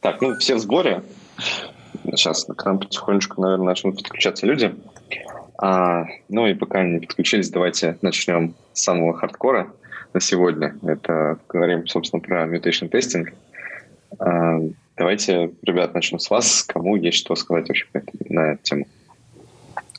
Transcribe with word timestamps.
Так, 0.00 0.20
ну 0.20 0.36
все 0.38 0.56
в 0.56 0.58
сборе. 0.58 1.02
Сейчас 2.04 2.44
к 2.44 2.64
нам 2.64 2.78
потихонечку, 2.78 3.40
наверное, 3.40 3.66
начнут 3.66 3.96
подключаться 3.96 4.46
люди. 4.46 4.74
А, 5.56 6.04
ну 6.28 6.46
и 6.46 6.54
пока 6.54 6.80
они 6.80 7.00
подключились, 7.00 7.50
давайте 7.50 7.96
начнем 8.02 8.54
с 8.72 8.82
самого 8.82 9.14
хардкора 9.14 9.72
на 10.12 10.20
сегодня. 10.20 10.76
Это 10.82 11.38
говорим, 11.48 11.86
собственно, 11.86 12.20
про 12.20 12.46
mutation 12.46 12.90
testing. 12.90 13.32
А, 14.18 14.60
давайте, 14.96 15.52
ребят, 15.62 15.94
начнем 15.94 16.18
с 16.18 16.28
вас. 16.30 16.62
Кому 16.64 16.96
есть 16.96 17.18
что 17.18 17.34
сказать 17.36 17.68
вообще 17.68 17.86
на 18.28 18.52
эту 18.52 18.62
тему? 18.62 18.86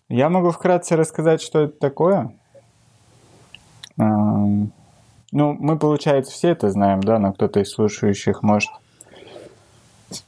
Я 0.10 0.30
могу 0.30 0.52
вкратце 0.52 0.96
рассказать, 0.96 1.42
что 1.42 1.64
это 1.64 1.80
такое. 1.80 2.32
Ну, 3.98 4.72
мы, 5.32 5.78
получается, 5.78 6.32
все 6.32 6.50
это 6.50 6.70
знаем, 6.70 7.02
да, 7.02 7.18
но 7.18 7.34
кто-то 7.34 7.60
из 7.60 7.72
слушающих 7.72 8.44
может 8.44 8.70
а, 8.70 8.85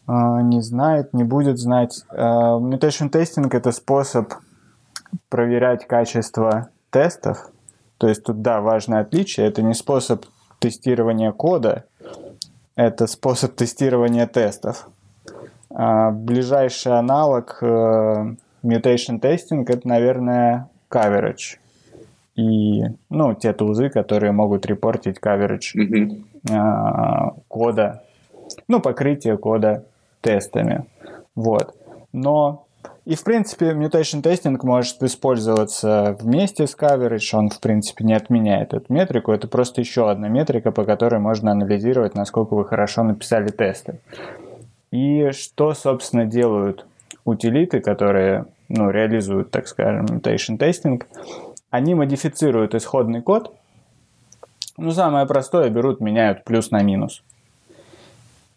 не 0.07 0.61
знает, 0.61 1.13
не 1.13 1.23
будет 1.23 1.57
знать. 1.59 2.03
А, 2.09 2.57
mutation 2.57 3.11
testing— 3.11 3.49
это 3.51 3.71
способ 3.71 4.33
проверять 5.29 5.87
качество 5.87 6.69
тестов. 6.89 7.49
То 7.97 8.07
есть 8.07 8.23
тут, 8.23 8.41
да, 8.41 8.61
важное 8.61 9.01
отличие. 9.01 9.47
Это 9.47 9.61
не 9.61 9.73
способ 9.73 10.25
тестирования 10.59 11.31
кода, 11.31 11.85
это 12.75 13.07
способ 13.07 13.55
тестирования 13.55 14.27
тестов. 14.27 14.89
А 15.69 16.11
ближайший 16.11 16.97
аналог 16.97 17.57
э, 17.61 17.65
mutation 18.63 19.19
testing— 19.21 19.65
это, 19.67 19.87
наверное, 19.87 20.69
coverage. 20.89 21.57
И, 22.35 22.83
ну, 23.09 23.33
те 23.33 23.51
тулзы, 23.51 23.89
которые 23.89 24.31
могут 24.31 24.65
репортить 24.65 25.17
coverage 25.17 25.75
mm-hmm. 25.75 27.43
кода, 27.47 28.03
ну, 28.67 28.79
покрытие 28.79 29.37
кода 29.37 29.85
тестами. 30.21 30.85
Вот. 31.35 31.75
Но 32.11 32.67
и, 33.05 33.15
в 33.15 33.23
принципе, 33.23 33.67
mutation 33.71 34.21
testing 34.21 34.59
может 34.63 35.01
использоваться 35.01 36.17
вместе 36.19 36.67
с 36.67 36.75
coverage, 36.75 37.29
он, 37.33 37.49
в 37.49 37.61
принципе, 37.61 38.03
не 38.03 38.13
отменяет 38.13 38.73
эту 38.73 38.91
метрику, 38.91 39.31
это 39.31 39.47
просто 39.47 39.79
еще 39.79 40.11
одна 40.11 40.27
метрика, 40.27 40.71
по 40.71 40.83
которой 40.83 41.19
можно 41.19 41.51
анализировать, 41.51 42.15
насколько 42.15 42.53
вы 42.53 42.65
хорошо 42.65 43.03
написали 43.03 43.47
тесты. 43.47 43.99
И 44.91 45.31
что, 45.31 45.73
собственно, 45.73 46.25
делают 46.25 46.85
утилиты, 47.23 47.79
которые 47.79 48.45
ну, 48.67 48.89
реализуют, 48.89 49.51
так 49.51 49.69
скажем, 49.69 50.05
mutation 50.05 50.57
testing, 50.57 51.01
они 51.69 51.95
модифицируют 51.95 52.75
исходный 52.75 53.21
код. 53.21 53.53
Ну, 54.77 54.91
самое 54.91 55.25
простое, 55.25 55.69
берут, 55.69 56.01
меняют 56.01 56.43
плюс 56.43 56.71
на 56.71 56.81
минус. 56.83 57.23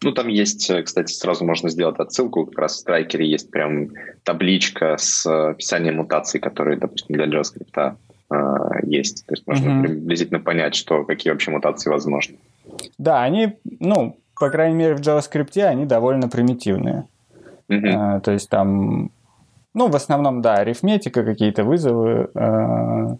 Ну, 0.03 0.11
там 0.13 0.27
есть, 0.27 0.69
э, 0.69 0.81
кстати, 0.83 1.13
сразу 1.13 1.45
можно 1.45 1.69
сделать 1.69 1.99
отсылку. 1.99 2.45
Как 2.45 2.57
раз 2.57 2.73
в 2.73 2.79
страйкере 2.79 3.29
есть 3.29 3.51
прям 3.51 3.89
табличка 4.23 4.97
с 4.97 5.25
описанием 5.25 5.97
мутаций, 5.97 6.39
которые, 6.39 6.77
допустим, 6.77 7.15
для 7.15 7.25
JavaScript 7.25 7.95
э, 8.31 8.35
есть. 8.83 9.25
То 9.27 9.33
есть 9.33 9.45
можно 9.45 9.69
mm-hmm. 9.69 9.81
приблизительно 9.81 10.39
понять, 10.39 10.75
что, 10.75 11.03
какие 11.03 11.31
вообще 11.31 11.51
мутации 11.51 11.89
возможны. 11.89 12.37
Да, 12.97 13.21
они, 13.21 13.53
ну, 13.79 14.17
по 14.39 14.49
крайней 14.49 14.75
мере, 14.75 14.95
в 14.95 15.01
JavaScript 15.01 15.61
они 15.63 15.85
довольно 15.85 16.27
примитивные. 16.29 17.05
Mm-hmm. 17.69 18.17
Э, 18.17 18.21
то 18.21 18.31
есть 18.31 18.49
там 18.49 19.11
ну, 19.73 19.87
в 19.87 19.95
основном, 19.95 20.41
да, 20.41 20.55
арифметика, 20.55 21.23
какие-то 21.23 21.63
вызовы. 21.63 22.29
Э, 22.35 23.15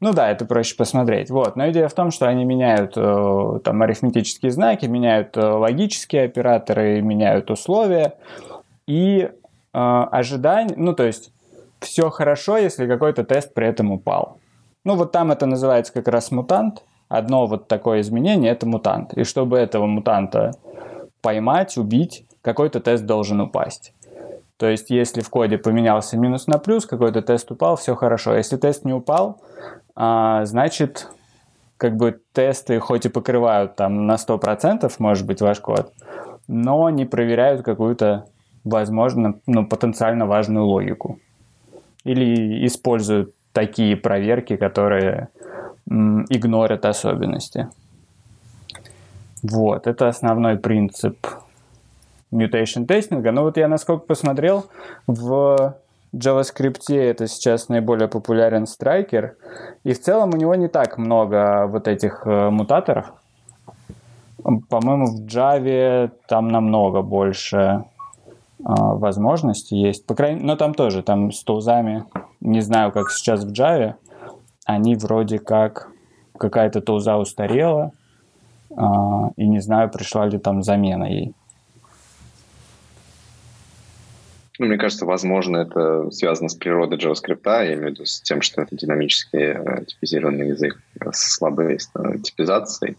ну 0.00 0.12
да, 0.12 0.30
это 0.30 0.44
проще 0.44 0.76
посмотреть. 0.76 1.30
Вот. 1.30 1.56
Но 1.56 1.70
идея 1.70 1.88
в 1.88 1.94
том, 1.94 2.10
что 2.10 2.26
они 2.26 2.44
меняют 2.44 2.94
э, 2.96 3.60
там 3.64 3.82
арифметические 3.82 4.50
знаки, 4.50 4.86
меняют 4.86 5.36
э, 5.36 5.40
логические 5.40 6.24
операторы, 6.24 7.00
меняют 7.00 7.50
условия. 7.50 8.14
И 8.86 9.30
ожидание, 9.72 10.74
ну 10.76 10.92
то 10.92 11.04
есть 11.04 11.32
все 11.80 12.10
хорошо, 12.10 12.58
если 12.58 12.86
какой-то 12.86 13.24
тест 13.24 13.54
при 13.54 13.66
этом 13.66 13.90
упал. 13.90 14.38
Ну 14.84 14.96
вот 14.96 15.12
там 15.12 15.30
это 15.30 15.46
называется 15.46 15.92
как 15.92 16.08
раз 16.08 16.30
мутант. 16.30 16.82
Одно 17.08 17.46
вот 17.46 17.68
такое 17.68 18.00
изменение– 18.00 18.50
это 18.52 18.66
мутант. 18.66 19.14
И 19.14 19.24
чтобы 19.24 19.58
этого 19.58 19.86
мутанта 19.86 20.52
поймать, 21.20 21.76
убить, 21.76 22.26
какой-то 22.40 22.80
тест 22.80 23.04
должен 23.04 23.40
упасть. 23.40 23.92
То 24.56 24.68
есть, 24.68 24.90
если 24.90 25.22
в 25.22 25.30
коде 25.30 25.58
поменялся 25.58 26.16
минус 26.16 26.46
на 26.46 26.58
плюс, 26.58 26.86
какой-то 26.86 27.22
тест 27.22 27.50
упал, 27.50 27.76
все 27.76 27.94
хорошо. 27.94 28.36
Если 28.36 28.56
тест 28.56 28.84
не 28.84 28.92
упал, 28.92 29.40
а, 29.96 30.44
значит, 30.44 31.08
как 31.76 31.96
бы 31.96 32.20
тесты 32.32 32.78
хоть 32.78 33.06
и 33.06 33.08
покрывают 33.08 33.74
там 33.74 34.06
на 34.06 34.16
100%, 34.16 34.98
может 35.00 35.26
быть, 35.26 35.40
ваш 35.40 35.58
код, 35.60 35.92
но 36.46 36.90
не 36.90 37.04
проверяют 37.04 37.62
какую-то, 37.62 38.26
возможно, 38.62 39.40
ну, 39.46 39.66
потенциально 39.66 40.26
важную 40.26 40.64
логику. 40.64 41.18
Или 42.04 42.66
используют 42.66 43.34
такие 43.52 43.96
проверки, 43.96 44.56
которые 44.56 45.28
м, 45.90 46.24
игнорят 46.28 46.84
особенности. 46.84 47.68
Вот, 49.42 49.88
это 49.88 50.06
основной 50.06 50.56
принцип 50.56 51.26
mutation 52.32 52.86
тестинга. 52.86 53.30
Но 53.32 53.42
вот 53.42 53.56
я 53.56 53.68
насколько 53.68 54.06
посмотрел, 54.06 54.66
в 55.06 55.76
JavaScript 56.14 56.94
это 56.94 57.26
сейчас 57.26 57.68
наиболее 57.68 58.08
популярен 58.08 58.66
страйкер. 58.66 59.36
И 59.84 59.92
в 59.92 60.00
целом 60.00 60.30
у 60.34 60.36
него 60.36 60.54
не 60.54 60.68
так 60.68 60.98
много 60.98 61.66
вот 61.66 61.88
этих 61.88 62.22
э, 62.26 62.50
мутаторов. 62.50 63.12
По-моему, 64.42 65.06
в 65.06 65.26
Java 65.26 66.10
там 66.26 66.48
намного 66.48 67.02
больше 67.02 67.56
э, 67.56 67.82
возможностей 68.64 69.76
есть. 69.76 70.04
По 70.06 70.14
крайней 70.14 70.42
но 70.42 70.56
там 70.56 70.74
тоже, 70.74 71.02
там 71.02 71.32
с 71.32 71.42
тулзами, 71.44 72.04
не 72.40 72.60
знаю, 72.60 72.92
как 72.92 73.10
сейчас 73.10 73.44
в 73.44 73.52
Java, 73.52 73.94
они 74.66 74.96
вроде 74.96 75.38
как 75.38 75.88
какая-то 76.36 76.80
тулза 76.80 77.16
устарела, 77.16 77.92
э, 78.70 78.74
и 79.36 79.46
не 79.46 79.60
знаю, 79.60 79.90
пришла 79.90 80.26
ли 80.26 80.38
там 80.38 80.62
замена 80.62 81.04
ей. 81.04 81.34
Ну, 84.58 84.66
мне 84.66 84.76
кажется, 84.76 85.06
возможно, 85.06 85.58
это 85.58 86.10
связано 86.10 86.48
с 86.48 86.54
природой 86.54 86.98
JavaScript, 86.98 87.40
я 87.44 87.74
имею 87.74 87.88
в 87.88 87.90
виду 87.92 88.04
с 88.04 88.20
тем, 88.20 88.42
что 88.42 88.62
это 88.62 88.76
динамически 88.76 89.36
э, 89.36 89.84
типизированный 89.86 90.48
язык 90.48 90.78
с 91.10 91.36
слабой 91.36 91.76
э, 91.76 92.18
типизацией. 92.18 92.96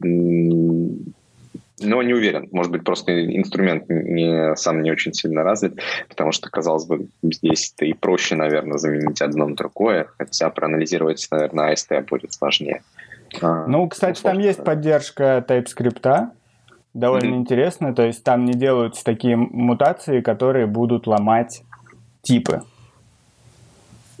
Но 0.00 2.02
не 2.02 2.14
уверен. 2.14 2.48
Может 2.52 2.72
быть, 2.72 2.84
просто 2.84 3.24
инструмент 3.36 3.88
не, 3.88 4.56
сам 4.56 4.82
не 4.82 4.90
очень 4.90 5.12
сильно 5.12 5.42
развит, 5.42 5.78
потому 6.08 6.32
что, 6.32 6.48
казалось 6.48 6.86
бы, 6.86 7.08
здесь 7.22 7.72
это 7.74 7.86
и 7.86 7.92
проще, 7.92 8.36
наверное, 8.36 8.78
заменить 8.78 9.20
одно 9.20 9.48
на 9.48 9.56
другое, 9.56 10.06
хотя 10.16 10.48
проанализировать, 10.50 11.26
наверное, 11.30 11.72
AST 11.72 12.06
будет 12.08 12.32
сложнее. 12.32 12.82
А, 13.40 13.66
ну, 13.66 13.88
кстати, 13.88 14.22
там 14.22 14.38
есть 14.38 14.64
поддержка 14.64 15.44
TypeScript, 15.46 16.30
довольно 16.94 17.34
mm-hmm. 17.34 17.38
интересно. 17.38 17.94
То 17.94 18.02
есть 18.02 18.24
там 18.24 18.44
не 18.44 18.52
делаются 18.52 19.04
такие 19.04 19.36
мутации, 19.36 20.20
которые 20.20 20.66
будут 20.66 21.06
ломать 21.06 21.62
типы. 22.22 22.62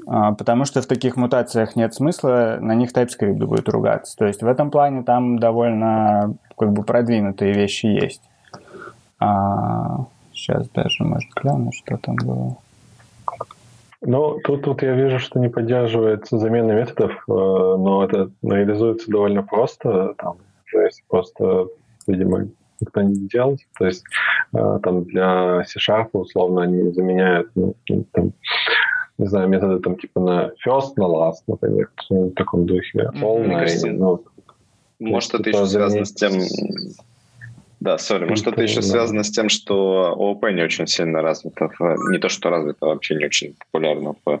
А, 0.06 0.32
потому 0.32 0.64
что 0.64 0.82
в 0.82 0.86
таких 0.86 1.16
мутациях 1.16 1.76
нет 1.76 1.94
смысла, 1.94 2.58
на 2.60 2.74
них 2.74 2.92
TypeScript 2.92 3.44
будет 3.44 3.68
ругаться. 3.68 4.16
То 4.16 4.26
есть 4.26 4.42
в 4.42 4.46
этом 4.46 4.70
плане 4.70 5.02
там 5.02 5.38
довольно 5.38 6.34
как 6.58 6.72
бы 6.72 6.82
продвинутые 6.82 7.52
вещи 7.52 7.86
есть. 7.86 8.22
А, 9.18 10.06
сейчас 10.32 10.68
даже, 10.70 11.04
может, 11.04 11.30
гляну, 11.34 11.70
что 11.72 11.96
там 11.98 12.16
было. 12.16 12.56
Ну, 14.04 14.40
тут, 14.42 14.64
тут 14.64 14.82
я 14.82 14.94
вижу, 14.94 15.20
что 15.20 15.38
не 15.38 15.48
поддерживается 15.48 16.36
замена 16.36 16.72
методов, 16.72 17.12
э, 17.12 17.22
но 17.28 18.04
это 18.04 18.30
реализуется 18.42 19.08
довольно 19.08 19.44
просто. 19.44 20.14
Там, 20.18 20.38
есть 20.72 21.04
просто, 21.08 21.68
видимо, 22.08 22.48
никто 22.82 23.02
не 23.02 23.14
делал. 23.28 23.58
То 23.78 23.86
есть 23.86 24.04
э, 24.54 24.78
там 24.82 25.04
для 25.04 25.64
C-Sharp 25.64 26.08
условно 26.12 26.62
они 26.62 26.92
заменяют 26.92 27.50
ну, 27.54 27.74
ну, 27.88 28.04
там, 28.12 28.32
не 29.18 29.26
знаю, 29.26 29.48
методы 29.48 29.80
там 29.80 29.96
типа 29.96 30.20
на 30.20 30.50
first, 30.66 30.92
на 30.96 31.04
last, 31.04 31.42
например, 31.46 31.90
в 32.10 32.30
таком 32.32 32.66
духе. 32.66 33.10
All 33.14 33.44
mm-hmm. 33.44 33.92
ну, 33.92 34.24
может, 34.98 35.34
это 35.34 35.44
типа, 35.44 35.56
еще 35.56 35.66
связано 35.66 36.04
с 36.04 36.12
тем... 36.12 36.32
Да, 37.80 37.98
сори, 37.98 38.26
может, 38.26 38.46
это 38.46 38.62
еще 38.62 38.80
связано 38.82 39.24
с 39.24 39.30
тем, 39.30 39.48
что 39.48 40.12
ООП 40.12 40.50
не 40.52 40.62
очень 40.62 40.86
сильно 40.86 41.20
развито. 41.20 41.68
Не 42.10 42.18
то, 42.18 42.28
что 42.28 42.50
развито, 42.50 42.78
а 42.82 42.86
вообще 42.86 43.16
не 43.16 43.24
очень 43.24 43.56
популярно 43.58 44.14
в 44.24 44.30
э, 44.30 44.40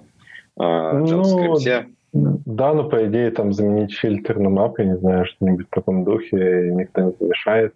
JavaScript. 0.60 1.60
Ну, 1.64 1.86
да, 2.12 2.74
но 2.74 2.88
по 2.88 3.06
идее 3.06 3.30
там 3.30 3.52
заменить 3.52 3.94
фильтр 3.94 4.38
на 4.38 4.50
мап, 4.50 4.78
я 4.78 4.84
не 4.84 4.96
знаю, 4.98 5.24
что-нибудь 5.24 5.66
в 5.66 5.74
таком 5.74 6.04
духе, 6.04 6.70
никто 6.74 7.00
не 7.00 7.12
помешает. 7.12 7.74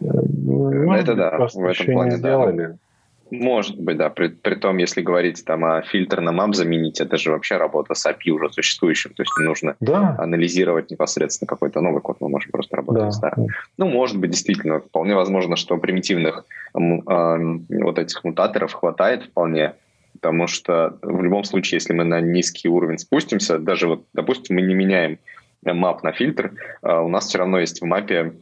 Ну, 0.00 0.92
это 0.92 1.14
да, 1.14 1.30
просто 1.30 1.60
в 1.60 1.64
этом 1.64 1.72
еще 1.72 1.92
плане, 1.92 2.10
не 2.10 2.16
сделали. 2.16 2.78
Может 3.30 3.80
быть, 3.80 3.96
да. 3.96 4.10
При, 4.10 4.28
при 4.28 4.56
том, 4.56 4.76
если 4.78 5.02
говорить 5.02 5.44
там 5.44 5.64
о 5.64 5.82
фильтр 5.82 6.20
на 6.20 6.32
мап 6.32 6.54
заменить, 6.54 7.00
это 7.00 7.16
же 7.16 7.30
вообще 7.30 7.56
работа 7.56 7.94
с 7.94 8.04
API 8.06 8.30
уже 8.30 8.52
существующим. 8.52 9.14
То 9.14 9.22
есть 9.22 9.32
не 9.38 9.46
нужно 9.46 9.76
да. 9.80 10.16
анализировать 10.18 10.90
непосредственно 10.90 11.46
какой-то 11.46 11.80
новый 11.80 12.02
код. 12.02 12.16
Мы 12.20 12.28
можем 12.28 12.50
просто 12.50 12.76
работать 12.76 13.04
да. 13.04 13.10
старым. 13.12 13.46
Ну, 13.78 13.88
может 13.88 14.18
быть, 14.18 14.30
действительно. 14.30 14.80
Вполне 14.80 15.14
возможно, 15.14 15.56
что 15.56 15.76
примитивных 15.78 16.44
э, 16.74 16.78
вот 16.78 17.98
этих 17.98 18.24
мутаторов 18.24 18.72
хватает 18.72 19.22
вполне. 19.22 19.74
Потому 20.20 20.46
что 20.46 20.98
в 21.00 21.22
любом 21.22 21.44
случае, 21.44 21.76
если 21.76 21.94
мы 21.94 22.04
на 22.04 22.20
низкий 22.20 22.68
уровень 22.68 22.98
спустимся, 22.98 23.58
даже 23.58 23.88
вот, 23.88 24.04
допустим, 24.12 24.56
мы 24.56 24.62
не 24.62 24.74
меняем 24.74 25.18
мап 25.64 26.02
на 26.02 26.12
фильтр, 26.12 26.52
э, 26.82 26.98
у 26.98 27.08
нас 27.08 27.26
все 27.26 27.38
равно 27.38 27.58
есть 27.58 27.80
в 27.80 27.86
мапе 27.86 28.34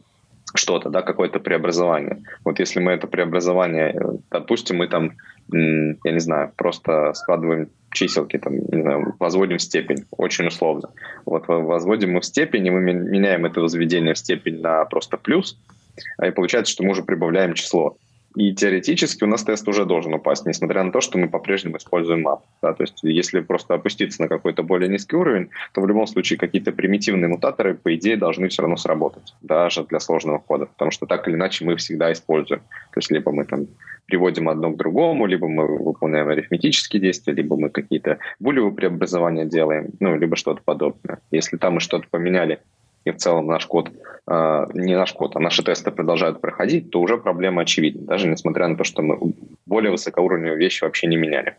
что-то, 0.55 0.89
да, 0.89 1.01
какое-то 1.01 1.39
преобразование. 1.39 2.17
Вот 2.43 2.59
если 2.59 2.79
мы 2.79 2.91
это 2.91 3.07
преобразование, 3.07 3.93
э, 3.93 4.17
допустим, 4.29 4.77
мы 4.77 4.87
там, 4.87 5.13
я 5.51 6.11
не 6.11 6.19
знаю, 6.19 6.51
просто 6.55 7.13
складываем 7.13 7.69
чиселки, 7.91 8.37
там, 8.37 8.55
не 8.55 8.81
знаю, 8.81 9.15
возводим 9.19 9.57
в 9.57 9.61
степень, 9.61 10.05
очень 10.11 10.47
условно. 10.47 10.89
Вот 11.25 11.47
возводим 11.47 12.13
мы 12.13 12.19
в 12.19 12.25
степень, 12.25 12.67
и 12.67 12.71
мы 12.71 12.81
меняем 12.81 13.45
это 13.45 13.61
возведение 13.61 14.13
в 14.13 14.17
степень 14.17 14.59
на 14.61 14.83
просто 14.85 15.17
плюс, 15.17 15.57
а 16.17 16.27
и 16.27 16.31
получается, 16.31 16.73
что 16.73 16.83
мы 16.83 16.91
уже 16.91 17.03
прибавляем 17.03 17.53
число. 17.53 17.97
И 18.35 18.53
теоретически 18.53 19.23
у 19.23 19.27
нас 19.27 19.43
тест 19.43 19.67
уже 19.67 19.85
должен 19.85 20.13
упасть, 20.13 20.45
несмотря 20.45 20.83
на 20.83 20.91
то, 20.91 21.01
что 21.01 21.17
мы 21.17 21.29
по-прежнему 21.29 21.77
используем 21.77 22.27
map. 22.27 22.41
Да? 22.61 22.73
То 22.73 22.83
есть 22.83 22.99
если 23.01 23.39
просто 23.39 23.73
опуститься 23.73 24.21
на 24.21 24.27
какой-то 24.27 24.61
более 24.63 24.87
низкий 24.87 25.15
уровень, 25.15 25.49
то 25.73 25.81
в 25.81 25.87
любом 25.87 26.05
случае 26.05 26.37
какие-то 26.37 26.71
примитивные 26.71 27.27
мутаторы, 27.27 27.73
по 27.73 27.95
идее, 27.95 28.17
должны 28.17 28.47
все 28.49 28.61
равно 28.61 28.77
сработать, 28.77 29.33
даже 29.41 29.83
для 29.85 29.99
сложного 29.99 30.37
кода. 30.37 30.67
Потому 30.67 30.91
что 30.91 31.05
так 31.05 31.27
или 31.27 31.35
иначе 31.35 31.65
мы 31.65 31.75
всегда 31.75 32.11
используем. 32.11 32.61
То 32.61 32.97
есть 32.97 33.11
либо 33.11 33.31
мы 33.31 33.45
там 33.45 33.67
приводим 34.05 34.49
одно 34.49 34.71
к 34.71 34.77
другому, 34.77 35.25
либо 35.25 35.47
мы 35.47 35.65
выполняем 35.77 36.27
арифметические 36.27 37.01
действия, 37.01 37.33
либо 37.33 37.55
мы 37.55 37.69
какие-то 37.69 38.17
булевые 38.39 38.73
преобразования 38.73 39.45
делаем, 39.45 39.91
ну, 39.99 40.15
либо 40.15 40.35
что-то 40.35 40.61
подобное. 40.63 41.19
Если 41.31 41.57
там 41.57 41.75
мы 41.75 41.79
что-то 41.79 42.07
поменяли, 42.09 42.59
и 43.05 43.11
в 43.11 43.17
целом 43.17 43.47
наш 43.47 43.65
код, 43.65 43.89
э, 44.27 44.65
не 44.73 44.95
наш 44.95 45.13
код, 45.13 45.35
а 45.35 45.39
наши 45.39 45.63
тесты 45.63 45.91
продолжают 45.91 46.41
проходить, 46.41 46.91
то 46.91 47.01
уже 47.01 47.17
проблема 47.17 47.61
очевидна, 47.61 48.01
даже 48.05 48.27
несмотря 48.27 48.67
на 48.67 48.75
то, 48.75 48.83
что 48.83 49.01
мы 49.01 49.17
более 49.65 49.91
высокоуровневые 49.91 50.57
вещи 50.57 50.83
вообще 50.83 51.07
не 51.07 51.17
меняли. 51.17 51.55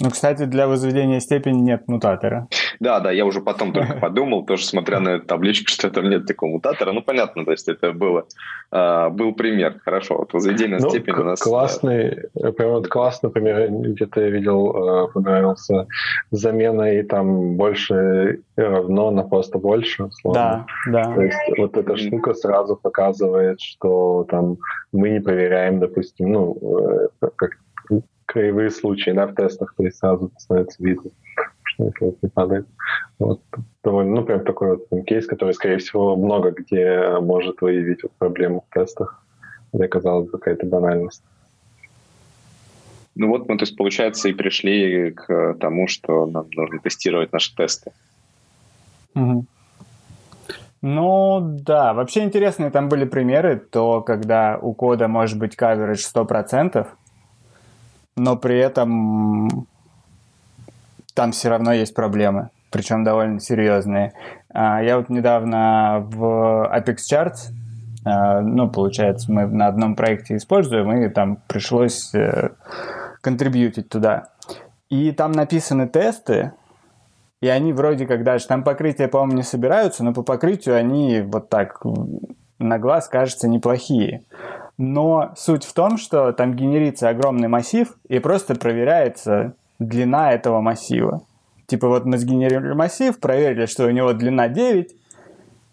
Ну, 0.00 0.10
кстати, 0.10 0.44
для 0.44 0.68
возведения 0.68 1.20
степени 1.20 1.60
нет 1.60 1.88
мутатора. 1.88 2.48
Да, 2.80 3.00
да, 3.00 3.10
я 3.10 3.24
уже 3.24 3.40
потом 3.40 3.72
только 3.72 3.94
подумал, 4.00 4.44
тоже 4.44 4.64
смотря 4.64 5.00
на 5.00 5.10
эту 5.10 5.26
табличку, 5.26 5.68
что 5.70 5.90
там 5.90 6.08
нет 6.08 6.26
такого 6.26 6.50
мутатора. 6.50 6.92
Ну, 6.92 7.02
понятно, 7.02 7.44
то 7.44 7.52
есть 7.52 7.68
это 7.68 7.92
было, 7.92 8.26
э, 8.72 9.08
был 9.10 9.34
пример. 9.34 9.80
Хорошо, 9.84 10.18
вот 10.18 10.32
возведение 10.32 10.78
ну, 10.80 10.90
степени 10.90 11.14
у 11.14 11.24
нас... 11.24 11.40
Классный, 11.40 12.24
прям 12.56 12.70
вот 12.70 12.88
классный 12.88 13.30
пример, 13.30 13.70
где-то 13.70 14.20
я 14.20 14.30
видел, 14.30 15.06
э, 15.06 15.12
понравился. 15.12 15.86
Замена 16.30 16.92
и 16.92 17.02
там 17.02 17.56
больше 17.56 18.40
равно 18.56 19.10
на 19.10 19.22
просто 19.22 19.58
больше. 19.58 20.04
Условно. 20.04 20.66
Да, 20.86 21.02
да. 21.04 21.14
То 21.14 21.22
есть 21.22 21.58
вот 21.58 21.76
эта 21.76 21.96
штука 21.96 22.34
сразу 22.34 22.76
показывает, 22.76 23.60
что 23.60 24.26
там 24.28 24.58
мы 24.92 25.10
не 25.10 25.20
проверяем, 25.20 25.78
допустим, 25.78 26.32
ну, 26.32 27.08
э, 27.20 27.28
как 27.36 27.58
краевые 28.26 28.70
случаи 28.70 29.10
да, 29.10 29.26
в 29.26 29.34
тестах, 29.34 29.74
то 29.76 29.84
есть 29.84 29.98
сразу 29.98 30.30
становится 30.36 30.82
видно, 30.82 31.10
это 31.78 32.04
вот 32.04 32.22
не 32.22 32.28
падает. 32.28 32.66
Вот, 33.18 33.40
довольно, 33.82 34.16
ну, 34.16 34.24
прям 34.24 34.44
такой 34.44 34.76
вот 34.76 35.04
кейс, 35.06 35.26
который, 35.26 35.54
скорее 35.54 35.78
всего, 35.78 36.16
много 36.16 36.50
где 36.50 37.18
может 37.20 37.60
выявить 37.60 38.02
вот, 38.02 38.12
проблему 38.12 38.64
в 38.68 38.74
тестах, 38.74 39.22
где 39.72 39.88
казалось 39.88 40.30
какая-то 40.30 40.66
банальность. 40.66 41.22
Ну 43.14 43.28
вот 43.28 43.48
мы, 43.48 43.56
то 43.56 43.62
есть, 43.62 43.76
получается, 43.76 44.28
и 44.28 44.34
пришли 44.34 45.12
к 45.12 45.54
тому, 45.58 45.88
что 45.88 46.26
нам 46.26 46.46
нужно 46.54 46.78
тестировать 46.80 47.32
наши 47.32 47.54
тесты. 47.54 47.92
Угу. 49.14 49.46
Ну, 50.82 51.40
да. 51.42 51.94
Вообще 51.94 52.22
интересные 52.22 52.70
там 52.70 52.88
были 52.88 53.06
примеры, 53.06 53.56
то, 53.56 54.02
когда 54.02 54.58
у 54.60 54.74
кода 54.74 55.08
может 55.08 55.38
быть 55.38 55.56
coverage 55.56 56.04
100%, 56.14 56.86
но 58.16 58.36
при 58.36 58.58
этом 58.58 59.66
там 61.16 61.32
все 61.32 61.48
равно 61.48 61.72
есть 61.72 61.94
проблемы, 61.94 62.50
причем 62.70 63.02
довольно 63.02 63.40
серьезные. 63.40 64.12
А, 64.50 64.82
я 64.82 64.98
вот 64.98 65.08
недавно 65.08 66.06
в 66.06 66.70
Apex 66.72 66.98
Charts, 67.10 67.52
а, 68.04 68.42
ну, 68.42 68.68
получается, 68.68 69.32
мы 69.32 69.46
на 69.46 69.66
одном 69.66 69.96
проекте 69.96 70.36
используем, 70.36 70.92
и 70.92 71.08
там 71.08 71.38
пришлось 71.48 72.14
э, 72.14 72.50
контрибьютить 73.22 73.88
туда. 73.88 74.28
И 74.90 75.10
там 75.10 75.32
написаны 75.32 75.88
тесты, 75.88 76.52
и 77.40 77.48
они 77.48 77.72
вроде 77.72 78.06
как 78.06 78.22
даже, 78.22 78.46
там 78.46 78.62
покрытия, 78.62 79.08
по-моему, 79.08 79.38
не 79.38 79.42
собираются, 79.42 80.04
но 80.04 80.12
по 80.12 80.22
покрытию 80.22 80.76
они 80.76 81.22
вот 81.22 81.48
так 81.48 81.82
на 82.58 82.78
глаз 82.78 83.08
кажется 83.08 83.48
неплохие. 83.48 84.22
Но 84.76 85.32
суть 85.34 85.64
в 85.64 85.72
том, 85.72 85.96
что 85.96 86.32
там 86.32 86.54
генерится 86.54 87.08
огромный 87.08 87.48
массив 87.48 87.96
и 88.06 88.18
просто 88.18 88.54
проверяется 88.54 89.54
длина 89.78 90.32
этого 90.32 90.60
массива. 90.60 91.22
Типа 91.66 91.88
вот 91.88 92.04
мы 92.04 92.18
сгенерировали 92.18 92.74
массив, 92.74 93.18
проверили, 93.18 93.66
что 93.66 93.86
у 93.86 93.90
него 93.90 94.12
длина 94.12 94.48
9, 94.48 94.94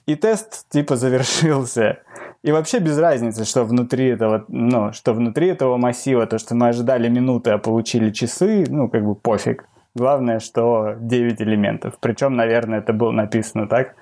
и 0.08 0.16
тест 0.16 0.68
типа 0.70 0.96
завершился. 0.96 2.00
И 2.42 2.52
вообще 2.52 2.80
без 2.80 2.98
разницы, 2.98 3.46
что 3.46 3.64
внутри 3.64 4.08
этого, 4.08 4.44
ну, 4.50 4.92
что 4.92 5.14
внутри 5.14 5.48
этого 5.48 5.78
массива, 5.78 6.26
то, 6.28 6.38
что 6.40 6.56
мы 6.56 6.70
ожидали 6.70 7.08
минуты, 7.08 7.52
а 7.52 7.58
получили 7.58 8.12
часы, 8.12 8.66
ну, 8.68 8.90
как 8.90 9.06
бы 9.06 9.16
пофиг. 9.16 9.66
Главное, 9.96 10.40
что 10.40 10.96
9 11.00 11.42
элементов. 11.42 11.94
Причем, 12.02 12.36
наверное, 12.36 12.80
это 12.80 12.92
было 12.92 13.12
написано 13.12 13.68
так. 13.68 13.96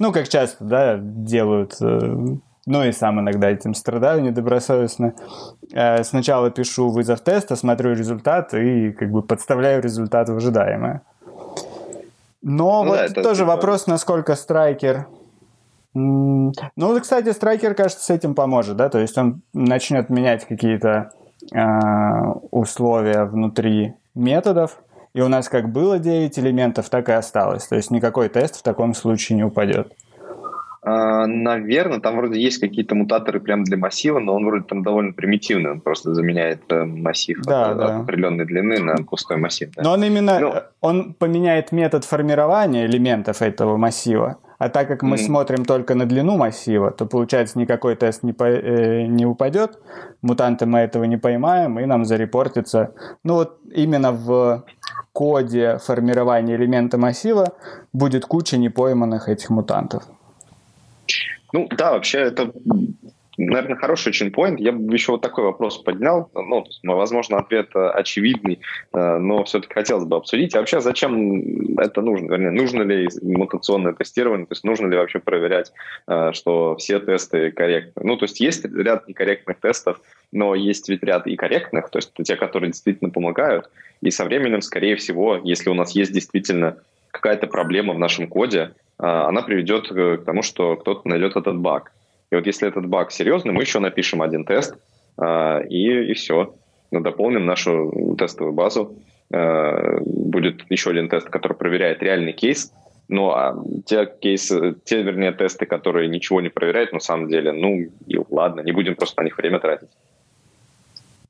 Ну, 0.00 0.12
как 0.12 0.28
часто, 0.28 0.64
да, 0.64 0.98
делают 0.98 1.76
э, 1.80 2.36
ну 2.66 2.84
и 2.84 2.92
сам 2.92 3.20
иногда 3.20 3.48
этим 3.48 3.74
страдаю 3.74 4.22
недобросовестно. 4.22 5.14
Э, 5.72 6.02
сначала 6.02 6.50
пишу 6.50 6.90
вызов 6.90 7.20
теста, 7.20 7.54
смотрю 7.54 7.92
результат 7.92 8.52
и 8.54 8.90
как 8.90 9.10
бы 9.10 9.22
подставляю 9.22 9.80
результат 9.80 10.28
в 10.28 10.36
ожидаемое. 10.36 11.02
Но 12.42 12.84
ну, 12.84 12.90
вот 12.90 13.12
да, 13.14 13.22
тоже 13.22 13.42
типа... 13.42 13.56
вопрос, 13.56 13.86
насколько 13.86 14.34
страйкер... 14.34 15.06
Ну, 15.94 16.52
кстати, 17.00 17.32
страйкер, 17.32 17.74
кажется, 17.74 18.04
с 18.04 18.10
этим 18.10 18.34
поможет, 18.34 18.76
да, 18.76 18.90
то 18.90 18.98
есть 18.98 19.16
он 19.16 19.40
начнет 19.54 20.10
менять 20.10 20.44
какие-то 20.44 21.12
э, 21.54 21.58
условия 22.50 23.24
внутри 23.24 23.94
методов, 24.14 24.78
и 25.14 25.22
у 25.22 25.28
нас 25.28 25.48
как 25.48 25.70
было 25.72 25.98
9 25.98 26.38
элементов, 26.38 26.90
так 26.90 27.08
и 27.08 27.12
осталось. 27.12 27.66
То 27.66 27.76
есть 27.76 27.90
никакой 27.90 28.28
тест 28.28 28.56
в 28.56 28.62
таком 28.62 28.92
случае 28.92 29.36
не 29.36 29.44
упадет. 29.44 29.94
А, 30.88 31.26
наверное, 31.26 31.98
там 31.98 32.16
вроде 32.16 32.40
есть 32.40 32.60
какие-то 32.60 32.94
мутаторы 32.94 33.40
прямо 33.40 33.64
для 33.64 33.76
массива, 33.76 34.20
но 34.20 34.36
он 34.36 34.46
вроде 34.46 34.66
там 34.66 34.84
довольно 34.84 35.12
примитивный, 35.12 35.72
он 35.72 35.80
просто 35.80 36.14
заменяет 36.14 36.60
э, 36.70 36.84
массив 36.84 37.42
да, 37.44 37.70
от, 37.70 37.76
да. 37.76 37.98
определенной 37.98 38.44
длины 38.44 38.78
на 38.78 38.94
пустой 38.98 39.36
массив. 39.36 39.68
Да. 39.74 39.82
Но 39.82 39.92
он 39.94 40.04
именно, 40.04 40.38
ну, 40.38 40.54
он 40.80 41.14
поменяет 41.14 41.72
метод 41.72 42.04
формирования 42.04 42.86
элементов 42.86 43.42
этого 43.42 43.76
массива, 43.76 44.36
а 44.58 44.68
так 44.68 44.86
как 44.86 45.02
мы 45.02 45.16
mm-hmm. 45.16 45.26
смотрим 45.26 45.64
только 45.64 45.96
на 45.96 46.06
длину 46.06 46.36
массива, 46.36 46.92
то 46.92 47.04
получается 47.04 47.58
никакой 47.58 47.96
тест 47.96 48.22
не, 48.22 48.32
по, 48.32 48.44
э, 48.44 49.06
не 49.06 49.26
упадет, 49.26 49.80
мутанты 50.22 50.66
мы 50.66 50.78
этого 50.78 51.02
не 51.02 51.16
поймаем, 51.16 51.80
и 51.80 51.84
нам 51.84 52.04
зарепортится. 52.04 52.94
Ну 53.24 53.34
вот 53.34 53.58
именно 53.74 54.12
в 54.12 54.64
коде 55.12 55.78
формирования 55.84 56.54
элемента 56.54 56.96
массива 56.96 57.54
будет 57.92 58.24
куча 58.24 58.56
непойманных 58.56 59.28
этих 59.28 59.50
мутантов. 59.50 60.04
Ну 61.52 61.68
да, 61.70 61.92
вообще 61.92 62.18
это, 62.18 62.52
наверное, 63.36 63.76
хороший 63.76 64.08
очень 64.08 64.28
point. 64.28 64.56
Я 64.58 64.72
бы 64.72 64.92
еще 64.92 65.12
вот 65.12 65.22
такой 65.22 65.44
вопрос 65.44 65.78
поднял. 65.78 66.30
Ну, 66.34 66.64
возможно, 66.96 67.38
ответ 67.38 67.70
э, 67.74 67.88
очевидный, 67.88 68.60
э, 68.92 69.18
но 69.18 69.44
все-таки 69.44 69.74
хотелось 69.74 70.04
бы 70.04 70.16
обсудить. 70.16 70.54
А 70.54 70.60
вообще, 70.60 70.80
зачем 70.80 71.78
это 71.78 72.02
нужно? 72.02 72.32
Вернее, 72.32 72.50
нужно 72.50 72.82
ли 72.82 73.08
мутационное 73.22 73.92
тестирование? 73.92 74.46
То 74.46 74.52
есть 74.52 74.64
нужно 74.64 74.86
ли 74.86 74.96
вообще 74.96 75.18
проверять, 75.18 75.72
э, 76.08 76.32
что 76.32 76.76
все 76.76 76.98
тесты 76.98 77.50
корректны? 77.52 78.02
Ну, 78.04 78.16
то 78.16 78.24
есть 78.24 78.40
есть 78.40 78.64
ряд 78.64 79.06
некорректных 79.08 79.60
тестов, 79.60 80.00
но 80.32 80.54
есть 80.54 80.88
ведь 80.88 81.02
ряд 81.02 81.26
и 81.26 81.36
корректных, 81.36 81.90
то 81.90 81.98
есть 81.98 82.12
те, 82.24 82.36
которые 82.36 82.70
действительно 82.70 83.10
помогают. 83.10 83.70
И 84.00 84.10
со 84.10 84.24
временем, 84.24 84.60
скорее 84.60 84.96
всего, 84.96 85.40
если 85.42 85.70
у 85.70 85.74
нас 85.74 85.92
есть 85.92 86.12
действительно 86.12 86.78
какая-то 87.16 87.46
проблема 87.46 87.94
в 87.94 87.98
нашем 87.98 88.28
коде, 88.28 88.74
а, 88.98 89.28
она 89.28 89.42
приведет 89.42 89.88
к 89.88 90.24
тому, 90.24 90.42
что 90.42 90.76
кто-то 90.76 91.08
найдет 91.08 91.36
этот 91.36 91.58
баг. 91.58 91.92
И 92.30 92.34
вот 92.34 92.46
если 92.46 92.68
этот 92.68 92.86
баг 92.86 93.10
серьезный, 93.10 93.52
мы 93.52 93.62
еще 93.62 93.78
напишем 93.78 94.22
один 94.22 94.44
тест, 94.44 94.76
а, 95.16 95.60
и, 95.60 96.10
и 96.10 96.14
все. 96.14 96.54
Мы 96.90 97.00
дополним 97.00 97.46
нашу 97.46 98.16
тестовую 98.18 98.54
базу. 98.54 98.96
А, 99.32 99.98
будет 100.00 100.64
еще 100.70 100.90
один 100.90 101.08
тест, 101.08 101.28
который 101.28 101.56
проверяет 101.56 102.02
реальный 102.02 102.32
кейс. 102.32 102.72
Ну, 103.08 103.30
а 103.30 103.56
те 103.84 104.06
кейсы, 104.20 104.74
те, 104.84 105.02
вернее, 105.02 105.32
тесты, 105.32 105.64
которые 105.64 106.08
ничего 106.08 106.40
не 106.40 106.48
проверяют, 106.48 106.92
на 106.92 106.98
самом 106.98 107.28
деле, 107.28 107.52
ну, 107.52 107.86
и 108.06 108.18
ладно, 108.30 108.62
не 108.62 108.72
будем 108.72 108.96
просто 108.96 109.20
на 109.20 109.26
них 109.26 109.38
время 109.38 109.60
тратить. 109.60 109.90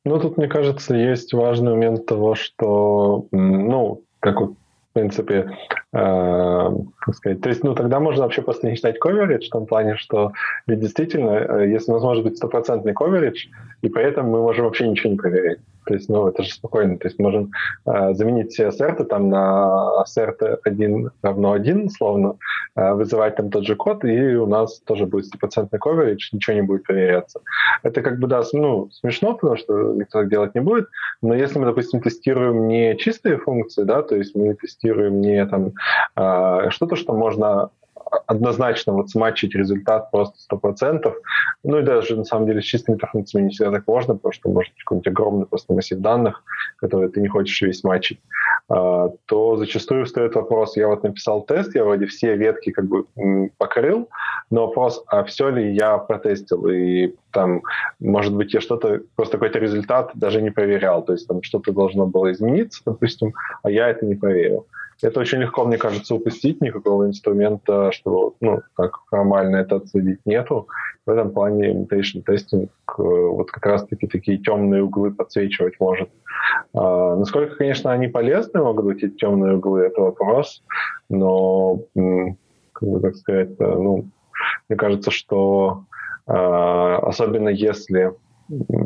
Ну, 0.06 0.18
тут, 0.18 0.38
мне 0.38 0.48
кажется, 0.48 0.94
есть 0.94 1.34
важный 1.34 1.72
момент 1.72 2.06
того, 2.06 2.34
что, 2.34 3.26
ну, 3.30 4.02
как 4.20 4.40
вот 4.40 4.52
в 4.96 4.98
принципе, 4.98 5.50
э, 5.92 6.70
сказать, 7.12 7.42
то 7.42 7.48
есть, 7.50 7.62
ну, 7.62 7.74
тогда 7.74 8.00
можно 8.00 8.22
вообще 8.22 8.40
просто 8.40 8.66
не 8.66 8.76
считать 8.76 8.96
coverage 8.98 9.44
в 9.44 9.50
том 9.50 9.66
плане, 9.66 9.96
что 9.96 10.32
ведь 10.66 10.80
действительно, 10.80 11.32
э, 11.32 11.68
если 11.68 11.90
у 11.90 11.94
нас 11.94 12.02
может 12.02 12.24
быть 12.24 12.38
стопроцентный 12.38 12.94
coverage, 12.94 13.50
и 13.82 13.90
при 13.90 14.04
этом 14.04 14.30
мы 14.30 14.40
можем 14.40 14.64
вообще 14.64 14.88
ничего 14.88 15.10
не 15.10 15.18
проверять. 15.18 15.58
То 15.86 15.94
есть, 15.94 16.08
ну, 16.08 16.26
это 16.26 16.42
же 16.42 16.52
спокойно. 16.52 16.98
То 16.98 17.08
есть, 17.08 17.18
можем 17.18 17.52
э, 17.86 18.14
заменить 18.14 18.58
ассерты 18.58 19.04
там 19.04 19.28
на 19.30 20.00
ассерт 20.02 20.42
1 20.64 21.10
равно 21.22 21.52
1, 21.52 21.86
условно, 21.86 22.36
э, 22.74 22.92
вызывать 22.92 23.36
там 23.36 23.50
тот 23.50 23.64
же 23.64 23.76
код, 23.76 24.04
и 24.04 24.34
у 24.36 24.46
нас 24.46 24.80
тоже 24.80 25.06
будет 25.06 25.26
стопроцентный 25.26 25.78
coverage, 25.78 26.18
ничего 26.32 26.56
не 26.56 26.62
будет 26.62 26.82
проверяться. 26.82 27.40
Это 27.82 28.02
как 28.02 28.18
бы, 28.18 28.26
да, 28.26 28.42
ну, 28.52 28.90
смешно, 28.90 29.34
потому 29.34 29.56
что 29.56 29.94
никто 29.94 30.20
так 30.20 30.30
делать 30.30 30.54
не 30.54 30.60
будет, 30.60 30.88
но 31.22 31.34
если 31.34 31.58
мы, 31.58 31.66
допустим, 31.66 32.00
тестируем 32.00 32.68
не 32.68 32.96
чистые 32.96 33.38
функции, 33.38 33.84
да, 33.84 34.02
то 34.02 34.16
есть 34.16 34.34
мы 34.34 34.54
тестируем 34.54 35.20
не 35.20 35.46
там 35.46 35.72
э, 36.16 36.70
что-то, 36.70 36.96
что 36.96 37.12
можно 37.12 37.70
однозначно 38.26 38.92
вот 38.92 39.10
смачить 39.10 39.54
результат 39.54 40.10
просто 40.10 40.36
100%. 40.52 41.12
Ну 41.64 41.78
и 41.78 41.82
даже 41.82 42.16
на 42.16 42.24
самом 42.24 42.46
деле 42.46 42.60
с 42.60 42.64
чистыми 42.64 42.98
функциями 42.98 43.46
не 43.46 43.50
всегда 43.50 43.72
так 43.72 43.86
можно, 43.86 44.14
потому 44.14 44.32
что 44.32 44.48
может 44.50 44.72
быть 44.74 44.82
какой-нибудь 44.84 45.08
огромный 45.08 45.46
просто 45.46 45.72
массив 45.72 45.98
данных, 45.98 46.42
который 46.78 47.08
ты 47.08 47.20
не 47.20 47.28
хочешь 47.28 47.60
весь 47.62 47.84
мачить, 47.84 48.20
а, 48.68 49.10
то 49.26 49.56
зачастую 49.56 50.06
стоит 50.06 50.34
вопрос, 50.34 50.76
я 50.76 50.88
вот 50.88 51.02
написал 51.02 51.42
тест, 51.42 51.74
я 51.74 51.84
вроде 51.84 52.06
все 52.06 52.36
ветки 52.36 52.70
как 52.70 52.86
бы 52.86 53.04
покрыл, 53.58 54.08
но 54.50 54.66
вопрос, 54.66 55.04
а 55.06 55.24
все 55.24 55.48
ли 55.50 55.74
я 55.74 55.98
протестил, 55.98 56.66
и 56.68 57.14
там, 57.32 57.62
может 58.00 58.34
быть, 58.34 58.54
я 58.54 58.60
что-то, 58.60 59.02
просто 59.14 59.38
какой-то 59.38 59.58
результат 59.58 60.10
даже 60.14 60.42
не 60.42 60.50
проверял, 60.50 61.04
то 61.04 61.12
есть 61.12 61.28
там 61.28 61.42
что-то 61.42 61.72
должно 61.72 62.06
было 62.06 62.32
измениться, 62.32 62.82
допустим, 62.84 63.34
а 63.62 63.70
я 63.70 63.88
это 63.88 64.04
не 64.06 64.14
проверил. 64.14 64.66
Это 65.02 65.20
очень 65.20 65.38
легко, 65.38 65.64
мне 65.64 65.76
кажется, 65.76 66.14
упустить, 66.14 66.60
никакого 66.62 67.06
инструмента, 67.06 67.92
что, 67.92 68.34
ну, 68.40 68.62
как 68.74 69.00
формально 69.10 69.56
это 69.56 69.76
отследить, 69.76 70.20
нету. 70.24 70.68
В 71.04 71.10
этом 71.10 71.30
плане 71.32 71.72
imitation 71.72 72.24
testing 72.26 72.64
э, 72.64 72.68
вот 72.96 73.50
как 73.50 73.66
раз-таки 73.66 74.06
такие 74.06 74.38
темные 74.38 74.82
углы 74.82 75.12
подсвечивать 75.12 75.74
может. 75.80 76.08
А, 76.72 77.14
насколько, 77.16 77.56
конечно, 77.56 77.92
они 77.92 78.08
полезны 78.08 78.62
могут 78.62 78.86
быть, 78.86 79.02
эти 79.02 79.14
темные 79.14 79.56
углы, 79.56 79.82
это 79.84 80.00
вопрос, 80.00 80.62
но, 81.10 81.78
как 82.72 82.88
бы 82.88 83.00
так 83.00 83.16
сказать, 83.16 83.50
э, 83.58 83.64
ну, 83.64 84.08
мне 84.68 84.76
кажется, 84.76 85.10
что 85.10 85.84
а, 86.26 86.98
особенно 86.98 87.50
если 87.50 88.12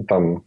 там 0.09 0.43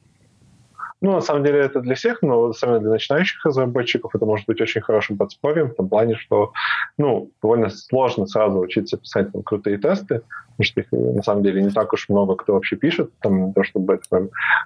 ну, 1.04 1.12
на 1.12 1.22
самом 1.22 1.44
деле 1.44 1.60
это 1.60 1.82
для 1.82 1.96
всех, 1.96 2.22
но 2.22 2.46
особенно 2.46 2.80
для 2.80 2.92
начинающих 2.92 3.46
разработчиков 3.46 4.16
это 4.16 4.26
может 4.26 4.46
быть 4.46 4.62
очень 4.62 4.80
хорошим 4.80 5.18
подспорьем 5.18 5.70
в 5.70 5.76
том 5.76 5.90
плане, 5.90 6.16
что 6.16 6.54
ну, 6.98 7.30
довольно 7.42 7.70
сложно 7.70 8.26
сразу 8.26 8.60
учиться 8.60 8.96
писать 8.98 9.34
там, 9.34 9.44
крутые 9.44 9.78
тесты, 9.78 10.22
потому 10.56 10.64
что 10.64 10.80
их 10.80 10.88
на 10.94 11.22
самом 11.22 11.44
деле 11.44 11.62
не 11.62 11.72
так 11.72 11.92
уж 11.92 12.08
много 12.08 12.38
кто 12.38 12.54
вообще 12.54 12.78
пишет, 12.78 13.12
там, 13.20 13.52
то, 13.52 13.64
чтобы 13.64 13.96
это 13.96 14.04
прям, 14.10 14.24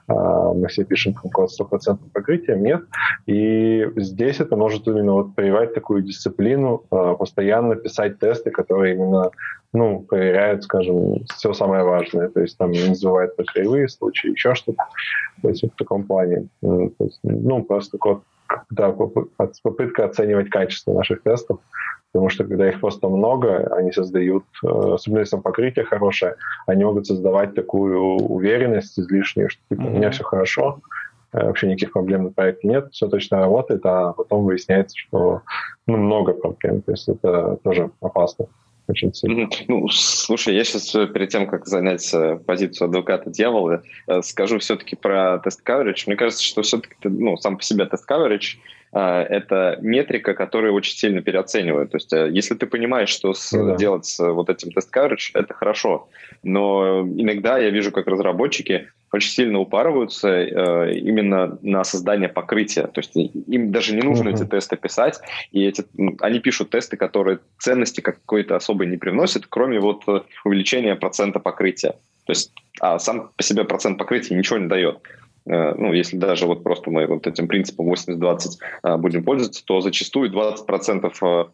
э, 0.09 0.53
мы 0.53 0.67
все 0.67 0.83
пишем 0.83 1.15
там, 1.15 1.31
код 1.31 1.49
100% 1.59 1.97
покрытия, 2.13 2.55
нет. 2.55 2.83
И 3.25 3.89
здесь 3.95 4.39
это 4.39 4.55
может 4.55 4.87
именно 4.87 5.13
вот 5.13 5.33
прививать 5.33 5.73
такую 5.73 6.03
дисциплину, 6.03 6.83
э, 6.91 7.15
постоянно 7.17 7.75
писать 7.75 8.19
тесты, 8.19 8.51
которые 8.51 8.93
именно 8.93 9.31
ну, 9.77 9.99
проверяют, 10.01 10.63
скажем, 10.63 11.23
все 11.35 11.53
самое 11.53 11.83
важное. 11.83 12.29
То 12.29 12.41
есть 12.41 12.57
там 12.57 12.71
не 12.71 12.95
забывают 12.95 13.35
про 13.35 13.45
кривые 13.45 13.87
случаи, 13.87 14.31
еще 14.31 14.55
что-то. 14.55 14.83
То 15.41 15.49
есть 15.49 15.63
в 15.63 15.75
таком 15.77 16.03
плане. 16.03 16.47
То 16.61 16.91
есть, 16.99 17.19
ну, 17.23 17.63
просто 17.63 17.97
код, 17.97 18.23
да, 18.69 18.91
попытка 18.91 20.05
оценивать 20.05 20.49
качество 20.49 20.93
наших 20.93 21.21
тестов, 21.21 21.59
потому 22.11 22.29
что 22.29 22.45
когда 22.45 22.69
их 22.69 22.79
просто 22.79 23.09
много, 23.09 23.67
они 23.75 23.91
создают, 23.91 24.45
э, 24.63 24.67
особенно 24.67 25.19
если 25.19 25.31
там 25.31 25.41
покрытие 25.41 25.85
хорошее, 25.85 26.35
они 26.65 26.85
могут 26.85 27.05
создавать 27.05 27.53
такую 27.53 27.99
уверенность 27.99 28.97
излишнюю, 28.97 29.49
что 29.49 29.61
типа, 29.69 29.81
у 29.81 29.89
меня 29.89 30.11
все 30.11 30.23
хорошо, 30.23 30.79
э, 31.33 31.45
вообще 31.45 31.67
никаких 31.67 31.91
проблем 31.91 32.23
на 32.23 32.31
проекте 32.31 32.69
нет, 32.69 32.87
все 32.93 33.09
точно 33.09 33.39
работает, 33.39 33.85
а 33.85 34.13
потом 34.13 34.45
выясняется, 34.45 34.97
что 34.97 35.41
ну, 35.85 35.97
много 35.97 36.33
проблем, 36.33 36.81
то 36.81 36.91
есть 36.91 37.09
это 37.09 37.57
тоже 37.63 37.91
опасно 37.99 38.47
очень 38.87 39.13
сильно. 39.13 39.49
Ну, 39.67 39.87
слушай, 39.89 40.55
я 40.55 40.63
сейчас 40.63 40.93
э, 40.95 41.07
перед 41.07 41.29
тем, 41.29 41.47
как 41.47 41.65
занять 41.65 42.13
позицию 42.45 42.87
адвоката 42.87 43.29
дьявола, 43.29 43.83
э, 44.07 44.21
скажу 44.21 44.59
все-таки 44.59 44.95
про 44.95 45.39
тест-каверидж. 45.39 46.03
Мне 46.07 46.15
кажется, 46.15 46.43
что 46.43 46.61
все-таки 46.61 46.95
ну, 47.03 47.37
сам 47.37 47.57
по 47.57 47.63
себе 47.63 47.85
тест-каверидж 47.85 48.57
это 48.99 49.77
метрика, 49.81 50.33
которую 50.33 50.73
очень 50.73 50.95
сильно 50.95 51.21
переоценивают. 51.21 51.91
То 51.91 51.97
есть, 51.97 52.11
если 52.11 52.55
ты 52.55 52.65
понимаешь, 52.65 53.09
что 53.09 53.33
с, 53.33 53.51
ну, 53.51 53.67
да. 53.67 53.75
делать 53.75 54.05
с 54.05 54.19
вот 54.19 54.49
этим 54.49 54.71
тест-каверидж, 54.71 55.31
это 55.33 55.53
хорошо. 55.53 56.09
Но 56.43 57.01
иногда 57.01 57.57
я 57.57 57.69
вижу, 57.69 57.91
как 57.91 58.07
разработчики 58.07 58.87
очень 59.11 59.29
сильно 59.29 59.59
упарываются 59.59 60.29
э, 60.29 60.93
именно 60.95 61.57
на 61.61 61.83
создание 61.83 62.29
покрытия. 62.29 62.87
То 62.87 62.99
есть 62.99 63.15
им 63.15 63.71
даже 63.71 63.95
не 63.95 64.01
нужно 64.01 64.29
uh-huh. 64.29 64.35
эти 64.35 64.45
тесты 64.45 64.75
писать, 64.75 65.19
и 65.51 65.65
эти, 65.65 65.85
они 66.19 66.39
пишут 66.39 66.71
тесты, 66.71 66.97
которые 66.97 67.39
ценности 67.57 68.01
какой-то 68.01 68.55
особой 68.55 68.87
не 68.87 68.97
приносят, 68.97 69.45
кроме 69.47 69.79
вот 69.79 70.03
э, 70.07 70.21
увеличения 70.43 70.95
процента 70.95 71.39
покрытия. 71.39 71.95
То 72.25 72.31
есть 72.31 72.51
а 72.79 72.99
сам 72.99 73.31
по 73.35 73.43
себе 73.43 73.63
процент 73.63 73.97
покрытия 73.97 74.35
ничего 74.35 74.59
не 74.59 74.67
дает. 74.67 74.99
Э, 75.47 75.73
ну, 75.75 75.93
если 75.93 76.17
даже 76.17 76.45
вот 76.45 76.63
просто 76.63 76.91
мы 76.91 77.05
вот 77.07 77.27
этим 77.27 77.47
принципом 77.47 77.91
80-20 77.91 78.39
э, 78.83 78.97
будем 78.97 79.23
пользоваться, 79.23 79.63
то 79.65 79.81
зачастую 79.81 80.31
20% 80.31 81.49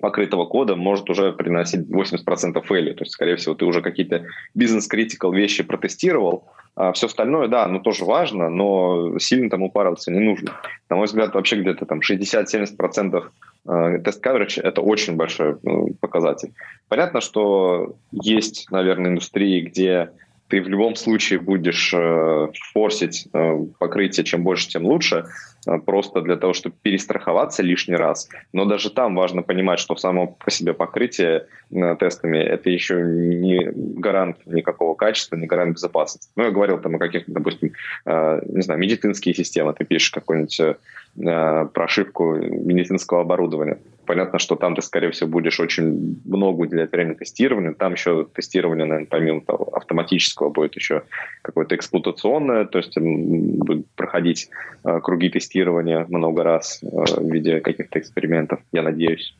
покрытого 0.00 0.46
кода 0.46 0.76
может 0.76 1.08
уже 1.10 1.32
приносить 1.32 1.88
80% 1.88 2.62
фейли. 2.66 2.92
То 2.92 3.02
есть, 3.02 3.12
скорее 3.12 3.36
всего, 3.36 3.54
ты 3.54 3.64
уже 3.64 3.80
какие-то 3.80 4.24
бизнес-критикал 4.54 5.32
вещи 5.32 5.62
протестировал, 5.62 6.44
а 6.76 6.92
все 6.92 7.06
остальное, 7.06 7.46
да, 7.46 7.68
ну 7.68 7.78
тоже 7.78 8.04
важно, 8.04 8.48
но 8.48 9.18
сильно 9.20 9.48
там 9.48 9.62
упарываться 9.62 10.10
не 10.10 10.18
нужно. 10.18 10.52
На 10.90 10.96
мой 10.96 11.06
взгляд, 11.06 11.34
вообще 11.34 11.60
где-то 11.60 11.86
там 11.86 12.00
60-70% 12.00 13.24
э, 13.68 13.98
тест-каверидж— 14.04 14.58
это 14.62 14.80
очень 14.80 15.14
большой 15.14 15.56
показатель. 16.00 16.52
Понятно, 16.88 17.20
что 17.20 17.94
есть, 18.10 18.66
наверное, 18.70 19.12
индустрии, 19.12 19.60
где 19.60 20.10
ты 20.48 20.60
в 20.60 20.68
любом 20.68 20.94
случае 20.94 21.40
будешь 21.40 21.92
э, 21.94 22.48
форсить 22.72 23.28
э, 23.32 23.58
покрытие, 23.78 24.24
чем 24.24 24.44
больше, 24.44 24.68
тем 24.68 24.84
лучше, 24.84 25.26
э, 25.66 25.78
просто 25.78 26.20
для 26.20 26.36
того, 26.36 26.52
чтобы 26.52 26.76
перестраховаться 26.82 27.62
лишний 27.62 27.96
раз. 27.96 28.28
Но 28.52 28.64
даже 28.64 28.90
там 28.90 29.14
важно 29.14 29.42
понимать, 29.42 29.78
что 29.78 29.96
само 29.96 30.26
по 30.26 30.50
себе 30.50 30.74
покрытие 30.74 31.46
э, 31.70 31.96
тестами 31.96 32.38
это 32.38 32.68
еще 32.68 33.02
не 33.02 33.70
гарант 33.74 34.38
никакого 34.46 34.94
качества, 34.94 35.36
не 35.36 35.46
гарант 35.46 35.74
безопасности. 35.74 36.30
Ну, 36.36 36.44
я 36.44 36.50
говорил 36.50 36.78
там 36.78 36.96
о 36.96 36.98
каких-то, 36.98 37.32
допустим, 37.32 37.72
э, 38.04 38.40
не 38.46 38.62
знаю, 38.62 38.80
медицинские 38.80 39.34
системы, 39.34 39.72
ты 39.72 39.84
пишешь 39.84 40.10
какую-нибудь 40.10 40.60
э, 40.60 41.66
прошивку 41.72 42.34
медицинского 42.34 43.22
оборудования 43.22 43.78
Понятно, 44.06 44.38
что 44.38 44.56
там 44.56 44.74
ты, 44.74 44.82
скорее 44.82 45.10
всего, 45.10 45.30
будешь 45.30 45.60
очень 45.60 46.20
много 46.24 46.62
уделять 46.62 46.92
времени 46.92 47.14
тестированию. 47.14 47.74
Там 47.74 47.92
еще 47.92 48.26
тестирование, 48.34 48.86
наверное, 48.86 49.08
помимо 49.08 49.40
того, 49.40 49.68
автоматического 49.74 50.50
будет 50.50 50.76
еще 50.76 51.02
какое-то 51.42 51.74
эксплуатационное, 51.74 52.64
то 52.66 52.78
есть 52.78 52.98
будет 52.98 53.86
проходить 53.90 54.50
э, 54.84 55.00
круги 55.00 55.30
тестирования 55.30 56.06
много 56.08 56.42
раз 56.42 56.80
э, 56.82 56.86
в 56.86 57.32
виде 57.32 57.60
каких-то 57.60 57.98
экспериментов, 57.98 58.60
я 58.72 58.82
надеюсь. 58.82 59.34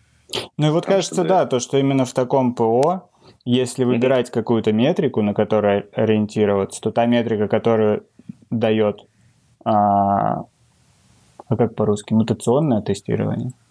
Ну 0.57 0.69
и 0.69 0.71
вот 0.71 0.85
так 0.85 0.95
кажется, 0.95 1.15
что, 1.17 1.25
да, 1.25 1.47
то, 1.47 1.61
что 1.61 1.79
именно 1.79 2.05
в 2.05 2.13
таком 2.13 2.55
ПО, 2.55 3.09
если 3.45 3.85
выбирать 3.85 4.29
mm-hmm. 4.29 4.35
какую-то 4.35 4.73
метрику, 4.73 5.21
на 5.23 5.35
которую 5.35 5.87
ориентироваться, 5.93 6.81
то 6.81 6.91
та 6.91 7.07
метрика, 7.07 7.49
которую 7.49 8.05
дает, 8.51 9.01
а, 9.65 10.45
а 11.49 11.57
как 11.57 11.75
по-русски, 11.75 12.15
мутационное 12.15 12.81
тестирование– 12.81 13.53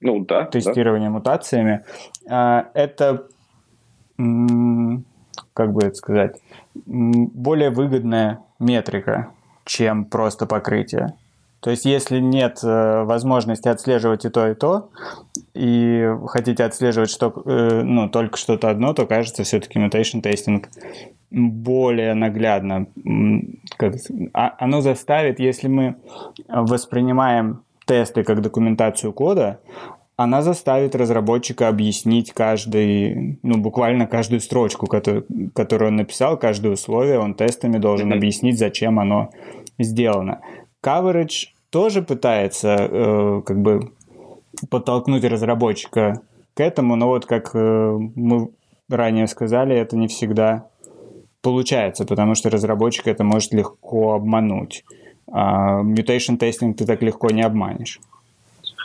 ну 0.00 0.24
да. 0.24 0.44
Тестирование 0.44 1.08
да. 1.08 1.14
мутациями. 1.14 1.84
А, 2.28 2.68
это, 2.74 3.26
как 4.16 5.72
бы 5.72 5.82
это 5.82 5.94
сказать, 5.94 6.36
более 6.84 7.70
выгодная 7.70 8.40
метрика, 8.58 9.30
чем 9.64 10.04
просто 10.04 10.46
покрытие. 10.46 11.14
То 11.60 11.70
есть, 11.70 11.84
если 11.84 12.20
нет 12.20 12.60
э, 12.62 13.02
возможности 13.02 13.66
отслеживать 13.66 14.24
и 14.24 14.28
то, 14.28 14.46
и 14.46 14.54
то, 14.54 14.90
и 15.54 16.08
хотите 16.26 16.62
отслеживать 16.62 17.10
что, 17.10 17.42
э, 17.44 17.82
ну, 17.82 18.08
только 18.08 18.36
что-то 18.36 18.70
одно, 18.70 18.92
то 18.92 19.04
кажется, 19.06 19.42
все-таки 19.42 19.78
mutation 19.80 20.22
testing 20.22 20.64
более 21.30 22.14
наглядно. 22.14 22.86
Как, 23.78 23.94
а, 24.32 24.54
оно 24.58 24.80
заставит, 24.80 25.40
если 25.40 25.66
мы 25.66 25.96
воспринимаем 26.46 27.64
тесты 27.86 28.22
как 28.24 28.42
документацию 28.42 29.12
кода, 29.12 29.60
она 30.16 30.42
заставит 30.42 30.94
разработчика 30.94 31.68
объяснить 31.68 32.32
каждый, 32.32 33.38
ну, 33.42 33.58
буквально 33.58 34.06
каждую 34.06 34.40
строчку, 34.40 34.86
которую, 34.86 35.26
которую 35.54 35.90
он 35.90 35.96
написал, 35.96 36.38
каждое 36.38 36.72
условие, 36.72 37.18
он 37.18 37.34
тестами 37.34 37.78
должен 37.78 38.12
mm-hmm. 38.12 38.16
объяснить, 38.16 38.58
зачем 38.58 38.98
оно 38.98 39.30
сделано. 39.78 40.40
Coverage 40.82 41.48
тоже 41.70 42.02
пытается 42.02 42.76
э, 42.78 43.42
как 43.44 43.60
бы 43.60 43.92
подтолкнуть 44.70 45.24
разработчика 45.24 46.22
к 46.54 46.60
этому, 46.60 46.96
но 46.96 47.08
вот 47.08 47.26
как 47.26 47.50
э, 47.54 47.98
мы 48.14 48.50
ранее 48.88 49.26
сказали, 49.26 49.76
это 49.76 49.96
не 49.96 50.08
всегда 50.08 50.68
получается, 51.42 52.06
потому 52.06 52.34
что 52.34 52.48
разработчик 52.48 53.06
это 53.06 53.22
может 53.22 53.52
легко 53.52 54.14
обмануть. 54.14 54.84
А 55.30 55.82
mutation 55.82 56.38
testing 56.38 56.74
ты 56.74 56.86
так 56.86 57.02
легко 57.02 57.30
не 57.30 57.42
обманешь. 57.42 58.00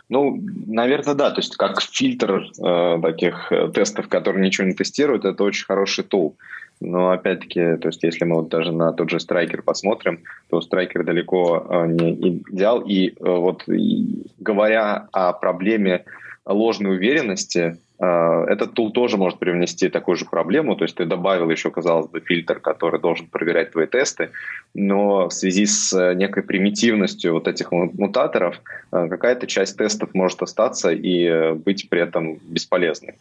Ну, 0.10 0.38
наверное, 0.68 1.14
да. 1.14 1.30
То 1.32 1.40
есть 1.40 1.56
как 1.56 1.82
фильтр 1.82 2.44
э, 2.62 3.00
таких 3.02 3.52
э, 3.52 3.70
тестов, 3.70 4.10
которые 4.10 4.46
ничего 4.46 4.68
не 4.68 4.74
тестируют, 4.74 5.24
это 5.24 5.44
очень 5.44 5.66
хороший 5.66 6.04
тул. 6.04 6.36
Но 6.82 7.12
опять-таки, 7.12 7.78
то 7.78 7.88
есть 7.90 8.04
если 8.04 8.26
мы 8.26 8.38
вот 8.38 8.50
даже 8.50 8.72
на 8.72 8.92
тот 8.92 9.10
же 9.10 9.20
страйкер 9.20 9.62
посмотрим, 9.62 10.20
то 10.50 10.60
страйкер 10.62 11.06
далеко 11.06 11.66
э, 11.70 11.88
не 11.88 12.40
идеал. 12.52 12.82
И 12.82 13.10
э, 13.10 13.14
вот 13.20 13.64
и, 13.70 14.26
говоря 14.40 15.08
о 15.14 15.32
проблеме 15.32 16.04
ложной 16.46 16.98
уверенности, 16.98 17.78
этот 18.04 18.74
тул 18.74 18.92
тоже 18.92 19.18
может 19.18 19.38
привнести 19.38 19.88
такую 19.90 20.16
же 20.16 20.26
проблему, 20.26 20.76
то 20.76 20.86
есть 20.86 20.96
ты 20.96 21.06
добавил 21.06 21.50
еще, 21.52 21.70
казалось 21.70 22.08
бы, 22.08 22.20
фильтр, 22.20 22.60
который 22.60 23.00
должен 23.00 23.28
проверять 23.28 23.72
твои 23.72 23.86
тесты, 23.86 24.32
но 24.74 25.30
в 25.30 25.34
связи 25.34 25.68
с 25.68 25.94
э, 25.94 26.16
некой 26.16 26.42
примитивностью 26.42 27.34
вот 27.34 27.48
этих 27.48 27.72
мутаторов 27.72 28.60
э, 28.92 29.08
какая-то 29.08 29.46
часть 29.46 29.78
тестов 29.78 30.16
может 30.16 30.42
остаться 30.42 30.92
и 30.92 31.54
быть 31.54 31.90
при 31.90 32.02
этом 32.02 32.40
бесполезной. 32.50 33.16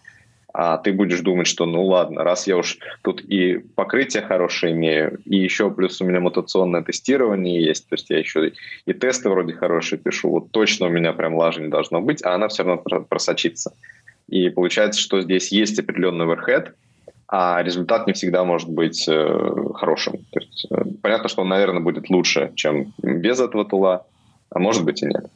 А 0.52 0.78
ты 0.78 0.92
будешь 0.92 1.20
думать, 1.20 1.46
что 1.46 1.64
ну 1.64 1.84
ладно, 1.84 2.24
раз 2.24 2.46
я 2.46 2.56
уж 2.56 2.78
тут 3.02 3.20
и 3.20 3.58
покрытие 3.58 4.22
хорошее 4.22 4.72
имею, 4.72 5.18
и 5.24 5.36
еще 5.36 5.70
плюс 5.70 6.00
у 6.00 6.04
меня 6.04 6.20
мутационное 6.20 6.82
тестирование 6.82 7.62
есть, 7.62 7.88
то 7.88 7.94
есть 7.94 8.10
я 8.10 8.18
еще 8.18 8.52
и 8.86 8.92
тесты 8.92 9.28
вроде 9.30 9.52
хорошие 9.52 9.98
пишу, 9.98 10.30
вот 10.30 10.50
точно 10.50 10.86
у 10.86 10.90
меня 10.90 11.12
прям 11.12 11.36
лажи 11.36 11.60
не 11.60 11.68
должно 11.68 12.00
быть, 12.00 12.24
а 12.24 12.34
она 12.34 12.48
все 12.48 12.64
равно 12.64 12.82
просочится. 12.82 13.74
И 14.30 14.48
получается, 14.48 15.00
что 15.00 15.20
здесь 15.20 15.52
есть 15.52 15.78
определенный 15.78 16.24
overhead, 16.24 16.72
а 17.28 17.62
результат 17.62 18.06
не 18.06 18.12
всегда 18.12 18.44
может 18.44 18.68
быть 18.68 19.06
э, 19.08 19.54
хорошим. 19.74 20.14
То 20.32 20.40
есть, 20.40 20.66
э, 20.70 20.84
понятно, 21.02 21.28
что 21.28 21.42
он, 21.42 21.48
наверное, 21.48 21.80
будет 21.80 22.10
лучше, 22.10 22.52
чем 22.54 22.92
без 23.02 23.40
этого 23.40 23.64
тула, 23.64 24.06
а 24.50 24.58
может 24.58 24.84
быть 24.84 25.02
и 25.02 25.06
нет. 25.06 25.26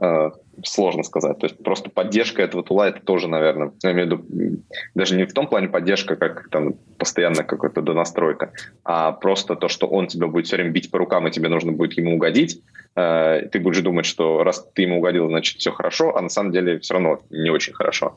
Э, 0.00 0.30
сложно 0.64 1.02
сказать. 1.02 1.38
То 1.38 1.46
есть 1.46 1.62
просто 1.62 1.90
поддержка 1.90 2.42
этого 2.42 2.62
тула 2.62 2.88
это 2.88 3.00
тоже, 3.00 3.28
наверное, 3.28 3.72
я 3.82 3.92
имею 3.92 4.16
в 4.16 4.30
виду 4.30 4.62
даже 4.94 5.16
не 5.16 5.24
в 5.24 5.32
том 5.32 5.46
плане 5.46 5.68
поддержка, 5.68 6.16
как 6.16 6.48
там 6.50 6.74
постоянно 6.96 7.44
какая-то 7.44 7.82
донастройка, 7.82 8.52
а 8.84 9.12
просто 9.12 9.56
то, 9.56 9.68
что 9.68 9.86
он 9.86 10.06
тебя 10.06 10.26
будет 10.26 10.46
все 10.46 10.56
время 10.56 10.70
бить 10.70 10.90
по 10.90 10.98
рукам, 10.98 11.26
и 11.26 11.30
тебе 11.30 11.48
нужно 11.48 11.72
будет 11.72 11.94
ему 11.94 12.14
угодить. 12.14 12.62
Э, 12.96 13.42
ты 13.50 13.60
будешь 13.60 13.80
думать, 13.80 14.06
что 14.06 14.42
раз 14.42 14.66
ты 14.74 14.82
ему 14.82 14.98
угодил, 14.98 15.28
значит 15.28 15.58
все 15.58 15.70
хорошо, 15.70 16.16
а 16.16 16.20
на 16.20 16.28
самом 16.28 16.52
деле 16.52 16.78
все 16.78 16.94
равно 16.94 17.20
не 17.30 17.50
очень 17.50 17.72
хорошо. 17.72 18.16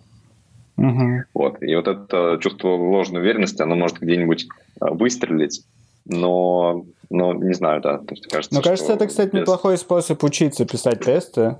Угу. 0.77 1.23
Вот. 1.33 1.61
И 1.61 1.75
вот 1.75 1.87
это 1.87 2.39
чувство 2.41 2.69
ложной 2.69 3.21
уверенности, 3.21 3.61
оно 3.61 3.75
может 3.75 3.99
где-нибудь 3.99 4.47
э, 4.81 4.85
выстрелить, 4.89 5.63
но, 6.05 6.85
но 7.09 7.33
не 7.33 7.53
знаю, 7.53 7.81
да. 7.81 7.97
То 7.99 8.11
есть, 8.11 8.27
кажется, 8.27 8.55
Но 8.55 8.61
кажется, 8.61 8.93
это, 8.93 9.07
кстати, 9.07 9.29
без... 9.31 9.41
неплохой 9.41 9.77
способ 9.77 10.23
учиться 10.23 10.65
писать 10.65 11.01
тесты. 11.01 11.57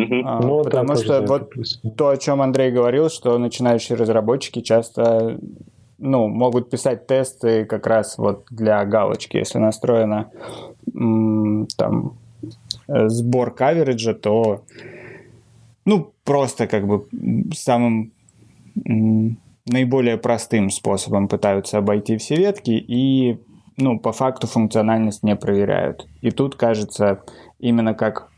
Угу. 0.00 0.22
А, 0.24 0.40
ну, 0.40 0.62
потому 0.62 0.96
что 0.96 1.22
вот 1.22 1.52
то, 1.96 2.08
о 2.08 2.16
чем 2.16 2.40
Андрей 2.40 2.70
говорил, 2.70 3.10
что 3.10 3.36
начинающие 3.38 3.96
разработчики 3.96 4.60
часто 4.60 5.38
ну, 5.98 6.28
могут 6.28 6.70
писать 6.70 7.06
тесты 7.06 7.64
как 7.66 7.86
раз 7.86 8.16
вот 8.16 8.44
для 8.50 8.84
галочки. 8.84 9.36
Если 9.36 9.58
настроено 9.58 10.30
там 11.76 12.14
э, 12.88 13.08
сбор 13.08 13.54
кавериджа, 13.54 14.14
то 14.14 14.62
ну, 15.84 16.12
просто 16.24 16.66
как 16.66 16.86
бы 16.86 17.06
самым 17.54 18.12
наиболее 19.66 20.16
простым 20.16 20.70
способом 20.70 21.28
пытаются 21.28 21.78
обойти 21.78 22.16
все 22.16 22.36
ветки 22.36 22.70
и 22.70 23.38
ну, 23.76 23.98
по 23.98 24.12
факту 24.12 24.46
функциональность 24.46 25.22
не 25.22 25.36
проверяют. 25.36 26.06
И 26.22 26.30
тут, 26.30 26.54
кажется, 26.56 27.22
именно 27.58 27.94
как 27.94 28.29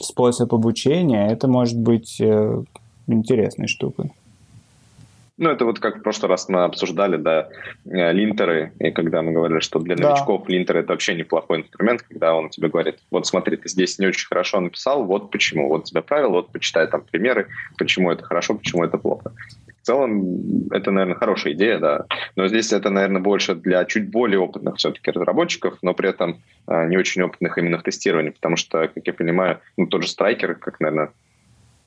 способ 0.00 0.52
обучения, 0.52 1.28
это 1.28 1.48
может 1.48 1.78
быть 1.78 2.20
э, 2.20 2.62
интересной 3.06 3.68
штукой. 3.68 4.12
Ну, 5.38 5.50
это 5.50 5.66
вот 5.66 5.80
как 5.80 5.98
в 5.98 6.02
прошлый 6.02 6.30
раз 6.30 6.48
мы 6.48 6.64
обсуждали, 6.64 7.18
да, 7.18 7.48
э, 7.84 8.12
линтеры, 8.12 8.72
и 8.78 8.90
когда 8.90 9.20
мы 9.20 9.32
говорили, 9.32 9.60
что 9.60 9.78
для 9.78 9.94
новичков 9.94 10.44
да. 10.46 10.52
линтер 10.52 10.78
это 10.78 10.92
вообще 10.92 11.14
неплохой 11.14 11.60
инструмент, 11.60 12.02
когда 12.02 12.34
он 12.34 12.48
тебе 12.48 12.68
говорит, 12.68 12.98
вот 13.10 13.26
смотри, 13.26 13.58
ты 13.58 13.68
здесь 13.68 13.98
не 13.98 14.06
очень 14.06 14.26
хорошо 14.28 14.60
написал, 14.60 15.04
вот 15.04 15.30
почему, 15.30 15.68
вот 15.68 15.84
тебе 15.84 16.00
правило, 16.00 16.30
вот 16.30 16.52
почитай 16.52 16.86
там 16.86 17.02
примеры, 17.02 17.48
почему 17.76 18.10
это 18.10 18.24
хорошо, 18.24 18.54
почему 18.54 18.84
это 18.84 18.96
плохо 18.96 19.32
целом 19.86 20.68
это, 20.70 20.90
наверное, 20.90 21.16
хорошая 21.16 21.54
идея, 21.54 21.78
да. 21.78 22.06
Но 22.34 22.48
здесь 22.48 22.72
это, 22.72 22.90
наверное, 22.90 23.22
больше 23.22 23.54
для 23.54 23.84
чуть 23.84 24.10
более 24.10 24.38
опытных 24.38 24.76
все-таки 24.76 25.10
разработчиков, 25.10 25.78
но 25.82 25.94
при 25.94 26.10
этом 26.10 26.42
э, 26.66 26.88
не 26.88 26.96
очень 26.96 27.22
опытных 27.22 27.56
именно 27.58 27.78
в 27.78 27.82
тестировании, 27.82 28.30
потому 28.30 28.56
что, 28.56 28.88
как 28.88 29.06
я 29.06 29.12
понимаю, 29.12 29.60
ну, 29.76 29.86
тот 29.86 30.02
же 30.02 30.08
Striker, 30.08 30.54
как, 30.54 30.80
наверное, 30.80 31.10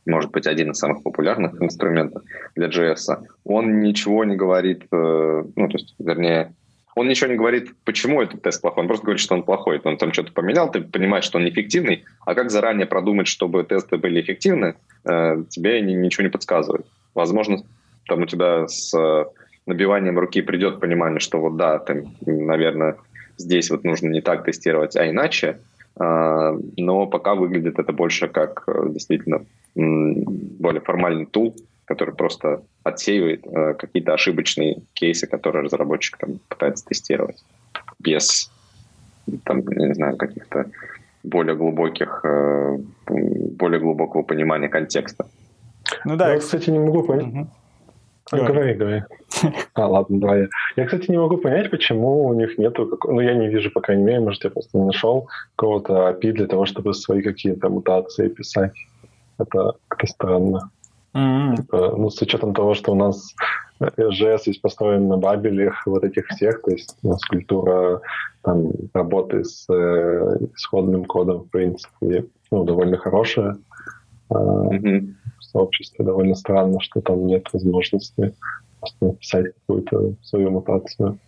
может 0.06 0.32
быть, 0.32 0.48
один 0.48 0.72
из 0.72 0.78
самых 0.78 1.04
популярных 1.04 1.62
инструментов 1.62 2.24
для 2.56 2.68
JS, 2.68 3.18
он 3.44 3.82
ничего 3.82 4.24
не 4.24 4.36
говорит, 4.36 4.84
э, 4.92 5.44
ну, 5.56 5.68
то 5.68 5.78
есть, 5.78 5.96
вернее, 6.00 6.54
он 6.96 7.08
ничего 7.08 7.30
не 7.30 7.38
говорит, 7.38 7.74
почему 7.86 8.22
этот 8.22 8.42
тест 8.42 8.62
плохой, 8.62 8.82
он 8.82 8.88
просто 8.88 9.06
говорит, 9.06 9.22
что 9.22 9.36
он 9.36 9.44
плохой. 9.44 9.80
Он 9.84 9.98
там 9.98 10.12
что-то 10.12 10.34
поменял, 10.34 10.70
ты 10.70 10.82
понимаешь, 10.82 11.24
что 11.24 11.38
он 11.38 11.46
неэффективный, 11.46 12.04
а 12.26 12.36
как 12.36 12.52
заранее 12.52 12.88
продумать, 12.88 13.28
чтобы 13.28 13.64
тесты 13.64 13.98
были 13.98 14.22
эффективны, 14.22 14.76
э, 15.06 15.44
тебе 15.50 15.82
ничего 15.82 16.24
не 16.24 16.30
подсказывает. 16.30 16.86
Возможно, 17.14 17.64
там 18.10 18.24
у 18.24 18.26
тебя 18.26 18.67
с 18.67 18.93
э, 18.93 19.26
набиванием 19.65 20.19
руки 20.19 20.41
придет 20.41 20.80
понимание, 20.80 21.19
что 21.19 21.39
вот 21.39 21.56
да, 21.56 21.80
ты, 21.80 22.06
наверное, 22.26 22.98
здесь 23.38 23.69
вот 23.69 23.84
нужно 23.84 24.10
не 24.10 24.22
так 24.22 24.43
тестировать, 24.43 24.98
а 24.98 25.10
иначе, 25.10 25.60
а, 25.95 26.58
но 26.78 27.06
пока 27.08 27.36
выглядит 27.36 27.80
это 27.80 27.93
больше 27.93 28.28
как 28.28 28.63
э, 28.67 28.89
действительно 28.89 29.45
более 29.76 30.82
формальный 30.82 31.26
тул, 31.26 31.56
который 31.86 32.15
просто 32.15 32.63
отсеивает 32.84 33.45
э, 33.45 33.76
какие-то 33.76 34.13
ошибочные 34.13 34.82
кейсы, 34.93 35.28
которые 35.28 35.63
разработчик 35.63 36.17
там 36.17 36.39
пытается 36.50 36.86
тестировать 36.86 37.43
без 38.00 38.52
там, 39.43 39.60
не 39.60 39.93
знаю, 39.93 40.17
каких-то 40.17 40.65
более 41.22 41.56
глубоких, 41.56 42.26
более 43.06 43.80
глубокого 43.80 44.24
понимания 44.24 44.69
контекста. 44.69 45.28
Ну 46.06 46.15
да, 46.15 46.34
я, 46.34 46.39
кстати, 46.39 46.69
не 46.69 46.80
могу 46.80 47.04
понять. 47.04 47.28
Угу. 47.28 47.48
Говори, 48.32 48.74
говори. 48.74 49.04
А, 49.74 49.88
ладно, 49.88 50.20
давай. 50.20 50.48
Я, 50.76 50.86
кстати, 50.86 51.10
не 51.12 51.18
могу 51.18 51.38
понять, 51.38 51.70
почему 51.72 52.26
у 52.26 52.34
них 52.34 52.58
нету... 52.58 52.98
Ну, 53.06 53.20
я 53.22 53.34
не 53.34 53.48
вижу, 53.48 53.72
по 53.72 53.82
крайней 53.82 54.04
мере, 54.04 54.20
может, 54.20 54.44
я 54.44 54.50
просто 54.50 54.78
не 54.78 54.86
нашел 54.86 55.28
какого-то 55.56 56.10
API 56.10 56.32
для 56.34 56.48
того, 56.48 56.65
чтобы 56.65 56.94
свои 56.94 57.22
какие-то 57.22 57.70
мутации 57.70 58.28
писать. 58.28 58.74
Это 59.38 59.74
как-то 59.88 60.08
странно. 60.08 60.72
Mm-hmm. 61.15 61.56
Типа, 61.56 61.96
ну, 61.98 62.10
с 62.10 62.22
учетом 62.22 62.54
того, 62.54 62.76
что 62.76 62.92
у 62.92 62.96
нас 62.96 63.34
JS 63.80 64.42
весь 64.46 64.60
построен 64.60 65.08
на 65.08 65.18
бабелях 65.18 65.88
вот 65.88 66.04
этих 66.04 66.28
всех, 66.28 66.62
то 66.62 66.72
есть 66.72 66.98
у 67.04 67.10
нас 67.10 67.24
культура 67.24 68.02
там, 68.44 68.72
работы 68.94 69.44
с 69.44 69.65
э, 69.70 70.38
исходным 70.56 71.06
кодом, 71.06 71.44
в 71.44 71.50
принципе, 71.50 72.26
ну, 72.52 72.63
довольно 72.63 72.98
хорошая. 72.98 73.58
Mm-hmm 74.32 75.13
сообществе 75.43 76.06
довольно 76.06 76.36
странно, 76.36 76.80
что 76.82 77.02
там 77.02 77.25
нет 77.28 77.47
возможности 77.54 78.34
написать 79.02 79.54
какую-то 79.56 80.13
свою 80.23 80.52
мутацию. 80.52 81.19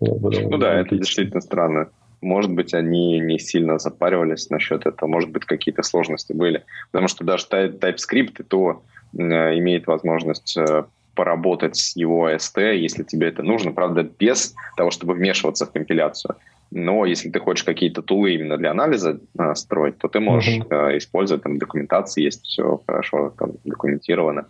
Ну 0.00 0.58
да, 0.58 0.80
это 0.80 0.96
действительно 0.96 1.40
странно. 1.40 1.88
Может 2.20 2.52
быть, 2.52 2.74
они 2.74 3.18
не 3.18 3.38
сильно 3.38 3.78
запаривались 3.78 4.50
насчет 4.50 4.86
этого, 4.86 5.08
может 5.08 5.30
быть, 5.30 5.44
какие-то 5.44 5.82
сложности 5.82 6.32
были. 6.32 6.64
Потому 6.90 7.08
что 7.08 7.24
даже 7.24 7.46
TypeScript 7.46 8.40
и 8.40 8.42
то 8.42 8.82
э, 9.16 9.22
имеет 9.58 9.86
возможность 9.86 10.56
э, 10.56 10.84
поработать 11.14 11.76
с 11.76 11.96
его 11.96 12.30
ST, 12.30 12.76
если 12.76 13.04
тебе 13.04 13.28
это 13.28 13.42
нужно, 13.42 13.72
правда, 13.72 14.02
без 14.02 14.54
того, 14.76 14.90
чтобы 14.90 15.14
вмешиваться 15.14 15.66
в 15.66 15.72
компиляцию. 15.72 16.36
Но 16.70 17.04
если 17.04 17.30
ты 17.30 17.40
хочешь 17.40 17.64
какие-то 17.64 18.02
тулы 18.02 18.34
именно 18.34 18.56
для 18.56 18.70
анализа 18.70 19.20
э, 19.38 19.54
строить, 19.54 19.98
то 19.98 20.08
ты 20.08 20.20
можешь 20.20 20.58
mm-hmm. 20.58 20.92
э, 20.92 20.98
использовать, 20.98 21.42
там 21.42 21.58
документации 21.58 22.22
есть, 22.22 22.44
все 22.44 22.80
хорошо 22.86 23.34
там, 23.36 23.52
документировано, 23.64 24.46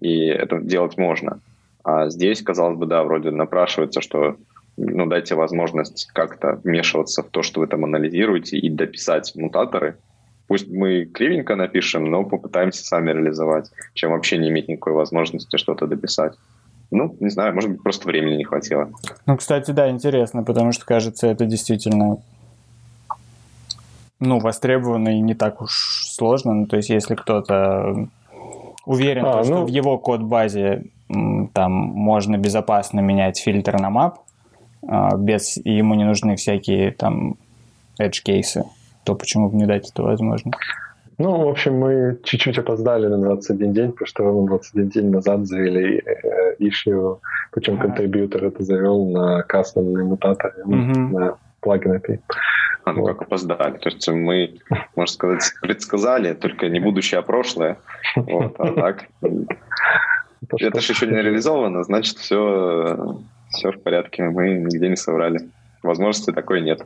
и 0.00 0.26
это 0.26 0.58
делать 0.58 0.98
можно. 0.98 1.40
А 1.84 2.10
здесь, 2.10 2.42
казалось 2.42 2.76
бы, 2.76 2.86
да, 2.86 3.04
вроде 3.04 3.30
напрашивается, 3.30 4.00
что 4.00 4.36
ну, 4.76 5.06
дайте 5.06 5.34
возможность 5.34 6.08
как-то 6.12 6.60
вмешиваться 6.64 7.22
в 7.22 7.28
то, 7.28 7.42
что 7.42 7.60
вы 7.60 7.66
там 7.66 7.84
анализируете, 7.84 8.58
и 8.58 8.68
дописать 8.68 9.32
мутаторы. 9.36 9.96
Пусть 10.48 10.68
мы 10.68 11.04
кривенько 11.04 11.54
напишем, 11.54 12.10
но 12.10 12.24
попытаемся 12.24 12.84
сами 12.84 13.12
реализовать, 13.12 13.70
чем 13.94 14.10
вообще 14.10 14.38
не 14.38 14.48
иметь 14.48 14.68
никакой 14.68 14.94
возможности 14.94 15.56
что-то 15.56 15.86
дописать. 15.86 16.34
Ну, 16.90 17.16
не 17.20 17.30
знаю, 17.30 17.54
может 17.54 17.70
быть, 17.70 17.82
просто 17.82 18.08
времени 18.08 18.36
не 18.36 18.44
хватило. 18.44 18.90
Ну, 19.26 19.36
кстати, 19.36 19.70
да, 19.70 19.90
интересно, 19.90 20.42
потому 20.42 20.72
что, 20.72 20.84
кажется, 20.84 21.28
это 21.28 21.46
действительно 21.46 22.18
ну, 24.18 24.38
востребовано 24.38 25.16
и 25.16 25.20
не 25.20 25.34
так 25.34 25.62
уж 25.62 26.06
сложно. 26.06 26.52
Ну, 26.52 26.66
то 26.66 26.76
есть, 26.76 26.90
если 26.90 27.14
кто-то 27.14 28.08
уверен, 28.84 29.24
а, 29.24 29.32
то, 29.38 29.44
что 29.44 29.54
ну... 29.54 29.64
в 29.64 29.68
его 29.68 29.98
код-базе 29.98 30.84
там 31.52 31.72
можно 31.72 32.36
безопасно 32.36 33.00
менять 33.00 33.38
фильтр 33.38 33.80
на 33.80 33.90
map, 33.90 34.14
а, 34.86 35.16
без, 35.16 35.56
и 35.56 35.70
ему 35.70 35.94
не 35.94 36.04
нужны 36.04 36.36
всякие 36.36 36.92
там 36.92 37.36
edge-кейсы, 37.98 38.64
то 39.04 39.14
почему 39.14 39.48
бы 39.48 39.56
не 39.56 39.66
дать 39.66 39.90
это 39.90 40.02
возможность? 40.02 40.56
Ну, 41.20 41.44
в 41.44 41.48
общем, 41.48 41.74
мы 41.74 42.18
чуть-чуть 42.24 42.58
опоздали 42.58 43.06
на 43.06 43.18
21 43.18 43.74
день, 43.74 43.92
потому 43.92 44.06
что 44.06 44.24
ровно 44.24 44.46
21 44.46 44.88
день 44.88 45.10
назад 45.10 45.46
завели 45.46 45.98
э, 45.98 46.56
issue, 46.58 47.18
причем 47.52 47.74
а. 47.78 47.82
контрибьютор 47.82 48.44
это 48.44 48.62
завел 48.62 49.04
на 49.04 49.42
кастомные 49.42 50.02
мутаторы, 50.02 50.62
mm-hmm. 50.64 51.08
на 51.10 51.36
плагин 51.60 51.92
API. 51.92 52.20
А, 52.84 52.92
ну 52.94 53.02
вот. 53.02 53.08
как 53.08 53.22
опоздали. 53.22 53.76
То 53.76 53.90
есть 53.90 54.08
мы, 54.08 54.60
можно 54.96 55.12
сказать, 55.12 55.52
предсказали, 55.60 56.32
только 56.32 56.70
не 56.70 56.80
будущее, 56.80 57.18
а 57.18 57.22
прошлое. 57.22 57.76
Вот, 58.16 58.54
а 58.58 58.72
так... 58.72 59.04
Это 60.58 60.80
же 60.80 60.92
еще 60.94 61.06
не 61.06 61.20
реализовано, 61.20 61.84
значит, 61.84 62.16
все, 62.16 63.18
все 63.50 63.72
в 63.72 63.82
порядке, 63.82 64.22
мы 64.24 64.54
нигде 64.54 64.88
не 64.88 64.96
соврали. 64.96 65.50
Возможности 65.82 66.32
такой 66.32 66.62
нет. 66.62 66.80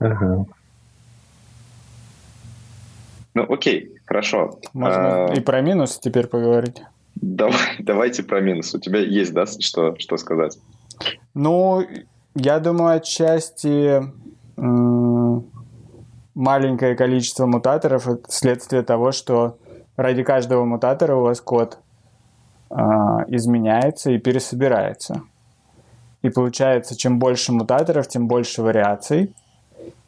Ага. 0.00 0.44
Ну, 3.36 3.44
окей, 3.52 3.92
хорошо. 4.06 4.58
Можно 4.72 5.26
а, 5.26 5.34
и 5.34 5.40
про 5.40 5.60
минус 5.60 5.98
теперь 5.98 6.26
поговорить. 6.26 6.82
Давай, 7.16 7.60
давайте 7.78 8.22
про 8.22 8.40
минус. 8.40 8.74
У 8.74 8.80
тебя 8.80 8.98
есть, 9.00 9.34
да, 9.34 9.44
что, 9.44 9.94
что 9.98 10.16
сказать? 10.16 10.58
Ну, 11.34 11.86
я 12.34 12.58
думаю, 12.60 12.96
отчасти 12.96 14.02
маленькое 16.34 16.96
количество 16.96 17.44
мутаторов– 17.44 18.08
это 18.08 18.22
следствие 18.28 18.80
того, 18.80 19.12
что 19.12 19.58
ради 19.98 20.22
каждого 20.22 20.64
мутатора 20.64 21.16
у 21.16 21.20
вас 21.20 21.42
код 21.42 21.76
э, 22.70 22.74
изменяется 23.28 24.12
и 24.12 24.18
пересобирается. 24.18 25.24
И 26.22 26.30
получается, 26.30 26.96
чем 26.96 27.18
больше 27.18 27.52
мутаторов, 27.52 28.08
тем 28.08 28.28
больше 28.28 28.62
вариаций, 28.62 29.34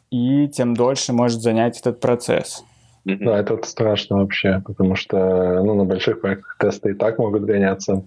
и 0.09 0.47
тем 0.47 0.75
дольше 0.75 1.13
может 1.13 1.41
занять 1.41 1.79
этот 1.79 1.99
процесс. 1.99 2.63
Да, 3.05 3.39
это 3.39 3.59
страшно 3.63 4.17
вообще, 4.17 4.61
потому 4.65 4.95
что 4.95 5.63
ну, 5.63 5.75
на 5.75 5.85
больших 5.85 6.21
проектах 6.21 6.57
тесты 6.59 6.91
и 6.91 6.93
так 6.93 7.17
могут 7.17 7.43
гоняться 7.43 8.03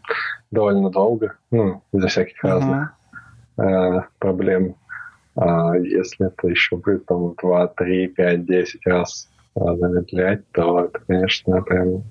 довольно 0.51 0.91
долго, 0.91 1.35
ну, 1.51 1.83
из-за 1.93 2.09
всяких 2.09 2.45
uh-huh. 2.45 2.49
разных 2.49 2.95
э, 3.59 4.01
проблем. 4.19 4.77
А 5.35 5.77
если 5.77 6.27
это 6.27 6.47
еще 6.49 6.77
будет 6.77 7.07
там 7.07 7.35
2, 7.41 7.67
3, 7.69 8.09
5, 8.09 8.47
10 8.47 8.87
раз 8.87 9.29
э, 9.57 9.61
замедлять, 9.61 10.43
то 10.53 10.85
это, 10.85 11.01
конечно, 11.07 11.63
прям 11.63 12.05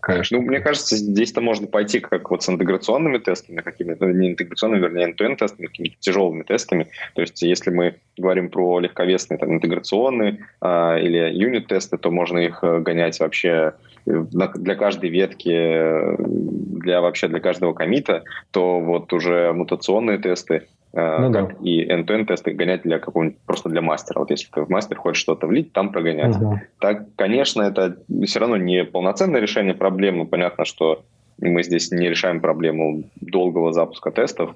такая 0.00 0.24
Ну, 0.30 0.40
мне 0.42 0.60
кажется, 0.60 0.96
здесь-то 0.96 1.40
можно 1.40 1.66
пойти 1.66 2.00
как 2.00 2.30
вот 2.30 2.42
с 2.42 2.48
интеграционными 2.48 3.18
тестами, 3.18 3.60
какими-то, 3.60 4.06
ну, 4.06 4.12
не 4.12 4.30
интеграционными, 4.30 4.80
вернее, 4.80 5.08
end 5.08 5.36
тестами, 5.36 5.66
какими-то 5.66 5.96
тяжелыми 6.00 6.42
тестами. 6.42 6.88
То 7.14 7.20
есть, 7.22 7.42
если 7.42 7.70
мы 7.70 7.96
говорим 8.16 8.50
про 8.50 8.80
легковесные 8.80 9.38
там, 9.38 9.52
интеграционные 9.52 10.46
а, 10.60 10.96
или 10.96 11.30
юнит-тесты, 11.32 11.98
то 11.98 12.10
можно 12.10 12.38
их 12.38 12.60
э, 12.62 12.80
гонять 12.80 13.20
вообще 13.20 13.74
э, 14.06 14.24
для 14.26 14.74
каждой 14.74 15.10
ветки, 15.10 15.50
э, 15.52 16.16
для 16.18 17.00
вообще 17.00 17.28
для 17.28 17.40
каждого 17.40 17.72
комита, 17.72 18.24
то 18.50 18.80
вот 18.80 19.12
уже 19.12 19.52
мутационные 19.52 20.18
тесты 20.18 20.66
Э, 20.92 21.18
ну, 21.20 21.30
да. 21.30 21.48
и 21.62 21.86
end-to-end 21.86 22.26
тесты 22.26 22.52
гонять 22.52 22.82
для 22.82 22.98
какого-нибудь 22.98 23.38
просто 23.46 23.68
для 23.68 23.80
мастера. 23.80 24.18
Вот 24.18 24.30
если 24.30 24.48
ты 24.50 24.62
в 24.62 24.68
мастер 24.68 24.96
хочешь 24.96 25.22
что-то 25.22 25.46
влить, 25.46 25.72
там 25.72 25.92
прогонять. 25.92 26.36
Угу. 26.36 26.60
Так, 26.80 27.04
конечно, 27.16 27.62
это 27.62 27.96
все 28.24 28.40
равно 28.40 28.56
не 28.56 28.84
полноценное 28.84 29.40
решение 29.40 29.74
проблемы. 29.74 30.26
Понятно, 30.26 30.64
что 30.64 31.04
мы 31.38 31.62
здесь 31.62 31.92
не 31.92 32.08
решаем 32.08 32.40
проблему 32.40 33.04
долгого 33.20 33.72
запуска 33.72 34.10
тестов, 34.10 34.54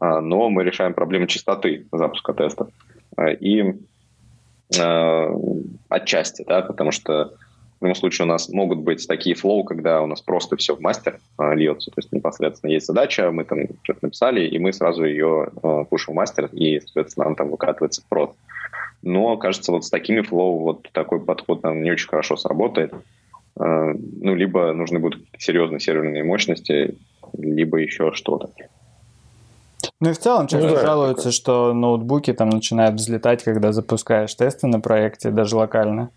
а, 0.00 0.20
но 0.20 0.50
мы 0.50 0.64
решаем 0.64 0.92
проблему 0.92 1.26
чистоты 1.26 1.86
запуска 1.92 2.34
тестов. 2.34 2.68
Э, 3.16 3.32
и 3.34 3.76
э, 4.76 5.36
отчасти, 5.88 6.44
да, 6.46 6.62
потому 6.62 6.90
что 6.90 7.34
в 7.80 7.84
любом 7.84 7.94
случае 7.94 8.26
у 8.26 8.28
нас 8.28 8.48
могут 8.48 8.78
быть 8.78 9.06
такие 9.06 9.36
flow, 9.36 9.64
когда 9.64 10.00
у 10.02 10.06
нас 10.06 10.20
просто 10.20 10.56
все 10.56 10.74
в 10.74 10.80
мастер 10.80 11.18
э, 11.38 11.54
льется. 11.54 11.90
То 11.90 11.98
есть 11.98 12.12
непосредственно 12.12 12.70
есть 12.70 12.86
задача, 12.86 13.30
мы 13.30 13.44
там 13.44 13.58
что-то 13.82 14.00
написали, 14.02 14.46
и 14.46 14.58
мы 14.58 14.72
сразу 14.72 15.04
ее 15.04 15.48
э, 15.62 15.84
пушим 15.88 16.14
в 16.14 16.16
мастер, 16.16 16.48
и, 16.52 16.80
соответственно, 16.80 17.26
нам 17.26 17.36
там 17.36 17.50
выкатывается 17.50 18.00
в 18.00 18.06
прод. 18.06 18.34
Но, 19.02 19.36
кажется, 19.36 19.72
вот 19.72 19.84
с 19.84 19.90
такими 19.90 20.22
flow 20.22 20.58
вот 20.58 20.88
такой 20.92 21.20
подход 21.20 21.62
нам 21.62 21.82
не 21.82 21.92
очень 21.92 22.08
хорошо 22.08 22.36
сработает. 22.36 22.94
Э, 23.60 23.92
ну, 23.94 24.34
либо 24.34 24.72
нужны 24.72 24.98
будут 24.98 25.22
серьезные 25.38 25.80
серверные 25.80 26.24
мощности, 26.24 26.96
либо 27.36 27.78
еще 27.78 28.12
что-то. 28.12 28.50
Ну 30.00 30.10
и 30.10 30.12
в 30.12 30.18
целом 30.18 30.46
часто 30.46 30.68
ну, 30.68 30.74
да, 30.74 30.82
жалуются, 30.82 31.24
такое. 31.24 31.32
что 31.32 31.72
ноутбуки 31.72 32.32
там 32.32 32.50
начинают 32.50 32.96
взлетать, 32.96 33.42
когда 33.42 33.72
запускаешь 33.72 34.34
тесты 34.34 34.66
на 34.66 34.80
проекте, 34.80 35.30
даже 35.30 35.56
локально. 35.56 36.10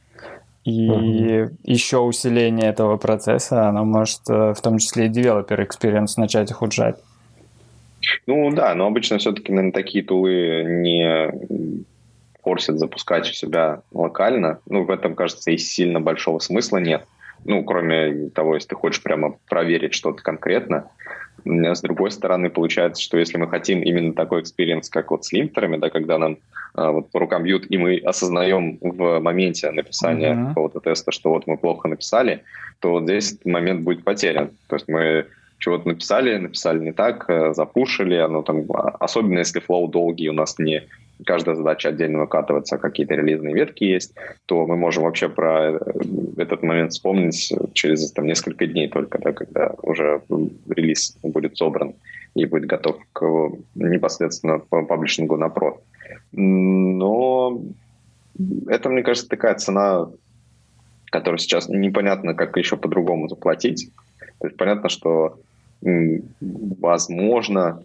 И 0.66 0.90
угу. 0.90 1.56
еще 1.64 2.00
усиление 2.00 2.70
этого 2.70 2.98
процесса, 2.98 3.68
оно 3.70 3.86
может 3.86 4.22
э, 4.30 4.54
в 4.54 4.62
том 4.62 4.78
числе 4.78 5.08
и 5.08 5.10
developer 5.10 5.66
experience 5.66 6.14
начать 6.18 6.52
ухудшать. 6.52 6.98
Ну 8.28 8.52
да, 8.52 8.76
но 8.76 8.86
обычно 8.88 9.18
все-таки, 9.18 9.52
наверное, 9.52 9.74
такие 9.74 10.04
тулы 10.04 10.64
не 10.68 11.32
форсят 12.44 12.80
запускать 12.80 13.30
у 13.30 13.34
себя 13.34 13.82
локально. 13.92 14.60
Ну, 14.68 14.84
в 14.84 14.90
этом, 14.90 15.16
кажется, 15.16 15.52
и 15.52 15.58
сильно 15.58 16.00
большого 16.00 16.40
смысла 16.40 16.78
нет. 16.78 17.06
Ну, 17.46 17.64
кроме 17.64 18.30
того, 18.30 18.56
если 18.56 18.70
ты 18.70 18.76
хочешь 18.76 19.02
прямо 19.02 19.36
проверить 19.48 19.94
что-то 19.94 20.22
конкретно. 20.22 20.90
С 21.46 21.82
другой 21.82 22.12
стороны, 22.12 22.50
получается, 22.50 23.02
что 23.02 23.18
если 23.18 23.38
мы 23.38 23.48
хотим 23.48 23.82
именно 23.82 24.14
такой 24.14 24.42
experience, 24.42 24.90
как 24.90 25.12
вот 25.12 25.26
с 25.26 25.32
линтерами, 25.32 25.78
да, 25.78 25.90
когда 25.90 26.18
нам 26.18 26.38
а, 26.74 26.92
вот 26.92 27.12
по 27.12 27.20
рукам 27.20 27.44
бьют, 27.44 27.66
и 27.70 27.78
мы 27.78 27.98
осознаем 27.98 28.78
в 28.82 29.20
моменте 29.20 29.72
написания 29.72 30.34
mm-hmm. 30.34 30.48
какого-то 30.50 30.80
теста, 30.80 31.12
что 31.12 31.30
вот 31.30 31.48
мы 31.48 31.58
плохо 31.58 31.88
написали, 31.88 32.44
то 32.80 32.92
вот 32.92 33.04
здесь 33.04 33.34
этот 33.34 33.46
момент 33.46 33.82
будет 33.82 34.04
потерян. 34.04 34.52
То 34.68 34.76
есть 34.76 34.88
мы 34.88 35.26
чего-то 35.58 35.88
написали, 35.88 36.38
написали 36.38 36.80
не 36.80 36.94
так, 36.94 37.26
э, 37.30 37.54
запушили, 37.54 38.16
оно 38.16 38.42
там, 38.42 38.64
а, 38.74 38.96
особенно 39.00 39.40
если 39.40 39.60
flow 39.60 39.88
долгий, 39.88 40.30
у 40.30 40.34
нас 40.34 40.58
не 40.58 40.84
каждая 41.26 41.56
задача 41.56 41.90
отдельно 41.90 42.20
выкатывается, 42.20 42.78
какие-то 42.78 43.16
релизные 43.16 43.54
ветки 43.54 43.84
есть, 43.84 44.14
то 44.46 44.66
мы 44.66 44.76
можем 44.76 45.04
вообще 45.04 45.30
про 45.30 45.72
э, 45.72 45.80
этот 46.38 46.64
момент 46.64 46.94
вспомнить 46.94 47.54
через 47.74 48.12
там, 48.12 48.26
несколько 48.26 48.68
дней 48.68 48.88
только, 48.88 49.20
да, 49.20 49.34
когда 49.34 49.74
уже 49.82 50.22
релиз 50.70 51.18
будет 51.24 51.58
собран 51.58 51.94
и 52.36 52.46
будет 52.46 52.66
готов 52.66 52.98
к 53.14 53.26
непосредственно 53.76 54.60
паблишингу 54.60 55.38
на 55.38 55.50
прод. 55.50 55.82
Но 56.32 57.62
это, 58.68 58.90
мне 58.90 59.04
кажется, 59.04 59.30
такая 59.30 59.56
цена, 59.56 60.10
которую 61.06 61.40
сейчас 61.40 61.68
непонятно, 61.68 62.34
как 62.34 62.56
еще 62.58 62.78
по-другому 62.78 63.28
заплатить. 63.28 63.92
То 64.40 64.48
есть 64.48 64.58
понятно, 64.58 64.90
что 64.90 65.40
возможно, 66.42 67.84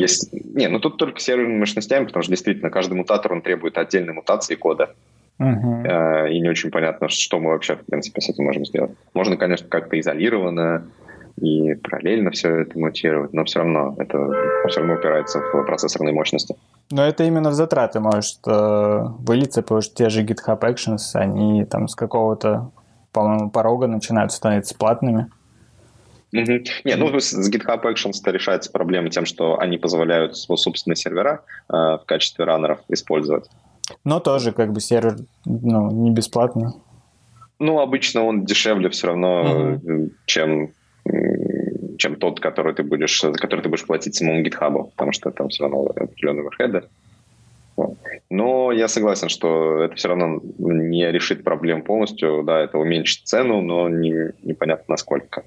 есть... 0.00 0.32
Не, 0.32 0.68
ну 0.68 0.78
тут 0.80 0.96
только 0.96 1.20
серверными 1.20 1.58
мощностями, 1.58 2.06
потому 2.06 2.22
что 2.22 2.32
действительно 2.32 2.70
каждый 2.70 2.94
мутатор, 2.94 3.32
он 3.32 3.42
требует 3.42 3.78
отдельной 3.78 4.14
мутации 4.14 4.54
кода. 4.54 4.94
Uh-huh. 5.40 6.30
И 6.30 6.40
не 6.40 6.48
очень 6.48 6.70
понятно, 6.70 7.08
что 7.08 7.40
мы 7.40 7.50
вообще, 7.50 7.76
в 7.76 7.84
принципе, 7.86 8.20
с 8.20 8.28
этим 8.28 8.44
можем 8.44 8.64
сделать. 8.64 8.92
Можно, 9.14 9.36
конечно, 9.36 9.66
как-то 9.68 9.98
изолированно 9.98 10.86
и 11.40 11.74
параллельно 11.74 12.30
все 12.30 12.60
это 12.60 12.78
мутировать, 12.78 13.32
но 13.32 13.44
все 13.44 13.60
равно 13.60 13.96
это 13.98 14.18
все 14.68 14.80
равно 14.80 14.94
упирается 14.94 15.40
в 15.40 15.64
процессорные 15.64 16.14
мощности. 16.14 16.54
Но 16.90 17.04
это 17.04 17.24
именно 17.24 17.50
в 17.50 17.54
затраты 17.54 18.00
может 18.00 18.38
э, 18.46 19.04
вылиться, 19.18 19.62
потому 19.62 19.80
что 19.80 19.94
те 19.94 20.10
же 20.10 20.22
GitHub 20.24 20.60
Actions, 20.60 21.14
они 21.14 21.64
там 21.64 21.88
с 21.88 21.94
какого-то, 21.94 22.70
по-моему, 23.12 23.50
порога 23.50 23.86
начинают 23.86 24.32
становиться 24.32 24.76
платными. 24.76 25.28
Угу. 26.32 26.64
Не, 26.84 26.94
ну 26.96 27.20
с 27.20 27.50
GitHub 27.50 27.82
Actions 27.82 28.14
решается 28.24 28.70
проблема 28.70 29.10
тем, 29.10 29.26
что 29.26 29.58
они 29.58 29.78
позволяют 29.78 30.36
свой 30.36 30.56
собственные 30.56 30.96
сервера 30.96 31.42
э, 31.68 31.72
в 31.72 32.02
качестве 32.06 32.44
раннеров 32.44 32.80
использовать. 32.88 33.50
Но 34.04 34.20
тоже 34.20 34.52
как 34.52 34.72
бы 34.72 34.80
сервер 34.80 35.16
ну, 35.44 35.90
не 35.90 36.10
бесплатный. 36.10 36.68
Ну, 37.58 37.80
обычно 37.80 38.24
он 38.24 38.44
дешевле 38.44 38.88
все 38.88 39.08
равно, 39.08 39.78
uh 39.82 40.10
чем 40.26 40.72
чем 41.98 42.16
тот, 42.16 42.40
который 42.40 42.74
ты 42.74 42.82
будешь, 42.82 43.20
за 43.20 43.32
который 43.32 43.60
ты 43.60 43.68
будешь 43.68 43.86
платить 43.86 44.14
самому 44.14 44.42
GitHub, 44.42 44.90
потому 44.90 45.12
что 45.12 45.30
там 45.30 45.48
все 45.48 45.64
равно 45.64 45.86
определенные 45.86 46.40
оверхеды. 46.40 46.88
Но 48.30 48.72
я 48.72 48.88
согласен, 48.88 49.28
что 49.28 49.82
это 49.82 49.94
все 49.94 50.08
равно 50.08 50.40
не 50.58 51.10
решит 51.10 51.44
проблем 51.44 51.82
полностью. 51.82 52.42
Да, 52.44 52.60
это 52.60 52.78
уменьшит 52.78 53.26
цену, 53.26 53.62
но 53.62 53.88
не, 53.88 54.32
непонятно 54.42 54.84
насколько. 54.88 55.44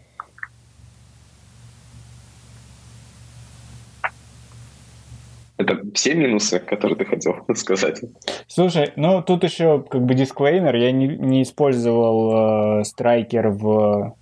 Это 5.57 5.79
все 5.93 6.15
минусы, 6.15 6.59
которые 6.59 6.97
ты 6.97 7.05
хотел 7.05 7.35
сказать. 7.55 8.01
Слушай, 8.47 8.91
ну 8.95 9.21
тут 9.21 9.43
еще 9.43 9.83
как 9.89 10.03
бы 10.03 10.13
дисклеймер. 10.13 10.75
Я 10.75 10.91
не, 10.91 11.07
не 11.07 11.43
использовал 11.43 12.79
э, 12.81 12.83
страйкер 12.83 13.49
в 13.49 14.15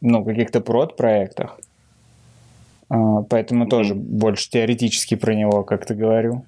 ну, 0.00 0.24
каких-то 0.24 0.60
прод-проектах. 0.60 1.58
Э, 2.90 2.94
поэтому 3.28 3.64
mm-hmm. 3.64 3.70
тоже 3.70 3.94
больше 3.94 4.50
теоретически 4.50 5.14
про 5.14 5.34
него 5.34 5.62
как-то 5.62 5.94
говорю. 5.94 6.44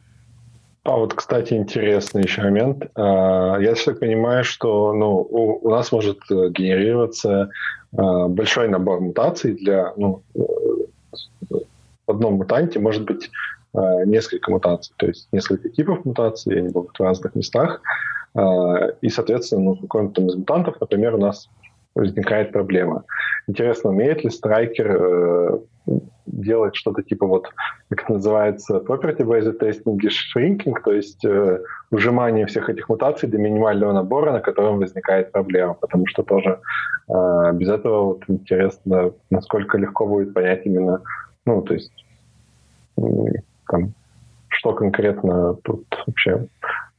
А 0.86 0.96
вот, 0.96 1.14
кстати, 1.14 1.54
интересный 1.54 2.22
еще 2.22 2.42
момент. 2.42 2.86
А, 2.94 3.58
я 3.58 3.74
так 3.74 3.98
понимаю, 3.98 4.44
что 4.44 4.92
ну, 4.92 5.16
у, 5.18 5.66
у 5.66 5.70
нас 5.70 5.90
может 5.90 6.18
э, 6.30 6.50
генерироваться 6.50 7.50
а, 7.96 8.28
большой 8.28 8.68
набор 8.68 9.00
мутаций 9.00 9.54
для 9.54 9.92
ну, 9.96 10.22
э, 10.36 10.38
в 12.06 12.10
одном 12.10 12.34
мутанте 12.34 12.78
может 12.78 13.02
быть 13.02 13.30
несколько 14.06 14.50
мутаций, 14.50 14.94
то 14.96 15.06
есть 15.06 15.28
несколько 15.32 15.68
типов 15.68 16.04
мутаций, 16.04 16.58
они 16.58 16.68
будут 16.68 16.98
в 16.98 17.02
разных 17.02 17.34
местах. 17.34 17.80
И, 19.00 19.08
соответственно, 19.08 19.62
ну, 19.62 19.74
в 19.74 19.80
каком-то 19.80 20.22
из 20.22 20.34
мутантов, 20.34 20.80
например, 20.80 21.14
у 21.14 21.18
нас 21.18 21.48
возникает 21.96 22.52
проблема. 22.52 23.04
Интересно, 23.48 23.90
умеет 23.90 24.22
ли 24.22 24.30
страйкер 24.30 24.96
э, 25.00 25.58
делать 26.26 26.76
что-то 26.76 27.02
типа 27.02 27.26
вот, 27.26 27.48
как 27.88 28.02
это 28.04 28.12
называется, 28.12 28.78
property-based 28.86 29.58
testing 29.58 29.98
и 30.02 30.08
shrinking, 30.08 30.74
то 30.84 30.92
есть 30.92 31.24
э, 31.24 31.60
ужимание 31.90 32.46
всех 32.46 32.68
этих 32.68 32.88
мутаций 32.88 33.28
до 33.28 33.38
минимального 33.38 33.92
набора, 33.92 34.32
на 34.32 34.40
котором 34.40 34.78
возникает 34.78 35.32
проблема, 35.32 35.74
потому 35.74 36.06
что 36.06 36.22
тоже 36.22 36.60
э, 37.08 37.52
без 37.54 37.70
этого 37.70 38.04
вот 38.04 38.24
интересно, 38.28 39.12
насколько 39.30 39.78
легко 39.78 40.06
будет 40.06 40.34
понять 40.34 40.66
именно, 40.66 41.02
ну, 41.46 41.62
то 41.62 41.74
есть 41.74 42.04
э, 42.98 43.02
там, 43.68 43.92
что 44.48 44.72
конкретно 44.72 45.54
тут 45.64 45.84
вообще 46.06 46.46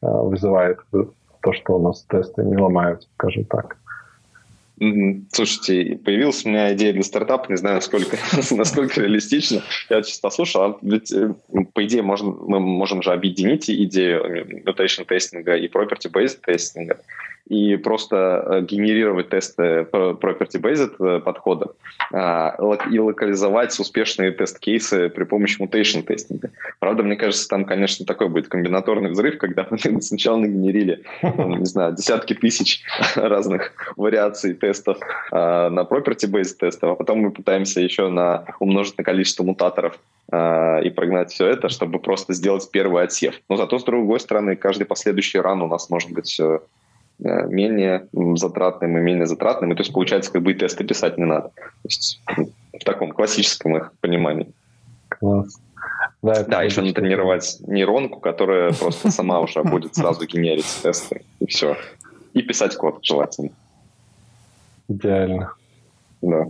э, 0.02 0.08
вызывает 0.08 0.80
то, 1.42 1.54
что 1.54 1.78
у 1.78 1.82
нас 1.82 2.06
тесты 2.10 2.44
не 2.44 2.58
ломаются, 2.58 3.08
скажем 3.16 3.46
так. 3.46 3.78
Слушайте, 5.32 5.98
появилась 6.06 6.46
у 6.46 6.50
меня 6.50 6.72
идея 6.76 6.94
для 6.94 7.02
стартапа, 7.02 7.50
не 7.50 7.58
знаю, 7.58 7.78
насколько, 7.78 8.16
насколько 8.52 9.02
реалистично. 9.02 9.64
Я 9.90 10.04
сейчас 10.04 10.20
послушал, 10.20 10.62
а 10.64 10.78
ведь, 10.84 11.12
э, 11.12 11.34
по 11.74 11.84
идее, 11.84 12.04
можно, 12.04 12.30
мы 12.30 12.60
можем 12.60 13.02
же 13.02 13.12
объединить 13.12 13.70
идею 13.70 14.46
mutation 14.66 15.06
тестинга 15.06 15.56
и 15.56 15.68
property-based 15.68 16.42
тестинга 16.46 17.00
и 17.50 17.78
просто 17.78 18.44
э, 18.46 18.62
генерировать 18.62 19.30
тесты 19.30 19.88
property-based 19.92 20.96
э, 21.00 21.20
подхода 21.22 21.72
а, 22.12 22.56
и 22.92 23.00
локализовать 23.00 23.78
успешные 23.80 24.32
тест-кейсы 24.32 25.10
при 25.10 25.24
помощи 25.24 25.62
mutation 25.62 26.04
тестинга. 26.04 26.52
Правда, 26.80 27.04
мне 27.04 27.16
кажется, 27.16 27.48
там, 27.48 27.66
конечно, 27.66 28.06
такой 28.06 28.30
будет 28.30 28.48
комбинаторный 28.48 29.12
взрыв, 29.12 29.38
когда 29.38 29.66
мы 29.70 29.78
сначала 30.02 30.38
нагенерили, 30.38 31.04
не 31.22 31.66
знаю, 31.66 31.94
десятки 31.94 32.34
тысяч 32.34 32.84
разных 33.16 33.74
вариаций 33.96 34.54
тестов 34.54 34.98
а, 35.32 35.70
на 35.70 35.82
property-based 35.82 36.58
тестов, 36.60 36.92
а 36.92 36.96
потом 36.96 37.20
мы 37.20 37.32
пытаемся 37.32 37.82
еще 37.82 38.10
на 38.10 38.46
умножить 38.60 38.98
на 38.98 39.04
количество 39.04 39.44
мутаторов 39.44 39.98
а, 40.32 40.80
и 40.80 40.90
прогнать 40.90 41.32
все 41.32 41.48
это, 41.48 41.70
чтобы 41.70 42.00
просто 42.00 42.34
сделать 42.34 42.70
первый 42.72 43.04
отсев. 43.04 43.36
Но 43.48 43.56
зато, 43.56 43.80
с 43.80 43.84
другой 43.84 44.20
стороны, 44.20 44.56
каждый 44.56 44.86
последующий 44.86 45.40
ран 45.40 45.62
у 45.62 45.68
нас 45.68 45.90
может 45.90 46.12
быть 46.12 46.38
э, 46.40 46.60
менее 47.20 48.08
затратным 48.36 48.98
и 48.98 49.02
менее 49.02 49.26
затратным. 49.26 49.72
И 49.72 49.76
то 49.76 49.82
есть, 49.82 49.94
получается, 49.94 50.32
как 50.32 50.44
бы 50.44 50.52
и 50.52 50.56
тесты 50.56 50.84
писать 50.84 51.18
не 51.18 51.26
надо. 51.26 51.50
То 51.50 51.64
есть, 51.86 52.22
в 52.28 52.84
таком 52.84 53.12
классическом 53.12 53.78
их 53.78 53.92
понимании. 54.00 54.52
Класс. 55.10 55.60
Да, 56.22 56.44
да 56.44 56.64
еще 56.64 56.82
натренировать 56.82 57.58
нейронку, 57.68 58.20
которая 58.20 58.74
просто 58.74 59.12
сама 59.12 59.40
уже 59.42 59.64
будет 59.64 59.96
сразу 59.96 60.26
генерить 60.26 60.80
тесты, 60.82 61.24
и 61.40 61.46
все. 61.48 61.78
И 62.34 62.42
писать 62.42 62.76
код 62.76 63.00
желательно. 63.04 63.50
Идеально. 64.88 65.54
Да. 66.22 66.46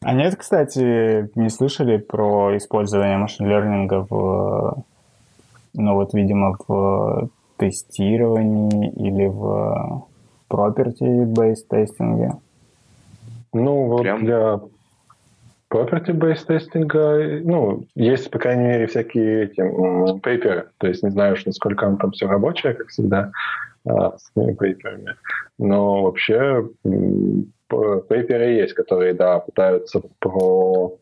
А 0.00 0.12
нет, 0.12 0.36
кстати, 0.36 1.30
не 1.34 1.48
слышали 1.48 1.96
про 1.96 2.56
использование 2.56 3.16
машин-лернинга 3.16 4.06
в, 4.08 4.84
ну 5.72 5.94
вот, 5.94 6.12
видимо, 6.12 6.56
в 6.66 7.30
тестировании 7.64 8.90
или 8.90 9.26
в 9.26 10.06
property-based 10.50 11.66
тестинге? 11.68 12.32
Ну, 13.52 13.86
вот 13.86 14.02
Прям? 14.02 14.24
для 14.24 14.60
property-based 15.70 16.46
тестинга, 16.46 17.40
ну, 17.42 17.84
есть, 17.94 18.30
по 18.30 18.38
крайней 18.38 18.64
мере, 18.64 18.86
всякие 18.86 19.44
эти 19.44 20.20
пейперы, 20.20 20.68
то 20.78 20.86
есть 20.86 21.02
не 21.02 21.10
знаю 21.10 21.34
уж, 21.34 21.46
насколько 21.46 21.84
он 21.84 21.96
там 21.96 22.12
все 22.12 22.26
рабочее, 22.26 22.74
как 22.74 22.88
всегда, 22.88 23.32
а, 23.86 24.16
с 24.18 24.30
этими 24.36 24.54
пейперами. 24.54 25.14
Но 25.58 26.02
вообще 26.02 26.68
пейперы 27.68 28.52
есть, 28.52 28.74
которые, 28.74 29.14
да, 29.14 29.38
пытаются 29.38 30.02
про, 30.18 30.96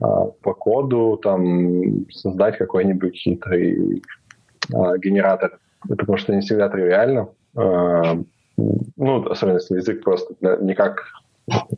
а, 0.00 0.26
по 0.42 0.54
коду 0.54 1.18
там 1.22 2.08
создать 2.10 2.58
какой-нибудь 2.58 3.16
хитрый 3.16 4.02
а, 4.74 4.98
генератор 4.98 5.58
потому 5.88 6.16
что 6.16 6.34
не 6.34 6.40
всегда 6.40 6.68
тривиально. 6.68 7.28
А, 7.56 8.18
ну, 8.56 9.26
особенно 9.26 9.56
если 9.56 9.76
язык 9.76 10.02
просто 10.02 10.34
никак, 10.60 11.04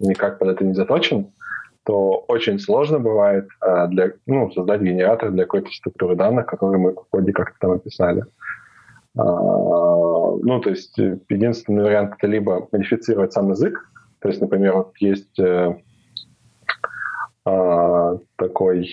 никак 0.00 0.38
под 0.38 0.48
это 0.48 0.64
не 0.64 0.74
заточен, 0.74 1.32
то 1.84 2.24
очень 2.28 2.58
сложно 2.58 2.98
бывает 2.98 3.48
а, 3.60 3.86
для, 3.86 4.12
ну, 4.26 4.50
создать 4.52 4.80
генератор 4.80 5.30
для 5.30 5.44
какой-то 5.44 5.70
структуры 5.70 6.16
данных, 6.16 6.46
который 6.46 6.78
мы 6.78 6.92
в 6.92 7.04
коде 7.10 7.32
как-то 7.32 7.56
там 7.60 7.72
описали. 7.72 8.24
А, 9.16 9.22
ну, 9.22 10.60
то 10.60 10.70
есть 10.70 10.96
единственный 10.98 11.84
вариант 11.84 12.14
это 12.18 12.26
либо 12.26 12.68
модифицировать 12.72 13.32
сам 13.32 13.50
язык, 13.50 13.88
то 14.20 14.28
есть, 14.28 14.40
например, 14.40 14.74
вот 14.74 14.92
есть 15.00 15.38
э, 15.38 15.74
такой 17.44 18.90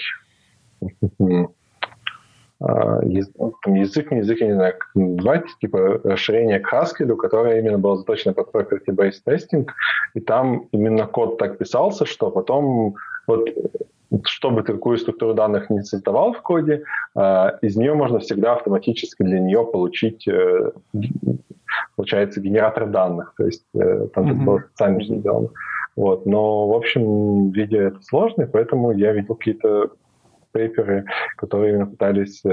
язык, 2.62 4.12
не 4.12 4.20
язык, 4.20 4.42
я 4.42 4.48
не 4.48 4.54
знаю, 4.54 4.74
как 4.78 4.90
назвать, 4.94 5.46
типа 5.60 6.02
расширение 6.04 6.60
к 6.60 6.72
Haskell, 6.72 7.16
которое 7.16 7.60
именно 7.60 7.78
было 7.78 7.98
заточено 7.98 8.34
под 8.34 8.54
property-based 8.54 9.22
testing, 9.26 9.68
и 10.14 10.20
там 10.20 10.68
именно 10.72 11.08
код 11.08 11.38
так 11.38 11.58
писался, 11.58 12.06
что 12.06 12.30
потом 12.30 12.96
вот 13.28 13.50
чтобы 14.24 14.64
ты 14.64 14.74
какую 14.74 14.98
структуру 14.98 15.34
данных 15.34 15.70
не 15.70 15.84
создавал 15.84 16.34
в 16.34 16.42
коде, 16.42 16.84
а, 17.16 17.58
из 17.62 17.76
нее 17.78 17.94
можно 17.94 18.20
всегда 18.20 18.54
автоматически 18.54 19.24
для 19.24 19.40
нее 19.40 19.66
получить, 19.66 20.28
э, 20.28 20.72
получается, 21.96 22.42
генератор 22.42 22.88
данных. 22.88 23.34
То 23.38 23.46
есть 23.46 23.64
э, 23.74 24.08
там 24.14 24.26
mm-hmm. 24.26 24.36
это 24.36 24.42
было 24.42 24.60
специально 24.60 25.04
сделано. 25.04 25.50
Вот. 25.96 26.26
Но, 26.26 26.68
в 26.68 26.74
общем, 26.74 27.52
видео 27.52 27.84
это 27.84 28.02
сложно, 28.02 28.48
поэтому 28.52 28.92
я 28.92 29.14
видел 29.14 29.36
какие-то 29.36 29.92
пейперы, 30.52 31.06
которые 31.38 31.74
именно 31.74 31.88
пытались 31.88 32.42
э, 32.46 32.50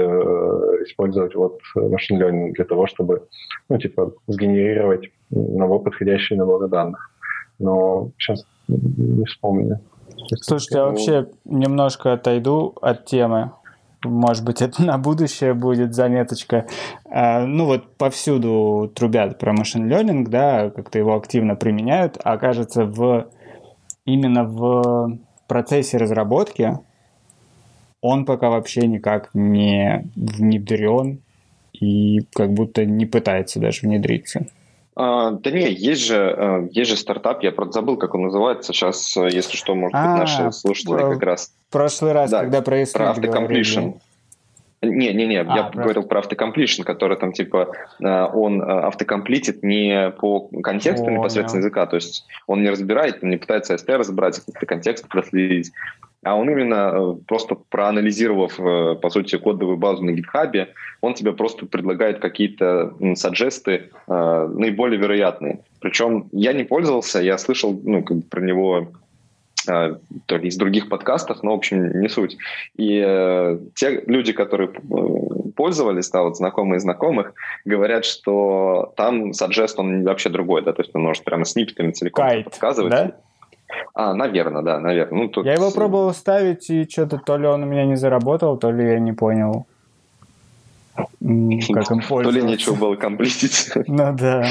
использовать 0.85 1.35
вот 1.35 1.59
машин 1.75 2.21
learning 2.21 2.51
для 2.53 2.65
того, 2.65 2.87
чтобы, 2.87 3.27
ну, 3.69 3.77
типа, 3.77 4.13
сгенерировать 4.27 5.09
набор, 5.29 5.83
подходящий 5.83 6.35
наборы 6.35 6.67
данных. 6.67 7.11
Но 7.59 8.11
сейчас 8.17 8.45
не 8.67 9.25
вспомню. 9.25 9.79
Слушайте, 10.41 10.77
я 10.77 10.85
вообще 10.85 11.27
немножко 11.45 12.13
отойду 12.13 12.75
от 12.81 13.05
темы. 13.05 13.51
Может 14.03 14.45
быть, 14.45 14.61
это 14.61 14.83
на 14.83 14.97
будущее 14.97 15.53
будет 15.53 15.93
заметочка. 15.93 16.67
А, 17.09 17.45
ну 17.45 17.65
вот 17.65 17.97
повсюду 17.97 18.91
трубят 18.93 19.37
про 19.39 19.53
машин 19.53 19.91
learning, 19.91 20.27
да, 20.27 20.69
как-то 20.69 20.99
его 20.99 21.15
активно 21.15 21.55
применяют, 21.55 22.17
а 22.23 22.37
кажется, 22.37 22.85
в 22.85 23.29
именно 24.05 24.43
в 24.43 25.19
процессе 25.47 25.97
разработки 25.97 26.79
он 28.01 28.25
пока 28.25 28.49
вообще 28.49 28.87
никак 28.87 29.29
не 29.33 30.05
внедрен 30.15 31.19
и 31.73 32.21
как 32.33 32.51
будто 32.51 32.85
не 32.85 33.05
пытается 33.05 33.59
даже 33.59 33.81
внедриться. 33.81 34.47
А, 34.95 35.31
да 35.31 35.51
не, 35.51 35.71
есть 35.71 36.05
же, 36.05 36.15
э, 36.15 36.67
есть 36.71 36.89
же 36.89 36.97
стартап, 36.97 37.41
я 37.41 37.53
просто 37.53 37.79
забыл, 37.79 37.95
как 37.95 38.15
он 38.15 38.23
называется. 38.23 38.73
Сейчас, 38.73 39.15
э, 39.15 39.29
если 39.31 39.55
что, 39.55 39.73
может 39.73 39.93
быть, 39.93 40.01
а, 40.03 40.17
наши 40.17 40.51
слушатели 40.51 40.97
как 40.97 41.23
раз... 41.23 41.53
В 41.69 41.71
прошлый 41.71 42.11
раз, 42.11 42.31
да, 42.31 42.41
когда 42.41 42.61
про 42.61 42.83
Про 42.93 43.11
автокомплишн. 43.11 43.91
Не-не-не, 44.81 45.41
а, 45.41 45.55
я 45.55 45.63
просто. 45.63 45.81
говорил 45.81 46.03
про 46.03 46.19
автокомплишн, 46.19 46.83
который 46.83 47.17
там 47.17 47.31
типа 47.31 47.71
э, 48.01 48.25
он 48.33 48.61
автокомплитит 48.61 49.63
не 49.63 50.11
по 50.11 50.49
контексту 50.63 51.07
О, 51.07 51.11
непосредственно 51.11 51.61
да. 51.61 51.67
языка, 51.67 51.85
то 51.85 51.95
есть 51.95 52.25
он 52.47 52.61
не 52.61 52.69
разбирает, 52.69 53.19
он 53.21 53.29
не 53.29 53.37
пытается 53.37 53.75
ST 53.75 53.93
разобрать, 53.95 54.39
какие-то 54.39 54.65
контексты 54.65 55.07
проследить, 55.07 55.71
а 56.23 56.35
он 56.35 56.49
именно 56.49 56.91
э, 56.93 57.15
просто 57.27 57.55
проанализировав, 57.55 58.59
э, 58.59 58.95
по 58.95 59.09
сути, 59.09 59.37
кодовую 59.37 59.77
базу 59.77 60.03
на 60.03 60.11
GitHub, 60.11 60.67
он 61.01 61.13
тебе 61.13 61.31
просто 61.31 61.65
предлагает 61.65 62.19
какие-то 62.19 62.93
саджесты 63.15 63.89
наиболее 64.07 64.99
вероятные. 64.99 65.61
Причем 65.79 66.27
я 66.31 66.53
не 66.53 66.63
пользовался, 66.63 67.21
я 67.21 67.37
слышал 67.37 67.79
ну, 67.83 68.03
как 68.03 68.17
бы 68.17 68.23
про 68.23 68.41
него 68.41 68.91
э, 69.69 69.95
то 70.25 70.37
ли 70.37 70.49
из 70.49 70.57
других 70.57 70.89
подкастов, 70.89 71.41
но, 71.41 71.51
в 71.51 71.57
общем, 71.57 72.01
не 72.01 72.09
суть. 72.09 72.37
И 72.75 73.01
э, 73.05 73.59
те 73.75 74.03
люди, 74.05 74.33
которые 74.33 74.69
э, 74.69 75.51
пользовались, 75.55 76.09
да, 76.09 76.23
вот 76.23 76.35
знакомые 76.35 76.81
знакомых, 76.81 77.33
говорят, 77.63 78.03
что 78.03 78.93
там 78.97 79.31
Suggest, 79.31 79.75
он 79.77 80.03
вообще 80.03 80.29
другой, 80.29 80.63
да, 80.63 80.73
то 80.73 80.81
есть 80.81 80.93
он 80.93 81.03
может 81.03 81.23
прямо 81.23 81.45
сниппетами 81.45 81.91
целиком 81.91 82.25
Кайт, 82.25 82.45
подсказывать. 82.45 82.91
да? 82.91 83.15
А, 83.93 84.13
наверное, 84.13 84.61
да, 84.61 84.79
наверное. 84.79 85.23
Ну, 85.23 85.29
тут... 85.29 85.45
Я 85.45 85.53
его 85.53 85.71
пробовал 85.71 86.13
ставить, 86.13 86.69
и 86.69 86.87
что-то 86.89 87.17
то 87.17 87.37
ли 87.37 87.47
он 87.47 87.63
у 87.63 87.65
меня 87.65 87.85
не 87.85 87.95
заработал, 87.95 88.57
то 88.57 88.71
ли 88.71 88.83
я 88.83 88.99
не 88.99 89.13
понял, 89.13 89.65
как 90.95 91.91
им 91.91 92.01
пользоваться. 92.01 92.23
То 92.23 92.31
ли 92.31 92.41
нечего 92.43 92.75
было 92.75 92.95
комплитить. 92.95 93.71
Ну 93.87 94.15
да. 94.17 94.47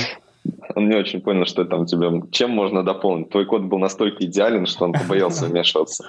Он 0.74 0.88
не 0.88 0.96
очень 0.96 1.20
понял, 1.20 1.44
что 1.44 1.64
там 1.64 1.86
тебе, 1.86 2.22
чем 2.30 2.50
можно 2.50 2.82
дополнить. 2.82 3.30
Твой 3.30 3.44
код 3.44 3.62
был 3.62 3.78
настолько 3.78 4.24
идеален, 4.24 4.66
что 4.66 4.84
он 4.84 4.92
побоялся 4.92 5.46
вмешиваться. 5.48 6.04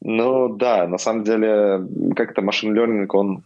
Ну 0.00 0.48
да, 0.48 0.88
на 0.88 0.98
самом 0.98 1.22
деле, 1.22 1.86
как-то 2.16 2.42
машин 2.42 2.76
learning, 2.76 3.06
он, 3.10 3.42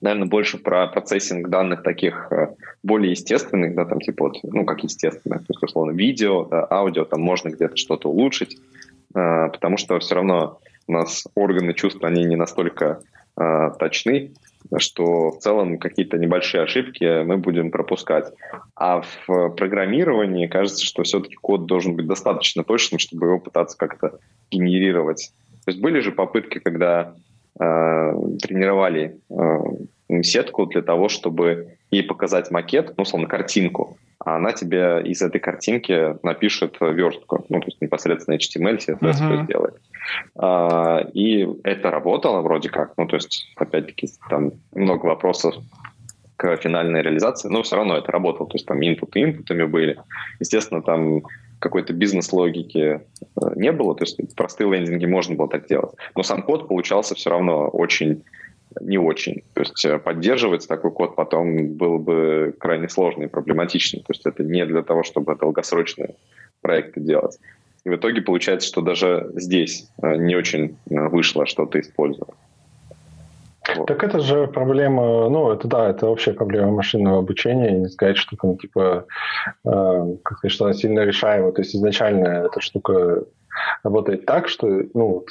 наверное, 0.00 0.28
больше 0.28 0.58
про 0.58 0.86
процессинг 0.86 1.48
данных 1.48 1.82
таких 1.82 2.28
э, 2.30 2.54
более 2.82 3.12
естественных, 3.12 3.74
да, 3.74 3.84
там 3.84 4.00
типа 4.00 4.28
вот, 4.28 4.38
ну 4.42 4.64
как 4.64 4.82
естественных, 4.82 5.40
то 5.40 5.46
есть, 5.50 5.62
условно, 5.62 5.92
видео, 5.92 6.44
да, 6.44 6.66
аудио, 6.70 7.04
там 7.04 7.20
можно 7.20 7.48
где-то 7.48 7.76
что-то 7.76 8.08
улучшить, 8.08 8.58
э, 9.14 9.48
потому 9.48 9.76
что 9.76 9.98
все 9.98 10.14
равно 10.14 10.58
у 10.86 10.92
нас 10.92 11.24
органы 11.34 11.74
чувств, 11.74 12.02
они 12.04 12.24
не 12.24 12.36
настолько 12.36 13.00
э, 13.38 13.70
точны, 13.78 14.32
что 14.78 15.30
в 15.30 15.38
целом 15.38 15.78
какие-то 15.78 16.18
небольшие 16.18 16.64
ошибки 16.64 17.22
мы 17.24 17.36
будем 17.36 17.70
пропускать. 17.70 18.32
А 18.74 19.02
в 19.02 19.50
программировании 19.50 20.46
кажется, 20.46 20.84
что 20.84 21.02
все-таки 21.02 21.36
код 21.36 21.66
должен 21.66 21.94
быть 21.94 22.06
достаточно 22.06 22.64
точным, 22.64 22.98
чтобы 22.98 23.26
его 23.26 23.38
пытаться 23.38 23.76
как-то 23.76 24.18
генерировать. 24.50 25.32
То 25.64 25.70
есть 25.70 25.80
были 25.80 26.00
же 26.00 26.12
попытки, 26.12 26.58
когда 26.58 27.14
тренировали 27.58 29.18
э, 29.30 30.22
сетку 30.22 30.66
для 30.66 30.82
того, 30.82 31.08
чтобы 31.08 31.76
ей 31.90 32.02
показать 32.02 32.50
макет, 32.50 32.94
ну, 32.96 33.02
условно, 33.02 33.28
картинку, 33.28 33.96
а 34.18 34.36
она 34.36 34.52
тебе 34.52 35.02
из 35.04 35.22
этой 35.22 35.40
картинки 35.40 36.16
напишет 36.24 36.76
верстку, 36.80 37.44
ну, 37.48 37.60
то 37.60 37.66
есть 37.66 37.80
непосредственно 37.80 38.36
HTML, 38.36 38.78
CSS 38.78 38.98
uh-huh. 39.00 39.44
сделает. 39.44 39.74
А, 40.36 41.00
и 41.14 41.48
это 41.64 41.90
работало 41.90 42.40
вроде 42.40 42.68
как, 42.68 42.94
ну, 42.96 43.06
то 43.06 43.16
есть, 43.16 43.52
опять-таки, 43.56 44.08
там 44.28 44.52
много 44.74 45.06
вопросов 45.06 45.54
к 46.36 46.56
финальной 46.56 47.02
реализации, 47.02 47.48
но 47.48 47.62
все 47.62 47.76
равно 47.76 47.96
это 47.96 48.12
работало, 48.12 48.48
то 48.48 48.56
есть 48.56 48.66
там 48.66 48.84
инпуты 48.84 49.22
инпутами 49.22 49.64
были. 49.64 49.98
Естественно, 50.40 50.82
там 50.82 51.22
какой-то 51.58 51.92
бизнес-логики 51.92 52.78
э, 52.78 53.00
не 53.56 53.72
было, 53.72 53.94
то 53.94 54.04
есть 54.04 54.18
простые 54.34 54.70
лендинги 54.70 55.06
можно 55.06 55.34
было 55.34 55.48
так 55.48 55.66
делать. 55.66 55.94
Но 56.14 56.22
сам 56.22 56.42
код 56.42 56.68
получался 56.68 57.14
все 57.14 57.30
равно 57.30 57.68
очень 57.68 58.22
не 58.80 58.98
очень. 58.98 59.42
То 59.54 59.60
есть 59.60 59.84
э, 59.84 59.98
поддерживать 59.98 60.66
такой 60.68 60.90
код 60.90 61.16
потом 61.16 61.74
было 61.74 61.98
бы 61.98 62.54
крайне 62.58 62.88
сложно 62.88 63.24
и 63.24 63.28
проблематично. 63.28 64.00
То 64.00 64.12
есть 64.12 64.26
это 64.26 64.42
не 64.42 64.64
для 64.66 64.82
того, 64.82 65.02
чтобы 65.02 65.36
долгосрочные 65.36 66.14
проекты 66.60 67.00
делать. 67.00 67.38
И 67.84 67.88
в 67.88 67.96
итоге 67.96 68.20
получается, 68.20 68.68
что 68.68 68.82
даже 68.82 69.30
здесь 69.34 69.88
э, 70.02 70.16
не 70.16 70.36
очень 70.36 70.76
вышло 70.88 71.46
что-то 71.46 71.80
использовать. 71.80 72.34
Вот. 73.74 73.86
Так 73.86 74.04
это 74.04 74.20
же 74.20 74.46
проблема, 74.46 75.28
ну, 75.28 75.50
это 75.50 75.66
да, 75.66 75.88
это 75.88 76.08
общая 76.08 76.32
проблема 76.32 76.72
машинного 76.72 77.18
обучения, 77.18 77.72
не 77.72 77.88
сказать, 77.88 78.16
что 78.16 78.36
там, 78.36 78.56
типа, 78.58 79.06
э, 79.64 80.16
как 80.22 80.38
сказать, 80.38 80.52
что 80.52 80.64
она 80.66 80.74
сильно 80.74 81.00
решаема. 81.00 81.52
То 81.52 81.62
есть 81.62 81.74
изначально 81.74 82.46
эта 82.46 82.60
штука 82.60 83.24
работает 83.82 84.26
так, 84.26 84.48
что, 84.48 84.66
ну, 84.94 85.24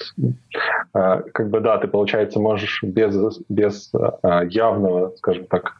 э, 0.93 1.21
как 1.33 1.49
бы, 1.49 1.59
да, 1.61 1.77
ты, 1.77 1.87
получается, 1.87 2.39
можешь 2.39 2.83
без, 2.83 3.39
без 3.49 3.91
э, 3.93 4.47
явного, 4.49 5.13
скажем 5.17 5.45
так, 5.45 5.73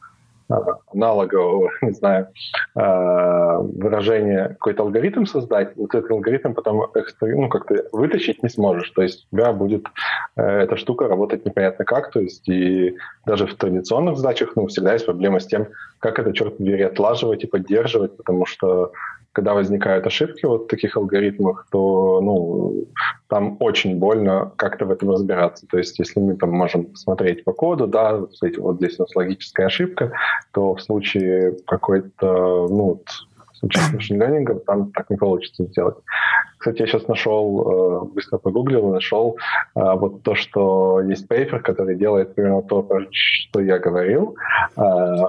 аналогового, 0.47 1.71
не 1.81 1.91
знаю, 1.91 2.27
а, 2.75 3.57
выражения 3.59 4.49
какой-то 4.49 4.83
алгоритм 4.83 5.25
создать, 5.25 5.75
вот 5.75 5.93
этот 5.95 6.11
алгоритм 6.11 6.53
потом 6.53 6.85
ну, 7.21 7.49
как-то 7.49 7.85
вытащить 7.91 8.43
не 8.43 8.49
сможешь. 8.49 8.89
То 8.91 9.01
есть 9.01 9.27
у 9.31 9.35
тебя 9.35 9.53
будет 9.53 9.85
э, 10.35 10.41
эта 10.41 10.77
штука 10.77 11.07
работать 11.07 11.45
непонятно 11.45 11.85
как. 11.85 12.11
То 12.11 12.19
есть 12.19 12.47
и 12.47 12.95
даже 13.25 13.47
в 13.47 13.55
традиционных 13.55 14.17
задачах 14.17 14.55
ну, 14.55 14.67
всегда 14.67 14.93
есть 14.93 15.05
проблема 15.05 15.39
с 15.39 15.47
тем, 15.47 15.67
как 15.99 16.19
это, 16.19 16.33
черт 16.33 16.57
побери, 16.57 16.83
отлаживать 16.83 17.43
и 17.43 17.47
поддерживать, 17.47 18.17
потому 18.17 18.45
что 18.45 18.91
когда 19.35 19.53
возникают 19.53 20.07
ошибки 20.07 20.45
вот 20.45 20.63
в 20.63 20.67
таких 20.67 20.95
алгоритмах, 20.95 21.67
то 21.69 22.21
ну, 22.21 22.85
там 23.27 23.57
очень 23.59 23.99
больно 23.99 24.53
как-то 24.55 24.85
в 24.85 24.91
этом 24.91 25.11
разбираться. 25.11 25.67
То 25.67 25.77
есть 25.77 25.99
если 25.99 26.21
мы 26.21 26.37
там 26.37 26.51
можем 26.51 26.95
смотреть 26.95 27.43
по 27.43 27.51
коду, 27.51 27.85
да, 27.85 28.15
вот 28.15 28.77
здесь 28.77 28.97
у 28.97 29.03
нас 29.03 29.13
логическая 29.13 29.65
ошибка, 29.65 30.13
то 30.53 30.75
в 30.75 30.81
случае 30.81 31.57
какой-то, 31.67 32.67
ну, 32.69 33.01
случае 33.71 33.83
с 33.83 33.93
машин 33.93 34.59
там 34.65 34.91
так 34.91 35.09
не 35.09 35.17
получится 35.17 35.65
сделать. 35.65 35.97
Кстати, 36.57 36.81
я 36.81 36.87
сейчас 36.87 37.07
нашел, 37.07 38.03
э, 38.03 38.13
быстро 38.13 38.37
погуглил 38.37 38.89
и 38.89 38.93
нашел 38.93 39.37
э, 39.75 39.79
вот 39.95 40.23
то, 40.23 40.35
что 40.35 41.01
есть 41.01 41.27
пейпер, 41.27 41.61
который 41.61 41.95
делает 41.95 42.33
примерно 42.33 42.63
то, 42.63 42.87
что 43.11 43.61
я 43.61 43.77
говорил. 43.77 44.35
Э, 44.75 44.81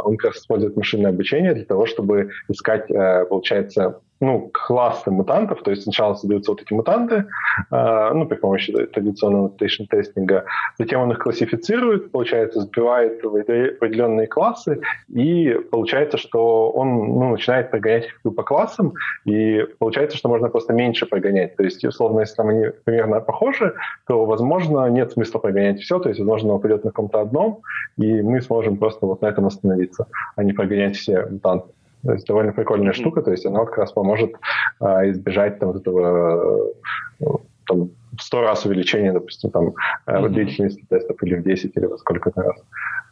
он 0.04 0.16
как 0.16 0.30
раз 0.30 0.40
использует 0.40 0.76
машинное 0.76 1.10
обучение 1.10 1.54
для 1.54 1.64
того, 1.64 1.86
чтобы 1.86 2.30
искать, 2.48 2.88
получается, 3.28 4.00
ну, 4.20 4.50
классы 4.52 5.10
мутантов, 5.10 5.62
то 5.62 5.70
есть 5.70 5.82
сначала 5.82 6.14
создаются 6.14 6.50
вот 6.50 6.62
эти 6.62 6.72
мутанты, 6.72 7.26
э, 7.70 8.10
ну, 8.14 8.26
при 8.26 8.36
помощи 8.36 8.72
традиционного 8.72 9.50
тестинга, 9.50 10.44
затем 10.78 11.00
он 11.02 11.12
их 11.12 11.18
классифицирует, 11.18 12.10
получается, 12.10 12.60
сбивает 12.60 13.22
в 13.22 13.36
определенные 13.36 14.26
классы, 14.26 14.80
и 15.08 15.58
получается, 15.70 16.16
что 16.16 16.70
он 16.70 16.88
ну, 16.94 17.30
начинает 17.30 17.70
прогонять 17.70 18.06
их 18.06 18.34
по 18.34 18.42
классам, 18.42 18.94
и 19.24 19.64
получается, 19.78 20.16
что 20.16 20.28
можно 20.28 20.48
просто 20.48 20.72
меньше 20.72 21.06
прогонять. 21.06 21.56
То 21.56 21.64
есть, 21.64 21.84
условно, 21.84 22.20
если 22.20 22.36
там 22.36 22.48
они 22.48 22.66
примерно 22.84 23.20
похожи, 23.20 23.74
то, 24.06 24.24
возможно, 24.24 24.86
нет 24.88 25.12
смысла 25.12 25.38
прогонять 25.38 25.80
все, 25.80 25.98
то 25.98 26.08
есть, 26.08 26.20
возможно, 26.20 26.52
он 26.52 26.58
упадет 26.58 26.84
на 26.84 26.90
каком-то 26.90 27.20
одном, 27.20 27.60
и 27.98 28.22
мы 28.22 28.40
сможем 28.40 28.78
просто 28.78 29.06
вот 29.06 29.20
на 29.20 29.26
этом 29.26 29.46
остановиться, 29.46 30.06
а 30.36 30.42
не 30.42 30.52
прогонять 30.52 30.96
все 30.96 31.26
мутанты. 31.26 31.68
То 32.06 32.12
есть 32.12 32.26
довольно 32.26 32.52
прикольная 32.52 32.92
mm-hmm. 32.92 32.96
штука, 32.96 33.22
то 33.22 33.30
есть 33.30 33.44
она 33.46 33.64
как 33.64 33.78
раз 33.78 33.92
поможет 33.92 34.34
а, 34.80 35.08
избежать 35.10 35.58
там, 35.58 35.72
вот 35.72 35.80
этого 35.80 36.72
ну, 37.18 37.40
там, 37.66 37.90
сто 38.20 38.42
раз 38.42 38.64
увеличения, 38.64 39.12
допустим, 39.12 39.50
там, 39.50 39.74
mm-hmm. 40.06 40.28
длительности 40.28 40.84
тестов 40.88 41.22
или 41.22 41.34
в 41.34 41.42
10 41.42 41.76
или 41.76 41.86
во 41.86 41.98
сколько-то 41.98 42.42
раз. 42.42 42.56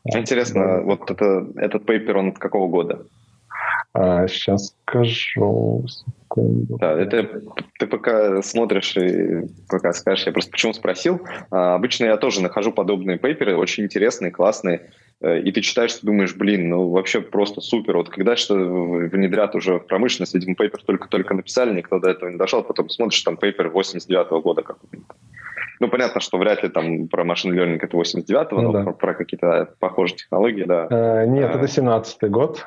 Интересно, 0.04 0.64
да. 0.64 0.80
вот 0.82 1.10
это, 1.10 1.46
этот 1.56 1.86
пейпер, 1.86 2.16
он 2.16 2.28
от 2.28 2.38
какого 2.38 2.68
года? 2.68 3.06
А, 3.92 4.26
сейчас 4.26 4.74
скажу. 4.82 5.84
Секунду. 5.88 6.76
Да, 6.78 7.00
это 7.00 7.42
ты 7.78 7.86
пока 7.86 8.42
смотришь 8.42 8.96
и 8.96 9.46
пока 9.68 9.92
скажешь, 9.92 10.26
я 10.26 10.32
просто 10.32 10.50
почему 10.50 10.72
спросил. 10.72 11.20
А, 11.50 11.74
обычно 11.76 12.06
я 12.06 12.16
тоже 12.16 12.42
нахожу 12.42 12.72
подобные 12.72 13.18
пейперы, 13.18 13.56
очень 13.56 13.84
интересные, 13.84 14.32
классные. 14.32 14.90
Э, 15.20 15.38
и 15.38 15.52
ты 15.52 15.60
читаешь, 15.60 15.94
ты 15.94 16.06
думаешь, 16.06 16.34
блин, 16.34 16.68
ну 16.68 16.90
вообще 16.90 17.20
просто 17.20 17.60
супер. 17.60 17.96
Вот 17.96 18.08
когда 18.08 18.36
что 18.36 18.54
внедрят 18.54 19.54
уже 19.54 19.78
в 19.78 19.86
промышленность, 19.86 20.34
видимо, 20.34 20.54
пейпер 20.54 20.82
только-только 20.82 21.34
написали, 21.34 21.74
никто 21.74 21.98
до 21.98 22.10
этого 22.10 22.30
не 22.30 22.36
дошел, 22.36 22.62
потом 22.62 22.88
смотришь, 22.88 23.22
там 23.22 23.36
пейпер 23.36 23.68
89-го 23.68 24.40
года 24.40 24.62
какой-то. 24.62 24.98
Ну, 25.80 25.88
понятно, 25.88 26.20
что 26.20 26.38
вряд 26.38 26.62
ли 26.62 26.68
там 26.68 27.08
про 27.08 27.24
машин 27.24 27.52
learning 27.52 27.78
это 27.82 27.96
89-го, 27.96 28.60
ну, 28.60 28.62
но 28.62 28.72
да. 28.72 28.84
про, 28.84 28.92
про 28.92 29.14
какие-то 29.14 29.70
похожие 29.80 30.16
технологии, 30.16 30.64
да. 30.64 30.86
Э, 30.90 31.26
нет, 31.26 31.50
а, 31.54 31.58
это 31.58 31.66
17-й 31.66 32.28
год. 32.28 32.66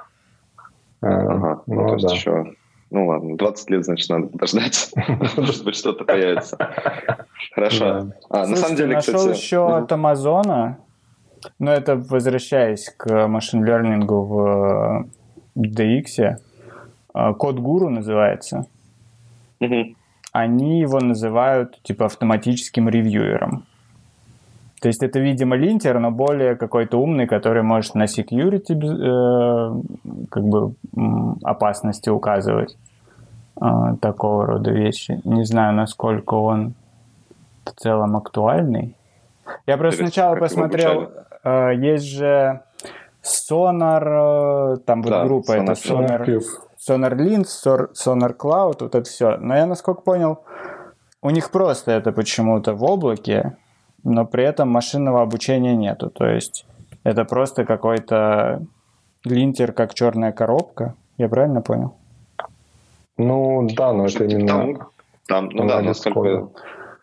Э, 1.01 1.07
ага, 1.07 1.63
ну, 1.67 1.81
ну 1.81 1.87
то 1.87 1.93
есть 1.93 2.07
да. 2.07 2.13
еще... 2.13 2.53
Ну 2.89 3.07
ладно, 3.07 3.37
20 3.37 3.69
лет, 3.69 3.83
значит, 3.83 4.09
надо 4.09 4.27
подождать. 4.27 4.93
Может 5.35 5.65
быть, 5.65 5.75
что-то 5.75 6.05
появится. 6.05 6.57
Хорошо. 7.53 8.11
А, 8.29 8.47
на 8.47 8.55
самом 8.55 8.77
деле, 8.77 8.97
кстати... 8.97 9.15
нашел 9.15 9.33
еще 9.33 9.75
от 9.75 9.91
Амазона 9.91 10.77
но 11.59 11.71
это 11.71 11.95
возвращаясь 11.95 12.89
к 12.95 13.27
машин-лернингу 13.27 14.23
в 14.23 15.05
DX, 15.55 16.37
э, 17.13 17.33
код 17.33 17.59
гуру 17.59 17.89
называется. 17.89 18.65
Угу. 19.59 19.95
Они 20.31 20.79
его 20.79 20.99
называют 20.99 21.81
типа 21.83 22.05
автоматическим 22.05 22.89
ревьюером. 22.89 23.65
То 24.81 24.89
есть 24.89 25.01
это, 25.01 25.19
видимо, 25.19 25.55
линтер, 25.55 25.99
но 25.99 26.11
более 26.11 26.55
какой-то 26.55 26.99
умный, 26.99 27.25
который 27.25 27.63
может 27.63 27.95
на 27.95 28.03
security 28.03 28.75
э, 28.75 29.81
как 30.29 30.43
бы 30.43 30.75
опасности 31.43 32.09
указывать. 32.09 32.77
Э, 33.59 33.95
такого 34.01 34.45
рода 34.45 34.71
вещи. 34.71 35.19
Не 35.23 35.43
знаю, 35.45 35.73
насколько 35.73 36.35
он 36.35 36.73
в 37.65 37.71
целом 37.71 38.15
актуальный. 38.15 38.95
Я 39.65 39.77
просто 39.77 40.03
сначала 40.03 40.35
посмотрел, 40.35 41.03
э, 41.03 41.07
есть 41.43 42.05
же 42.05 42.61
Sonar, 43.23 44.75
э, 44.75 44.77
там 44.85 45.01
вот 45.01 45.09
да, 45.09 45.25
группа, 45.25 45.57
Sonar, 45.57 45.63
это 45.63 45.73
Sonar, 45.73 46.41
Sonar 46.77 47.15
Lens, 47.15 47.89
Sonar 47.93 48.35
Cloud, 48.37 48.77
вот 48.81 48.95
это 48.95 49.03
все. 49.03 49.37
Но 49.37 49.55
я, 49.55 49.65
насколько 49.65 50.01
понял, 50.01 50.39
у 51.21 51.29
них 51.29 51.51
просто 51.51 51.91
это 51.91 52.11
почему-то 52.11 52.73
в 52.73 52.83
облаке, 52.83 53.57
но 54.03 54.25
при 54.25 54.43
этом 54.43 54.69
машинного 54.69 55.21
обучения 55.21 55.75
нету. 55.75 56.09
То 56.09 56.25
есть 56.25 56.65
это 57.03 57.25
просто 57.25 57.65
какой-то 57.65 58.65
линтер, 59.25 59.71
как 59.73 59.93
черная 59.93 60.31
коробка. 60.31 60.95
Я 61.17 61.29
правильно 61.29 61.61
понял? 61.61 61.95
Ну 63.17 63.67
да, 63.75 63.93
но 63.93 64.05
это 64.05 64.25
именно... 64.25 64.47
Там, 64.47 64.89
там 65.27 65.49
ну 65.49 65.67
да, 65.67 65.81
насколько... 65.81 66.49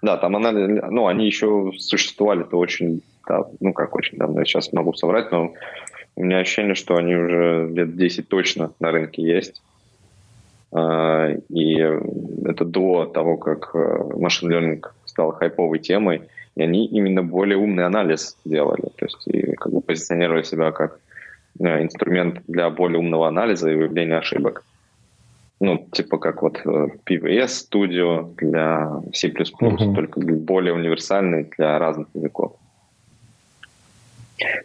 Да, 0.03 0.17
там 0.17 0.37
анализ... 0.37 0.83
Ну, 0.91 1.07
они 1.07 1.27
еще 1.27 1.73
существовали-то 1.79 2.57
очень... 2.57 3.03
Да, 3.27 3.47
ну, 3.61 3.73
как 3.73 3.95
очень 3.95 4.19
давно, 4.19 4.41
я 4.41 4.45
сейчас 4.45 4.73
могу 4.73 4.93
соврать, 4.95 5.33
но 5.33 5.55
у 6.17 6.25
меня 6.25 6.39
ощущение, 6.39 6.75
что 6.75 6.97
они 6.97 7.17
уже 7.17 7.69
лет 7.73 7.97
10 7.97 8.29
точно 8.29 8.73
на 8.81 8.91
рынке 8.91 9.23
есть. 9.23 9.63
А, 10.73 11.29
и 11.49 11.75
это 12.45 12.65
до 12.65 13.07
того, 13.07 13.37
как 13.37 13.75
машин 13.75 14.51
э, 14.51 14.55
learning 14.55 14.85
стал 15.05 15.33
хайповой 15.33 15.79
темой, 15.79 16.23
и 16.57 16.63
они 16.63 16.87
именно 16.87 17.23
более 17.23 17.57
умный 17.57 17.85
анализ 17.87 18.37
делали, 18.45 18.83
то 18.97 19.07
есть 19.07 19.27
и 19.27 19.53
как 19.53 19.73
бы 19.73 19.81
позиционировали 19.81 20.43
себя 20.43 20.73
как 20.73 20.99
э, 21.61 21.83
инструмент 21.83 22.43
для 22.49 22.71
более 22.71 22.99
умного 22.99 23.29
анализа 23.29 23.71
и 23.71 23.77
выявления 23.77 24.19
ошибок. 24.19 24.65
Ну, 25.61 25.87
типа 25.93 26.19
как 26.19 26.43
вот 26.43 26.61
э, 26.65 26.89
PVS 27.07 27.71
Studio 27.71 28.35
для 28.37 29.01
C++, 29.13 29.29
mm-hmm. 29.29 29.95
только 29.95 30.21
более 30.21 30.75
универсальный 30.75 31.49
для 31.57 31.79
разных 31.79 32.09
языков. 32.15 32.57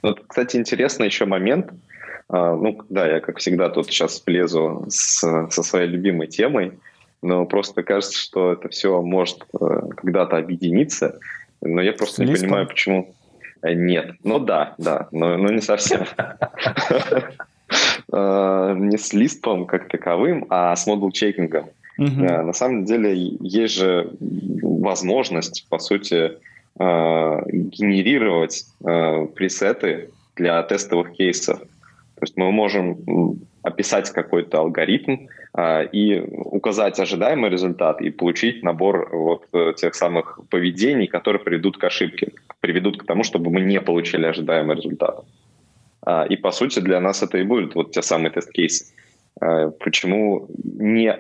Вот, 0.02 0.24
кстати, 0.28 0.58
интересный 0.58 1.08
еще 1.08 1.26
момент– 1.26 1.72
а, 2.30 2.56
ну, 2.56 2.80
да, 2.90 3.08
я, 3.08 3.20
как 3.20 3.40
всегда, 3.40 3.70
тут 3.70 3.88
сейчас 3.88 4.22
влезу 4.26 4.86
с, 4.88 5.20
со 5.50 5.64
своей 5.64 5.88
любимой 5.88 6.28
темой, 6.28 6.74
но 7.22 7.46
просто 7.46 7.82
кажется, 7.82 8.18
что 8.18 8.54
это 8.54 8.70
все 8.70 9.02
может 9.02 9.46
э, 9.60 9.82
когда-то 9.98 10.38
объединиться, 10.38 11.20
но 11.62 11.82
я 11.82 11.92
просто 11.92 12.24
не 12.24 12.34
понимаю, 12.34 12.68
почему... 12.68 13.16
Э, 13.64 13.74
нет, 13.74 14.14
ну 14.24 14.38
да, 14.38 14.76
да, 14.78 15.08
но, 15.12 15.38
но 15.38 15.52
не 15.52 15.62
совсем. 15.62 16.06
Э, 18.14 18.76
не 18.78 18.98
с 18.98 19.12
листом 19.12 19.66
как 19.66 19.90
таковым, 19.90 20.46
а 20.50 20.76
с 20.76 20.86
модул-чекингом. 20.86 21.70
На 21.98 22.54
самом 22.54 22.86
деле 22.86 23.14
есть 23.42 23.74
же 23.74 24.12
возможность, 24.22 25.68
по 25.68 25.80
сути, 25.80 26.38
генерировать 26.80 28.66
пресеты 28.80 30.10
для 30.36 30.64
тестовых 30.64 31.12
кейсов. 31.12 31.60
То 31.60 32.22
есть 32.22 32.38
мы 32.38 32.52
можем 32.52 32.98
описать 33.64 34.10
какой-то 34.12 34.60
алгоритм 34.60 35.28
а, 35.54 35.82
и 35.84 36.20
указать 36.20 37.00
ожидаемый 37.00 37.50
результат 37.50 38.02
и 38.02 38.10
получить 38.10 38.64
набор 38.64 39.10
вот 39.12 39.48
э, 39.54 39.74
тех 39.76 39.96
самых 39.96 40.40
поведений, 40.50 41.08
которые 41.08 41.44
приведут 41.44 41.78
к 41.78 41.84
ошибке, 41.84 42.32
приведут 42.62 43.02
к 43.02 43.06
тому, 43.06 43.24
чтобы 43.24 43.52
мы 43.52 43.62
не 43.62 43.82
получили 43.82 44.26
ожидаемый 44.26 44.76
результат. 44.76 45.26
И 46.30 46.38
по 46.38 46.52
сути 46.52 46.80
для 46.80 47.02
нас 47.02 47.22
это 47.22 47.38
и 47.38 47.44
будет 47.44 47.76
вот 47.76 47.92
те 47.92 48.02
самые 48.02 48.32
тест-кейсы. 48.32 48.86
А, 49.40 49.70
почему 49.70 50.48
не, 50.64 51.18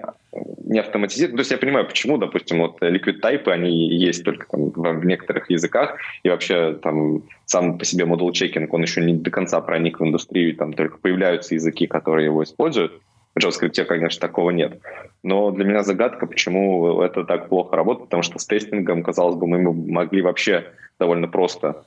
не 0.65 0.79
автоматизировать? 0.79 1.35
То 1.35 1.41
есть 1.41 1.51
я 1.51 1.57
понимаю, 1.57 1.87
почему, 1.87 2.17
допустим, 2.17 2.59
вот 2.59 2.81
liquid 2.81 3.21
type, 3.21 3.49
они 3.49 3.89
есть 3.95 4.23
только 4.23 4.45
там 4.47 4.99
в 4.99 5.05
некоторых 5.05 5.49
языках, 5.49 5.97
и 6.23 6.29
вообще 6.29 6.73
там 6.81 7.23
сам 7.45 7.77
по 7.77 7.85
себе 7.85 8.05
модул 8.05 8.31
чекинг, 8.31 8.73
он 8.73 8.81
еще 8.81 9.01
не 9.01 9.13
до 9.13 9.31
конца 9.31 9.61
проник 9.61 9.99
в 9.99 10.05
индустрию, 10.05 10.55
там 10.55 10.73
только 10.73 10.97
появляются 10.97 11.55
языки, 11.55 11.87
которые 11.87 12.25
его 12.25 12.43
используют. 12.43 12.93
В 13.35 13.39
JavaScript, 13.39 13.85
конечно, 13.85 14.19
такого 14.19 14.49
нет. 14.49 14.79
Но 15.23 15.51
для 15.51 15.63
меня 15.63 15.83
загадка, 15.83 16.25
почему 16.25 17.01
это 17.01 17.23
так 17.23 17.47
плохо 17.47 17.75
работает, 17.75 18.05
потому 18.05 18.23
что 18.23 18.39
с 18.39 18.45
тестингом, 18.45 19.03
казалось 19.03 19.35
бы, 19.35 19.47
мы 19.47 19.61
могли 19.61 20.21
вообще 20.21 20.65
довольно 20.99 21.27
просто 21.27 21.83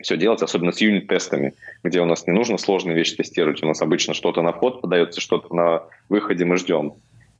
все 0.00 0.16
делать, 0.16 0.42
особенно 0.42 0.72
с 0.72 0.80
юнит-тестами, 0.80 1.54
где 1.82 2.00
у 2.00 2.04
нас 2.04 2.26
не 2.26 2.32
нужно 2.32 2.58
сложные 2.58 2.96
вещи 2.96 3.16
тестировать. 3.16 3.62
У 3.62 3.66
нас 3.66 3.82
обычно 3.82 4.14
что-то 4.14 4.42
на 4.42 4.52
вход 4.52 4.80
подается, 4.80 5.20
что-то 5.20 5.54
на 5.54 5.82
выходе 6.08 6.44
мы 6.44 6.56
ждем. 6.56 6.94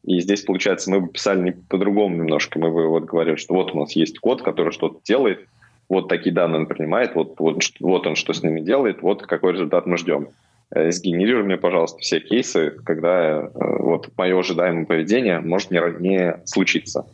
И 0.04 0.20
здесь, 0.20 0.42
получается, 0.42 0.90
мы 0.90 1.00
бы 1.00 1.08
писали 1.08 1.40
не 1.40 1.50
по-другому 1.52 2.16
немножко. 2.16 2.58
Мы 2.58 2.70
бы 2.70 2.88
вот 2.88 3.04
говорили, 3.04 3.36
что 3.36 3.54
вот 3.54 3.74
у 3.74 3.78
нас 3.78 3.92
есть 3.92 4.18
код, 4.18 4.42
который 4.42 4.72
что-то 4.72 5.00
делает, 5.04 5.46
вот 5.88 6.08
такие 6.08 6.34
данные 6.34 6.60
он 6.60 6.66
принимает, 6.66 7.14
вот, 7.14 7.36
вот, 7.38 7.62
вот 7.80 8.06
он 8.06 8.14
что 8.14 8.32
с 8.32 8.42
ними 8.42 8.60
делает, 8.60 9.00
вот 9.02 9.26
какой 9.26 9.52
результат 9.52 9.86
мы 9.86 9.96
ждем. 9.96 10.28
Э, 10.70 10.90
сгенерируй 10.90 11.44
мне, 11.44 11.56
пожалуйста, 11.56 11.98
все 12.00 12.20
кейсы, 12.20 12.70
когда 12.84 13.40
э, 13.40 13.50
вот 13.54 14.10
мое 14.16 14.38
ожидаемое 14.38 14.84
поведение 14.84 15.40
может 15.40 15.70
не, 15.70 15.80
не 16.00 16.36
случиться. 16.44 17.06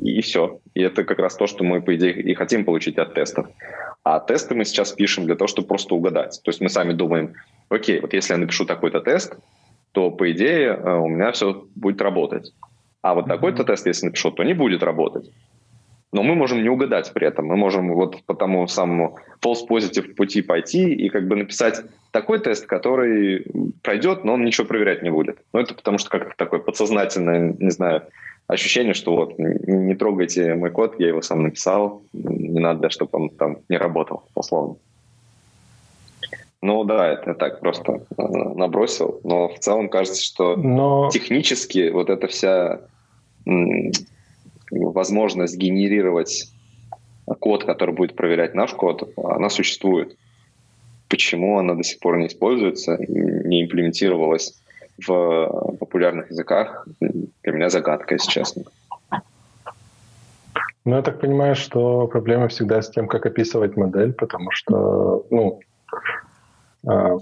И 0.00 0.20
все. 0.22 0.60
И 0.74 0.80
это 0.80 1.04
как 1.04 1.18
раз 1.18 1.36
то, 1.36 1.46
что 1.46 1.64
мы, 1.64 1.80
по 1.80 1.94
идее, 1.94 2.12
и 2.12 2.34
хотим 2.34 2.64
получить 2.64 2.98
от 2.98 3.14
тестов. 3.14 3.46
А 4.04 4.20
тесты 4.20 4.54
мы 4.54 4.66
сейчас 4.66 4.92
пишем 4.92 5.24
для 5.24 5.34
того, 5.34 5.48
чтобы 5.48 5.66
просто 5.66 5.94
угадать. 5.94 6.40
То 6.44 6.50
есть 6.50 6.60
мы 6.60 6.68
сами 6.68 6.92
думаем, 6.92 7.34
окей, 7.70 8.00
вот 8.00 8.12
если 8.12 8.34
я 8.34 8.38
напишу 8.38 8.66
такой-то 8.66 9.00
тест, 9.00 9.36
то, 9.92 10.10
по 10.10 10.30
идее, 10.30 10.68
э, 10.68 10.96
у 10.96 11.08
меня 11.08 11.32
все 11.32 11.66
будет 11.74 12.02
работать. 12.02 12.52
А 13.00 13.14
вот 13.14 13.26
такой-то 13.26 13.64
тест, 13.64 13.86
если 13.86 14.06
напишу, 14.06 14.30
то 14.30 14.44
не 14.44 14.52
будет 14.52 14.82
работать. 14.82 15.30
Но 16.12 16.22
мы 16.22 16.34
можем 16.34 16.62
не 16.62 16.68
угадать 16.68 17.12
при 17.12 17.26
этом. 17.26 17.46
Мы 17.46 17.56
можем 17.56 17.92
вот 17.94 18.22
по 18.24 18.34
тому 18.34 18.68
самому 18.68 19.18
false 19.42 19.66
positive 19.68 20.14
пути 20.14 20.42
пойти 20.42 20.92
и 20.92 21.08
как 21.08 21.26
бы 21.26 21.34
написать 21.36 21.82
такой 22.12 22.38
тест, 22.40 22.66
который 22.66 23.46
пройдет, 23.82 24.22
но 24.24 24.34
он 24.34 24.44
ничего 24.44 24.66
проверять 24.66 25.02
не 25.02 25.10
будет. 25.10 25.38
Ну, 25.52 25.60
это 25.60 25.74
потому 25.74 25.98
что 25.98 26.10
как-то 26.10 26.34
такое 26.36 26.60
подсознательное, 26.60 27.56
не 27.58 27.70
знаю, 27.70 28.02
ощущение, 28.46 28.94
что 28.94 29.16
вот 29.16 29.38
не 29.38 29.94
трогайте 29.94 30.54
мой 30.54 30.70
код, 30.70 30.96
я 30.98 31.08
его 31.08 31.22
сам 31.22 31.42
написал, 31.42 32.02
не 32.12 32.60
надо, 32.60 32.90
чтобы 32.90 33.10
он 33.12 33.30
там 33.30 33.58
не 33.68 33.76
работал, 33.76 34.24
условно. 34.34 34.76
Ну 36.62 36.84
да, 36.84 37.08
это 37.08 37.34
так 37.34 37.60
просто 37.60 37.92
э, 37.92 38.22
набросил, 38.22 39.20
но 39.22 39.48
в 39.48 39.58
целом 39.58 39.90
кажется, 39.90 40.24
что 40.24 40.56
но... 40.56 41.10
технически 41.12 41.90
вот 41.90 42.08
эта 42.08 42.26
вся 42.26 42.80
возможность 44.70 45.58
генерировать 45.58 46.50
код, 47.38 47.64
который 47.64 47.94
будет 47.94 48.16
проверять 48.16 48.54
наш 48.54 48.72
код, 48.72 49.12
она 49.16 49.50
существует. 49.50 50.16
Почему 51.08 51.58
она 51.58 51.74
до 51.74 51.82
сих 51.82 51.98
пор 52.00 52.16
не 52.16 52.28
используется, 52.28 52.96
не 52.98 53.62
имплементировалась 53.62 54.54
в 55.06 55.76
популярных 55.78 56.30
языках, 56.30 56.88
для 57.44 57.52
меня 57.52 57.70
загадка, 57.70 58.14
если 58.14 58.30
честно. 58.30 58.64
Ну, 60.86 60.96
я 60.96 61.02
так 61.02 61.20
понимаю, 61.20 61.54
что 61.54 62.06
проблема 62.08 62.48
всегда 62.48 62.82
с 62.82 62.90
тем, 62.90 63.08
как 63.08 63.24
описывать 63.24 63.76
модель, 63.76 64.12
потому 64.12 64.50
что, 64.50 65.24
ну, 65.30 65.60
а, 66.86 67.18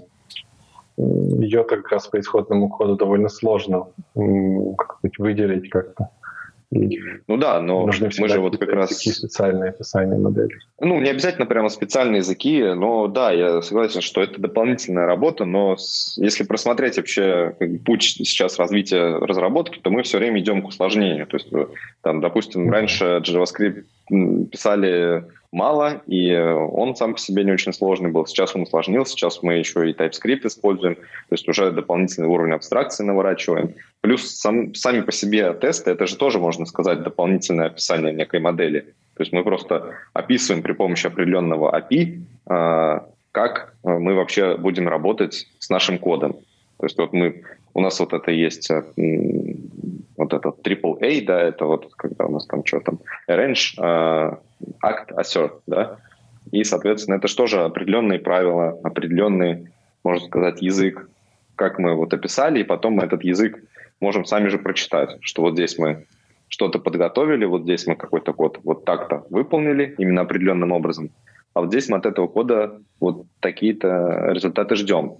ее 0.97 1.63
как 1.63 1.89
раз 1.89 2.07
по 2.07 2.19
исходному 2.19 2.69
коду 2.69 2.95
довольно 2.95 3.29
сложно 3.29 3.87
выделить 4.15 5.69
как-то. 5.69 6.09
Ну 7.27 7.37
да, 7.37 7.61
но 7.61 7.85
Нужны 7.85 8.09
мы 8.19 8.29
же 8.29 8.39
вот 8.39 8.57
как 8.57 8.69
раз... 8.69 8.89
Такие 8.89 9.13
специальные 9.13 9.69
описания 9.69 10.17
модели. 10.17 10.59
Ну, 10.79 10.99
не 10.99 11.09
обязательно 11.09 11.45
прямо 11.45 11.69
специальные 11.69 12.19
языки, 12.19 12.61
но 12.61 13.07
да, 13.07 13.31
я 13.31 13.61
согласен, 13.61 14.01
что 14.01 14.21
это 14.21 14.39
дополнительная 14.41 15.05
работа, 15.05 15.45
но 15.45 15.77
если 16.17 16.43
просмотреть 16.43 16.97
вообще 16.97 17.55
путь 17.85 18.03
сейчас 18.03 18.59
развития 18.59 19.17
разработки, 19.17 19.79
то 19.79 19.89
мы 19.89 20.03
все 20.03 20.17
время 20.17 20.39
идем 20.39 20.61
к 20.61 20.67
усложнению. 20.67 21.27
То 21.27 21.37
есть, 21.37 21.53
э, 21.53 21.67
там, 22.01 22.21
допустим, 22.21 22.69
раньше 22.71 23.21
JavaScript 23.23 23.83
писали 24.51 25.25
мало, 25.53 26.01
и 26.07 26.35
он 26.35 26.95
сам 26.95 27.13
по 27.13 27.19
себе 27.19 27.43
не 27.43 27.51
очень 27.51 27.73
сложный 27.73 28.11
был. 28.11 28.25
Сейчас 28.25 28.55
он 28.55 28.63
усложнился, 28.63 29.13
сейчас 29.13 29.43
мы 29.43 29.53
еще 29.53 29.89
и 29.89 29.93
TypeScript 29.93 30.47
используем, 30.47 30.95
то 30.95 31.31
есть 31.31 31.47
уже 31.47 31.71
дополнительный 31.71 32.27
уровень 32.27 32.53
абстракции 32.53 33.03
наворачиваем. 33.03 33.75
Плюс 34.01 34.29
сам, 34.31 34.73
сами 34.73 35.01
по 35.01 35.11
себе 35.11 35.53
тесты, 35.53 35.91
это 35.91 36.07
же 36.07 36.17
тоже, 36.17 36.39
можно 36.39 36.65
сказать, 36.65 37.03
дополнительное 37.03 37.67
описание 37.67 38.13
некой 38.13 38.39
модели. 38.39 38.81
То 39.15 39.21
есть 39.21 39.31
мы 39.31 39.43
просто 39.43 39.93
описываем 40.13 40.63
при 40.63 40.73
помощи 40.73 41.07
определенного 41.07 41.71
API, 41.77 42.21
а, 42.47 43.05
как 43.31 43.75
мы 43.83 44.15
вообще 44.15 44.57
будем 44.57 44.87
работать 44.87 45.47
с 45.59 45.69
нашим 45.69 45.99
кодом. 45.99 46.33
То 46.77 46.85
есть 46.85 46.97
вот 46.97 47.13
мы, 47.13 47.43
у 47.73 47.81
нас 47.81 47.99
вот 47.99 48.13
это 48.13 48.31
есть 48.31 48.69
вот 50.17 50.33
этот 50.33 50.67
AAA, 50.67 51.25
да, 51.25 51.41
это 51.41 51.65
вот 51.65 51.93
когда 51.95 52.25
у 52.25 52.31
нас 52.31 52.45
там 52.45 52.65
что 52.65 52.79
там, 52.79 52.99
arrange, 53.27 54.37
uh, 54.63 54.73
act, 54.83 55.15
assert, 55.15 55.61
да, 55.67 55.97
и, 56.51 56.63
соответственно, 56.63 57.15
это 57.15 57.27
же 57.27 57.35
тоже 57.35 57.63
определенные 57.63 58.19
правила, 58.19 58.79
определенный, 58.83 59.69
можно 60.03 60.27
сказать, 60.27 60.61
язык, 60.61 61.09
как 61.55 61.79
мы 61.79 61.95
вот 61.95 62.13
описали, 62.13 62.59
и 62.59 62.63
потом 62.63 62.93
мы 62.93 63.03
этот 63.03 63.23
язык 63.23 63.63
можем 63.99 64.25
сами 64.25 64.49
же 64.49 64.57
прочитать, 64.57 65.17
что 65.21 65.41
вот 65.41 65.53
здесь 65.53 65.77
мы 65.77 66.05
что-то 66.47 66.79
подготовили, 66.79 67.45
вот 67.45 67.63
здесь 67.63 67.87
мы 67.87 67.95
какой-то 67.95 68.33
код 68.33 68.59
вот 68.63 68.85
так-то 68.85 69.25
выполнили 69.29 69.95
именно 69.97 70.21
определенным 70.21 70.71
образом, 70.71 71.09
а 71.53 71.61
вот 71.61 71.69
здесь 71.69 71.89
мы 71.89 71.97
от 71.97 72.05
этого 72.05 72.27
кода 72.27 72.79
вот 72.99 73.25
такие-то 73.39 74.29
результаты 74.31 74.75
ждем. 74.75 75.17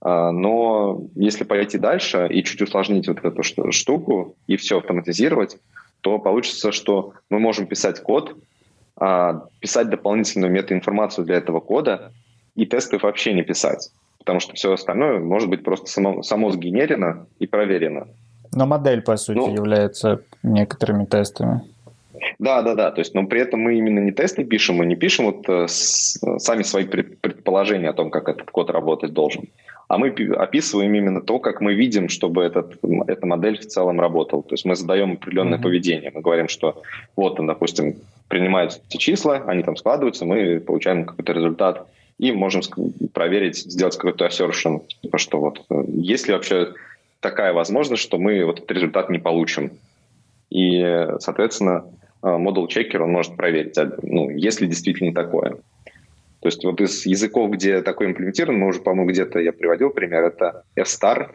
А, 0.00 0.32
но 0.32 1.02
если 1.14 1.44
пойти 1.44 1.78
дальше 1.78 2.26
и 2.28 2.42
чуть 2.42 2.62
усложнить 2.62 3.08
вот 3.08 3.24
эту 3.24 3.42
штуку 3.72 4.36
и 4.46 4.56
все 4.56 4.78
автоматизировать, 4.78 5.58
то 6.02 6.18
получится, 6.18 6.72
что 6.72 7.14
мы 7.30 7.38
можем 7.38 7.66
писать 7.66 8.02
код, 8.02 8.36
а, 8.96 9.46
писать 9.60 9.88
дополнительную 9.88 10.52
метаинформацию 10.52 11.24
для 11.24 11.36
этого 11.36 11.60
кода 11.60 12.12
и 12.54 12.66
тесты 12.66 12.98
вообще 12.98 13.32
не 13.32 13.42
писать. 13.42 13.90
Потому 14.18 14.40
что 14.40 14.54
все 14.54 14.72
остальное 14.72 15.18
может 15.20 15.48
быть 15.48 15.64
просто 15.64 15.86
само, 15.86 16.22
само 16.22 16.50
сгенерено 16.50 17.26
и 17.38 17.46
проверено. 17.46 18.08
Но 18.54 18.66
модель, 18.66 19.00
по 19.00 19.16
сути, 19.16 19.38
ну, 19.38 19.52
является 19.52 20.22
некоторыми 20.42 21.06
тестами. 21.06 21.62
Да, 22.38 22.62
да, 22.62 22.74
да. 22.74 22.90
То 22.90 23.00
есть, 23.00 23.14
но 23.14 23.26
при 23.26 23.40
этом 23.40 23.60
мы 23.60 23.76
именно 23.76 23.98
не 24.00 24.12
тесты 24.12 24.44
пишем, 24.44 24.76
мы 24.76 24.86
не 24.86 24.96
пишем 24.96 25.26
вот 25.26 25.48
э, 25.48 25.66
с, 25.68 26.18
сами 26.38 26.62
свои 26.62 26.84
предположения 26.84 27.90
о 27.90 27.92
том, 27.92 28.10
как 28.10 28.28
этот 28.28 28.50
код 28.50 28.70
работать 28.70 29.12
должен, 29.12 29.48
а 29.88 29.98
мы 29.98 30.08
описываем 30.08 30.94
именно 30.94 31.20
то, 31.20 31.38
как 31.38 31.60
мы 31.60 31.74
видим, 31.74 32.08
чтобы 32.08 32.42
этот, 32.42 32.78
эта 33.06 33.26
модель 33.26 33.58
в 33.58 33.66
целом 33.66 34.00
работала. 34.00 34.42
То 34.42 34.54
есть 34.54 34.64
мы 34.64 34.74
задаем 34.74 35.12
определенное 35.12 35.58
mm-hmm. 35.58 35.62
поведение. 35.62 36.10
Мы 36.14 36.20
говорим, 36.20 36.48
что 36.48 36.82
вот, 37.16 37.36
допустим, 37.44 37.96
принимаются 38.28 38.80
эти 38.88 38.96
числа, 38.96 39.42
они 39.46 39.62
там 39.62 39.76
складываются, 39.76 40.24
мы 40.24 40.60
получаем 40.60 41.04
какой-то 41.04 41.32
результат 41.32 41.86
и 42.18 42.32
можем 42.32 42.62
проверить, 43.12 43.58
сделать 43.58 43.96
какой-то 43.96 44.26
assertion, 44.26 44.82
типа 45.02 45.18
что 45.18 45.40
вот 45.40 45.64
э, 45.68 45.84
есть 45.88 46.26
ли 46.26 46.34
вообще 46.34 46.72
такая 47.20 47.52
возможность, 47.52 48.02
что 48.02 48.18
мы 48.18 48.44
вот 48.44 48.58
этот 48.58 48.70
результат 48.70 49.10
не 49.10 49.18
получим. 49.18 49.72
И, 50.50 51.06
соответственно, 51.20 51.84
модул 52.22 52.68
чекер 52.68 53.02
он 53.02 53.12
может 53.12 53.36
проверить, 53.36 53.76
а, 53.78 53.92
ну, 54.02 54.30
если 54.30 54.66
действительно 54.66 55.12
такое. 55.12 55.56
То 56.42 56.48
есть 56.48 56.64
вот 56.64 56.80
из 56.80 57.06
языков, 57.06 57.50
где 57.50 57.82
такое 57.82 58.08
имплементировано, 58.08 58.58
мы 58.58 58.68
уже, 58.68 58.80
по-моему, 58.80 59.10
где-то 59.10 59.38
я 59.38 59.52
приводил 59.52 59.90
пример, 59.90 60.24
это 60.24 60.64
F-Star. 60.74 61.30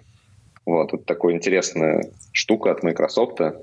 Вот, 0.66 0.94
это 0.94 1.04
такая 1.04 1.34
интересная 1.34 2.12
штука 2.34 2.72
от 2.72 2.84
Microsoft. 2.84 3.40
Э, 3.40 3.54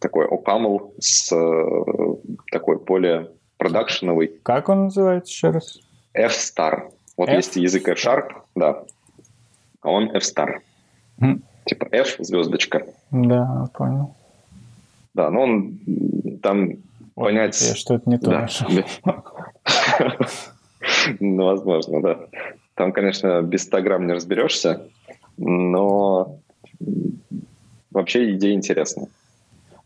такой 0.00 0.26
OCaml 0.26 0.94
с 0.98 1.30
э, 1.32 2.32
такой 2.50 2.78
более 2.78 3.30
продакшеновый. 3.58 4.28
Как 4.42 4.70
он 4.70 4.84
называется 4.84 5.30
еще 5.30 5.50
раз? 5.50 5.80
F-Star. 6.14 6.90
Вот 7.18 7.28
F? 7.28 7.36
есть 7.36 7.56
язык 7.56 7.88
F-Sharp, 7.88 8.30
да. 8.54 8.84
А 9.82 9.90
он 9.90 10.16
F-Star. 10.16 10.60
Mm. 11.20 11.40
Типа 11.66 11.88
F 11.90 12.16
звездочка. 12.20 12.86
Да, 13.10 13.68
понял. 13.74 14.14
Да, 15.14 15.30
но 15.30 15.42
он 15.42 15.78
там 16.42 16.70
Ой, 16.70 16.76
понять... 17.14 17.60
Я 17.60 17.74
что-то 17.74 18.08
не 18.08 18.18
то 18.18 18.30
да. 18.30 18.48
Ну, 21.20 21.44
возможно, 21.44 22.02
да. 22.02 22.18
Там, 22.74 22.92
конечно, 22.92 23.42
без 23.42 23.62
100 23.64 23.82
грамм 23.82 24.06
не 24.06 24.14
разберешься, 24.14 24.82
но 25.36 26.38
вообще 27.90 28.32
идея 28.32 28.54
интересная. 28.54 29.08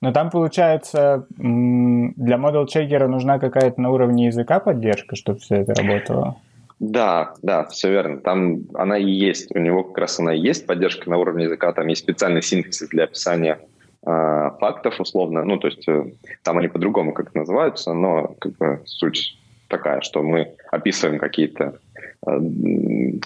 Но 0.01 0.13
там, 0.13 0.31
получается, 0.31 1.27
для 1.37 2.37
Checker 2.37 3.07
нужна 3.09 3.39
какая-то 3.39 3.81
на 3.81 3.91
уровне 3.91 4.27
языка 4.27 4.61
поддержка, 4.61 5.17
чтобы 5.17 5.39
все 5.41 5.57
это 5.57 5.75
работало? 5.75 6.37
Да, 6.79 7.35
да, 7.43 7.65
все 7.65 7.91
верно. 7.91 8.19
Там 8.19 8.61
она 8.75 8.99
и 8.99 9.11
есть. 9.11 9.55
У 9.55 9.59
него 9.59 9.83
как 9.83 9.99
раз 9.99 10.21
она 10.21 10.35
и 10.35 10.41
есть, 10.41 10.67
поддержка 10.67 11.09
на 11.09 11.17
уровне 11.17 11.45
языка. 11.45 11.73
Там 11.73 11.87
есть 11.87 12.03
специальный 12.03 12.43
синтез 12.43 12.87
для 12.89 13.05
описания 13.05 13.59
фактов, 14.07 15.01
условно. 15.01 15.43
Ну, 15.43 15.59
то 15.59 15.67
есть 15.67 15.89
э, 15.89 16.05
там 16.45 16.59
они 16.59 16.69
по-другому 16.69 17.13
как 17.13 17.35
называются, 17.35 17.93
но 17.93 18.37
как 18.39 18.53
бы 18.57 18.81
суть 18.85 19.37
такая, 19.69 20.01
что 20.01 20.23
мы 20.23 20.55
описываем 20.71 21.19
какие-то 21.19 21.79
э, 22.25 22.41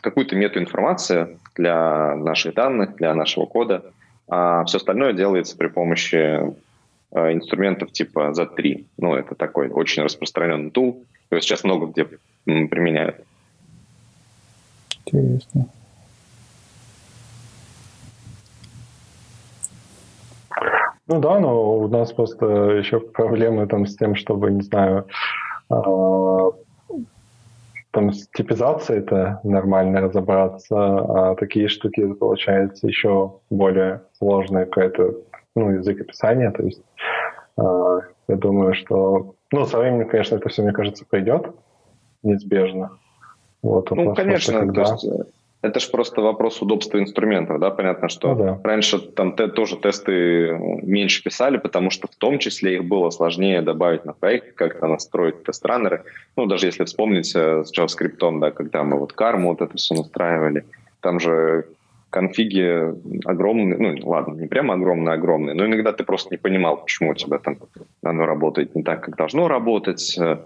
какую-то 0.00 0.36
метаинформацию 0.36 1.38
для 1.54 2.16
наших 2.16 2.54
данных, 2.54 2.96
для 2.96 3.14
нашего 3.14 3.44
кода, 3.44 3.84
а 4.26 4.64
все 4.64 4.78
остальное 4.78 5.12
делается 5.12 5.56
при 5.56 5.68
помощи 5.68 6.16
э, 6.16 7.32
инструментов 7.32 7.92
типа 7.92 8.32
Z3. 8.34 8.86
Ну, 8.96 9.14
это 9.14 9.34
такой 9.34 9.68
очень 9.68 10.02
распространенный 10.02 10.70
тул. 10.70 11.04
Его 11.30 11.40
сейчас 11.40 11.62
много 11.62 11.86
где 11.86 12.06
применяют. 12.44 13.16
Интересно. 15.04 15.68
Ну 21.10 21.18
да, 21.18 21.40
но 21.40 21.76
у 21.76 21.88
нас 21.88 22.12
просто 22.12 22.46
еще 22.46 23.00
проблемы 23.00 23.66
там 23.66 23.84
с 23.84 23.96
тем, 23.96 24.14
чтобы, 24.14 24.52
не 24.52 24.62
знаю, 24.62 25.06
а, 25.68 26.50
там 27.90 28.12
с 28.12 28.28
типизацией 28.28 29.00
это 29.00 29.40
нормально 29.42 30.02
разобраться, 30.02 30.76
а 30.76 31.34
такие 31.34 31.66
штуки 31.66 32.12
получается 32.12 32.86
еще 32.86 33.34
более 33.50 34.02
сложные 34.18 34.66
какой-то 34.66 35.16
ну, 35.56 35.70
язык 35.72 36.00
описания. 36.00 36.52
То 36.52 36.62
есть 36.62 36.82
э, 37.58 38.00
я 38.28 38.36
думаю, 38.36 38.74
что 38.74 39.34
ну, 39.50 39.66
со 39.66 39.78
временем, 39.78 40.08
конечно, 40.08 40.36
это 40.36 40.48
все, 40.48 40.62
мне 40.62 40.72
кажется, 40.72 41.04
придет 41.04 41.52
неизбежно. 42.22 42.92
Вот, 43.62 43.90
ну, 43.90 44.14
конечно, 44.14 44.60
когда... 44.60 44.84
то 44.84 44.92
есть 44.92 45.08
это 45.62 45.78
же 45.78 45.90
просто 45.90 46.22
вопрос 46.22 46.62
удобства 46.62 46.98
инструментов, 46.98 47.60
да, 47.60 47.70
понятно, 47.70 48.08
что 48.08 48.34
ну, 48.34 48.44
да. 48.44 48.60
раньше 48.64 48.98
там 48.98 49.36
те, 49.36 49.46
тоже 49.46 49.76
тесты 49.76 50.56
меньше 50.82 51.22
писали, 51.22 51.58
потому 51.58 51.90
что 51.90 52.08
в 52.08 52.14
том 52.16 52.38
числе 52.38 52.76
их 52.76 52.84
было 52.84 53.10
сложнее 53.10 53.60
добавить 53.60 54.06
на 54.06 54.14
проект, 54.14 54.54
как-то 54.54 54.86
настроить 54.86 55.44
тест-раннеры. 55.44 56.04
Ну, 56.36 56.46
даже 56.46 56.66
если 56.66 56.84
вспомнить 56.84 57.34
э, 57.34 57.64
с 57.64 57.76
JavaScript, 57.76 58.40
да, 58.40 58.50
когда 58.50 58.84
мы 58.84 58.98
вот 58.98 59.12
карму 59.12 59.50
вот 59.50 59.60
это 59.60 59.76
все 59.76 59.94
настраивали, 59.94 60.64
там 61.00 61.20
же 61.20 61.66
конфиги 62.08 62.94
огромные, 63.26 63.78
ну, 63.78 64.08
ладно, 64.08 64.40
не 64.40 64.48
прямо 64.48 64.74
огромные-огромные, 64.74 65.54
но 65.54 65.66
иногда 65.66 65.92
ты 65.92 66.04
просто 66.04 66.30
не 66.32 66.38
понимал, 66.38 66.78
почему 66.78 67.10
у 67.10 67.14
тебя 67.14 67.38
там 67.38 67.58
оно 68.02 68.24
работает 68.24 68.74
не 68.74 68.82
так, 68.82 69.04
как 69.04 69.16
должно 69.16 69.46
работать. 69.46 70.18
Э, 70.18 70.38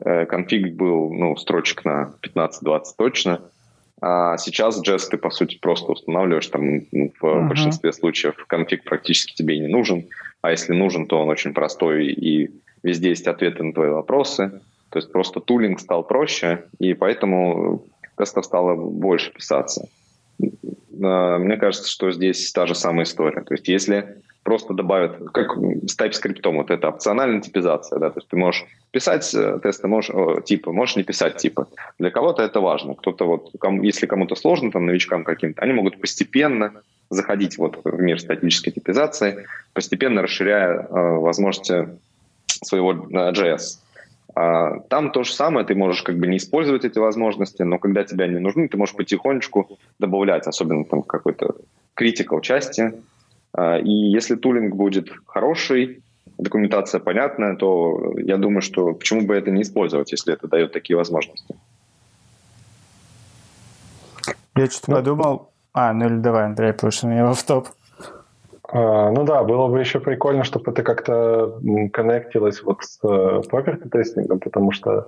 э, 0.00 0.24
конфиг 0.24 0.74
был, 0.74 1.12
ну, 1.12 1.36
строчек 1.36 1.84
на 1.84 2.14
15-20 2.22 2.82
точно, 2.96 3.40
а 4.04 4.36
сейчас 4.36 4.82
JS 4.84 5.10
ты, 5.10 5.16
по 5.16 5.30
сути, 5.30 5.58
просто 5.58 5.92
устанавливаешь, 5.92 6.48
там 6.48 6.86
ну, 6.90 7.12
в 7.20 7.24
uh-huh. 7.24 7.46
большинстве 7.46 7.92
случаев 7.92 8.34
конфиг 8.48 8.82
практически 8.82 9.32
тебе 9.32 9.56
и 9.56 9.60
не 9.60 9.68
нужен, 9.68 10.08
а 10.40 10.50
если 10.50 10.72
нужен, 10.72 11.06
то 11.06 11.20
он 11.20 11.28
очень 11.28 11.54
простой, 11.54 12.06
и 12.08 12.50
везде 12.82 13.10
есть 13.10 13.28
ответы 13.28 13.62
на 13.62 13.72
твои 13.72 13.90
вопросы. 13.90 14.60
То 14.90 14.98
есть 14.98 15.12
просто 15.12 15.38
тулинг 15.38 15.78
стал 15.78 16.02
проще, 16.02 16.64
и 16.80 16.94
поэтому 16.94 17.84
тестов 18.18 18.44
стало 18.44 18.74
больше 18.74 19.32
писаться. 19.32 19.88
А, 21.00 21.38
мне 21.38 21.56
кажется, 21.56 21.88
что 21.88 22.10
здесь 22.10 22.50
та 22.50 22.66
же 22.66 22.74
самая 22.74 23.04
история. 23.04 23.42
То 23.42 23.54
есть 23.54 23.68
если 23.68 24.16
просто 24.42 24.74
добавят, 24.74 25.18
как 25.32 25.56
с 25.56 25.98
TypeScript, 25.98 26.52
вот 26.52 26.70
это 26.70 26.88
опциональная 26.88 27.40
типизация, 27.40 27.98
да, 27.98 28.10
то 28.10 28.18
есть 28.18 28.28
ты 28.28 28.36
можешь 28.36 28.64
писать 28.90 29.32
э, 29.34 29.60
тесты, 29.62 29.88
можешь, 29.88 30.10
о, 30.10 30.40
типы, 30.40 30.72
можешь 30.72 30.96
не 30.96 31.04
писать 31.04 31.36
типы. 31.36 31.66
Для 31.98 32.10
кого-то 32.10 32.42
это 32.42 32.60
важно. 32.60 32.94
Кто-то 32.94 33.24
вот, 33.26 33.50
кому, 33.58 33.82
если 33.82 34.06
кому-то 34.06 34.34
сложно, 34.34 34.70
там, 34.70 34.86
новичкам 34.86 35.24
каким-то, 35.24 35.62
они 35.62 35.72
могут 35.72 36.00
постепенно 36.00 36.72
заходить 37.10 37.58
вот 37.58 37.80
в 37.84 38.00
мир 38.00 38.20
статической 38.20 38.72
типизации, 38.72 39.46
постепенно 39.72 40.22
расширяя 40.22 40.80
э, 40.80 40.86
возможности 40.90 41.88
своего 42.46 42.92
э, 42.92 43.32
JS. 43.32 43.78
А, 44.34 44.80
там 44.88 45.12
то 45.12 45.24
же 45.24 45.32
самое, 45.32 45.66
ты 45.66 45.74
можешь 45.74 46.02
как 46.02 46.16
бы 46.16 46.26
не 46.26 46.38
использовать 46.38 46.84
эти 46.84 46.98
возможности, 46.98 47.62
но 47.62 47.78
когда 47.78 48.02
тебе 48.04 48.24
они 48.24 48.38
нужны, 48.38 48.68
ты 48.68 48.76
можешь 48.76 48.96
потихонечку 48.96 49.78
добавлять, 49.98 50.46
особенно 50.46 50.84
там 50.84 51.02
какой-то 51.02 51.54
critical 51.98 52.40
части, 52.40 52.92
и 53.56 53.90
если 53.90 54.36
тулинг 54.36 54.74
будет 54.74 55.10
хороший, 55.26 56.02
документация 56.38 57.00
понятная, 57.00 57.56
то 57.56 58.14
я 58.18 58.36
думаю, 58.36 58.62
что 58.62 58.94
почему 58.94 59.22
бы 59.22 59.34
это 59.34 59.50
не 59.50 59.62
использовать, 59.62 60.12
если 60.12 60.34
это 60.34 60.48
дает 60.48 60.72
такие 60.72 60.96
возможности. 60.96 61.54
Я 64.56 64.66
что-то 64.66 64.90
ну, 64.90 64.96
подумал... 64.96 65.50
А, 65.74 65.92
ну 65.94 66.06
или 66.06 66.16
давай, 66.16 66.44
Андрей, 66.44 66.72
потому 66.72 66.90
что 66.90 67.06
меня 67.06 67.32
в 67.32 67.42
топ. 67.42 67.68
А, 68.68 69.10
ну 69.10 69.24
да, 69.24 69.42
было 69.42 69.68
бы 69.68 69.80
еще 69.80 70.00
прикольно, 70.00 70.44
чтобы 70.44 70.70
это 70.70 70.82
как-то 70.82 71.58
коннектилось 71.92 72.62
вот 72.62 72.82
с 72.82 72.98
э, 73.02 73.40
property 73.50 73.88
тестингом, 73.88 74.40
потому 74.40 74.72
что 74.72 75.06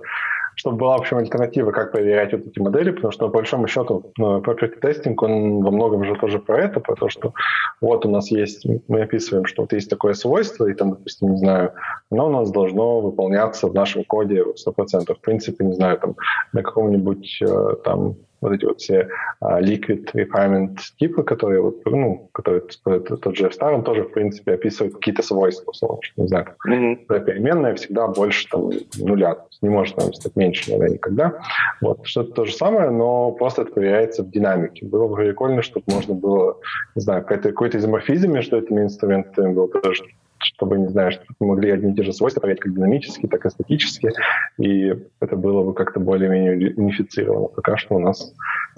чтобы 0.55 0.77
была, 0.77 0.97
в 0.97 1.01
общем, 1.01 1.17
альтернатива, 1.17 1.71
как 1.71 1.91
проверять 1.91 2.31
вот 2.33 2.47
эти 2.47 2.59
модели, 2.59 2.91
потому 2.91 3.11
что, 3.11 3.27
по 3.27 3.33
большому 3.33 3.67
счету, 3.67 4.11
ну, 4.17 4.39
property 4.39 4.79
тестинг, 4.79 5.21
он 5.21 5.61
во 5.63 5.71
многом 5.71 6.03
же 6.03 6.15
тоже 6.15 6.39
про 6.39 6.63
это, 6.63 6.79
про 6.79 6.95
то, 6.95 7.09
что 7.09 7.33
вот 7.81 8.05
у 8.05 8.09
нас 8.09 8.31
есть, 8.31 8.65
мы 8.87 9.01
описываем, 9.01 9.45
что 9.45 9.63
вот 9.63 9.73
есть 9.73 9.89
такое 9.89 10.13
свойство, 10.13 10.65
и 10.65 10.73
там, 10.73 10.91
допустим, 10.91 11.31
не 11.31 11.37
знаю, 11.37 11.73
оно 12.09 12.27
у 12.27 12.31
нас 12.31 12.51
должно 12.51 13.01
выполняться 13.01 13.67
в 13.67 13.73
нашем 13.73 14.03
коде 14.03 14.43
100%. 14.43 15.13
В 15.13 15.21
принципе, 15.21 15.65
не 15.65 15.73
знаю, 15.73 15.99
там, 15.99 16.15
на 16.53 16.63
каком-нибудь 16.63 17.39
э, 17.41 17.75
там 17.83 18.15
вот 18.45 18.53
эти 18.53 18.65
вот 18.65 18.79
все 18.79 19.09
uh, 19.43 19.61
liquid 19.61 20.11
requirement 20.13 20.77
типы, 20.97 21.23
которые 21.23 21.61
вот, 21.61 21.85
ну, 21.85 22.29
которые 22.33 22.61
тот 22.61 23.35
же 23.35 23.47
Star, 23.47 23.73
он 23.73 23.83
тоже, 23.83 24.03
в 24.03 24.11
принципе, 24.11 24.53
описывает 24.53 24.93
какие-то 24.95 25.23
свойства, 25.23 25.71
условно, 25.71 25.99
не 26.17 26.27
знаю, 26.27 26.47
mm-hmm. 26.67 27.25
переменная 27.25 27.75
всегда 27.75 28.07
больше 28.07 28.47
там 28.49 28.71
нуля, 28.97 29.37
не 29.61 29.69
может 29.69 29.95
там 29.95 30.13
стать 30.13 30.35
меньше 30.35 30.71
нуля 30.71 30.89
никогда. 30.89 31.39
Вот, 31.81 32.05
что-то 32.05 32.31
то 32.33 32.45
же 32.45 32.53
самое, 32.53 32.89
но 32.89 33.31
просто 33.31 33.63
это 33.63 33.71
проверяется 33.71 34.23
в 34.23 34.29
динамике. 34.29 34.85
Было 34.85 35.07
бы 35.07 35.15
прикольно, 35.15 35.61
чтобы 35.61 35.85
можно 35.87 36.13
было, 36.13 36.57
не 36.95 37.01
знаю, 37.01 37.21
какой-то, 37.21 37.49
какой-то 37.49 37.77
изоморфизм 37.77 38.31
между 38.31 38.57
этими 38.57 38.81
инструментами 38.81 39.53
был 39.53 39.67
тоже, 39.67 40.03
чтобы, 40.45 40.77
не 40.77 40.87
знаю, 40.87 41.11
чтобы 41.11 41.33
могли 41.39 41.71
одни 41.71 41.91
и 41.91 41.95
те 41.95 42.03
же 42.03 42.13
свойства 42.13 42.41
проверять 42.41 42.61
как 42.61 42.73
динамически, 42.73 43.27
так 43.27 43.45
и 43.45 43.49
статически, 43.49 44.11
и 44.57 44.95
это 45.19 45.35
было 45.35 45.63
бы 45.63 45.73
как-то 45.73 45.99
более-менее 45.99 46.73
унифицировано. 46.75 47.47
Пока 47.47 47.77
что 47.77 47.95
у 47.95 47.99
нас 47.99 48.33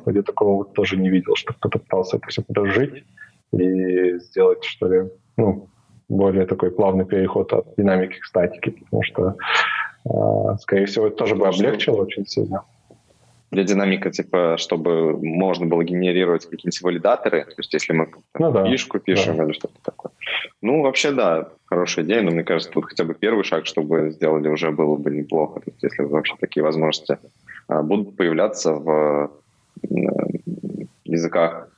где 0.05 0.21
такого 0.21 0.57
вот 0.57 0.73
тоже 0.73 0.97
не 0.97 1.09
видел, 1.09 1.35
что 1.35 1.53
кто-то 1.53 1.79
пытался 1.79 2.17
это 2.17 2.27
все 2.27 2.41
подожить 2.41 3.03
и 3.51 4.17
сделать, 4.19 4.63
что 4.63 4.87
ли, 4.87 5.09
ну, 5.35 5.69
более 6.09 6.45
такой 6.45 6.71
плавный 6.71 7.05
переход 7.05 7.51
от 7.53 7.75
динамики 7.77 8.19
к 8.19 8.25
статике, 8.25 8.71
потому 8.71 9.03
что, 9.03 9.35
э, 10.05 10.57
скорее 10.61 10.85
всего, 10.85 11.07
это 11.07 11.17
тоже 11.17 11.35
бы 11.35 11.47
облегчило 11.47 12.03
очень 12.03 12.25
сильно 12.25 12.63
для 13.51 13.63
динамика, 13.63 14.11
типа, 14.11 14.55
чтобы 14.57 15.17
можно 15.17 15.65
было 15.65 15.83
генерировать 15.83 16.45
какие-нибудь 16.45 16.81
валидаторы, 16.81 17.45
то 17.45 17.53
есть 17.57 17.73
если 17.73 17.93
мы 17.93 18.09
ну, 18.37 18.51
да. 18.51 18.69
фишку 18.69 18.99
пишем 18.99 19.37
да. 19.37 19.45
или 19.45 19.53
что-то 19.53 19.75
такое. 19.81 20.11
Ну, 20.61 20.81
вообще, 20.81 21.11
да, 21.11 21.49
хорошая 21.65 22.05
идея, 22.05 22.21
но 22.21 22.31
мне 22.31 22.43
кажется, 22.43 22.71
тут 22.71 22.85
хотя 22.85 23.03
бы 23.05 23.13
первый 23.13 23.43
шаг, 23.43 23.65
чтобы 23.65 24.11
сделали, 24.11 24.49
уже 24.49 24.71
было 24.71 24.97
бы 24.97 25.11
неплохо. 25.11 25.61
То 25.61 25.71
есть 25.71 25.83
если 25.83 26.03
вообще 26.03 26.35
такие 26.39 26.63
возможности 26.63 27.19
а, 27.67 27.83
будут 27.83 28.17
появляться 28.17 28.73
в 28.73 29.31
языках 31.05 31.69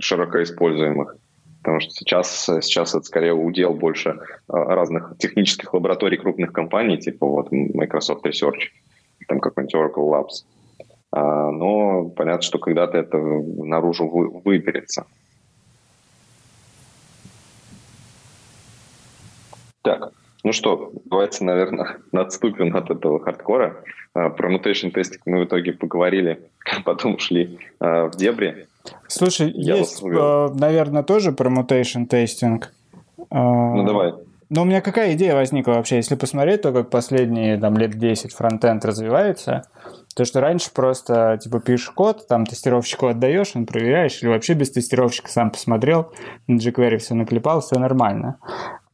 широко 0.00 0.42
используемых. 0.42 1.16
Потому 1.62 1.78
что 1.78 1.90
сейчас, 1.92 2.50
сейчас 2.60 2.94
это 2.94 3.04
скорее 3.04 3.34
удел 3.34 3.72
больше 3.72 4.18
а, 4.48 4.64
разных 4.64 5.14
технических 5.18 5.72
лабораторий 5.72 6.18
крупных 6.18 6.52
компаний, 6.52 6.98
типа 6.98 7.26
вот 7.26 7.52
Microsoft 7.52 8.26
Research, 8.26 8.70
там 9.28 9.38
какой-нибудь 9.38 9.74
Oracle 9.74 10.10
Labs. 10.10 10.44
А, 11.12 11.50
но 11.50 12.06
понятно, 12.06 12.42
что 12.42 12.58
когда-то 12.58 12.96
это 12.96 13.18
наружу 13.18 14.08
выберется. 14.08 15.06
Так, 19.82 20.12
ну 20.42 20.52
что, 20.52 20.92
давайте, 21.04 21.44
наверное, 21.44 21.98
отступим 22.12 22.74
от 22.74 22.90
этого 22.90 23.20
хардкора. 23.20 23.76
А, 24.14 24.30
про 24.30 24.52
mutation 24.52 24.90
тестинг 24.90 25.22
мы 25.26 25.40
в 25.42 25.44
итоге 25.44 25.72
поговорили, 25.72 26.40
потом 26.84 27.16
ушли 27.16 27.58
а, 27.78 28.06
в 28.06 28.16
дебри. 28.16 28.66
Слушай, 29.06 29.50
Я 29.54 29.76
есть, 29.76 30.02
наверное, 30.02 31.02
тоже 31.02 31.30
про 31.30 31.50
mutation 31.50 32.06
тестинг. 32.06 32.72
Ну 33.30 33.84
давай. 33.86 34.14
Но 34.54 34.62
у 34.62 34.64
меня 34.66 34.82
какая 34.82 35.14
идея 35.14 35.34
возникла 35.34 35.72
вообще, 35.72 35.96
если 35.96 36.14
посмотреть 36.14 36.60
то, 36.60 36.72
как 36.74 36.90
последние 36.90 37.56
там, 37.56 37.78
лет 37.78 37.92
10 37.92 38.34
фронтенд 38.34 38.84
развивается, 38.84 39.62
то, 40.14 40.26
что 40.26 40.42
раньше 40.42 40.70
просто, 40.74 41.38
типа, 41.42 41.58
пишешь 41.58 41.88
код, 41.88 42.26
там 42.28 42.44
тестировщику 42.44 43.06
отдаешь, 43.06 43.52
он 43.54 43.64
проверяешь, 43.64 44.22
или 44.22 44.28
вообще 44.28 44.52
без 44.52 44.70
тестировщика 44.70 45.30
сам 45.30 45.52
посмотрел, 45.52 46.12
на 46.48 46.58
jQuery 46.58 46.98
все 46.98 47.14
наклепал, 47.14 47.62
все 47.62 47.78
нормально. 47.78 48.36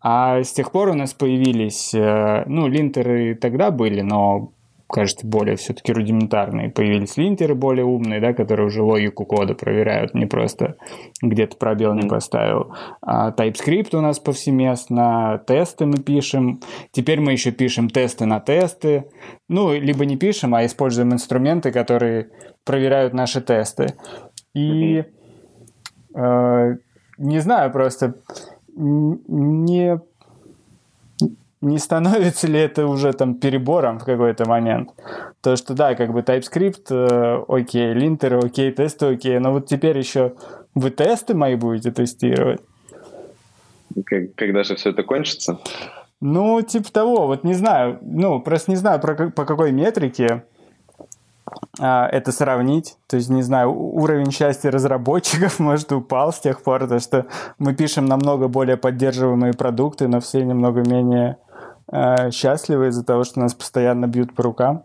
А 0.00 0.44
с 0.44 0.52
тех 0.52 0.70
пор 0.70 0.90
у 0.90 0.94
нас 0.94 1.12
появились, 1.12 1.92
э, 1.92 2.44
ну, 2.46 2.68
линтеры 2.68 3.34
тогда 3.34 3.72
были, 3.72 4.02
но 4.02 4.52
кажется, 4.88 5.26
более 5.26 5.56
все-таки 5.56 5.92
рудиментарные. 5.92 6.70
Появились 6.70 7.16
линтеры 7.16 7.54
более 7.54 7.84
умные, 7.84 8.20
да, 8.20 8.32
которые 8.32 8.66
уже 8.66 8.82
логику 8.82 9.26
кода 9.26 9.54
проверяют, 9.54 10.14
не 10.14 10.26
просто 10.26 10.76
где-то 11.22 11.56
пробел 11.56 11.94
не 11.94 12.08
поставил. 12.08 12.72
А 13.02 13.30
TypeScript 13.30 13.94
у 13.96 14.00
нас 14.00 14.18
повсеместно, 14.18 15.42
тесты 15.46 15.86
мы 15.86 15.98
пишем. 15.98 16.60
Теперь 16.90 17.20
мы 17.20 17.32
еще 17.32 17.50
пишем 17.50 17.90
тесты 17.90 18.24
на 18.24 18.40
тесты. 18.40 19.04
Ну, 19.48 19.74
либо 19.74 20.06
не 20.06 20.16
пишем, 20.16 20.54
а 20.54 20.64
используем 20.64 21.12
инструменты, 21.12 21.70
которые 21.70 22.30
проверяют 22.64 23.12
наши 23.12 23.40
тесты. 23.40 23.94
И 24.54 25.04
э, 26.14 26.76
не 27.18 27.38
знаю, 27.40 27.72
просто 27.72 28.14
не 28.76 30.00
не 31.60 31.78
становится 31.78 32.46
ли 32.46 32.60
это 32.60 32.86
уже 32.86 33.12
там 33.12 33.34
перебором 33.34 33.98
в 33.98 34.04
какой-то 34.04 34.48
момент? 34.48 34.90
То, 35.40 35.56
что 35.56 35.74
да, 35.74 35.94
как 35.94 36.12
бы 36.12 36.20
TypeScript, 36.20 36.86
э, 36.90 37.44
окей, 37.48 37.92
линтеры, 37.92 38.38
окей, 38.38 38.70
тесты, 38.72 39.06
окей, 39.06 39.38
но 39.38 39.52
вот 39.52 39.66
теперь 39.66 39.98
еще 39.98 40.34
вы 40.74 40.90
тесты 40.90 41.34
мои 41.34 41.56
будете 41.56 41.90
тестировать. 41.90 42.60
Когда 44.36 44.62
же 44.62 44.76
все 44.76 44.90
это 44.90 45.02
кончится? 45.02 45.58
Ну, 46.20 46.60
типа 46.62 46.92
того, 46.92 47.26
вот 47.26 47.44
не 47.44 47.54
знаю, 47.54 47.98
ну, 48.02 48.40
просто 48.40 48.70
не 48.70 48.76
знаю, 48.76 49.00
про, 49.00 49.30
по 49.30 49.44
какой 49.44 49.72
метрике 49.72 50.44
а, 51.78 52.08
это 52.08 52.32
сравнить. 52.32 52.96
То 53.06 53.16
есть, 53.16 53.28
не 53.28 53.42
знаю, 53.42 53.72
уровень 53.72 54.30
счастья 54.30 54.70
разработчиков, 54.70 55.58
может, 55.58 55.92
упал 55.92 56.32
с 56.32 56.40
тех 56.40 56.62
пор, 56.62 56.88
то 56.88 56.98
что 56.98 57.26
мы 57.58 57.74
пишем 57.74 58.06
намного 58.06 58.48
более 58.48 58.76
поддерживаемые 58.76 59.52
продукты, 59.52 60.08
но 60.08 60.20
все 60.20 60.44
немного 60.44 60.80
менее 60.80 61.36
э, 61.92 62.30
счастливы 62.30 62.88
из-за 62.88 63.04
того, 63.04 63.24
что 63.24 63.40
нас 63.40 63.54
постоянно 63.54 64.06
бьют 64.06 64.34
по 64.34 64.42
рукам? 64.42 64.84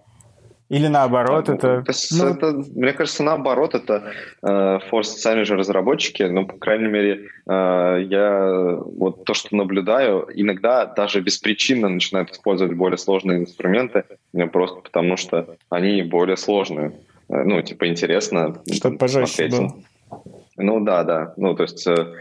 Или 0.69 0.87
наоборот, 0.87 1.49
это... 1.49 1.83
Ну... 2.11 2.25
это 2.25 2.51
мне 2.73 2.93
кажется, 2.93 3.21
наоборот, 3.21 3.75
это 3.75 4.11
э, 4.41 4.79
форс 4.89 5.21
сами 5.21 5.43
же 5.43 5.55
разработчики, 5.55 6.23
но, 6.23 6.45
по 6.45 6.57
крайней 6.57 6.87
мере, 6.87 7.27
э, 7.47 8.05
я 8.09 8.79
вот 8.83 9.23
то, 9.23 9.35
что 9.35 9.55
наблюдаю, 9.55 10.27
иногда 10.33 10.85
даже 10.85 11.21
беспричинно 11.21 11.89
начинают 11.89 12.31
использовать 12.31 12.75
более 12.75 12.97
сложные 12.97 13.39
инструменты, 13.39 14.05
ну, 14.31 14.49
просто 14.49 14.81
потому 14.81 15.15
что 15.15 15.57
они 15.69 16.01
более 16.01 16.37
сложные. 16.37 16.93
Э, 17.29 17.43
ну, 17.43 17.61
типа, 17.61 17.87
интересно. 17.87 18.55
Чтобы 18.71 18.97
пожестче 18.97 19.49
было. 19.49 19.75
Ну, 20.57 20.79
да, 20.79 21.03
да. 21.03 21.33
Ну, 21.37 21.55
то 21.55 21.63
есть... 21.63 21.85
Э, 21.85 22.13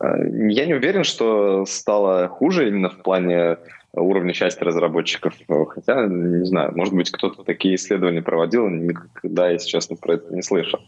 э, 0.00 0.06
я 0.50 0.66
не 0.66 0.74
уверен, 0.74 1.02
что 1.02 1.64
стало 1.66 2.28
хуже 2.28 2.68
именно 2.68 2.90
в 2.90 3.02
плане 3.02 3.56
уровня 4.00 4.32
счастья 4.32 4.64
разработчиков. 4.64 5.34
Хотя, 5.68 6.06
не 6.06 6.44
знаю, 6.44 6.72
может 6.74 6.94
быть, 6.94 7.10
кто-то 7.10 7.42
такие 7.44 7.74
исследования 7.74 8.22
проводил, 8.22 8.68
никогда, 8.68 9.50
если 9.50 9.68
честно, 9.68 9.96
про 9.96 10.14
это 10.14 10.34
не 10.34 10.42
слышал. 10.42 10.80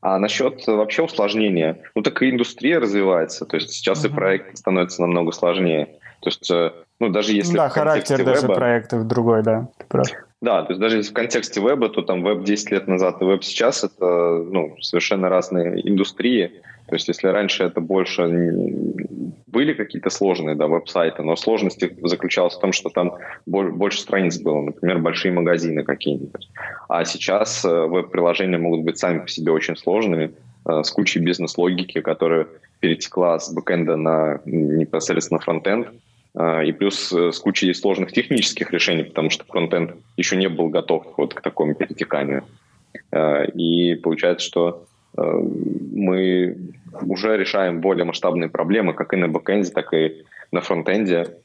А 0.00 0.18
насчет 0.18 0.66
вообще 0.66 1.02
усложнения, 1.02 1.78
ну 1.94 2.02
так 2.02 2.20
и 2.22 2.30
индустрия 2.30 2.78
развивается, 2.78 3.46
то 3.46 3.56
есть 3.56 3.70
сейчас 3.70 4.04
uh-huh. 4.04 4.10
и 4.10 4.14
проект 4.14 4.58
становится 4.58 5.00
намного 5.00 5.32
сложнее. 5.32 5.86
То 6.20 6.28
есть, 6.28 6.50
э, 6.50 6.72
ну 7.00 7.08
даже 7.08 7.32
если... 7.32 7.56
Да, 7.56 7.70
характер 7.70 8.18
веба, 8.18 8.32
даже 8.32 8.46
проектов 8.48 9.06
другой, 9.06 9.42
да, 9.42 9.68
ты 9.78 9.86
прав. 9.86 10.06
Да, 10.42 10.62
то 10.62 10.72
есть 10.72 10.80
даже 10.80 10.98
если 10.98 11.10
в 11.10 11.14
контексте 11.14 11.60
веба, 11.62 11.88
то 11.88 12.02
там 12.02 12.22
веб 12.22 12.44
10 12.44 12.70
лет 12.70 12.86
назад 12.86 13.22
и 13.22 13.24
веб 13.24 13.42
сейчас 13.42 13.82
это 13.82 14.44
ну, 14.50 14.76
совершенно 14.82 15.30
разные 15.30 15.88
индустрии. 15.88 16.60
То 16.86 16.96
есть 16.96 17.08
если 17.08 17.28
раньше 17.28 17.64
это 17.64 17.80
больше 17.80 18.22
были 19.46 19.72
какие-то 19.72 20.10
сложные 20.10 20.54
да, 20.56 20.66
веб-сайты, 20.66 21.22
но 21.22 21.36
сложность 21.36 21.82
заключалась 22.02 22.54
в 22.54 22.60
том, 22.60 22.72
что 22.72 22.90
там 22.90 23.14
больше 23.46 24.00
страниц 24.00 24.38
было, 24.38 24.62
например, 24.62 24.98
большие 24.98 25.32
магазины 25.32 25.84
какие-нибудь. 25.84 26.48
А 26.88 27.04
сейчас 27.04 27.64
э, 27.64 27.68
веб-приложения 27.68 28.58
могут 28.58 28.82
быть 28.82 28.98
сами 28.98 29.20
по 29.20 29.28
себе 29.28 29.52
очень 29.52 29.76
сложными, 29.76 30.32
э, 30.66 30.82
с 30.82 30.90
кучей 30.90 31.20
бизнес-логики, 31.20 32.00
которая 32.00 32.48
перетекла 32.80 33.38
с 33.38 33.52
бэкэнда 33.52 33.96
на 33.96 34.40
непосредственно 34.44 35.40
фронтенд, 35.40 35.88
э, 36.36 36.66
и 36.66 36.72
плюс 36.72 37.12
с 37.12 37.38
кучей 37.38 37.72
сложных 37.74 38.12
технических 38.12 38.72
решений, 38.72 39.04
потому 39.04 39.30
что 39.30 39.44
фронтенд 39.44 39.92
еще 40.16 40.36
не 40.36 40.48
был 40.48 40.68
готов 40.68 41.06
вот 41.16 41.32
к 41.32 41.40
такому 41.40 41.74
перетеканию. 41.74 42.44
И 43.54 43.94
получается, 43.96 44.46
что 44.46 44.86
мы 45.16 46.56
уже 47.02 47.36
решаем 47.36 47.80
более 47.80 48.04
масштабные 48.04 48.48
проблемы, 48.48 48.94
как 48.94 49.12
и 49.12 49.16
на 49.16 49.28
бэкэнде, 49.28 49.70
так 49.70 49.92
и 49.92 50.24
на 50.52 50.60
фронтенде. 50.60 51.36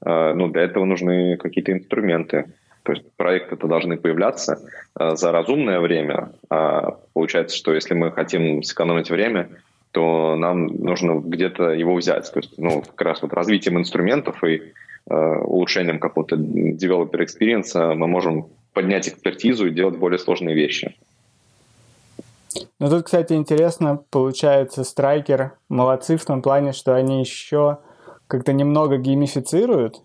А, 0.00 0.34
ну, 0.34 0.48
для 0.48 0.62
этого 0.62 0.84
нужны 0.84 1.36
какие-то 1.36 1.72
инструменты. 1.72 2.46
То 2.82 2.92
есть 2.92 3.04
проекты-то 3.16 3.66
должны 3.66 3.96
появляться 3.96 4.60
а, 4.94 5.16
за 5.16 5.32
разумное 5.32 5.80
время. 5.80 6.30
А 6.50 6.98
получается, 7.12 7.56
что 7.56 7.74
если 7.74 7.94
мы 7.94 8.12
хотим 8.12 8.62
сэкономить 8.62 9.10
время, 9.10 9.48
то 9.92 10.36
нам 10.36 10.66
нужно 10.66 11.20
где-то 11.20 11.70
его 11.70 11.94
взять. 11.94 12.30
То 12.32 12.40
есть, 12.40 12.58
ну, 12.58 12.82
как 12.82 13.00
раз 13.02 13.22
вот 13.22 13.32
развитием 13.32 13.78
инструментов 13.78 14.42
и 14.44 14.72
улучшением 15.10 16.00
какого-то 16.00 16.36
developer 16.36 17.18
experience 17.18 17.94
мы 17.94 18.06
можем 18.06 18.48
поднять 18.74 19.08
экспертизу 19.08 19.66
и 19.66 19.70
делать 19.70 19.96
более 19.96 20.18
сложные 20.18 20.54
вещи. 20.54 20.94
Ну 22.78 22.88
тут, 22.88 23.04
кстати, 23.04 23.32
интересно, 23.32 24.02
получается, 24.10 24.84
Stryker 24.84 25.52
молодцы 25.68 26.16
в 26.16 26.24
том 26.24 26.42
плане, 26.42 26.72
что 26.72 26.94
они 26.94 27.20
еще 27.20 27.78
как-то 28.26 28.52
немного 28.52 28.98
геймифицируют 28.98 30.02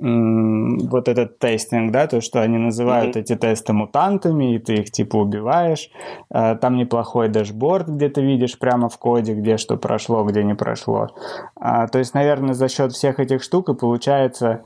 вот 0.00 1.08
этот 1.08 1.40
testing, 1.40 1.90
да, 1.90 2.06
то, 2.06 2.20
что 2.20 2.40
они 2.40 2.56
называют 2.56 3.16
mm-hmm. 3.16 3.20
эти 3.20 3.34
тесты 3.34 3.72
мутантами, 3.72 4.54
и 4.54 4.58
ты 4.60 4.74
их 4.74 4.92
типа 4.92 5.16
убиваешь. 5.16 5.90
А, 6.30 6.54
там 6.54 6.76
неплохой 6.76 7.28
дашборд, 7.28 7.88
где 7.88 8.08
ты 8.08 8.22
видишь 8.22 8.56
прямо 8.60 8.88
в 8.88 8.96
коде, 8.96 9.34
где 9.34 9.56
что 9.56 9.76
прошло, 9.76 10.22
где 10.22 10.44
не 10.44 10.54
прошло. 10.54 11.08
А, 11.56 11.88
то 11.88 11.98
есть, 11.98 12.14
наверное, 12.14 12.54
за 12.54 12.68
счет 12.68 12.92
всех 12.92 13.18
этих 13.18 13.42
штук 13.42 13.70
и 13.70 13.74
получается 13.74 14.62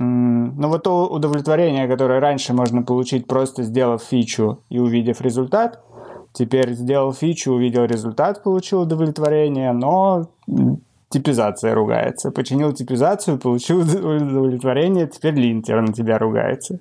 ну 0.00 0.68
вот 0.68 0.84
то 0.84 1.08
удовлетворение, 1.08 1.88
которое 1.88 2.20
раньше 2.20 2.54
можно 2.54 2.82
получить 2.82 3.26
просто 3.26 3.64
сделав 3.64 4.02
фичу 4.02 4.62
и 4.68 4.78
увидев 4.78 5.20
результат, 5.20 5.80
Теперь 6.38 6.74
сделал 6.74 7.12
фичу, 7.12 7.54
увидел 7.54 7.84
результат, 7.84 8.44
получил 8.44 8.82
удовлетворение, 8.82 9.72
но 9.72 10.28
типизация 11.08 11.74
ругается. 11.74 12.30
Починил 12.30 12.72
типизацию, 12.72 13.38
получил 13.38 13.80
удовлетворение, 13.80 15.08
теперь 15.08 15.34
линтер 15.34 15.80
на 15.80 15.92
тебя 15.92 16.16
ругается. 16.16 16.78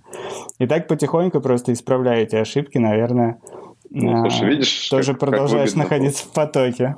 И 0.59 0.67
так 0.67 0.87
потихоньку 0.87 1.41
просто 1.41 1.73
исправляете 1.73 2.39
ошибки, 2.39 2.77
наверное. 2.77 3.39
Ну, 3.89 4.29
слушай, 4.29 4.47
видишь, 4.47 4.89
тоже 4.89 5.13
как, 5.13 5.21
продолжаешь 5.21 5.71
как 5.71 5.77
находиться 5.77 6.23
в 6.25 6.33
потоке. 6.33 6.95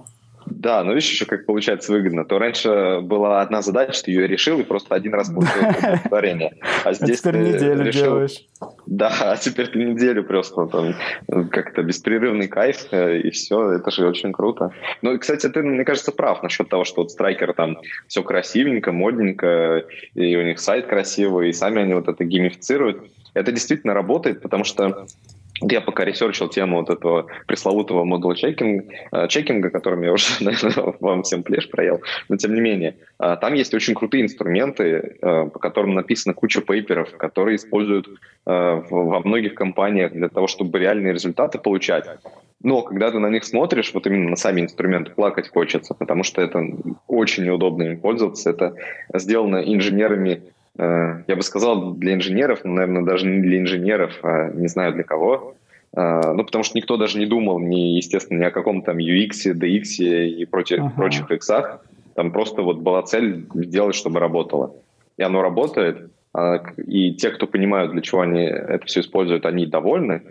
Да, 0.50 0.84
но 0.84 0.94
видишь 0.94 1.10
еще, 1.10 1.26
как 1.26 1.46
получается 1.46 1.92
выгодно. 1.92 2.26
То 2.26 2.40
раньше 2.40 3.00
была 3.02 3.42
одна 3.42 3.62
задача, 3.62 4.04
ты 4.04 4.12
ее 4.12 4.28
решил 4.28 4.60
и 4.60 4.64
просто 4.64 4.96
один 4.96 5.14
раз 5.14 5.30
получил 5.30 5.70
удовлетворение. 5.80 6.58
А 6.84 6.94
здесь 6.94 7.20
а 7.20 7.30
теперь 7.32 7.42
неделю 7.42 7.84
решил... 7.84 8.04
делаешь. 8.04 8.46
Да, 8.86 9.14
а 9.22 9.38
теперь 9.38 9.68
ты 9.68 9.80
неделю 9.80 10.24
просто 10.24 10.66
там 10.68 10.96
как-то 11.50 11.84
беспрерывный 11.84 12.48
кайф, 12.48 12.88
э, 12.92 13.20
и 13.20 13.30
все, 13.32 13.74
это 13.74 13.92
же 13.92 14.08
очень 14.08 14.32
круто. 14.32 14.72
Ну, 15.02 15.14
и, 15.14 15.18
кстати, 15.18 15.48
ты, 15.48 15.62
мне 15.62 15.86
кажется, 15.86 16.12
прав 16.12 16.44
насчет 16.44 16.70
того, 16.70 16.84
что 16.84 17.02
вот 17.02 17.12
Stryker 17.12 17.54
там 17.54 17.78
все 18.08 18.24
красивенько, 18.24 18.92
модненько, 18.92 19.86
и 20.16 20.36
у 20.36 20.44
них 20.44 20.60
сайт 20.60 20.88
красивый, 20.88 21.50
и 21.50 21.54
сами 21.54 21.82
они 21.82 21.94
вот 21.94 22.08
это 22.08 22.24
геймифицируют. 22.24 23.04
Это 23.34 23.52
действительно 23.52 23.94
работает, 23.94 24.42
потому 24.42 24.64
что 24.64 25.06
я 25.62 25.82
пока 25.82 26.06
ресерчил 26.06 26.48
тему 26.48 26.78
вот 26.78 26.90
этого 26.90 27.28
пресловутого 27.48 28.04
model 28.04 28.36
checking 28.36 28.76
а, 28.76 28.86
э, 29.12 29.28
checking 29.28 29.61
а, 29.61 29.70
которым 29.70 30.02
я 30.04 30.14
уже, 30.14 30.26
наверное, 30.44 30.96
вам 31.00 31.24
всем 31.24 31.44
плешь 31.44 31.70
проел, 31.70 32.02
но 32.30 32.38
тем 32.38 32.54
не 32.54 32.62
менее, 32.62 32.98
э, 33.20 33.38
там 33.40 33.54
есть 33.54 33.74
очень 33.74 33.96
крутые 33.96 34.24
инструменты, 34.24 35.18
э, 35.22 35.50
по 35.52 35.60
которым 35.60 35.96
написана 35.96 36.34
куча 36.34 36.62
пейперов, 36.62 37.16
которые 37.18 37.56
используют 37.56 38.08
во 38.46 39.20
многих 39.20 39.54
компаниях 39.54 40.12
для 40.12 40.28
того, 40.28 40.48
чтобы 40.48 40.80
реальные 40.80 41.14
результаты 41.14 41.60
получать. 41.60 42.06
Но 42.64 42.82
когда 42.82 43.12
ты 43.12 43.20
на 43.20 43.30
них 43.30 43.44
смотришь, 43.44 43.94
вот 43.94 44.08
именно 44.08 44.32
на 44.32 44.36
сами 44.36 44.62
инструменты, 44.62 45.12
плакать 45.12 45.50
хочется, 45.50 45.94
потому 45.94 46.24
что 46.24 46.42
это 46.42 46.66
очень 47.08 47.46
неудобно 47.46 47.84
им 47.84 48.00
пользоваться. 48.00 48.50
Это 48.50 48.76
сделано 49.14 49.58
инженерами 49.58 50.42
я 50.78 51.36
бы 51.36 51.42
сказал, 51.42 51.94
для 51.94 52.14
инженеров, 52.14 52.62
но, 52.64 52.74
наверное, 52.74 53.04
даже 53.04 53.26
не 53.28 53.42
для 53.42 53.60
инженеров, 53.60 54.20
а 54.24 54.50
не 54.50 54.68
знаю 54.68 54.94
для 54.94 55.04
кого. 55.04 55.56
Э, 55.96 56.34
ну, 56.34 56.44
потому 56.44 56.64
что 56.64 56.78
никто 56.78 56.98
даже 56.98 57.18
не 57.18 57.26
думал, 57.26 57.60
ни, 57.60 57.96
естественно, 57.98 58.40
ни 58.40 58.44
о 58.46 58.52
каком 58.52 58.82
там 58.82 58.98
UX, 58.98 59.54
DX 59.54 60.04
и 60.28 60.46
прочих, 60.46 60.80
uh-huh. 60.80 60.96
прочих 60.96 61.32
X. 61.32 61.50
Там 62.16 62.32
просто 62.32 62.62
вот 62.62 62.80
была 62.80 63.02
цель 63.04 63.46
сделать, 63.54 63.96
чтобы 63.96 64.20
работало. 64.20 64.76
И 65.18 65.24
оно 65.24 65.42
работает. 65.42 66.12
А, 66.34 66.62
и 66.78 67.14
те, 67.14 67.32
кто 67.32 67.48
понимают, 67.48 67.92
для 67.92 68.02
чего 68.02 68.22
они 68.22 68.44
это 68.44 68.86
все 68.86 69.02
используют, 69.02 69.46
они 69.46 69.66
довольны. 69.66 70.22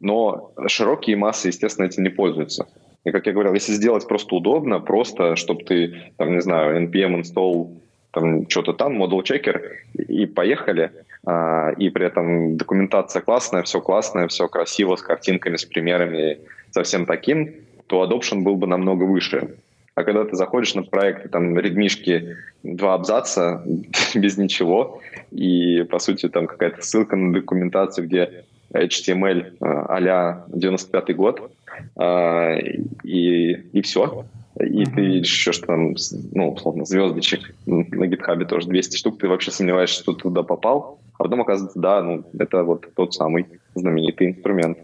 Но 0.00 0.52
широкие 0.66 1.16
массы, 1.16 1.48
естественно, 1.48 1.86
этим 1.86 2.02
не 2.02 2.10
пользуются. 2.10 2.66
И, 3.04 3.10
как 3.10 3.26
я 3.26 3.32
говорил, 3.32 3.54
если 3.54 3.72
сделать 3.72 4.06
просто 4.08 4.34
удобно, 4.34 4.80
просто, 4.80 5.36
чтобы 5.36 5.62
ты, 5.62 6.12
там, 6.16 6.32
не 6.32 6.40
знаю, 6.40 6.88
npm 6.88 7.20
install 7.20 7.70
там 8.16 8.48
что-то 8.48 8.72
там, 8.72 8.94
модул 8.94 9.22
чекер, 9.22 9.62
и 9.92 10.24
поехали. 10.24 10.90
А, 11.26 11.72
и 11.76 11.90
при 11.90 12.06
этом 12.06 12.56
документация 12.56 13.20
классная, 13.20 13.62
все 13.62 13.82
классное, 13.82 14.26
все 14.26 14.48
красиво, 14.48 14.96
с 14.96 15.02
картинками, 15.02 15.56
с 15.56 15.66
примерами, 15.66 16.38
со 16.70 16.82
всем 16.82 17.04
таким, 17.04 17.52
то 17.86 18.02
adoption 18.04 18.40
был 18.40 18.56
бы 18.56 18.66
намного 18.66 19.04
выше. 19.04 19.56
А 19.94 20.02
когда 20.02 20.24
ты 20.24 20.34
заходишь 20.34 20.74
на 20.74 20.82
проект, 20.82 21.30
там 21.30 21.58
редмишки, 21.58 22.36
два 22.62 22.94
абзаца 22.94 23.62
без 24.14 24.38
ничего, 24.38 25.02
и, 25.30 25.82
по 25.82 25.98
сути, 25.98 26.30
там 26.30 26.46
какая-то 26.46 26.80
ссылка 26.80 27.16
на 27.16 27.34
документацию, 27.34 28.06
где 28.06 28.44
HTML 28.72 29.56
а 29.60 30.46
95 30.48 31.16
год, 31.16 31.50
а, 31.96 32.54
и, 33.04 33.52
и 33.52 33.82
все. 33.82 34.24
И 34.60 34.84
mm-hmm. 34.84 34.94
ты 34.94 35.00
еще, 35.00 35.52
что 35.52 35.66
там, 35.66 35.94
ну, 36.32 36.52
условно, 36.52 36.86
звездочек 36.86 37.54
на 37.66 38.06
гитхабе 38.06 38.46
тоже 38.46 38.68
200 38.68 38.96
штук, 38.96 39.18
ты 39.18 39.28
вообще 39.28 39.50
сомневаешься, 39.50 40.02
что 40.02 40.14
ты 40.14 40.22
туда 40.22 40.42
попал, 40.42 40.98
а 41.18 41.24
потом 41.24 41.42
оказывается, 41.42 41.78
да, 41.78 42.02
ну, 42.02 42.24
это 42.38 42.62
вот 42.62 42.86
тот 42.94 43.14
самый 43.14 43.46
знаменитый 43.74 44.28
инструмент, 44.28 44.78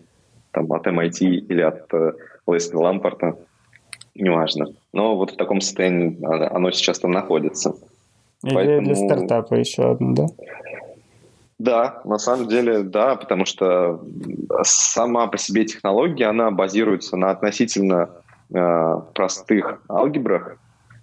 там, 0.50 0.70
от 0.72 0.86
MIT 0.86 1.20
или 1.20 1.62
от 1.62 1.92
э, 1.94 2.12
Лесли 2.46 2.76
Лампорта, 2.76 3.36
неважно. 4.14 4.66
Но 4.92 5.16
вот 5.16 5.30
в 5.30 5.36
таком 5.36 5.62
состоянии 5.62 6.18
оно 6.22 6.70
сейчас 6.70 6.98
там 6.98 7.12
находится. 7.12 7.74
Идея 8.42 8.54
Поэтому... 8.54 8.82
для 8.82 8.94
стартапа 8.94 9.54
еще 9.54 9.92
одна, 9.92 10.14
да? 10.14 10.26
Да, 11.58 12.02
на 12.04 12.18
самом 12.18 12.48
деле, 12.48 12.82
да, 12.82 13.14
потому 13.14 13.46
что 13.46 14.00
сама 14.64 15.28
по 15.28 15.38
себе 15.38 15.64
технология, 15.64 16.26
она 16.26 16.50
базируется 16.50 17.16
на 17.16 17.30
относительно 17.30 18.10
э, 18.54 19.00
простых 19.14 19.82
алгебрах, 19.88 20.58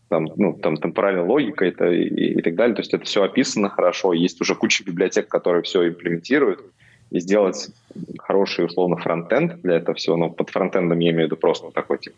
там, 0.09 0.27
ну, 0.35 0.53
там 0.53 0.77
темпоральная 0.77 1.23
логика 1.23 1.65
это 1.65 1.89
и, 1.89 2.03
и 2.03 2.41
так 2.41 2.55
далее. 2.55 2.75
То 2.75 2.81
есть 2.81 2.93
это 2.93 3.05
все 3.05 3.23
описано 3.23 3.69
хорошо. 3.69 4.13
Есть 4.13 4.41
уже 4.41 4.55
куча 4.55 4.83
библиотек, 4.83 5.27
которые 5.27 5.61
все 5.63 5.87
имплементируют. 5.87 6.61
И 7.11 7.19
сделать 7.19 7.69
хороший, 8.19 8.65
условно, 8.65 8.97
фронтенд 8.97 9.61
для 9.61 9.77
этого 9.77 9.95
всего, 9.95 10.15
но 10.15 10.29
под 10.29 10.49
фронтендом 10.49 10.99
я 10.99 11.09
имею 11.09 11.23
в 11.23 11.25
виду 11.25 11.37
просто 11.37 11.71
такой 11.71 11.97
тип 11.97 12.13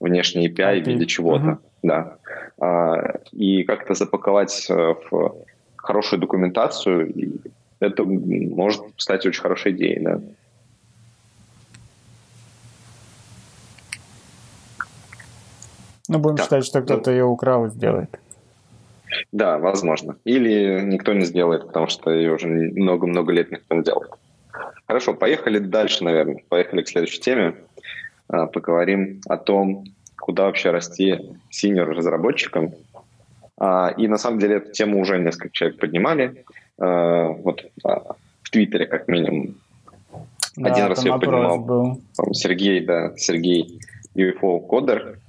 внешний 0.00 0.48
API 0.48 0.78
okay. 0.78 0.82
в 0.82 0.86
виде 0.86 1.06
чего-то, 1.06 1.44
uh-huh. 1.44 1.58
да. 1.82 2.16
А, 2.58 3.20
и 3.32 3.62
как-то 3.64 3.94
запаковать 3.94 4.66
э, 4.70 4.94
в 5.10 5.34
хорошую 5.76 6.20
документацию, 6.20 7.12
это 7.80 8.04
может 8.04 8.82
стать 8.96 9.26
очень 9.26 9.42
хорошей 9.42 9.72
идеей, 9.72 10.00
да. 10.00 10.20
Ну, 16.10 16.18
будем 16.18 16.36
да. 16.36 16.42
считать, 16.42 16.64
что 16.64 16.82
кто-то 16.82 17.12
ее 17.12 17.24
украл 17.24 17.66
и 17.66 17.70
сделает. 17.70 18.18
Да, 19.30 19.58
возможно. 19.58 20.16
Или 20.24 20.80
никто 20.82 21.12
не 21.12 21.24
сделает, 21.24 21.68
потому 21.68 21.86
что 21.86 22.10
ее 22.10 22.34
уже 22.34 22.48
много-много 22.48 23.32
лет 23.32 23.52
никто 23.52 23.76
не 23.76 23.84
делает. 23.84 24.10
Хорошо, 24.88 25.14
поехали 25.14 25.60
дальше, 25.60 26.02
наверное. 26.02 26.42
Поехали 26.48 26.82
к 26.82 26.88
следующей 26.88 27.20
теме. 27.20 27.54
А, 28.26 28.46
поговорим 28.46 29.20
о 29.28 29.36
том, 29.36 29.84
куда 30.18 30.46
вообще 30.46 30.70
расти 30.70 31.20
синьор-разработчикам. 31.48 32.74
А, 33.56 33.94
и 33.96 34.08
на 34.08 34.18
самом 34.18 34.40
деле 34.40 34.56
эту 34.56 34.72
тему 34.72 35.00
уже 35.00 35.16
несколько 35.16 35.50
человек 35.50 35.78
поднимали. 35.78 36.44
А, 36.80 37.28
вот 37.28 37.64
в 37.84 38.50
Твиттере, 38.50 38.86
как 38.86 39.06
минимум. 39.06 39.54
Да, 40.56 40.72
Один 40.72 40.86
раз 40.86 41.04
ее 41.04 41.12
поднимал 41.12 41.60
был. 41.60 42.00
Сергей, 42.32 42.84
да, 42.84 43.16
Сергей 43.16 43.78
UFO 44.16 44.58
Кодер. 44.66 45.19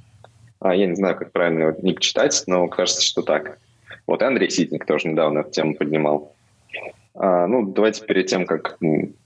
А, 0.61 0.75
я 0.75 0.85
не 0.85 0.95
знаю, 0.95 1.17
как 1.17 1.31
правильно 1.31 1.63
его 1.63 1.77
ник 1.81 1.99
читать, 1.99 2.43
но 2.45 2.67
кажется, 2.67 3.01
что 3.01 3.23
так. 3.23 3.57
Вот 4.05 4.21
Андрей 4.21 4.49
Ситник 4.49 4.85
тоже 4.85 5.07
недавно 5.07 5.39
эту 5.39 5.51
тему 5.51 5.75
поднимал. 5.75 6.33
А, 7.15 7.47
ну, 7.47 7.65
давайте 7.65 8.05
перед 8.05 8.27
тем, 8.27 8.45
как 8.45 8.77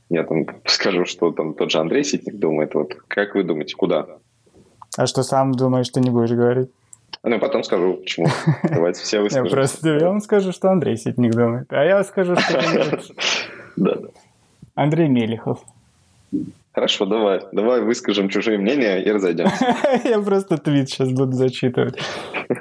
я 0.09 0.23
там 0.23 0.45
скажу, 0.65 1.05
что 1.05 1.31
там 1.31 1.53
тот 1.53 1.71
же 1.71 1.79
Андрей 1.79 2.05
Ситник 2.05 2.35
думает, 2.35 2.73
вот 2.73 2.95
как 3.09 3.35
вы 3.35 3.43
думаете, 3.43 3.75
куда? 3.75 4.07
А 4.97 5.07
что 5.07 5.23
сам 5.23 5.51
думаешь, 5.51 5.89
ты 5.89 5.99
не 5.99 6.09
будешь 6.09 6.31
говорить? 6.31 6.69
Ну, 7.21 7.39
потом 7.39 7.63
скажу, 7.63 7.95
почему. 7.95 8.27
Давайте 8.63 9.01
все 9.01 9.19
выскажем. 9.19 9.45
Я 9.45 9.51
просто 9.51 9.89
я 9.89 10.07
вам 10.07 10.21
скажу, 10.21 10.53
что 10.53 10.69
Андрей 10.71 10.95
Ситник 10.95 11.33
думает, 11.33 11.67
а 11.69 11.83
я 11.83 12.01
скажу, 12.05 12.35
что 12.37 13.01
Да. 13.75 13.97
Андрей 14.73 15.09
Мелехов. 15.09 15.59
Хорошо, 16.75 17.05
давай. 17.05 17.39
Давай 17.53 17.79
выскажем 17.79 18.27
чужие 18.27 18.57
мнения 18.57 19.01
и 19.01 19.09
разойдемся. 19.09 19.77
Я 20.03 20.19
просто 20.19 20.57
твит 20.57 20.89
сейчас 20.89 21.09
буду 21.09 21.31
зачитывать. 21.31 21.97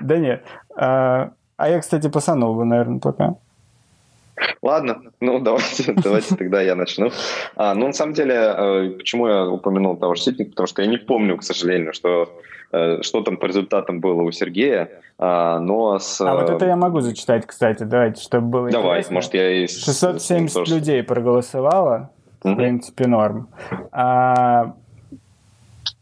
Да 0.01 0.19
нет. 0.19 0.45
А, 0.77 1.33
а 1.57 1.69
я, 1.69 1.81
кстати, 1.81 2.09
пасанул 2.09 2.55
бы, 2.55 2.65
наверное, 2.65 3.01
пока. 3.01 3.35
Ладно, 4.63 5.03
ну 5.21 5.41
давайте, 5.41 5.93
давайте 5.97 6.37
тогда 6.37 6.63
я 6.63 6.75
начну. 6.75 7.11
А, 7.57 7.75
ну, 7.75 7.89
на 7.89 7.93
самом 7.93 8.15
деле, 8.15 8.35
э, 8.35 8.91
почему 8.97 9.29
я 9.29 9.47
упомянул 9.47 9.97
того 9.97 10.15
же 10.15 10.23
Ситника, 10.23 10.51
потому 10.51 10.67
что 10.67 10.83
я 10.83 10.89
не 10.89 10.97
помню, 10.97 11.37
к 11.37 11.43
сожалению, 11.43 11.93
что, 11.93 12.33
э, 12.73 13.03
что 13.03 13.23
там 13.23 13.37
по 13.37 13.47
результатам 13.47 14.01
было 14.01 14.23
у 14.23 14.33
Сергея, 14.33 14.91
а, 15.19 15.59
но 15.59 15.99
с... 15.99 16.21
А 16.21 16.35
вот 16.35 16.51
это 16.51 16.67
я 16.67 16.77
могу 16.77 17.01
зачитать, 17.01 17.47
кстати, 17.47 17.83
давайте, 17.83 18.23
чтобы 18.23 18.49
было 18.49 18.71
Давай, 18.71 19.01
интересно. 19.01 19.15
может, 19.15 19.35
я 19.35 19.65
и... 19.65 19.67
670 19.67 20.69
людей 20.69 21.03
проголосовало, 21.03 22.11
в 22.45 22.55
принципе, 22.55 23.07
норм. 23.07 23.49
А, 23.91 24.75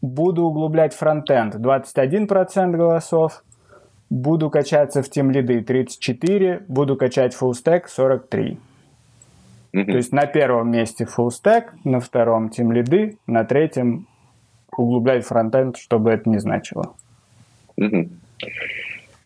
буду 0.01 0.43
углублять 0.43 0.93
фронтенд 0.93 1.55
21% 1.55 2.71
голосов. 2.75 3.43
Буду 4.09 4.51
качаться 4.51 5.01
в 5.01 5.09
тем 5.09 5.31
лиды 5.31 5.61
34, 5.61 6.65
буду 6.67 6.95
качать 6.95 7.35
stack 7.35 7.87
43. 7.87 8.59
Mm-hmm. 9.73 9.85
То 9.85 9.97
есть 9.97 10.11
на 10.11 10.27
первом 10.27 10.69
месте 10.69 11.05
stack, 11.05 11.69
на 11.83 11.99
втором 11.99 12.49
тем 12.49 12.71
лиды, 12.71 13.17
на 13.25 13.43
третьем 13.43 14.07
углублять 14.75 15.25
фронтенд, 15.25 15.77
чтобы 15.77 16.11
это 16.11 16.29
не 16.29 16.37
значило. 16.37 16.93
Mm-hmm. 17.79 18.09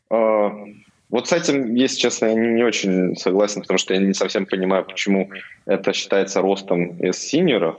Uh, 0.10 0.74
вот 1.10 1.30
с 1.30 1.34
этим, 1.34 1.74
если 1.76 2.00
честно, 2.00 2.26
я 2.28 2.34
не, 2.34 2.64
очень 2.64 3.16
согласен, 3.16 3.62
потому 3.62 3.78
что 3.78 3.94
я 3.94 4.00
не 4.00 4.14
совсем 4.14 4.46
понимаю, 4.46 4.84
почему 4.84 5.30
это 5.66 5.94
считается 5.94 6.42
ростом 6.42 6.98
из 6.98 7.18
синеров, 7.18 7.78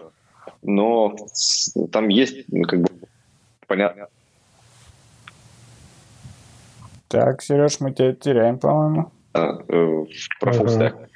но 0.63 1.15
там 1.93 2.09
есть, 2.09 2.45
ну, 2.49 2.63
как 2.63 2.81
бы, 2.81 2.89
понятно. 3.67 4.09
Так, 7.09 7.43
Сереж, 7.43 7.81
мы 7.81 7.93
тебя 7.93 8.15
теряем, 8.15 8.59
по-моему. 8.59 9.11
А, 9.35 9.59
э, 9.69 10.05
про 10.41 10.53
stack. 10.53 11.08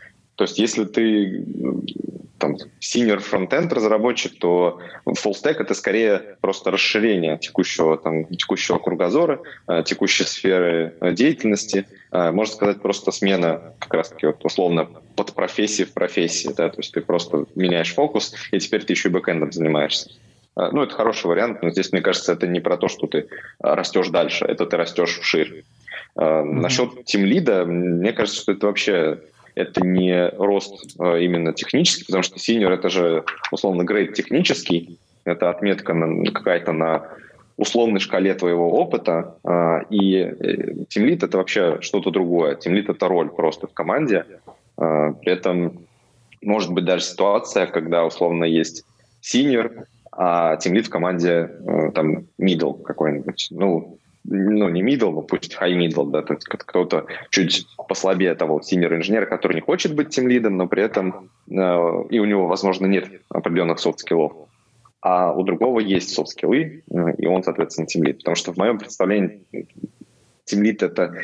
То 0.43 0.45
есть, 0.45 0.59
если 0.59 0.85
ты 0.87 1.45
там 2.39 2.57
senior 2.81 3.21
фронтенд 3.21 3.73
разработчик, 3.73 4.37
то 4.41 4.81
full 5.07 5.35
stack 5.41 5.59
это 5.61 5.73
скорее 5.75 6.37
просто 6.41 6.73
расширение 6.73 7.39
текущего 7.39 7.97
там 7.97 8.25
текущего 8.25 8.79
кругозора, 8.79 9.41
э, 9.69 9.85
текущей 9.87 10.25
сферы 10.25 10.97
э, 11.01 11.13
деятельности. 11.13 11.87
Можно 12.11 12.53
сказать 12.53 12.83
просто 12.83 13.13
смена 13.13 13.73
как 13.79 13.95
раз 13.95 14.09
таки 14.09 14.27
вот 14.27 14.45
условно 14.45 14.89
под 15.15 15.33
профессии 15.33 15.85
в 15.85 15.93
профессии, 15.93 16.51
да, 16.57 16.71
то 16.71 16.81
есть 16.81 16.93
ты 16.93 17.03
просто 17.03 17.47
меняешь 17.55 17.95
фокус 17.95 18.35
и 18.51 18.59
теперь 18.59 18.83
ты 18.85 18.95
еще 18.95 19.11
и 19.11 19.13
бэкэндом 19.13 19.53
занимаешься. 19.53 20.11
Ну, 20.57 20.83
это 20.83 20.93
хороший 20.93 21.29
вариант, 21.29 21.63
но 21.63 21.71
здесь, 21.71 21.93
мне 21.93 22.03
кажется, 22.03 22.33
это 22.33 22.49
не 22.49 22.59
про 22.59 22.77
то, 22.77 22.89
что 22.89 23.07
ты 23.07 23.29
растешь 23.61 24.09
дальше, 24.09 24.45
это 24.45 24.67
ты 24.67 24.77
растешь 24.77 25.21
вширь. 25.21 25.65
Mm-hmm. 26.17 26.43
Насчет 26.43 27.05
тимлида, 27.05 27.65
мне 27.65 28.13
кажется, 28.13 28.43
что 28.43 28.53
это 28.53 28.67
вообще 28.67 29.21
это 29.55 29.85
не 29.85 30.29
рост 30.29 30.95
а, 30.99 31.17
именно 31.17 31.53
технический, 31.53 32.05
потому 32.05 32.23
что 32.23 32.39
синьор 32.39 32.73
это 32.73 32.89
же 32.89 33.25
условно 33.51 33.85
грейд 33.85 34.15
технический, 34.15 34.99
это 35.25 35.51
отметка 35.51 35.95
какая-то 36.33 36.73
на 36.73 37.09
условной 37.57 38.01
шкале 38.01 38.35
твоего 38.35 38.71
опыта, 38.71 39.37
а, 39.45 39.83
и 39.91 40.87
тимлид 40.89 41.23
это 41.23 41.39
вообще 41.39 41.79
что-то 41.81 42.11
другое. 42.11 42.57
Тимлид 42.57 42.89
это 42.89 43.09
роль 43.09 43.31
просто 43.31 43.67
в 43.67 43.73
команде. 43.73 44.25
При 44.77 45.31
этом 45.31 45.87
может 46.41 46.73
быть 46.73 46.85
даже 46.85 47.05
ситуация, 47.05 47.67
когда 47.67 48.05
условно 48.05 48.45
есть 48.45 48.85
senior, 49.21 49.87
а 50.11 50.57
тимлид 50.57 50.87
в 50.87 50.91
команде 50.91 51.51
там 51.95 52.25
middle 52.41 52.83
какой-нибудь. 52.83 53.49
Ну, 53.51 53.99
ну, 54.25 54.69
не 54.69 54.83
middle, 54.83 55.11
но 55.11 55.23
пусть 55.23 55.57
high 55.61 55.77
middle, 55.77 56.11
да, 56.11 56.23
то 56.23 56.35
есть 56.35 56.47
кто-то 56.47 57.07
чуть 57.31 57.67
послабее 57.89 58.35
того 58.35 58.61
senior 58.61 58.95
инженера, 58.95 59.27
который 59.27 59.55
не 59.55 59.61
хочет 59.61 59.95
быть 59.95 60.11
тимлидом, 60.11 60.57
но 60.57 60.69
при 60.69 60.83
этом 60.83 61.31
э, 61.51 61.53
и 62.11 62.19
у 62.19 62.25
него, 62.25 62.47
возможно, 62.47 62.87
нет 62.87 63.09
определенных 63.29 63.81
софт-скиллов. 63.81 64.33
А 65.01 65.33
у 65.33 65.43
другого 65.43 65.81
есть 65.81 66.15
софт-скиллы, 66.15 66.85
э, 66.89 67.15
и 67.19 67.27
он, 67.27 67.43
соответственно, 67.43 67.87
тимлид. 67.87 68.19
Потому 68.19 68.37
что 68.37 68.53
в 68.53 68.57
моем 68.57 68.79
представлении 68.79 69.43
тем 70.45 70.63
лид— 70.63 70.83
это 70.85 71.15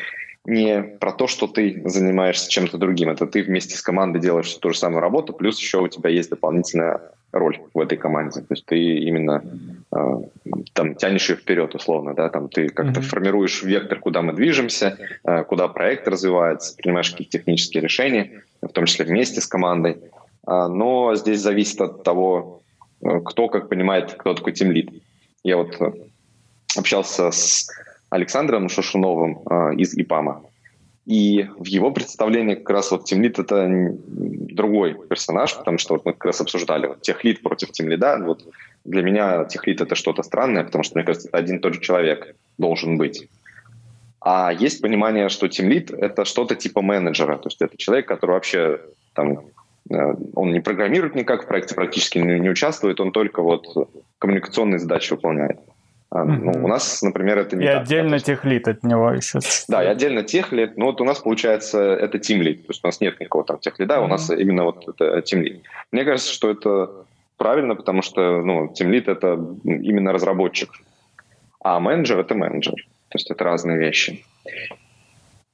не 0.45 0.83
про 0.83 1.13
то, 1.13 1.27
что 1.27 1.47
ты 1.47 1.83
занимаешься 1.85 2.51
чем-то 2.51 2.79
другим. 2.79 3.11
Это 3.11 3.27
ты 3.27 3.43
вместе 3.43 3.77
с 3.77 3.83
командой 3.83 4.19
делаешь 4.19 4.53
ту 4.55 4.71
же 4.71 4.79
самую 4.79 5.01
работу, 5.01 5.33
плюс 5.33 5.59
еще 5.61 5.79
у 5.79 5.89
тебя 5.89 6.11
есть 6.11 6.31
дополнительная 6.31 7.13
роль 7.33 7.61
в 7.75 7.81
этой 7.81 7.99
команде. 7.99 8.41
То 8.41 8.47
есть 8.51 8.65
ты 8.67 8.79
именно 8.79 9.43
э, 9.93 9.97
там 10.73 10.95
тянешь 10.95 11.29
ее 11.29 11.37
вперед, 11.37 11.75
условно, 11.75 12.15
да, 12.15 12.29
там 12.29 12.49
ты 12.49 12.69
как-то 12.69 13.01
mm-hmm. 13.01 13.05
формируешь 13.05 13.63
вектор, 13.63 13.99
куда 13.99 14.23
мы 14.23 14.33
движемся, 14.33 14.99
э, 15.25 15.45
куда 15.45 15.69
проект 15.69 16.09
развивается, 16.09 16.77
принимаешь 16.77 17.11
какие-то 17.11 17.39
технические 17.39 17.83
решения, 17.83 18.43
в 18.63 18.69
том 18.69 18.87
числе 18.87 19.05
вместе 19.05 19.41
с 19.41 19.47
командой. 19.47 19.99
Э, 20.47 20.67
но 20.69 21.15
здесь 21.17 21.41
зависит 21.41 21.81
от 21.81 22.03
того, 22.03 22.63
э, 23.03 23.21
кто 23.25 23.49
как 23.49 23.69
понимает, 23.69 24.15
кто 24.15 24.35
такой 24.35 24.53
тимлид. 24.53 24.91
Я 25.45 25.59
вот 25.59 25.81
э, 25.81 25.93
общался 26.77 27.31
с 27.31 27.69
Александром 28.11 28.69
Шашуновым 28.69 29.43
э, 29.51 29.75
из 29.77 29.95
ИПАМа. 29.95 30.43
И 31.09 31.47
в 31.57 31.65
его 31.65 31.91
представлении 31.91 32.55
как 32.55 32.69
раз 32.69 32.91
вот 32.91 33.07
Тимлит 33.07 33.39
это 33.39 33.67
другой 34.07 34.95
персонаж, 35.09 35.57
потому 35.57 35.79
что 35.79 35.95
вот 35.95 36.05
мы 36.05 36.13
как 36.13 36.27
раз 36.27 36.43
обсуждали 36.43 36.87
вот 36.87 37.01
техлит 37.01 37.43
против 37.43 37.73
Тимлида. 37.73 38.19
Вот 38.27 38.45
для 38.85 39.01
меня 39.01 39.47
техлит 39.47 39.81
это 39.81 39.95
что-то 39.95 40.23
странное, 40.23 40.65
потому 40.65 40.85
что, 40.85 40.99
мне 40.99 41.07
кажется, 41.07 41.29
это 41.29 41.39
один 41.39 41.57
и 41.57 41.61
тот 41.61 41.73
же 41.73 41.81
человек 41.81 42.37
должен 42.59 42.99
быть. 42.99 43.27
А 44.21 44.53
есть 44.53 44.83
понимание, 44.83 45.31
что 45.31 45.49
тимлит 45.49 45.91
это 45.91 46.27
что-то 46.27 46.55
типа 46.55 46.83
менеджера, 46.83 47.39
то 47.39 47.47
есть 47.47 47.63
это 47.63 47.79
человек, 47.79 48.07
который 48.07 48.33
вообще 48.33 48.79
там 49.15 49.47
э, 49.91 50.15
он 50.35 50.53
не 50.53 50.61
программирует 50.61 51.15
никак 51.15 51.45
в 51.45 51.47
проекте, 51.47 51.75
практически 51.75 52.19
не, 52.19 52.39
не 52.39 52.51
участвует, 52.51 53.01
он 53.01 53.13
только 53.13 53.41
вот 53.41 53.65
коммуникационные 54.19 54.79
задачи 54.79 55.15
выполняет. 55.15 55.59
А, 56.11 56.25
ну, 56.25 56.65
у 56.65 56.69
нас, 56.69 57.03
например, 57.03 57.39
это 57.39 57.57
не 57.57 57.65
И 57.65 57.69
так, 57.69 57.83
отдельно 57.83 58.13
да, 58.13 58.19
техлит 58.19 58.67
от 58.67 58.83
него 58.83 59.11
еще. 59.13 59.41
Да, 59.69 59.85
и 59.85 59.87
отдельно 59.87 60.23
техлит. 60.23 60.79
Но 60.79 60.87
вот 60.87 61.01
у 61.01 61.05
нас, 61.05 61.19
получается, 61.19 61.81
это 61.81 62.19
тимлит. 62.19 62.67
То 62.67 62.71
есть 62.71 62.83
у 62.83 62.89
нас 62.89 63.01
нет 63.01 63.21
никакого 63.21 63.45
там 63.45 63.59
техлида, 63.59 63.97
mm-hmm. 63.97 64.05
у 64.05 64.07
нас 64.09 64.31
именно 64.31 64.65
вот 64.65 64.89
это 64.89 65.21
тимлит. 65.21 65.63
Мне 65.93 66.05
кажется, 66.05 66.33
что 66.33 66.51
это 66.51 66.91
правильно, 67.37 67.75
потому 67.75 68.01
что 68.01 68.43
ну, 68.43 68.69
тимлит— 68.69 69.09
это 69.09 69.39
именно 69.65 70.13
разработчик. 70.13 70.71
А 71.61 71.79
менеджер— 71.79 72.19
это 72.21 72.35
менеджер. 72.35 72.75
То 73.09 73.17
есть 73.17 73.31
это 73.31 73.45
разные 73.45 73.79
вещи. 73.79 74.25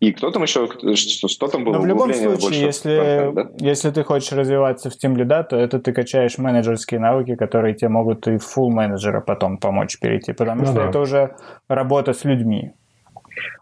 И 0.04 0.12
кто 0.12 0.30
там 0.30 0.42
еще, 0.42 0.68
что, 0.96 1.28
что 1.28 1.48
там 1.48 1.64
было? 1.64 1.74
Но 1.74 1.80
в 1.80 1.86
любом 1.86 2.12
случае, 2.12 2.60
если, 2.60 3.32
да? 3.32 3.48
если 3.58 3.90
ты 3.90 4.04
хочешь 4.04 4.32
развиваться 4.32 4.90
в 4.90 4.92
Team 4.92 5.14
Lead, 5.14 5.44
то 5.48 5.56
это 5.56 5.78
ты 5.78 5.92
качаешь 5.92 6.36
менеджерские 6.36 7.00
навыки, 7.00 7.36
которые 7.36 7.74
тебе 7.74 7.88
могут 7.88 8.28
и 8.28 8.32
full 8.32 8.68
менеджера 8.68 9.20
потом 9.22 9.56
помочь 9.56 9.98
перейти, 9.98 10.34
потому 10.34 10.60
ну, 10.60 10.66
что 10.66 10.74
да. 10.74 10.88
это 10.88 10.98
уже 10.98 11.36
работа 11.68 12.12
с 12.12 12.24
людьми. 12.24 12.72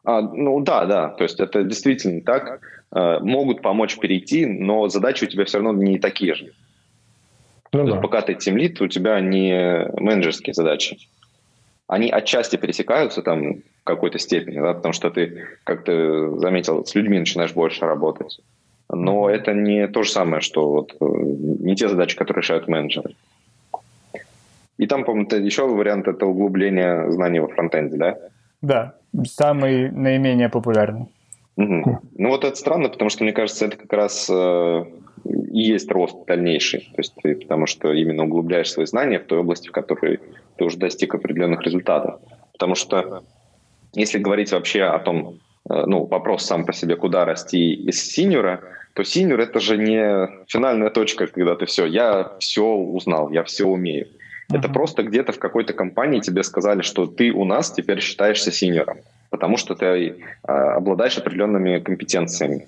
А, 0.04 0.20
ну 0.20 0.60
да, 0.60 0.84
да, 0.86 1.08
то 1.10 1.22
есть 1.22 1.38
это 1.38 1.62
действительно 1.62 2.20
так. 2.22 2.60
А, 2.90 3.20
могут 3.20 3.62
помочь 3.62 3.96
перейти, 3.98 4.44
но 4.44 4.88
задачи 4.88 5.24
у 5.24 5.28
тебя 5.28 5.44
все 5.44 5.58
равно 5.58 5.80
не 5.80 5.98
такие 5.98 6.34
же. 6.34 6.52
Ну, 7.72 7.86
да. 7.86 8.00
Пока 8.00 8.20
ты 8.20 8.32
Team 8.32 8.56
Lead, 8.56 8.82
у 8.82 8.88
тебя 8.88 9.20
не 9.20 9.86
менеджерские 9.96 10.54
задачи 10.54 10.98
они 11.92 12.08
отчасти 12.08 12.56
пересекаются 12.56 13.20
там 13.20 13.56
в 13.56 13.84
какой-то 13.84 14.18
степени, 14.18 14.58
да, 14.60 14.72
потому 14.72 14.94
что 14.94 15.10
ты, 15.10 15.44
как 15.64 15.84
ты 15.84 16.30
заметил, 16.38 16.86
с 16.86 16.94
людьми 16.94 17.18
начинаешь 17.18 17.52
больше 17.52 17.84
работать. 17.84 18.40
Но 18.88 19.28
это 19.28 19.52
не 19.52 19.86
то 19.88 20.02
же 20.02 20.10
самое, 20.10 20.40
что 20.40 20.70
вот 20.70 20.96
э, 20.98 21.04
не 21.04 21.76
те 21.76 21.88
задачи, 21.88 22.16
которые 22.16 22.40
решают 22.40 22.66
менеджеры. 22.66 23.14
И 24.78 24.86
там, 24.86 25.04
по-моему, 25.04 25.28
еще 25.44 25.68
вариант 25.68 26.08
это 26.08 26.24
углубление 26.24 27.12
знаний 27.12 27.40
во 27.40 27.48
фронтенде, 27.48 27.98
да? 27.98 28.18
Да, 28.62 28.94
самый 29.24 29.90
наименее 29.90 30.48
популярный. 30.48 31.08
Угу. 31.56 32.00
Ну 32.16 32.28
вот 32.30 32.44
это 32.44 32.56
странно, 32.56 32.88
потому 32.88 33.10
что, 33.10 33.24
мне 33.24 33.34
кажется, 33.34 33.66
это 33.66 33.76
как 33.76 33.92
раз 33.92 34.30
э, 34.30 34.84
и 35.24 35.60
есть 35.60 35.90
рост 35.90 36.16
дальнейший. 36.26 36.80
То 36.80 36.98
есть 36.98 37.14
ты, 37.22 37.34
потому 37.34 37.66
что 37.66 37.92
именно 37.92 38.24
углубляешь 38.24 38.70
свои 38.70 38.86
знания 38.86 39.18
в 39.18 39.24
той 39.24 39.38
области, 39.40 39.68
в 39.68 39.72
которой 39.72 40.20
ты 40.56 40.64
уже 40.64 40.78
достиг 40.78 41.14
определенных 41.14 41.62
результатов. 41.62 42.20
Потому 42.52 42.74
что 42.74 43.24
если 43.94 44.18
говорить 44.18 44.52
вообще 44.52 44.84
о 44.84 44.98
том, 44.98 45.38
э, 45.68 45.84
ну, 45.86 46.04
вопрос 46.04 46.44
сам 46.44 46.64
по 46.64 46.72
себе, 46.72 46.96
куда 46.96 47.24
расти 47.24 47.74
из 47.74 48.02
синьора, 48.02 48.60
то 48.94 49.04
синьор 49.04 49.40
это 49.40 49.60
же 49.60 49.76
не 49.76 50.28
финальная 50.46 50.90
точка, 50.90 51.26
когда 51.26 51.54
ты 51.54 51.66
все, 51.66 51.86
я 51.86 52.32
все 52.38 52.64
узнал, 52.64 53.30
я 53.30 53.42
все 53.42 53.64
умею. 53.64 54.06
Uh-huh. 54.50 54.58
Это 54.58 54.68
просто 54.68 55.02
где-то 55.02 55.32
в 55.32 55.38
какой-то 55.38 55.72
компании 55.72 56.20
тебе 56.20 56.42
сказали, 56.42 56.82
что 56.82 57.06
ты 57.06 57.32
у 57.32 57.44
нас 57.44 57.72
теперь 57.72 58.00
считаешься 58.00 58.52
синьором, 58.52 58.98
потому 59.30 59.56
что 59.56 59.74
ты 59.74 59.86
э, 59.86 60.14
обладаешь 60.46 61.18
определенными 61.18 61.78
компетенциями. 61.78 62.66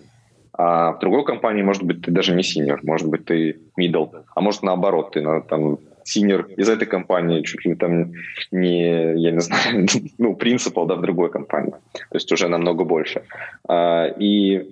А 0.57 0.93
в 0.93 1.01
другой 1.01 1.25
компании, 1.25 1.63
может 1.63 1.83
быть, 1.83 2.03
ты 2.03 2.11
даже 2.11 2.35
не 2.35 2.43
синьор, 2.43 2.81
может 2.85 3.09
быть, 3.09 3.25
ты 3.25 3.59
middle, 3.79 4.25
а 4.35 4.41
может 4.41 4.63
наоборот, 4.63 5.13
ты 5.13 5.21
на, 5.21 5.41
там 5.41 5.79
синер 6.05 6.47
из 6.57 6.69
этой 6.69 6.87
компании, 6.87 7.43
чуть 7.43 7.65
ли 7.65 7.75
там 7.75 8.13
не, 8.53 9.15
я 9.21 9.31
не 9.33 9.41
знаю, 9.41 9.87
ну, 10.19 10.37
принципал, 10.37 10.87
да, 10.87 10.95
в 10.95 11.03
другой 11.03 11.31
компании. 11.31 11.73
То 11.93 12.17
есть 12.17 12.31
уже 12.31 12.49
намного 12.49 12.85
больше. 12.85 13.23
А, 13.69 14.07
и 14.07 14.69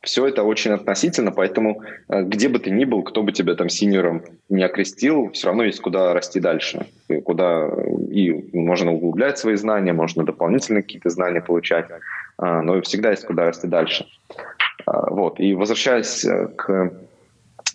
все 0.00 0.26
это 0.26 0.42
очень 0.42 0.72
относительно, 0.72 1.30
поэтому 1.30 1.82
а, 2.08 2.22
где 2.22 2.48
бы 2.48 2.58
ты 2.58 2.70
ни 2.70 2.84
был, 2.84 3.04
кто 3.04 3.22
бы 3.22 3.30
тебя 3.30 3.54
там 3.54 3.68
синером 3.68 4.22
не 4.48 4.64
окрестил, 4.64 5.30
все 5.30 5.46
равно 5.46 5.64
есть 5.64 5.80
куда 5.80 6.12
расти 6.14 6.40
дальше. 6.40 6.86
И 7.08 7.20
куда 7.20 7.68
и 8.10 8.32
можно 8.52 8.92
углублять 8.92 9.38
свои 9.38 9.54
знания, 9.54 9.92
можно 9.92 10.24
дополнительные 10.24 10.82
какие-то 10.82 11.10
знания 11.10 11.40
получать, 11.40 11.86
а, 12.38 12.62
но 12.62 12.80
всегда 12.80 13.10
есть 13.10 13.24
куда 13.24 13.44
расти 13.44 13.68
дальше. 13.68 14.06
Вот. 14.92 15.40
И 15.40 15.54
возвращаясь 15.54 16.24
э, 16.24 16.48
к 16.48 16.92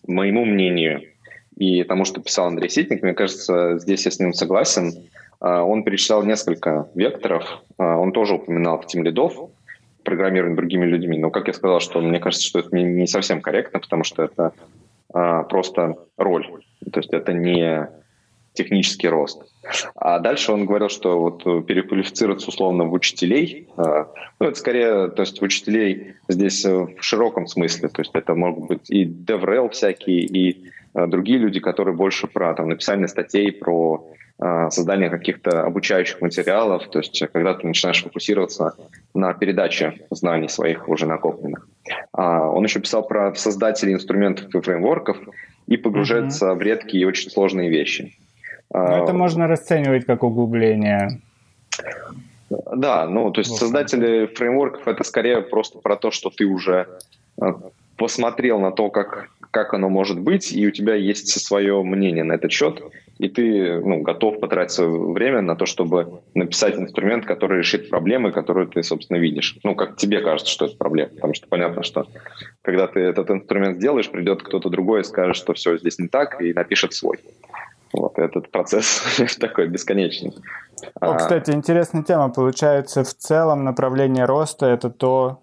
моему 0.07 0.45
мнению, 0.45 1.01
и 1.57 1.83
тому, 1.83 2.05
что 2.05 2.21
писал 2.21 2.47
Андрей 2.47 2.69
Ситник, 2.69 3.01
мне 3.01 3.13
кажется, 3.13 3.79
здесь 3.79 4.05
я 4.05 4.11
с 4.11 4.19
ним 4.19 4.33
согласен. 4.33 4.93
А, 5.39 5.63
он 5.63 5.83
перечислял 5.83 6.23
несколько 6.23 6.87
векторов. 6.93 7.63
А, 7.77 7.97
он 7.97 8.11
тоже 8.11 8.35
упоминал 8.35 8.83
тем 8.83 9.03
лидов, 9.03 9.33
программирование 10.03 10.55
другими 10.55 10.85
людьми. 10.85 11.17
Но, 11.17 11.31
как 11.31 11.47
я 11.47 11.53
сказал, 11.53 11.79
что 11.79 11.99
мне 11.99 12.19
кажется, 12.19 12.45
что 12.45 12.59
это 12.59 12.75
не 12.75 13.07
совсем 13.07 13.41
корректно, 13.41 13.79
потому 13.79 14.03
что 14.03 14.23
это 14.23 14.53
а, 15.11 15.43
просто 15.43 15.95
роль. 16.15 16.47
То 16.91 16.99
есть 16.99 17.11
это 17.11 17.33
не 17.33 17.89
технический 18.57 19.07
рост. 19.07 19.41
А 19.95 20.19
дальше 20.19 20.51
он 20.51 20.65
говорил, 20.65 20.89
что 20.89 21.19
вот 21.19 21.65
переквалифицироваться 21.65 22.49
условно 22.49 22.85
в 22.85 22.93
учителей, 22.93 23.67
ну, 23.77 24.47
это 24.47 24.55
скорее, 24.55 25.09
то 25.09 25.21
есть 25.21 25.39
в 25.39 25.43
учителей 25.43 26.15
здесь 26.27 26.63
в 26.65 27.01
широком 27.01 27.47
смысле, 27.47 27.89
то 27.89 28.01
есть 28.01 28.11
это 28.13 28.33
могут 28.35 28.67
быть 28.67 28.89
и 28.89 29.05
DevRel 29.05 29.69
всякие, 29.69 30.21
и 30.21 30.71
Э, 30.97 31.05
другие 31.07 31.37
люди, 31.37 31.59
которые 31.59 31.95
больше 31.95 32.27
про 32.27 32.53
там, 32.53 32.69
написание 32.69 33.07
статей, 33.07 33.51
про 33.51 34.05
создания 34.69 35.09
каких-то 35.09 35.63
обучающих 35.63 36.21
материалов, 36.21 36.87
то 36.91 36.99
есть 36.99 37.23
когда 37.33 37.55
ты 37.55 37.65
начинаешь 37.65 38.03
фокусироваться 38.03 38.75
на 39.15 39.33
передаче 39.33 40.05
знаний 40.11 40.47
своих 40.47 40.87
уже 40.87 41.07
накопленных. 41.07 41.67
А, 42.11 42.47
он 42.47 42.63
еще 42.63 42.79
писал 42.79 43.07
про 43.07 43.33
создателей 43.33 43.93
инструментов 43.93 44.53
и 44.53 44.61
фреймворков 44.61 45.17
и 45.65 45.75
погружается 45.75 46.45
mm-hmm. 46.49 46.55
в 46.55 46.61
редкие 46.61 47.01
и 47.01 47.05
очень 47.05 47.31
сложные 47.31 47.71
вещи. 47.71 48.15
Но 48.73 48.87
ну, 48.87 49.03
это 49.03 49.13
можно 49.13 49.47
расценивать 49.47 50.05
как 50.05 50.23
углубление. 50.23 51.21
Да, 52.49 53.07
ну, 53.07 53.31
то 53.31 53.39
есть 53.39 53.51
вот. 53.51 53.59
создатели 53.59 54.25
фреймворков 54.27 54.87
это 54.87 55.03
скорее 55.03 55.41
просто 55.41 55.79
про 55.79 55.95
то, 55.95 56.11
что 56.11 56.29
ты 56.29 56.45
уже 56.45 56.87
посмотрел 57.97 58.59
на 58.59 58.71
то, 58.71 58.89
как, 58.89 59.29
как 59.51 59.73
оно 59.73 59.89
может 59.89 60.19
быть, 60.19 60.51
и 60.53 60.65
у 60.67 60.71
тебя 60.71 60.95
есть 60.95 61.29
свое 61.45 61.81
мнение 61.83 62.23
на 62.23 62.33
этот 62.33 62.51
счет, 62.51 62.81
и 63.17 63.27
ты 63.27 63.79
ну, 63.79 64.01
готов 64.01 64.39
потратить 64.39 64.77
время 64.77 65.41
на 65.41 65.55
то, 65.55 65.65
чтобы 65.65 66.21
написать 66.35 66.75
инструмент, 66.75 67.25
который 67.25 67.59
решит 67.59 67.89
проблемы, 67.89 68.31
которые 68.31 68.67
ты, 68.67 68.83
собственно, 68.83 69.17
видишь. 69.17 69.57
Ну, 69.63 69.75
как 69.75 69.97
тебе 69.97 70.21
кажется, 70.21 70.51
что 70.51 70.65
это 70.65 70.77
проблема. 70.77 71.09
Потому 71.09 71.33
что 71.33 71.47
понятно, 71.47 71.81
что 71.81 72.07
когда 72.61 72.85
ты 72.87 72.99
этот 72.99 73.31
инструмент 73.31 73.77
сделаешь, 73.77 74.09
придет 74.09 74.43
кто-то 74.43 74.69
другой 74.69 75.01
и 75.01 75.03
скажет, 75.03 75.35
что 75.35 75.53
все 75.53 75.77
здесь 75.77 75.97
не 75.97 76.07
так, 76.07 76.39
и 76.41 76.53
напишет 76.53 76.93
свой. 76.93 77.17
Вот 77.99 78.19
этот 78.19 78.51
процесс 78.51 79.01
такой 79.39 79.67
бесконечный. 79.67 80.33
О, 80.99 81.11
а 81.11 81.15
кстати, 81.15 81.51
интересная 81.51 82.03
тема. 82.03 82.29
Получается, 82.29 83.03
в 83.03 83.13
целом 83.13 83.63
направление 83.63 84.25
роста— 84.25 84.65
это 84.67 84.89
то, 84.89 85.39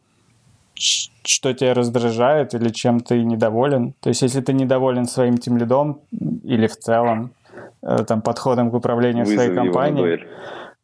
что 0.74 1.52
тебя 1.52 1.74
раздражает 1.74 2.54
или 2.54 2.68
чем 2.68 3.00
ты 3.00 3.22
недоволен. 3.22 3.94
То 4.00 4.08
есть, 4.08 4.22
если 4.22 4.40
ты 4.40 4.52
недоволен 4.52 5.06
своим 5.06 5.38
тем 5.38 5.56
лидом 5.56 6.00
или 6.44 6.66
в 6.66 6.76
целом 6.76 7.30
э, 7.82 8.04
там, 8.04 8.22
подходом 8.22 8.70
к 8.70 8.74
управлению 8.74 9.24
Вызови 9.24 9.36
своей 9.36 9.54
компанией, 9.54 10.26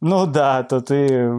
ну 0.00 0.26
да, 0.26 0.62
то 0.62 0.80
ты 0.80 1.30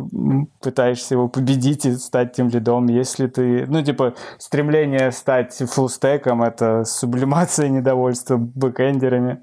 пытаешься 0.61 1.15
его 1.15 1.27
победить 1.27 1.85
и 1.85 1.93
стать 1.93 2.33
тем 2.33 2.49
лидом. 2.49 2.87
Если 2.87 3.25
ты, 3.25 3.65
ну 3.67 3.81
типа, 3.81 4.13
стремление 4.37 5.11
стать 5.11 5.57
фуллстеком— 5.67 6.43
это 6.43 6.83
сублимация 6.85 7.69
недовольства 7.69 8.37
бэкэндерами. 8.37 9.41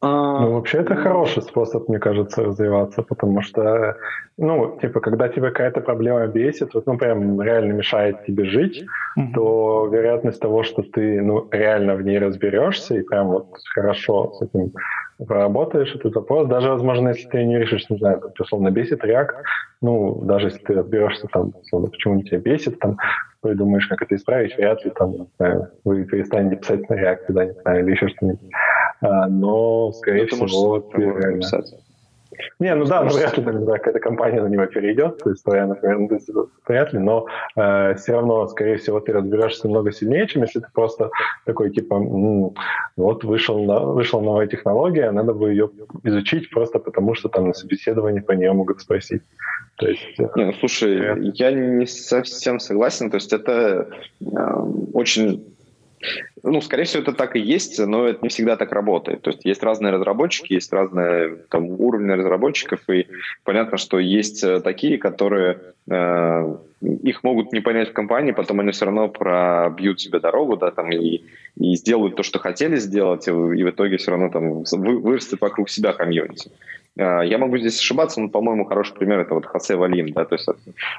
А, 0.00 0.40
ну, 0.40 0.54
вообще, 0.54 0.78
это 0.78 0.94
хороший 0.94 1.42
способ, 1.42 1.88
мне 1.88 1.98
кажется, 1.98 2.42
развиваться, 2.42 3.02
потому 3.02 3.42
что, 3.42 3.96
ну, 4.38 4.78
типа, 4.80 5.00
когда 5.00 5.28
тебе 5.28 5.48
какая-то 5.48 5.80
проблема 5.80 6.26
бесит, 6.26 6.74
вот, 6.74 6.86
ну, 6.86 6.98
прям 6.98 7.40
реально 7.40 7.72
мешает 7.72 8.24
тебе 8.24 8.44
жить, 8.44 8.82
mm-hmm. 9.18 9.32
то 9.34 9.88
вероятность 9.92 10.40
того, 10.40 10.62
что 10.62 10.82
ты, 10.82 11.20
ну, 11.22 11.48
реально 11.50 11.96
в 11.96 12.02
ней 12.02 12.18
разберешься 12.18 12.96
и 12.96 13.02
прям 13.02 13.28
вот 13.28 13.48
хорошо 13.74 14.32
с 14.32 14.42
этим 14.42 14.72
проработаешь 15.26 15.94
этот 15.94 16.14
вопрос, 16.14 16.48
даже, 16.48 16.70
возможно, 16.70 17.08
если 17.08 17.28
ты 17.28 17.44
не 17.44 17.58
решишь, 17.58 17.90
не 17.90 17.98
знаю, 17.98 18.20
там, 18.20 18.30
условно, 18.38 18.70
бесит 18.70 19.04
React, 19.04 19.32
ну, 19.82 20.22
даже 20.24 20.46
если 20.46 20.60
ты 20.60 20.74
разберешься 20.74 21.26
там, 21.32 21.52
условно, 21.60 21.88
почему 21.88 22.14
он 22.14 22.22
тебя 22.22 22.38
бесит, 22.38 22.78
там, 22.78 22.96
придумаешь, 23.42 23.86
как 23.86 24.02
это 24.02 24.14
исправить, 24.14 24.56
вряд 24.56 24.84
ли 24.84 24.90
там, 24.90 25.12
не 25.12 25.26
знаю, 25.38 25.68
вы 25.84 26.04
перестанете 26.04 26.56
писать 26.56 26.88
на 26.88 26.94
React, 26.94 27.24
да, 27.28 27.44
не 27.44 27.52
знаю, 27.52 27.84
или 27.84 27.90
еще 27.92 28.08
что-нибудь. 28.08 28.50
А, 29.00 29.28
но, 29.28 29.92
скорее 29.92 30.28
ну, 30.30 30.46
всего, 30.46 30.80
ты. 30.80 31.40
Не, 32.58 32.74
ну 32.74 32.84
да, 32.84 33.02
ну, 33.02 33.10
вряд 33.10 33.36
ли 33.36 33.44
там, 33.44 33.66
какая-то 33.66 34.00
компания 34.00 34.40
на 34.40 34.46
него 34.46 34.66
перейдет, 34.66 35.18
то 35.18 35.30
есть 35.30 35.42
твоя, 35.44 35.66
например, 35.66 35.98
ну, 35.98 36.48
вряд 36.66 36.92
ли, 36.92 36.98
но 36.98 37.26
э, 37.56 37.94
все 37.96 38.12
равно, 38.12 38.46
скорее 38.48 38.76
всего, 38.76 39.00
ты 39.00 39.12
разберешься 39.12 39.68
много 39.68 39.92
сильнее, 39.92 40.26
чем 40.26 40.42
если 40.42 40.60
ты 40.60 40.66
просто 40.72 41.10
такой, 41.44 41.70
типа, 41.70 41.94
м-м, 41.94 42.54
вот 42.96 43.24
вышел 43.24 43.62
на, 43.64 43.80
вышла 43.80 44.20
новая 44.20 44.46
технология, 44.46 45.10
надо 45.10 45.34
бы 45.34 45.50
ее 45.50 45.70
изучить 46.04 46.50
просто 46.50 46.78
потому, 46.78 47.14
что 47.14 47.28
там 47.28 47.48
на 47.48 47.54
собеседовании 47.54 48.20
по 48.20 48.32
нее 48.32 48.52
могут 48.52 48.80
спросить. 48.80 49.22
То 49.76 49.88
есть, 49.88 50.18
э, 50.18 50.28
не, 50.36 50.44
ну, 50.46 50.52
слушай, 50.54 50.98
это... 50.98 51.20
я 51.34 51.52
не 51.52 51.86
совсем 51.86 52.60
согласен, 52.60 53.10
то 53.10 53.16
есть 53.16 53.32
это 53.32 53.88
э, 54.20 54.26
очень 54.92 55.44
ну, 56.42 56.60
скорее 56.60 56.84
всего, 56.84 57.02
это 57.02 57.12
так 57.12 57.36
и 57.36 57.40
есть, 57.40 57.78
но 57.78 58.06
это 58.06 58.20
не 58.22 58.28
всегда 58.28 58.56
так 58.56 58.72
работает. 58.72 59.22
То 59.22 59.30
есть 59.30 59.44
есть 59.44 59.62
разные 59.62 59.92
разработчики, 59.92 60.54
есть 60.54 60.72
разные 60.72 61.36
там, 61.50 61.66
уровни 61.66 62.10
разработчиков, 62.10 62.80
и 62.88 63.06
понятно, 63.44 63.76
что 63.76 63.98
есть 63.98 64.42
э, 64.42 64.60
такие, 64.60 64.98
которые 64.98 65.74
их 65.88 67.22
могут 67.22 67.52
не 67.52 67.60
понять 67.60 67.90
в 67.90 67.92
компании, 67.92 68.32
потом 68.32 68.60
они 68.60 68.72
все 68.72 68.86
равно 68.86 69.08
пробьют 69.08 70.00
себе 70.00 70.18
дорогу, 70.18 70.56
да, 70.56 70.70
там, 70.70 70.90
и, 70.90 71.24
и 71.56 71.76
сделают 71.76 72.16
то, 72.16 72.22
что 72.22 72.38
хотели 72.38 72.76
сделать, 72.76 73.28
и, 73.28 73.30
и 73.30 73.64
в 73.64 73.70
итоге 73.70 73.98
все 73.98 74.12
равно 74.12 74.30
там 74.30 74.62
вырастет 74.62 75.40
вокруг 75.40 75.68
себя 75.68 75.92
комьюнити. 75.92 76.50
А, 76.98 77.22
я 77.22 77.36
могу 77.38 77.58
здесь 77.58 77.78
ошибаться, 77.78 78.20
но, 78.20 78.28
по-моему, 78.28 78.64
хороший 78.64 78.94
пример 78.94 79.20
это 79.20 79.34
вот 79.34 79.44
Хосе 79.44 79.76
Валим, 79.76 80.12
да, 80.12 80.24
то 80.24 80.36
есть 80.36 80.48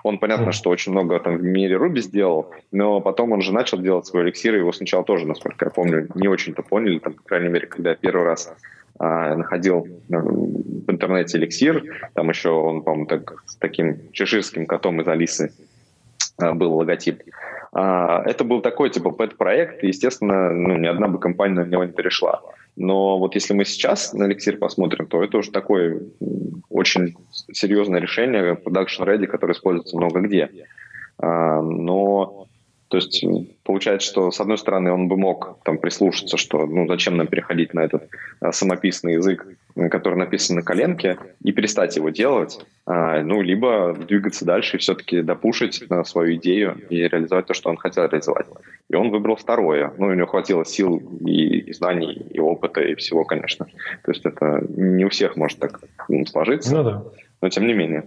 он, 0.03 0.19
понятно, 0.19 0.51
что 0.51 0.69
очень 0.69 0.91
много 0.91 1.19
там 1.19 1.37
в 1.37 1.43
мире 1.43 1.77
Руби 1.77 2.01
сделал, 2.01 2.51
но 2.71 3.01
потом 3.01 3.31
он 3.31 3.41
же 3.41 3.51
начал 3.51 3.79
делать 3.79 4.05
свой 4.05 4.23
эликсир, 4.23 4.55
его 4.55 4.71
сначала 4.71 5.03
тоже, 5.03 5.25
насколько 5.25 5.65
я 5.65 5.71
помню, 5.71 6.07
не 6.13 6.27
очень-то 6.27 6.61
поняли, 6.61 6.99
там, 6.99 7.13
по 7.13 7.23
крайней 7.23 7.49
мере, 7.49 7.65
когда 7.65 7.91
я 7.91 7.95
первый 7.95 8.25
раз 8.25 8.53
находил 9.01 9.87
э, 9.87 10.17
в 10.17 10.91
интернете 10.91 11.37
эликсир, 11.37 11.83
там 12.13 12.29
еще 12.29 12.49
он, 12.49 12.83
по-моему, 12.83 13.07
так, 13.07 13.43
с 13.47 13.55
таким 13.55 14.11
чеширским 14.11 14.65
котом 14.65 15.01
из 15.01 15.07
Алисы 15.07 15.51
а, 16.37 16.53
был 16.53 16.75
логотип. 16.75 17.23
А, 17.71 18.21
это 18.25 18.43
был 18.43 18.61
такой, 18.61 18.89
типа, 18.89 19.11
пэт-проект, 19.11 19.83
естественно, 19.83 20.51
ну, 20.51 20.77
ни 20.77 20.85
одна 20.85 21.07
бы 21.07 21.19
компания 21.19 21.55
на 21.55 21.65
него 21.65 21.83
не 21.83 21.91
перешла. 21.91 22.41
Но 22.75 23.17
вот 23.17 23.35
если 23.35 23.53
мы 23.53 23.65
сейчас 23.65 24.13
на 24.13 24.25
эликсир 24.25 24.57
посмотрим, 24.57 25.07
то 25.07 25.23
это 25.23 25.39
уже 25.39 25.51
такое 25.51 26.01
очень 26.69 27.15
серьезное 27.51 27.99
решение 27.99 28.53
production 28.53 29.05
ready, 29.05 29.25
которое 29.25 29.53
используется 29.53 29.97
много 29.97 30.19
где. 30.21 30.49
А, 31.17 31.61
но 31.61 32.47
то 32.91 32.97
есть 32.97 33.23
получается, 33.63 34.05
что 34.05 34.31
с 34.31 34.41
одной 34.41 34.57
стороны 34.57 34.91
он 34.91 35.07
бы 35.07 35.15
мог 35.15 35.59
там 35.63 35.77
прислушаться, 35.77 36.35
что 36.35 36.65
ну 36.65 36.85
зачем 36.87 37.15
нам 37.15 37.27
переходить 37.27 37.73
на 37.73 37.79
этот 37.79 38.09
а, 38.41 38.51
самописный 38.51 39.13
язык, 39.13 39.47
который 39.89 40.15
написан 40.15 40.57
на 40.57 40.61
коленке, 40.61 41.17
и 41.41 41.53
перестать 41.53 41.95
его 41.95 42.09
делать, 42.09 42.59
а, 42.85 43.23
ну 43.23 43.41
либо 43.41 43.95
двигаться 43.95 44.43
дальше 44.43 44.75
и 44.75 44.79
все-таки 44.81 45.21
допушить 45.21 45.81
а, 45.89 46.03
свою 46.03 46.35
идею 46.35 46.81
и 46.89 46.97
реализовать 46.97 47.45
то, 47.45 47.53
что 47.53 47.69
он 47.69 47.77
хотел 47.77 48.03
реализовать. 48.03 48.47
И 48.89 48.95
он 48.95 49.09
выбрал 49.09 49.37
второе. 49.37 49.93
Ну, 49.97 50.07
у 50.07 50.13
него 50.13 50.27
хватило 50.27 50.65
сил 50.65 51.01
и, 51.21 51.59
и 51.59 51.71
знаний, 51.71 52.25
и 52.29 52.39
опыта, 52.39 52.81
и 52.81 52.95
всего, 52.95 53.23
конечно. 53.23 53.67
То 54.03 54.11
есть 54.11 54.25
это 54.25 54.65
не 54.67 55.05
у 55.05 55.09
всех 55.09 55.37
может 55.37 55.59
так 55.59 55.79
сложиться, 56.27 56.75
ну, 56.75 56.83
да. 56.83 57.03
но 57.41 57.47
тем 57.47 57.67
не 57.67 57.73
менее. 57.73 58.03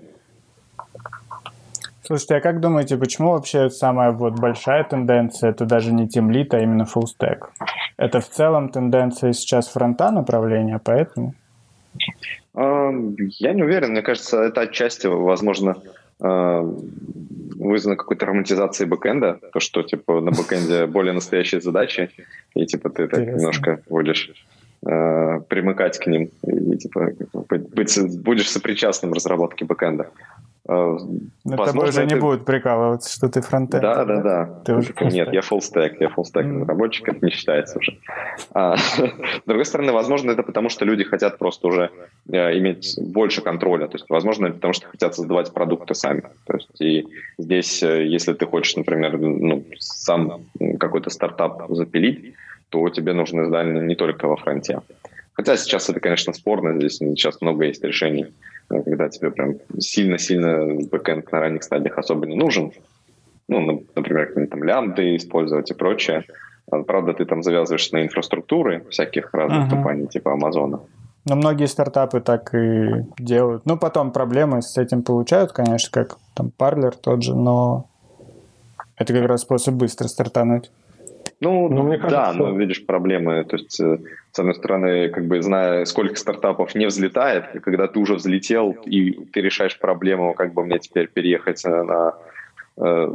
Слушайте, 2.06 2.36
а 2.36 2.40
как 2.40 2.60
думаете, 2.60 2.98
почему 2.98 3.30
вообще 3.30 3.70
самая 3.70 4.10
вот 4.10 4.38
большая 4.38 4.84
тенденция 4.84 5.50
это 5.50 5.64
даже 5.64 5.90
не 5.92 6.06
тимлит, 6.06 6.52
а 6.52 6.60
именно 6.60 6.82
full 6.82 7.04
stack? 7.04 7.48
Это 7.96 8.20
в 8.20 8.28
целом 8.28 8.68
тенденция 8.68 9.32
сейчас 9.32 9.68
фронта 9.68 10.10
направления, 10.10 10.78
поэтому? 10.84 11.34
Я 12.54 13.52
не 13.54 13.62
уверен. 13.62 13.92
Мне 13.92 14.02
кажется, 14.02 14.42
это 14.42 14.60
отчасти, 14.62 15.06
возможно, 15.06 15.76
вызвано 16.20 17.96
какой-то 17.96 18.26
романтизацией 18.26 18.88
бэкэнда, 18.88 19.40
то, 19.52 19.60
что, 19.60 19.82
типа, 19.82 20.20
на 20.20 20.30
бэкэнде 20.30 20.86
более 20.92 21.14
настоящие 21.14 21.60
задачи, 21.62 22.10
и, 22.54 22.66
типа, 22.66 22.90
ты 22.90 23.08
так 23.08 23.26
немножко 23.26 23.80
будешь 23.88 24.30
примыкать 24.82 25.98
к 25.98 26.06
ним, 26.06 26.28
и, 26.46 26.76
типа, 26.76 27.12
быть, 27.48 27.98
будешь 28.22 28.50
сопричастным 28.50 29.14
разработке 29.14 29.64
бэкэнда. 29.64 30.10
Э, 30.66 30.96
Но 31.44 31.56
Возможно, 31.56 31.90
уже 31.90 32.02
это... 32.04 32.14
не 32.14 32.20
будут 32.20 32.46
прикалываться, 32.46 33.14
что 33.14 33.28
ты 33.28 33.42
фронтенд. 33.42 33.82
Да, 33.82 34.04
да, 34.04 34.22
да. 34.22 34.62
Ты 34.64 34.74
уже 34.74 34.94
Нет, 35.02 35.32
я 35.32 35.40
stack, 35.40 35.96
я 36.00 36.08
full 36.08 36.24
stack 36.24 36.60
разработчик, 36.60 37.08
это 37.08 37.24
не 37.24 37.30
считается 37.30 37.78
уже. 37.78 37.98
А, 38.52 38.76
с 38.78 39.42
другой 39.46 39.66
стороны, 39.66 39.92
возможно, 39.92 40.30
это 40.30 40.42
потому, 40.42 40.70
что 40.70 40.86
люди 40.86 41.04
хотят 41.04 41.38
просто 41.38 41.68
уже 41.68 41.90
э, 42.32 42.58
иметь 42.58 42.94
больше 42.98 43.42
контроля. 43.42 43.88
То 43.88 43.96
есть, 43.96 44.06
возможно, 44.08 44.50
потому 44.50 44.72
что 44.72 44.88
хотят 44.88 45.14
создавать 45.14 45.52
продукты 45.52 45.94
сами. 45.94 46.22
То 46.46 46.54
есть, 46.54 46.80
и 46.80 47.06
здесь, 47.36 47.82
э, 47.82 48.06
если 48.06 48.32
ты 48.32 48.46
хочешь, 48.46 48.76
например, 48.76 49.18
ну, 49.18 49.64
сам 49.78 50.46
какой-то 50.80 51.10
стартап 51.10 51.64
запилить, 51.68 52.34
то 52.70 52.88
тебе 52.88 53.12
нужны 53.12 53.46
знания 53.46 53.82
не 53.82 53.96
только 53.96 54.28
во 54.28 54.36
фронте. 54.36 54.80
Хотя 55.34 55.56
сейчас 55.56 55.90
это, 55.90 56.00
конечно, 56.00 56.32
спорно, 56.32 56.78
здесь 56.78 56.98
сейчас 56.98 57.40
много 57.42 57.66
есть 57.66 57.84
решений 57.84 58.32
когда 58.68 59.08
тебе 59.08 59.30
прям 59.30 59.54
сильно-сильно 59.78 60.86
бэкэнд 60.90 61.30
на 61.32 61.40
ранних 61.40 61.62
стадиях 61.62 61.98
особо 61.98 62.26
не 62.26 62.36
нужен. 62.36 62.72
Ну, 63.48 63.84
например, 63.94 64.48
там 64.48 64.64
лямбды 64.64 65.16
использовать 65.16 65.70
и 65.70 65.74
прочее. 65.74 66.24
А, 66.70 66.82
правда, 66.82 67.12
ты 67.12 67.24
там 67.26 67.42
завязываешься 67.42 67.94
на 67.94 68.02
инфраструктуры 68.02 68.84
всяких 68.90 69.32
разных 69.34 69.66
uh-huh. 69.66 69.70
компаний, 69.70 70.06
типа 70.06 70.32
Амазона. 70.32 70.80
Но 71.26 71.36
многие 71.36 71.66
стартапы 71.66 72.20
так 72.20 72.54
и 72.54 73.04
делают. 73.18 73.64
Ну, 73.66 73.78
потом 73.78 74.12
проблемы 74.12 74.62
с 74.62 74.76
этим 74.76 75.02
получают, 75.02 75.52
конечно, 75.52 75.90
как 75.90 76.18
там 76.34 76.52
Parler 76.56 76.94
тот 77.00 77.22
же, 77.22 77.34
но 77.34 77.86
это 78.96 79.12
как 79.12 79.26
раз 79.26 79.42
способ 79.42 79.74
быстро 79.74 80.06
стартануть. 80.08 80.70
Ну, 81.40 81.68
ну 81.68 81.82
мне 81.82 81.98
кажется, 81.98 82.32
да, 82.32 82.32
но 82.32 82.56
видишь 82.56 82.84
проблемы. 82.84 83.44
То 83.44 83.56
есть, 83.56 83.80
э, 83.80 83.98
с 84.32 84.38
одной 84.38 84.54
стороны, 84.54 85.08
как 85.08 85.26
бы 85.26 85.42
зная, 85.42 85.84
сколько 85.84 86.16
стартапов 86.16 86.74
не 86.74 86.86
взлетает, 86.86 87.54
и 87.54 87.58
когда 87.58 87.86
ты 87.86 87.98
уже 87.98 88.14
взлетел, 88.14 88.72
и 88.86 89.12
ты 89.26 89.40
решаешь 89.40 89.78
проблему, 89.78 90.34
как 90.34 90.54
бы 90.54 90.64
мне 90.64 90.78
теперь 90.78 91.08
переехать 91.08 91.64
на 91.64 92.14
э, 92.76 93.08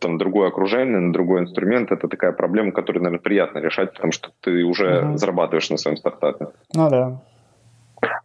там 0.00 0.18
другое 0.18 0.48
окружение, 0.48 0.98
на 0.98 1.12
другой 1.12 1.40
инструмент, 1.40 1.92
это 1.92 2.08
такая 2.08 2.32
проблема, 2.32 2.72
которую, 2.72 3.02
наверное, 3.02 3.22
приятно 3.22 3.58
решать, 3.58 3.92
потому 3.92 4.12
что 4.12 4.30
ты 4.40 4.64
уже 4.64 5.02
угу. 5.02 5.16
зарабатываешь 5.18 5.70
на 5.70 5.76
своем 5.76 5.96
стартапе. 5.96 6.48
Ну 6.74 6.90
да. 6.90 7.20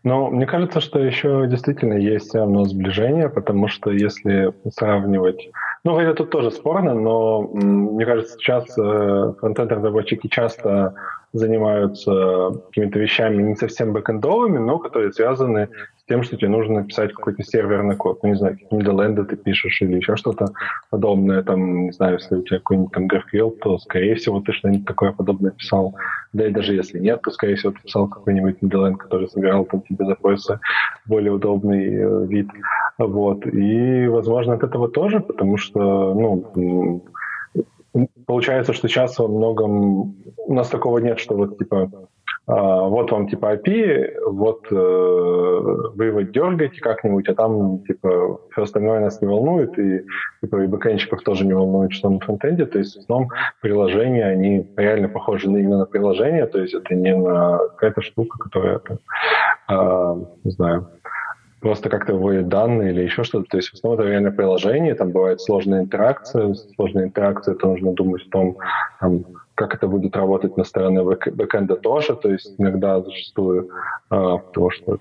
Но 0.04 0.30
мне 0.30 0.46
кажется, 0.46 0.80
что 0.80 1.00
еще 1.00 1.48
действительно 1.48 1.94
есть 1.94 2.34
равно 2.36 2.66
сближение, 2.66 3.30
потому 3.30 3.68
что 3.68 3.92
если 3.92 4.54
сравнивать... 4.72 5.50
Ну, 5.84 5.98
это 6.00 6.14
тут 6.14 6.30
тоже 6.30 6.52
спорно, 6.52 6.94
но 6.94 7.42
мне 7.42 8.06
кажется, 8.06 8.38
сейчас 8.38 8.66
э, 8.78 9.34
фронтенд-разработчики 9.40 10.28
часто 10.28 10.96
занимаются 11.36 12.62
какими-то 12.68 12.98
вещами 13.00 13.42
не 13.42 13.56
совсем 13.56 13.92
бэкэндовыми, 13.94 14.58
но 14.58 14.80
которые 14.80 15.12
связаны 15.12 15.68
тем, 16.08 16.24
что 16.24 16.38
тебе 16.38 16.50
нужно 16.50 16.82
написать 16.82 17.14
какой-то 17.14 17.44
серверный 17.44 17.96
код. 17.96 18.20
Ну, 18.22 18.30
не 18.30 18.36
знаю, 18.36 18.58
какие 18.58 18.80
Нидерленды 18.80 19.26
ты 19.26 19.36
пишешь 19.36 19.82
или 19.82 19.98
еще 19.98 20.16
что-то 20.16 20.48
подобное. 20.90 21.42
Там, 21.44 21.88
не 21.88 21.92
знаю, 21.92 22.20
если 22.20 22.36
у 22.36 22.42
тебя 22.44 22.60
какой-нибудь 22.60 22.92
там 22.92 23.08
GraphQL, 23.08 23.52
то, 23.62 23.78
скорее 23.80 24.16
всего, 24.16 24.40
ты 24.40 24.54
что-нибудь 24.54 24.86
такое 24.86 25.12
подобное 25.12 25.52
писал. 25.52 25.96
Да 26.32 26.48
и 26.48 26.52
даже 26.52 26.76
если 26.76 27.00
нет, 27.00 27.22
то, 27.22 27.32
скорее 27.32 27.56
всего, 27.56 27.74
ты 27.74 27.80
писал 27.82 28.08
какой-нибудь 28.08 28.62
Нидерленд, 28.62 28.98
который 28.98 29.28
собирал 29.28 29.66
там 29.66 29.82
тебе 29.82 30.06
запросы 30.06 30.60
более 31.06 31.34
удобный 31.34 31.86
э, 31.86 32.26
вид. 32.28 32.48
Вот. 32.98 33.46
И, 33.48 34.08
возможно, 34.08 34.54
от 34.54 34.64
этого 34.64 34.88
тоже, 34.90 35.20
потому 35.20 35.58
что, 35.58 36.14
ну, 36.14 37.04
получается, 38.26 38.74
что 38.74 38.88
сейчас 38.88 39.18
во 39.20 39.28
многом 39.28 40.16
у 40.38 40.54
нас 40.54 40.70
такого 40.70 41.00
нет, 41.00 41.20
что 41.20 41.36
вот 41.36 41.58
типа 41.58 41.90
а, 42.48 42.82
вот 42.82 43.12
вам 43.12 43.28
типа 43.28 43.56
API, 43.56 44.20
вот 44.28 44.68
э, 44.70 44.76
вы 44.76 46.06
его 46.06 46.22
дергаете 46.22 46.80
как-нибудь, 46.80 47.28
а 47.28 47.34
там 47.34 47.80
типа 47.86 48.40
все 48.52 48.62
остальное 48.62 49.00
нас 49.00 49.20
не 49.20 49.28
волнует, 49.28 49.80
и 49.80 50.06
типа 50.42 50.64
и 50.64 50.68
бэкэнщиков 50.68 51.24
тоже 51.24 51.46
не 51.46 51.54
волнует, 51.54 51.92
что 51.94 52.10
на 52.10 52.20
фронтенде, 52.20 52.68
то 52.68 52.78
есть 52.78 52.96
в 52.96 53.00
основном 53.00 53.30
приложения, 53.62 54.26
они 54.26 54.68
реально 54.78 55.10
похожи 55.10 55.48
именно 55.48 55.80
на 55.80 55.86
приложение, 55.88 56.46
то 56.46 56.60
есть 56.60 56.76
это 56.76 56.94
не 56.94 57.16
на 57.16 57.58
какая-то 57.58 58.02
штука, 58.02 58.38
которая, 58.38 58.80
э, 59.68 60.16
не 60.44 60.52
знаю, 60.52 60.88
просто 61.66 61.90
как-то 61.90 62.14
вводит 62.14 62.48
данные 62.48 62.92
или 62.92 63.02
еще 63.02 63.24
что-то. 63.24 63.50
То 63.50 63.58
есть 63.58 63.70
в 63.70 63.74
основном 63.74 64.00
это 64.00 64.08
реально 64.08 64.32
приложение, 64.32 64.94
там 64.94 65.10
бывает 65.10 65.42
сложная 65.42 65.82
интеракция. 65.82 66.54
Сложная 66.76 67.06
интеракция, 67.06 67.56
это 67.56 67.66
нужно 67.66 67.92
думать 67.94 68.22
о 68.28 68.30
том, 68.30 68.58
там, 69.00 69.26
как 69.56 69.74
это 69.74 69.88
будет 69.88 70.16
работать 70.16 70.58
на 70.58 70.64
стороне 70.64 71.02
бэкэнда 71.02 71.78
тоже, 71.78 72.16
то 72.18 72.30
есть 72.30 72.54
иногда 72.60 73.02
зачастую, 73.02 73.72
а, 74.12 74.38
потому 74.38 74.70
что 74.70 75.00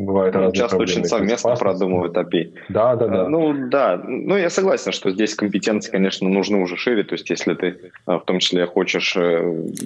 бывает 0.00 0.34
разные 0.34 0.54
Часто 0.54 0.78
очень 0.78 1.04
совместно 1.04 1.54
продумывают 1.54 2.16
API. 2.16 2.54
Да, 2.70 2.96
да, 2.96 3.08
да. 3.08 3.28
Ну, 3.28 3.68
да. 3.68 4.00
Ну, 4.02 4.36
я 4.36 4.48
согласен, 4.48 4.92
что 4.92 5.10
здесь 5.10 5.34
компетенции, 5.34 5.90
конечно, 5.90 6.28
нужны 6.28 6.58
уже 6.58 6.76
шире. 6.76 7.04
То 7.04 7.14
есть, 7.14 7.28
если 7.28 7.54
ты 7.54 7.92
а, 8.06 8.18
в 8.18 8.24
том 8.24 8.38
числе 8.38 8.66
хочешь 8.66 9.14
э, 9.16 9.40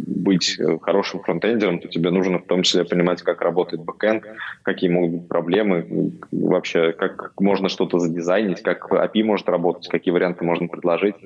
быть 0.07 0.59
хорошим 0.83 1.21
фронтендером, 1.21 1.81
то 1.81 1.89
тебе 1.89 2.11
нужно 2.11 2.39
в 2.39 2.45
том 2.45 2.63
числе 2.63 2.85
понимать, 2.85 3.23
как 3.23 3.41
работает 3.41 3.83
бэкэнд, 3.83 4.25
какие 4.63 4.91
могут 4.91 5.11
быть 5.11 5.29
проблемы, 5.29 6.13
вообще, 6.31 6.93
как 6.93 7.33
можно 7.41 7.69
что-то 7.69 7.99
задизайнить, 7.99 8.63
как 8.63 8.91
API 8.91 9.25
может 9.25 9.49
работать, 9.49 9.89
какие 9.89 10.13
варианты 10.13 10.45
можно 10.45 10.69
предложить. 10.69 11.17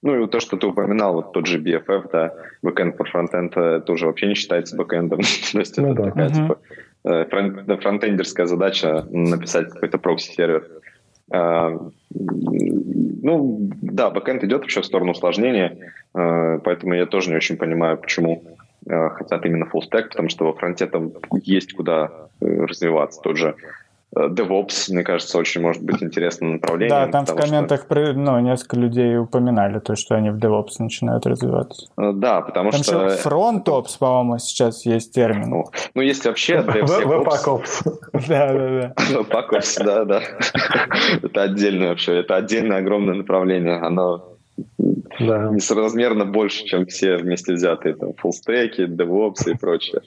Ну 0.00 0.22
и 0.22 0.28
то, 0.28 0.38
что 0.38 0.56
ты 0.56 0.66
упоминал, 0.66 1.14
вот 1.14 1.32
тот 1.32 1.46
же 1.46 1.58
BFF, 1.58 2.10
да, 2.12 2.32
backend 2.62 2.96
for 2.96 3.04
frontend 3.04 3.84
тоже 3.84 4.06
вообще 4.06 4.28
не 4.28 4.34
считается 4.34 4.76
бэкэндом. 4.76 5.20
то 5.52 5.58
есть 5.58 5.76
ну, 5.78 5.92
это 5.92 6.02
да. 6.02 6.10
такая, 6.10 6.28
uh-huh. 6.28 6.34
типа, 6.34 6.58
э, 6.70 6.74
фронтендерская 7.02 8.46
задача 8.46 9.06
написать 9.10 9.70
какой-то 9.70 9.98
прокси-сервер. 9.98 10.68
А, 11.30 11.70
ну, 12.10 13.70
да, 13.82 14.10
бэкэнд 14.10 14.44
идет 14.44 14.62
вообще 14.62 14.80
в 14.80 14.86
сторону 14.86 15.12
усложнения, 15.12 15.92
а, 16.14 16.58
поэтому 16.58 16.94
я 16.94 17.06
тоже 17.06 17.30
не 17.30 17.36
очень 17.36 17.56
понимаю, 17.56 17.98
почему 17.98 18.42
хотят 18.86 19.44
именно 19.44 19.64
full 19.64 19.82
stack, 19.82 20.08
потому 20.08 20.30
что 20.30 20.46
во 20.46 20.54
фронте 20.54 20.86
там 20.86 21.12
есть 21.42 21.74
куда 21.74 22.10
э, 22.40 22.46
развиваться. 22.46 23.20
Тот 23.20 23.36
же 23.36 23.54
Э, 23.54 23.56
DevOps, 24.14 24.90
мне 24.90 25.04
кажется, 25.04 25.38
очень 25.38 25.60
может 25.60 25.82
быть 25.82 26.02
интересным 26.02 26.52
направлением. 26.54 26.96
Да, 26.96 27.06
там 27.08 27.26
в 27.26 27.34
комментах 27.34 27.84
что... 27.84 28.12
ну, 28.14 28.38
несколько 28.40 28.76
людей 28.76 29.18
упоминали 29.18 29.78
то, 29.80 29.96
что 29.96 30.14
они 30.14 30.30
в 30.30 30.38
DevOps 30.38 30.76
начинают 30.78 31.26
развиваться. 31.26 31.88
Э, 31.98 32.12
да, 32.14 32.40
потому 32.40 32.70
там 32.70 32.82
что... 32.82 33.06
FrontOps, 33.22 33.98
по-моему, 33.98 34.38
сейчас 34.38 34.86
есть 34.86 35.12
термин. 35.12 35.50
Ну, 35.50 35.64
ну 35.94 36.02
если 36.02 36.28
вообще 36.28 36.56
DevSecOps. 36.56 37.98
Да, 38.28 38.52
да, 38.52 38.68
да. 38.68 38.94
VPACOps, 39.20 39.84
да, 39.84 40.04
да. 40.04 40.22
Это 41.22 41.42
отдельное 41.42 41.90
вообще, 41.90 42.18
это 42.20 42.36
отдельное 42.36 42.78
огромное 42.78 43.14
направление. 43.14 43.76
Оно 43.76 44.24
да. 45.18 45.50
несоразмерно 45.50 46.24
больше, 46.24 46.64
чем 46.64 46.86
все 46.86 47.16
вместе 47.16 47.52
взятые. 47.52 47.94
Там, 47.94 48.14
фуллстеки, 48.14 48.82
DevOps 48.82 49.50
и 49.50 49.56
прочее. 49.56 50.02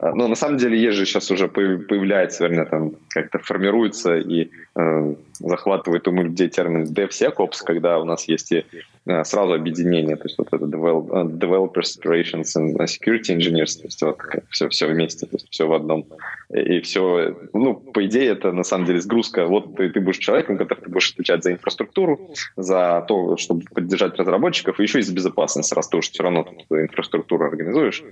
А, 0.00 0.14
ну, 0.14 0.26
на 0.26 0.34
самом 0.34 0.58
деле, 0.58 0.78
есть 0.78 0.96
же 0.96 1.06
сейчас 1.06 1.30
уже 1.30 1.48
появляется, 1.48 2.44
вернее, 2.44 2.64
там 2.64 2.92
как-то 3.10 3.38
формируется 3.38 4.16
и 4.16 4.50
э, 4.74 5.14
захватывает 5.38 6.08
умы 6.08 6.24
людей 6.24 6.48
термин 6.48 6.84
DevSecOps, 6.84 7.58
когда 7.64 8.00
у 8.00 8.04
нас 8.04 8.26
есть 8.26 8.50
и 8.50 8.64
э, 9.06 9.24
сразу 9.24 9.52
объединение, 9.52 10.16
то 10.16 10.24
есть 10.24 10.36
вот 10.36 10.48
это 10.50 10.64
develop, 10.64 11.10
э, 11.12 11.28
Developers 11.28 11.96
Operations 12.00 12.56
and 12.56 12.76
Security 12.86 13.36
Engineers, 13.36 13.78
то 13.78 13.84
есть 13.84 14.02
вот 14.02 14.18
все, 14.50 14.68
все 14.68 14.88
вместе, 14.88 15.26
то 15.26 15.36
есть 15.36 15.46
все 15.50 15.68
в 15.68 15.72
одном. 15.72 16.06
И 16.52 16.80
все, 16.80 17.36
ну, 17.52 17.74
по 17.74 18.04
идее, 18.04 18.32
это 18.32 18.50
на 18.50 18.64
самом 18.64 18.86
деле 18.86 19.00
сгрузка. 19.00 19.46
Вот 19.46 19.76
ты, 19.76 19.90
ты 19.90 20.00
будешь 20.00 20.18
человеком, 20.18 20.58
который 20.58 20.80
ты 20.80 20.90
будешь 20.90 21.12
отвечать 21.12 21.44
за 21.44 21.52
инфраструктуру, 21.52 22.30
за 22.56 23.04
то, 23.06 23.36
чтобы 23.36 23.62
поддержать 23.72 24.16
разработчиков, 24.16 24.80
и 24.80 24.82
еще 24.82 24.98
и 24.98 25.02
за 25.02 25.14
безопасность, 25.14 25.72
раз 25.72 25.88
ты 25.88 25.96
уж 25.98 26.10
все 26.10 26.22
равно 26.24 26.48
инфраструктуру 26.70 27.46
организуешь. 27.46 28.02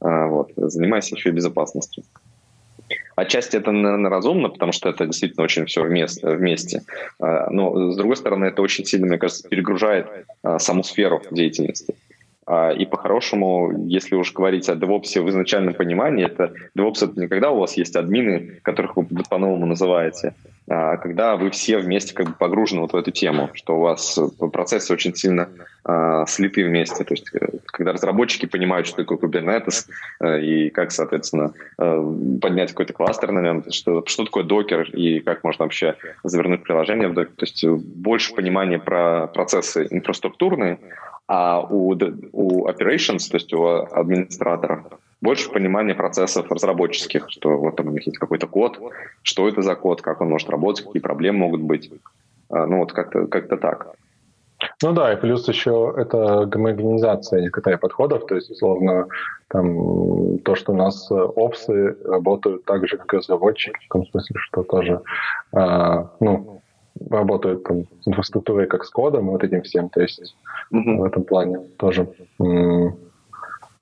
А, 0.00 0.26
вот, 0.26 0.52
занимайся 0.56 1.14
еще 1.14 1.30
и 1.30 1.32
безопасностью. 1.32 2.04
Отчасти 3.16 3.56
это, 3.56 3.70
наверное, 3.70 4.10
разумно, 4.10 4.48
потому 4.48 4.72
что 4.72 4.88
это 4.88 5.06
действительно 5.06 5.44
очень 5.44 5.66
все 5.66 5.82
вместе. 5.82 6.28
вместе. 6.28 6.82
А, 7.20 7.48
но, 7.50 7.92
с 7.92 7.96
другой 7.96 8.16
стороны, 8.16 8.46
это 8.46 8.62
очень 8.62 8.84
сильно, 8.84 9.06
мне 9.06 9.18
кажется, 9.18 9.48
перегружает 9.48 10.06
а, 10.42 10.58
саму 10.58 10.82
сферу 10.82 11.22
деятельности. 11.30 11.94
И 12.78 12.84
по-хорошему, 12.84 13.86
если 13.86 14.16
уж 14.16 14.34
говорить 14.34 14.68
о 14.68 14.74
DevOps 14.74 15.18
в 15.18 15.30
изначальном 15.30 15.72
понимании, 15.72 16.26
это 16.26 16.52
DevOps 16.76 17.02
это 17.02 17.18
не 17.18 17.26
когда 17.26 17.50
у 17.50 17.58
вас 17.58 17.74
есть 17.78 17.96
админы, 17.96 18.60
которых 18.60 18.98
вы 18.98 19.06
по-новому 19.30 19.64
называете, 19.64 20.34
когда 20.66 21.36
вы 21.36 21.50
все 21.50 21.78
вместе 21.78 22.14
как 22.14 22.28
бы 22.28 22.34
погружены 22.34 22.80
вот 22.82 22.92
в 22.92 22.96
эту 22.96 23.10
тему, 23.10 23.50
что 23.52 23.76
у 23.76 23.80
вас 23.80 24.18
процессы 24.50 24.92
очень 24.92 25.14
сильно 25.14 25.48
а, 25.86 26.24
слиты 26.26 26.64
вместе. 26.64 27.04
То 27.04 27.12
есть, 27.12 27.28
э, 27.34 27.46
когда 27.66 27.92
разработчики 27.92 28.46
понимают, 28.46 28.86
что 28.86 29.04
такое 29.04 29.18
Kubernetes 29.18 29.86
э, 30.20 30.40
и 30.40 30.70
как, 30.70 30.92
соответственно, 30.92 31.52
э, 31.78 32.14
поднять 32.40 32.70
какой-то 32.70 32.94
кластер 32.94 33.32
на 33.32 33.40
нем, 33.40 33.64
что, 33.70 34.02
что 34.06 34.24
такое 34.24 34.44
докер 34.44 34.88
и 34.90 35.20
как 35.20 35.44
можно 35.44 35.66
вообще 35.66 35.96
завернуть 36.22 36.62
приложение 36.62 37.08
в 37.08 37.12
докер. 37.12 37.32
То 37.36 37.44
есть 37.44 37.64
больше 37.66 38.34
понимания 38.34 38.78
про 38.78 39.26
процессы 39.26 39.86
инфраструктурные, 39.90 40.78
а 41.28 41.60
у, 41.60 41.90
у 42.32 42.66
operations, 42.66 43.30
то 43.30 43.36
есть 43.36 43.52
у 43.52 43.66
администратора, 43.66 44.86
больше 45.24 45.50
понимания 45.50 45.94
процессов 45.94 46.52
разработческих, 46.52 47.30
что 47.30 47.56
вот 47.56 47.76
там 47.76 47.88
у 47.88 47.90
них 47.90 48.06
есть 48.06 48.18
какой-то 48.18 48.46
код, 48.46 48.78
что 49.22 49.48
это 49.48 49.62
за 49.62 49.74
код, 49.74 50.02
как 50.02 50.20
он 50.20 50.28
может 50.28 50.50
работать, 50.50 50.84
какие 50.84 51.00
проблемы 51.00 51.38
могут 51.38 51.62
быть. 51.62 51.90
А, 52.50 52.66
ну 52.66 52.78
вот 52.78 52.92
как-то 52.92 53.26
как 53.26 53.48
так. 53.48 53.94
Ну 54.82 54.92
да, 54.92 55.12
и 55.12 55.16
плюс 55.16 55.48
еще 55.48 55.94
это 55.96 56.44
гомогенизация 56.44 57.40
некоторых 57.40 57.80
подходов, 57.80 58.26
то 58.26 58.34
есть, 58.34 58.50
условно, 58.50 59.06
там, 59.48 60.38
то, 60.38 60.54
что 60.54 60.72
у 60.72 60.76
нас 60.76 61.10
опсы 61.10 61.96
работают 62.04 62.64
так 62.64 62.86
же, 62.86 62.96
как 62.96 63.14
и 63.14 63.16
разработчики, 63.16 63.78
в 63.88 63.92
том 63.92 64.06
смысле, 64.06 64.36
что 64.38 64.62
тоже, 64.62 65.00
э, 65.52 66.04
ну, 66.20 66.60
работают 67.10 67.64
там 67.64 67.84
с 68.00 68.08
инфраструктурой 68.08 68.66
как 68.66 68.84
с 68.84 68.90
кодом 68.90 69.28
и 69.28 69.30
вот 69.30 69.44
этим 69.44 69.62
всем, 69.62 69.88
то 69.88 70.00
есть 70.00 70.36
mm-hmm. 70.72 70.96
в 70.98 71.04
этом 71.04 71.24
плане 71.24 71.58
тоже 71.76 72.08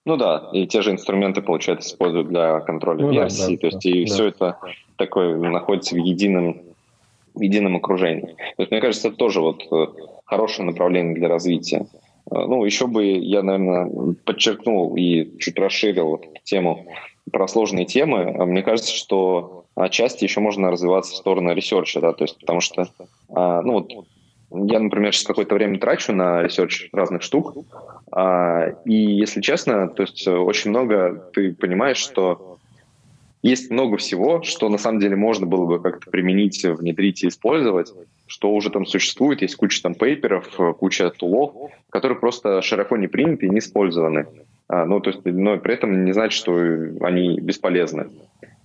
ну 0.05 0.17
да, 0.17 0.49
и 0.53 0.67
те 0.67 0.83
же 0.83 0.91
инструменты, 0.91 1.43
получается, 1.43 1.89
используют 1.89 2.29
для 2.29 2.61
контроля 2.61 3.03
ну, 3.03 3.13
версий, 3.13 3.57
да, 3.57 3.57
да, 3.57 3.57
то 3.57 3.67
есть 3.67 3.83
да, 3.83 3.91
и 3.91 4.05
да. 4.05 4.15
все 4.15 4.27
это 4.27 4.59
такое 4.97 5.37
находится 5.37 5.95
в 5.95 5.99
едином, 5.99 6.61
в 7.35 7.41
едином 7.41 7.77
окружении. 7.77 8.35
То 8.57 8.63
есть, 8.63 8.71
мне 8.71 8.81
кажется, 8.81 9.09
это 9.09 9.17
тоже 9.17 9.41
вот 9.41 9.63
э, 9.71 9.87
хорошее 10.25 10.67
направление 10.67 11.15
для 11.15 11.29
развития. 11.29 11.87
Э, 12.31 12.47
ну, 12.47 12.65
еще 12.65 12.89
бы 12.89 13.05
я, 13.05 13.43
наверное, 13.43 14.15
подчеркнул 14.25 14.97
и 14.97 15.39
чуть 15.39 15.59
расширил 15.59 16.17
эту 16.17 16.29
тему 16.43 16.87
про 17.31 17.47
сложные 17.47 17.85
темы. 17.85 18.35
А 18.39 18.45
мне 18.45 18.63
кажется, 18.63 18.93
что 18.93 19.67
отчасти 19.77 20.25
еще 20.25 20.41
можно 20.41 20.71
развиваться 20.71 21.13
в 21.13 21.17
сторону 21.17 21.55
research 21.55 21.91
а, 21.91 22.01
да, 22.01 22.13
то 22.13 22.25
есть 22.25 22.39
потому 22.41 22.61
что, 22.61 22.89
а, 23.31 23.63
ну 23.63 23.75
вот 23.75 23.93
я, 24.55 24.79
например, 24.79 25.13
сейчас 25.13 25.27
какое-то 25.27 25.55
время 25.55 25.79
трачу 25.79 26.13
на 26.13 26.43
research 26.43 26.89
разных 26.93 27.23
штук, 27.23 27.55
а, 28.11 28.69
и, 28.85 28.95
если 28.95 29.41
честно, 29.41 29.89
то 29.89 30.03
есть 30.03 30.27
очень 30.27 30.71
много 30.71 31.31
ты 31.33 31.55
понимаешь, 31.55 31.99
что 31.99 32.59
есть 33.43 33.71
много 33.71 33.97
всего, 33.97 34.43
что 34.43 34.69
на 34.69 34.79
самом 34.79 35.01
деле 35.01 35.17
можно 35.17 35.47
было 35.47 35.67
бы 35.67 35.81
как-то 35.81 36.11
применить, 36.11 36.65
внедрить 36.65 37.25
и 37.25 37.29
использовать, 37.29 37.93
что 38.27 38.53
уже 38.53 38.71
там 38.71 38.87
существует, 38.87 39.43
есть 39.43 39.57
куча 39.57 39.83
там 39.83 39.95
пейперов, 39.95 40.49
куча 40.79 41.11
тулов, 41.11 41.73
которые 41.91 42.19
просто 42.19 42.63
широко 42.63 42.97
не 42.97 43.09
приняты 43.09 43.47
и 43.47 43.51
не 43.51 43.59
использованы. 43.59 44.27
А, 44.69 44.87
ну, 44.87 45.01
то 45.01 45.11
есть, 45.11 45.25
но 45.25 45.59
при 45.59 45.75
этом 45.75 46.05
не 46.05 46.13
значит, 46.13 46.39
что 46.39 46.55
они 47.01 47.41
бесполезны. 47.41 48.07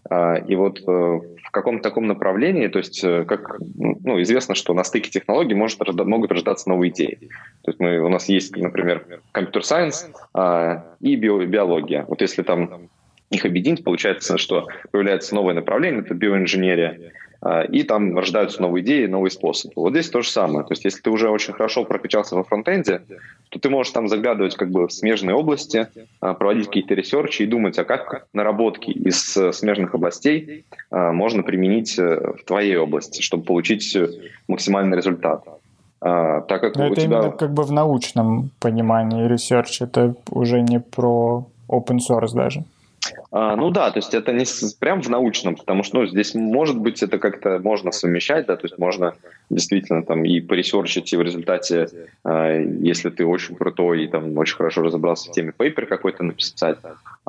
А, 0.10 0.36
и 0.36 0.56
вот 0.56 0.80
э, 0.80 0.84
в 0.86 1.52
каком-то 1.52 1.84
таком 1.84 2.08
направлении, 2.08 2.68
то 2.68 2.80
есть, 2.80 3.04
э, 3.04 3.26
как 3.26 3.60
ну, 3.60 4.22
известно, 4.22 4.56
что 4.56 4.74
на 4.74 4.84
стыке 4.84 5.10
технологий 5.10 5.54
может, 5.54 5.80
могут 6.06 6.32
рождаться 6.32 6.70
новые 6.70 6.92
идеи. 6.92 7.20
То 7.64 7.72
есть 7.72 7.80
мы, 7.80 8.00
у 8.00 8.10
нас 8.10 8.30
есть, 8.30 8.56
например, 8.56 9.22
компьютер-сайенс 9.32 10.10
а, 10.34 10.86
и 11.00 11.16
био, 11.16 11.46
биология. 11.46 12.06
Вот 12.08 12.22
если 12.22 12.44
там 12.44 12.90
их 13.30 13.46
объединить, 13.46 13.84
получается, 13.84 14.38
что 14.38 14.68
появляется 14.92 15.36
новое 15.36 15.54
направление, 15.54 16.02
это 16.02 16.14
биоинженерия, 16.14 17.12
и 17.70 17.84
там 17.84 18.18
рождаются 18.18 18.62
новые 18.62 18.84
идеи, 18.84 19.06
новые 19.06 19.32
способы. 19.32 19.74
Вот 19.76 19.92
здесь 19.92 20.10
то 20.10 20.22
же 20.22 20.30
самое. 20.30 20.66
То 20.66 20.72
есть 20.72 20.86
если 20.86 21.02
ты 21.02 21.10
уже 21.12 21.30
очень 21.30 21.54
хорошо 21.54 21.86
прокачался 21.86 22.36
во 22.36 22.44
фронтенде, 22.44 23.02
то 23.50 23.60
ты 23.60 23.70
можешь 23.70 23.94
там 23.94 24.08
заглядывать 24.08 24.56
как 24.56 24.70
бы 24.70 24.88
в 24.88 24.94
смежные 24.94 25.36
области, 25.36 25.88
а, 26.20 26.34
проводить 26.34 26.68
какие-то 26.68 26.94
research 26.94 27.38
и 27.38 27.44
и 27.44 27.46
думать, 27.46 27.80
а 27.80 27.86
как 27.86 28.28
наработки 28.34 28.92
из 28.92 29.38
э, 29.38 29.54
смежных 29.54 29.96
областей 29.96 30.66
а, 30.92 31.12
можно 31.12 31.44
применить 31.44 31.98
э, 31.98 32.34
в 32.34 32.44
твоей 32.46 32.76
области, 32.78 33.22
чтобы 33.22 33.44
получить 33.44 33.96
э, 33.96 34.10
максимальный 34.48 34.98
результат. 34.98 35.44
так 36.00 36.48
как 36.48 36.76
Но 36.76 36.90
у 36.90 36.92
это 36.92 37.02
тебя... 37.02 37.20
именно 37.20 37.32
как 37.32 37.54
бы 37.54 37.64
в 37.64 37.72
научном 37.72 38.52
понимании 38.60 39.28
research, 39.28 39.82
это 39.82 40.16
уже 40.30 40.62
не 40.62 40.80
про 40.80 41.48
open 41.70 42.00
source 42.00 42.34
даже. 42.34 42.64
А, 43.32 43.56
ну 43.56 43.72
да, 43.72 43.92
то 43.92 44.00
есть 44.00 44.14
это 44.14 44.32
не 44.32 44.46
прям 44.80 45.02
в 45.02 45.10
научном, 45.10 45.56
потому 45.56 45.84
что 45.84 46.00
ну, 46.00 46.08
здесь 46.08 46.34
может 46.34 46.78
быть 46.78 47.04
это 47.04 47.20
как-то 47.20 47.60
можно 47.60 47.92
совмещать, 47.92 48.46
да, 48.46 48.56
то 48.56 48.66
есть 48.66 48.78
можно 48.78 49.16
действительно 49.50 50.04
там 50.04 50.24
и 50.24 50.40
поресерчить, 50.40 51.12
и 51.12 51.18
в 51.18 51.22
результате, 51.22 51.90
э, 52.24 52.66
если 52.82 53.10
ты 53.10 53.26
очень 53.26 53.56
крутой 53.56 54.06
и 54.06 54.08
там 54.08 54.38
очень 54.38 54.56
хорошо 54.56 54.82
разобрался 54.82 55.30
в 55.30 55.34
теме, 55.34 55.52
paper 55.52 55.88
какой-то 55.88 56.24
написать. 56.24 56.78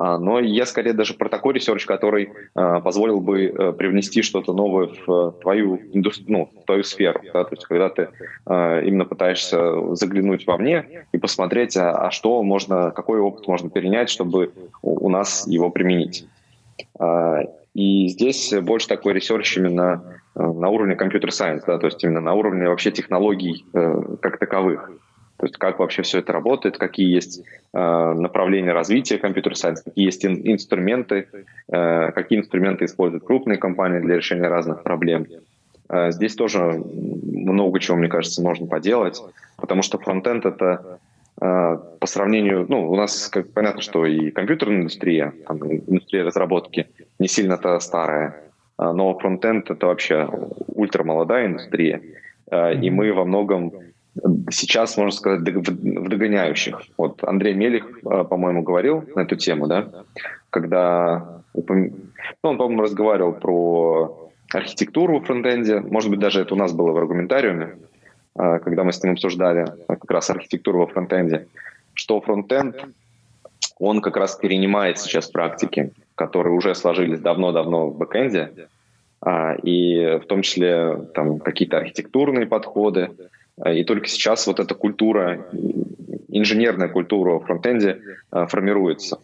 А, 0.00 0.16
но 0.16 0.38
я 0.38 0.64
скорее 0.64 0.92
даже 0.92 1.14
про 1.14 1.28
такой 1.28 1.54
research, 1.54 1.84
который 1.84 2.30
э, 2.54 2.80
позволил 2.84 3.20
бы 3.20 3.46
э, 3.46 3.72
привнести 3.72 4.22
что-то 4.22 4.52
новое 4.52 4.90
в 5.04 5.32
твою, 5.40 5.80
ну, 5.92 6.46
в 6.46 6.66
твою 6.66 6.84
сферу, 6.84 7.20
да, 7.34 7.42
то 7.42 7.54
есть 7.56 7.66
когда 7.66 7.88
ты 7.88 8.08
э, 8.46 8.84
именно 8.86 9.04
пытаешься 9.04 9.96
заглянуть 9.96 10.46
вовне 10.46 11.04
и 11.10 11.18
посмотреть, 11.18 11.76
а, 11.76 12.06
а 12.06 12.10
что 12.12 12.44
можно, 12.44 12.92
какой 12.92 13.18
опыт 13.18 13.48
можно 13.48 13.70
перенять, 13.70 14.08
чтобы 14.08 14.52
у 14.82 15.08
нас 15.08 15.48
его 15.48 15.68
применить. 15.68 16.28
А, 16.96 17.40
и 17.74 18.06
здесь 18.06 18.54
больше 18.62 18.86
такой 18.86 19.14
research 19.14 19.56
именно 19.56 20.20
э, 20.36 20.40
на 20.40 20.68
уровне 20.68 20.94
computer 20.94 21.29
science, 21.29 21.64
да, 21.64 21.76
то 21.78 21.86
есть 21.86 22.04
именно 22.04 22.20
на 22.20 22.34
уровне 22.34 22.68
вообще 22.68 22.92
технологий 22.92 23.64
э, 23.74 24.00
как 24.20 24.38
таковых. 24.38 24.92
То 25.38 25.46
есть 25.46 25.56
как 25.56 25.78
вообще 25.78 26.02
все 26.02 26.18
это 26.18 26.32
работает, 26.32 26.78
какие 26.78 27.12
есть 27.14 27.42
э, 27.72 27.78
направления 27.78 28.72
развития 28.72 29.18
computer 29.18 29.50
science, 29.50 29.82
какие 29.82 30.04
есть 30.04 30.24
ин- 30.24 30.42
инструменты, 30.44 31.28
э, 31.68 32.12
какие 32.12 32.40
инструменты 32.40 32.84
используют 32.84 33.24
крупные 33.24 33.56
компании 33.56 34.00
для 34.00 34.16
решения 34.16 34.48
разных 34.48 34.82
проблем. 34.82 35.26
Э, 35.88 36.10
здесь 36.10 36.34
тоже 36.34 36.60
много 36.62 37.78
чего, 37.78 37.96
мне 37.96 38.08
кажется, 38.08 38.42
можно 38.42 38.66
поделать, 38.66 39.22
потому 39.56 39.82
что 39.82 39.98
фронтенд— 39.98 40.44
это 40.46 40.98
а, 41.40 41.76
по 41.76 42.06
сравнению, 42.06 42.66
ну, 42.68 42.90
у 42.90 42.96
нас 42.96 43.28
как, 43.28 43.52
понятно, 43.52 43.80
что 43.80 44.04
и 44.06 44.30
компьютерная 44.30 44.78
индустрия, 44.78 45.32
там, 45.46 45.58
индустрия 45.62 46.24
разработки 46.24 46.88
не 47.18 47.28
сильно-то 47.28 47.78
старая, 47.78 48.42
а, 48.76 48.92
но 48.92 49.16
фронтенд 49.16 49.70
это 49.70 49.86
вообще 49.86 50.28
ультрамолодая 50.66 51.46
индустрия, 51.46 52.02
а, 52.50 52.72
и 52.72 52.90
мы 52.90 53.12
во 53.12 53.24
многом 53.24 53.72
сейчас, 54.50 54.96
можно 54.96 55.12
сказать, 55.12 55.40
в 55.40 56.08
догоняющих. 56.08 56.82
Вот 56.96 57.22
Андрей 57.24 57.54
Мелих, 57.54 58.00
по-моему, 58.02 58.62
говорил 58.62 59.04
на 59.14 59.20
эту 59.20 59.36
тему, 59.36 59.66
да, 59.66 60.04
когда 60.50 61.42
ну, 61.54 61.92
он, 62.42 62.58
по-моему, 62.58 62.82
разговаривал 62.82 63.32
про 63.32 64.30
архитектуру 64.52 65.20
в 65.20 65.24
фронтенде, 65.24 65.80
может 65.80 66.10
быть, 66.10 66.20
даже 66.20 66.40
это 66.40 66.54
у 66.54 66.56
нас 66.56 66.72
было 66.72 66.92
в 66.92 66.96
аргументариуме, 66.96 67.76
а, 68.34 68.58
когда 68.58 68.84
мы 68.84 68.92
с 68.92 69.02
ним 69.02 69.12
обсуждали 69.12 69.66
как 69.86 70.10
раз 70.10 70.30
архитектуру 70.30 70.80
во 70.80 70.86
фронтенде, 70.86 71.46
что 71.94 72.20
фронтенд, 72.20 72.76
он 73.78 74.00
как 74.00 74.16
раз 74.16 74.36
перенимает 74.36 74.98
сейчас 74.98 75.28
практики, 75.28 75.92
которые 76.14 76.54
уже 76.54 76.74
сложились 76.74 77.20
давно-давно 77.20 77.88
в 77.88 77.98
бэкенде, 77.98 78.68
а, 79.20 79.54
и 79.54 80.18
в 80.18 80.26
том 80.26 80.42
числе 80.42 80.96
там 81.14 81.38
какие-то 81.40 81.78
архитектурные 81.78 82.46
подходы, 82.46 83.10
и 83.66 83.84
только 83.84 84.08
сейчас 84.08 84.46
вот 84.46 84.60
эта 84.60 84.74
культура, 84.74 85.46
инженерная 86.28 86.88
культура 86.88 87.32
во 87.32 87.40
фронтенде 87.40 88.00
формируется. 88.30 89.18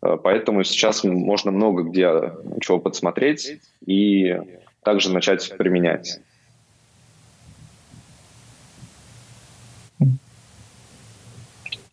Поэтому 0.00 0.64
сейчас 0.64 1.02
можно 1.04 1.50
много 1.50 1.82
где 1.82 2.32
чего 2.60 2.78
подсмотреть 2.78 3.60
и 3.86 4.38
также 4.82 5.12
начать 5.12 5.56
применять. 5.56 6.20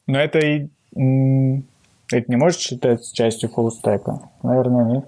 Но 0.07 0.19
это 0.19 0.39
и 0.39 0.67
это 0.93 2.25
не 2.29 2.35
может 2.35 2.59
считаться 2.59 3.15
частью 3.15 3.49
фуллстека? 3.49 4.29
Наверное, 4.43 4.83
нет. 4.83 5.05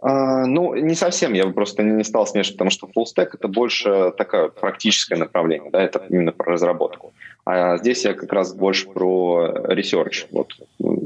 А, 0.00 0.44
ну, 0.46 0.74
не 0.74 0.94
совсем, 0.94 1.32
я 1.32 1.46
бы 1.46 1.52
просто 1.52 1.82
не 1.82 2.04
стал 2.04 2.26
смешивать, 2.26 2.56
потому 2.56 2.70
что 2.70 2.86
фуллстек 2.86 3.34
это 3.34 3.48
больше 3.48 4.12
такое 4.16 4.48
практическое 4.48 5.16
направление, 5.16 5.70
да, 5.70 5.82
это 5.82 6.02
именно 6.08 6.32
про 6.32 6.52
разработку. 6.52 7.12
А 7.46 7.78
здесь 7.78 8.04
я 8.04 8.12
как 8.12 8.32
раз 8.32 8.52
больше 8.52 8.88
про 8.88 9.54
research, 9.68 10.26
вот 10.32 10.52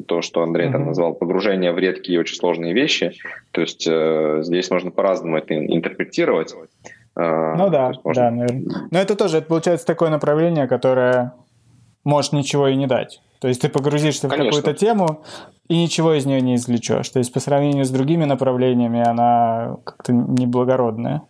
то, 0.06 0.22
что 0.22 0.42
Андрей 0.42 0.72
там 0.72 0.86
назвал 0.86 1.14
погружение 1.14 1.72
в 1.72 1.78
редкие 1.78 2.16
и 2.16 2.18
очень 2.18 2.34
сложные 2.34 2.72
вещи. 2.72 3.12
То 3.52 3.60
есть 3.60 3.86
э, 3.86 4.40
здесь 4.42 4.70
можно 4.70 4.90
по-разному 4.90 5.36
это 5.36 5.54
интерпретировать. 5.54 6.54
Э, 7.14 7.54
ну 7.56 7.68
да, 7.68 7.92
можно... 8.02 8.22
да, 8.22 8.30
наверное. 8.30 8.88
Но 8.90 8.98
это 8.98 9.16
тоже, 9.16 9.38
это 9.38 9.46
получается 9.46 9.86
такое 9.86 10.08
направление, 10.08 10.66
которое 10.66 11.34
может 12.04 12.32
ничего 12.32 12.68
и 12.68 12.76
не 12.76 12.86
дать. 12.86 13.20
То 13.40 13.48
есть 13.48 13.62
ты 13.62 13.68
погрузишься 13.68 14.28
в 14.28 14.30
какую-то 14.30 14.74
тему 14.74 15.22
и 15.68 15.82
ничего 15.82 16.14
из 16.14 16.26
нее 16.26 16.40
не 16.40 16.56
извлечешь. 16.56 17.08
То 17.08 17.18
есть 17.18 17.32
по 17.32 17.40
сравнению 17.40 17.84
с 17.84 17.90
другими 17.90 18.24
направлениями 18.24 19.00
она 19.06 19.76
как-то 19.84 20.12
неблагородная. 20.12 21.22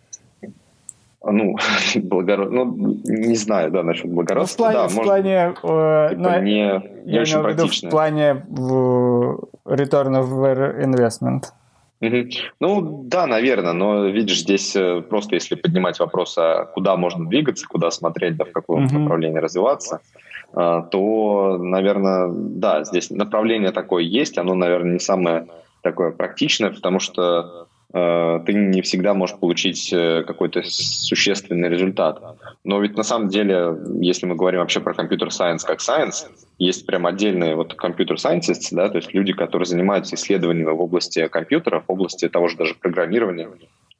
Ну, 1.23 1.55
благородно, 1.95 2.65
ну, 2.65 2.97
не 3.05 3.35
знаю, 3.35 3.71
да, 3.71 3.83
насчет 3.83 4.11
благородства. 4.11 4.71
Ну, 4.71 4.71
в 4.71 4.71
плане, 4.73 4.73
да, 4.73 4.87
в 4.87 4.95
может, 4.95 5.07
плане 5.07 5.33
э, 5.33 6.09
типа 6.09 6.31
ну, 6.31 6.41
не, 6.41 6.51
не 7.05 7.13
я 7.13 7.21
очень 7.21 7.35
имею 7.35 7.55
в 7.55 7.57
виду 7.57 7.67
в 7.67 7.89
плане 7.89 8.45
в 8.49 9.39
return 9.65 10.19
of 10.19 10.83
investment. 10.83 11.43
Угу. 12.01 12.29
Ну, 12.59 13.03
да, 13.05 13.27
наверное, 13.27 13.73
но 13.73 14.07
видишь, 14.07 14.39
здесь 14.39 14.75
э, 14.75 15.01
просто 15.01 15.35
если 15.35 15.53
поднимать 15.53 15.99
вопрос, 15.99 16.35
а 16.39 16.65
куда 16.65 16.97
можно 16.97 17.27
двигаться, 17.27 17.67
куда 17.67 17.91
смотреть, 17.91 18.37
да, 18.37 18.45
в 18.45 18.51
каком 18.51 18.85
угу. 18.85 18.97
направлении 18.97 19.37
развиваться, 19.37 20.01
то, 20.53 21.57
наверное, 21.59 22.29
да, 22.29 22.83
здесь 22.83 23.09
направление 23.09 23.71
такое 23.71 24.03
есть, 24.03 24.37
оно, 24.37 24.53
наверное, 24.53 24.93
не 24.93 24.99
самое 24.99 25.47
такое 25.81 26.11
практичное, 26.11 26.69
потому 26.71 26.99
что 26.99 27.67
э, 27.93 28.39
ты 28.45 28.53
не 28.53 28.81
всегда 28.81 29.13
можешь 29.13 29.37
получить 29.37 29.91
э, 29.91 30.23
какой-то 30.25 30.61
существенный 30.63 31.69
результат. 31.69 32.21
Но 32.63 32.79
ведь 32.79 32.97
на 32.97 33.03
самом 33.03 33.29
деле, 33.29 33.77
если 33.99 34.25
мы 34.25 34.35
говорим 34.35 34.59
вообще 34.59 34.79
про 34.79 34.93
компьютер-сайенс 34.93 35.63
как 35.63 35.81
сайенс, 35.81 36.29
есть 36.57 36.85
прям 36.85 37.07
отдельные 37.07 37.55
вот 37.55 37.73
компьютер-сайентисты, 37.73 38.75
да, 38.75 38.89
то 38.89 38.97
есть 38.97 39.13
люди, 39.13 39.33
которые 39.33 39.65
занимаются 39.65 40.15
исследованиями 40.15 40.71
в 40.71 40.81
области 40.81 41.27
компьютеров, 41.27 41.85
в 41.87 41.91
области 41.91 42.29
того 42.29 42.47
же 42.47 42.57
даже 42.57 42.75
программирования, 42.75 43.49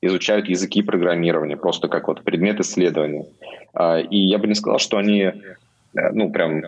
изучают 0.02 0.48
языки 0.48 0.82
программирования, 0.82 1.58
просто 1.58 1.88
как 1.88 2.08
вот 2.08 2.24
предмет 2.24 2.60
исследования. 2.60 3.26
А, 3.74 4.00
и 4.00 4.18
я 4.18 4.38
бы 4.38 4.48
не 4.48 4.56
сказал, 4.56 4.80
что 4.80 4.98
они 4.98 5.32
Э, 5.34 5.71
ну, 5.94 6.32
прям 6.32 6.64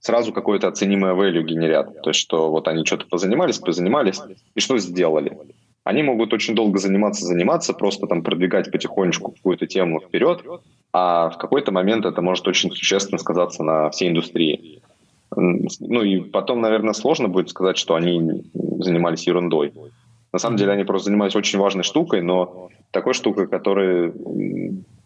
сразу 0.00 0.32
какое-то 0.32 0.68
оценимое 0.68 1.14
value 1.14 1.42
генерят. 1.42 2.02
То 2.02 2.10
есть, 2.10 2.20
что 2.20 2.50
вот 2.50 2.68
они 2.68 2.84
что-то 2.84 3.06
позанимались, 3.06 3.58
позанимались, 3.58 4.20
и 4.54 4.60
что 4.60 4.78
сделали? 4.78 5.36
Они 5.84 6.02
могут 6.02 6.32
очень 6.34 6.54
долго 6.54 6.78
заниматься, 6.78 7.24
заниматься, 7.24 7.72
просто 7.72 8.06
там 8.06 8.22
продвигать 8.22 8.70
потихонечку 8.70 9.32
какую-то 9.32 9.66
тему 9.66 10.00
вперед, 10.00 10.44
а 10.92 11.30
в 11.30 11.38
какой-то 11.38 11.72
момент 11.72 12.04
это 12.04 12.20
может 12.20 12.46
очень 12.46 12.70
существенно 12.70 13.18
сказаться 13.18 13.62
на 13.62 13.88
всей 13.90 14.08
индустрии. 14.08 14.82
Ну 15.34 16.02
и 16.02 16.20
потом, 16.20 16.60
наверное, 16.60 16.92
сложно 16.92 17.28
будет 17.28 17.48
сказать, 17.50 17.78
что 17.78 17.94
они 17.94 18.44
занимались 18.80 19.26
ерундой. 19.26 19.72
На 20.32 20.38
самом 20.38 20.56
деле 20.56 20.72
они 20.72 20.84
просто 20.84 21.06
занимались 21.06 21.36
очень 21.36 21.58
важной 21.58 21.84
штукой, 21.84 22.22
но 22.22 22.68
такой 22.90 23.14
штукой, 23.14 23.46
которая 23.46 24.12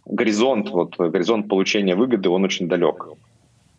горизонт, 0.06 0.70
вот, 0.70 0.97
горизонт 0.97 1.48
получения 1.48 1.94
выгоды, 1.94 2.28
он 2.28 2.44
очень 2.44 2.68
далек. 2.68 3.06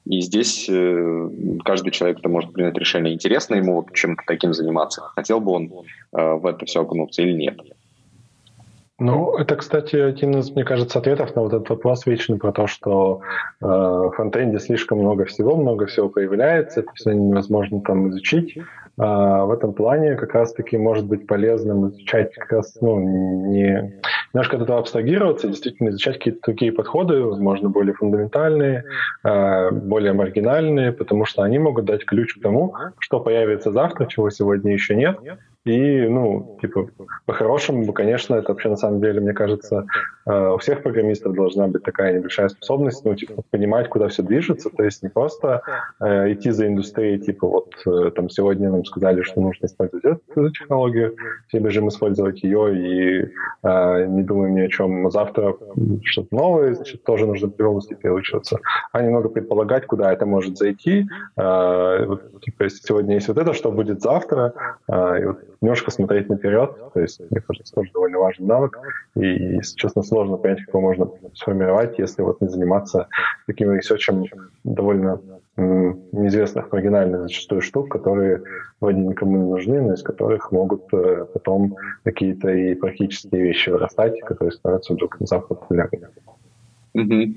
И 0.06 0.20
здесь 0.22 0.68
э, 0.70 1.30
каждый 1.64 1.92
человек 1.92 2.20
это 2.20 2.30
может 2.30 2.52
принять 2.52 2.78
решение, 2.78 3.14
интересно 3.14 3.56
ему 3.56 3.76
вот 3.76 3.94
чем-то 3.94 4.24
таким 4.28 4.54
заниматься, 4.54 5.02
хотел 5.16 5.40
бы 5.40 5.52
он 5.52 5.72
э, 6.12 6.34
в 6.34 6.46
это 6.46 6.66
все 6.66 6.82
окунуться 6.82 7.22
или 7.22 7.34
нет. 7.34 7.60
Ну, 9.00 9.36
это, 9.38 9.56
кстати, 9.56 9.96
один 9.96 10.38
из, 10.38 10.52
мне 10.52 10.64
кажется, 10.64 11.00
ответов 11.00 11.36
на 11.36 11.42
вот 11.42 11.54
этот 11.54 11.70
вопрос 11.70 12.06
вечный 12.06 12.38
про 12.38 12.52
то, 12.52 12.68
что 12.68 13.22
э, 13.60 13.66
в 13.66 14.12
фронтенде 14.12 14.60
слишком 14.60 15.00
много 15.00 15.26
всего, 15.26 15.56
много 15.56 15.88
всего 15.88 16.10
появляется, 16.10 16.82
это 16.82 16.92
все 16.94 17.12
невозможно 17.12 17.82
там 17.82 18.10
изучить. 18.10 18.58
А 18.98 19.46
в 19.46 19.52
этом 19.52 19.74
плане 19.74 20.16
как 20.16 20.34
раз-таки 20.36 20.78
может 20.78 21.06
быть 21.06 21.26
полезным 21.26 21.90
изучать 21.90 22.34
как 22.36 22.52
раз, 22.52 22.78
ну, 22.82 23.00
не, 23.00 24.00
немножко 24.34 24.58
от 24.58 24.64
этого 24.64 24.80
абстрагироваться, 24.80 25.48
действительно 25.48 25.90
изучать 25.90 26.18
какие-то 26.18 26.40
другие 26.44 26.72
подходы, 26.72 27.22
возможно, 27.22 27.70
более 27.70 27.94
фундаментальные, 27.94 28.84
э, 29.24 29.72
более 29.72 30.14
маргинальные, 30.14 30.92
потому 30.92 31.26
что 31.26 31.44
они 31.44 31.60
могут 31.60 31.86
дать 31.86 32.06
ключ 32.06 32.34
к 32.36 32.42
тому, 32.42 32.76
что 33.00 33.20
появится 33.20 33.72
завтра, 33.72 34.08
чего 34.08 34.30
сегодня 34.30 34.74
еще 34.74 34.96
нет, 34.96 35.20
и, 35.66 36.08
ну, 36.08 36.58
типа, 36.62 36.90
по-хорошему, 37.26 37.94
конечно, 37.94 38.36
это 38.36 38.52
вообще 38.52 38.68
на 38.68 38.76
самом 38.76 39.00
деле, 39.00 39.22
мне 39.22 39.32
кажется, 39.32 39.86
э, 40.26 40.50
у 40.50 40.58
всех 40.58 40.84
программистов 40.84 41.34
должна 41.36 41.68
быть 41.68 41.84
такая 41.84 42.14
небольшая 42.14 42.50
способность, 42.50 43.06
ну, 43.06 43.16
типа, 43.16 43.44
понимать, 43.50 43.88
куда 43.88 44.10
все 44.10 44.24
движется, 44.24 44.70
то 44.70 44.84
есть 44.84 45.04
не 45.04 45.10
просто 45.10 45.62
э, 46.02 46.34
идти 46.34 46.52
за 46.52 46.68
индустрией, 46.68 47.18
типа, 47.18 47.48
вот 47.48 47.76
э, 47.86 48.12
там 48.12 48.30
сегодня 48.30 48.70
нам 48.70 48.84
сказали, 48.84 49.22
что 49.22 49.40
нужно 49.40 49.68
использовать 49.68 50.04
эту 50.04 50.50
технологию, 50.50 51.16
все 51.48 51.60
бежим 51.60 51.88
использовать 51.88 52.44
ее 52.44 52.76
и 52.76 53.34
не 53.64 54.24
думаем 54.24 54.56
ни 54.56 54.62
о 54.62 54.68
чем. 54.68 55.10
Завтра 55.10 55.56
что-то 56.04 56.36
новое, 56.36 56.74
значит, 56.74 57.04
тоже 57.06 57.26
нужно 57.26 57.48
в 57.48 57.62
области 57.62 57.94
переучиваться. 57.94 58.60
А 58.92 59.02
немного 59.02 59.30
предполагать, 59.30 59.86
куда 59.86 60.12
это 60.12 60.26
может 60.26 60.58
зайти. 60.58 61.08
Э, 61.38 62.06
вот, 62.06 62.42
типа, 62.42 62.70
сегодня 62.70 63.16
есть 63.16 63.30
вот 63.30 63.38
это, 63.38 63.54
что 63.54 63.72
будет 63.72 64.02
завтра, 64.02 64.54
и 64.90 65.26
вот 65.26 65.40
немножко 65.64 65.92
смотреть 65.92 66.30
наперед, 66.30 66.76
то 66.94 67.00
есть, 67.00 67.22
мне 67.32 67.40
кажется, 67.40 67.74
тоже 67.74 67.90
довольно 67.94 68.20
важный 68.20 68.46
навык, 68.46 68.78
и, 69.16 69.26
если 69.26 69.78
честно, 69.78 70.04
сложно 70.04 70.36
понять, 70.36 70.60
как 70.60 70.68
его 70.76 70.82
можно 70.82 71.10
сформировать, 71.34 71.98
если 71.98 72.22
вот 72.22 72.42
не 72.42 72.50
заниматься 72.50 73.08
таким 73.48 73.72
ресерчем 73.72 74.26
довольно 74.66 75.22
неизвестных, 75.56 76.72
маргинальных 76.72 77.22
зачастую 77.22 77.62
штук, 77.62 77.90
которые 77.90 78.44
вроде 78.82 79.00
никому 79.00 79.38
не 79.38 79.50
нужны, 79.50 79.82
но 79.82 79.94
из 79.94 80.02
которых 80.02 80.52
могут 80.52 80.92
э, 80.94 81.26
потом 81.32 81.76
какие-то 82.04 82.50
и 82.50 82.74
практические 82.74 83.44
вещи 83.44 83.70
вырастать, 83.70 84.20
которые 84.22 84.52
становятся 84.52 84.94
вдруг 84.94 85.20
внезапно 85.20 85.56
популярными. 85.56 86.08
Угу. 86.96 87.34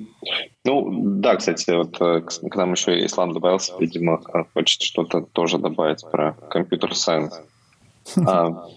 Ну, 0.65 1.21
да, 1.21 1.37
кстати, 1.37 1.71
вот 1.71 2.01
э, 2.01 2.23
к, 2.23 2.57
нам 2.57 2.73
еще 2.73 3.05
Ислам 3.05 3.35
добавился, 3.35 3.75
видимо, 3.79 4.21
хочет 4.55 4.81
что-то 4.81 5.21
тоже 5.21 5.59
добавить 5.59 6.03
про 6.11 6.33
компьютер-сайенс. 6.49 7.43
А, 8.27 8.69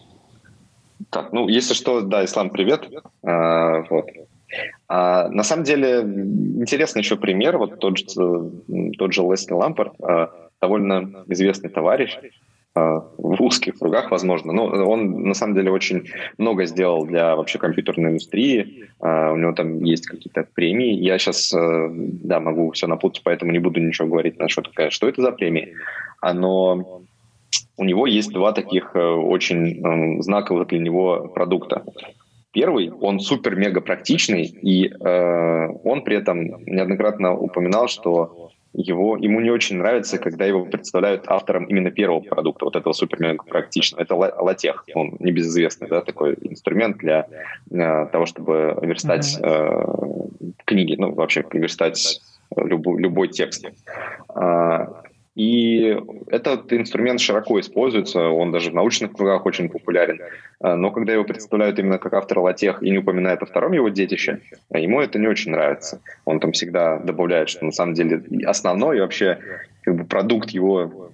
так, 1.09 1.31
ну, 1.31 1.47
если 1.47 1.73
что, 1.73 2.01
да, 2.01 2.25
Ислам, 2.25 2.49
привет. 2.49 2.89
А, 3.23 3.83
вот. 3.89 4.09
А, 4.87 5.29
на 5.29 5.43
самом 5.43 5.63
деле, 5.63 6.01
интересный 6.01 7.01
еще 7.01 7.15
пример, 7.15 7.57
вот 7.57 7.79
тот 7.79 7.97
же, 7.97 8.05
тот 8.97 9.13
же 9.13 9.21
Лесли 9.21 9.53
Лампорт, 9.53 9.93
а, 10.01 10.31
довольно 10.61 11.23
известный 11.27 11.69
товарищ, 11.69 12.17
а, 12.75 13.03
в 13.17 13.41
узких 13.41 13.79
кругах, 13.79 14.11
возможно. 14.11 14.51
Но 14.51 14.65
он, 14.65 15.23
на 15.23 15.33
самом 15.33 15.55
деле, 15.55 15.71
очень 15.71 16.09
много 16.37 16.65
сделал 16.65 17.05
для 17.05 17.35
вообще 17.35 17.57
компьютерной 17.57 18.11
индустрии. 18.11 18.85
Uh, 18.99 19.31
у 19.31 19.37
него 19.37 19.53
там 19.53 19.81
есть 19.83 20.05
какие-то 20.07 20.45
премии. 20.53 20.93
Я 20.93 21.17
сейчас, 21.17 21.53
uh, 21.53 21.89
да, 21.89 22.41
могу 22.41 22.71
все 22.71 22.85
напутать, 22.85 23.21
поэтому 23.23 23.53
не 23.53 23.59
буду 23.59 23.79
ничего 23.79 24.09
говорить 24.09 24.37
на 24.39 24.49
что 24.49 24.61
такое. 24.61 24.89
Что 24.89 25.07
это 25.07 25.21
за 25.21 25.31
премии? 25.31 25.73
Но 26.21 27.01
у 27.79 27.85
него 27.85 28.05
есть 28.05 28.31
два 28.31 28.51
таких 28.51 28.91
э, 28.93 28.99
очень 28.99 30.19
э, 30.19 30.21
знаковых 30.21 30.67
для 30.67 30.79
него 30.79 31.31
продукта. 31.33 31.83
Первый, 32.51 32.91
он 32.91 33.19
супер-мега 33.19 33.79
практичный, 33.79 34.43
и 34.43 34.89
э, 34.89 35.67
он 35.83 36.03
при 36.03 36.17
этом 36.17 36.63
неоднократно 36.65 37.35
упоминал, 37.35 37.87
что 37.87 38.51
его, 38.73 39.15
ему 39.17 39.39
не 39.39 39.49
очень 39.49 39.77
нравится, 39.77 40.17
когда 40.17 40.45
его 40.45 40.65
представляют 40.65 41.23
автором 41.27 41.65
именно 41.65 41.89
первого 41.89 42.19
продукта, 42.19 42.65
вот 42.65 42.75
этого 42.75 42.91
супер-мега 42.93 43.43
практичного. 43.43 44.01
Это 44.01 44.15
латех, 44.15 44.85
он 44.93 45.15
небезызвестный, 45.19 45.87
да, 45.87 46.01
такой 46.01 46.35
инструмент 46.41 46.97
для 46.97 47.27
э, 47.71 48.07
того, 48.11 48.25
чтобы 48.25 48.77
верстать 48.81 49.39
э, 49.41 49.85
книги, 50.65 50.95
ну, 50.97 51.13
вообще 51.13 51.45
верстать 51.53 52.21
любой, 52.55 53.01
любой 53.01 53.29
текст. 53.29 53.65
А, 54.29 55.03
и 55.35 55.97
этот 56.27 56.71
инструмент 56.73 57.21
широко 57.21 57.59
используется, 57.59 58.27
он 58.29 58.51
даже 58.51 58.71
в 58.71 58.73
научных 58.73 59.13
кругах 59.13 59.45
очень 59.45 59.69
популярен. 59.69 60.19
А, 60.59 60.75
но 60.75 60.91
когда 60.91 61.13
его 61.13 61.23
представляют 61.23 61.79
именно 61.79 61.97
как 61.97 62.13
автора 62.13 62.41
латех 62.41 62.83
и 62.83 62.89
не 62.89 62.97
упоминают 62.97 63.41
о 63.41 63.45
втором 63.45 63.73
его 63.73 63.89
детище, 63.89 64.41
ему 64.71 64.99
это 64.99 65.19
не 65.19 65.27
очень 65.27 65.51
нравится. 65.51 66.01
Он 66.25 66.39
там 66.39 66.51
всегда 66.51 66.97
добавляет, 66.97 67.49
что 67.49 67.65
на 67.65 67.71
самом 67.71 67.93
деле 67.93 68.23
основной 68.45 68.97
и 68.97 69.01
вообще 69.01 69.39
как 69.83 69.95
бы 69.95 70.05
продукт 70.05 70.49
его 70.49 71.08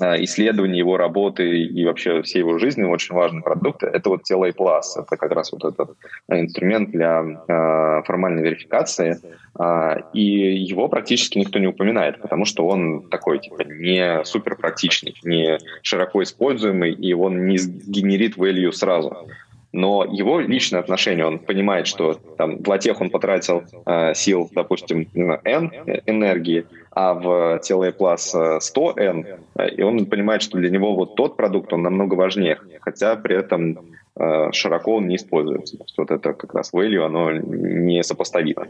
а, 0.00 0.22
исследований 0.22 0.78
его 0.78 0.96
работы 0.96 1.64
и 1.64 1.84
вообще 1.84 2.22
всей 2.22 2.38
его 2.38 2.58
жизни 2.58 2.84
очень 2.84 3.14
важный 3.14 3.42
продукт— 3.42 3.82
это 3.84 4.08
вот 4.08 4.22
плас. 4.56 4.96
Это 4.96 5.16
как 5.16 5.32
раз 5.32 5.52
вот 5.52 5.64
этот 5.64 5.96
инструмент 6.28 6.90
для 6.90 7.22
э, 7.22 8.02
формальной 8.04 8.42
верификации. 8.42 9.18
Э, 9.58 10.00
и 10.12 10.56
его 10.56 10.88
практически 10.88 11.38
никто 11.38 11.58
не 11.58 11.66
упоминает, 11.66 12.20
потому 12.20 12.44
что 12.44 12.66
он 12.66 13.08
такой 13.08 13.40
типа 13.40 13.62
не 13.64 14.24
супер 14.24 14.56
практичный, 14.56 15.14
не 15.22 15.58
широко 15.82 16.22
используемый, 16.22 16.92
и 16.92 17.12
он 17.12 17.46
не 17.46 17.56
генерит 17.56 18.36
value 18.36 18.72
сразу 18.72 19.28
но 19.72 20.04
его 20.04 20.40
личное 20.40 20.80
отношение, 20.80 21.24
он 21.24 21.38
понимает, 21.38 21.86
что 21.86 22.14
там 22.14 22.58
в 22.58 22.68
латех 22.68 23.00
он 23.00 23.10
потратил 23.10 23.62
э, 23.86 24.14
сил, 24.14 24.50
допустим, 24.52 25.06
N 25.14 25.70
энергии, 26.06 26.66
а 26.92 27.14
в 27.14 27.60
тело 27.60 27.88
Plus 27.90 28.34
100N, 28.58 29.38
и 29.76 29.82
он 29.82 30.06
понимает, 30.06 30.42
что 30.42 30.58
для 30.58 30.70
него 30.70 30.94
вот 30.94 31.14
тот 31.14 31.36
продукт, 31.36 31.72
он 31.72 31.82
намного 31.82 32.14
важнее, 32.14 32.58
хотя 32.80 33.16
при 33.16 33.36
этом 33.36 33.78
э, 34.16 34.52
широко 34.52 34.96
он 34.96 35.06
не 35.06 35.16
используется. 35.16 35.76
То 35.76 35.84
есть 35.84 35.98
вот 35.98 36.10
это 36.10 36.32
как 36.32 36.54
раз 36.54 36.72
value, 36.72 37.04
оно 37.04 37.30
не 37.32 38.02
сопоставимо. 38.02 38.66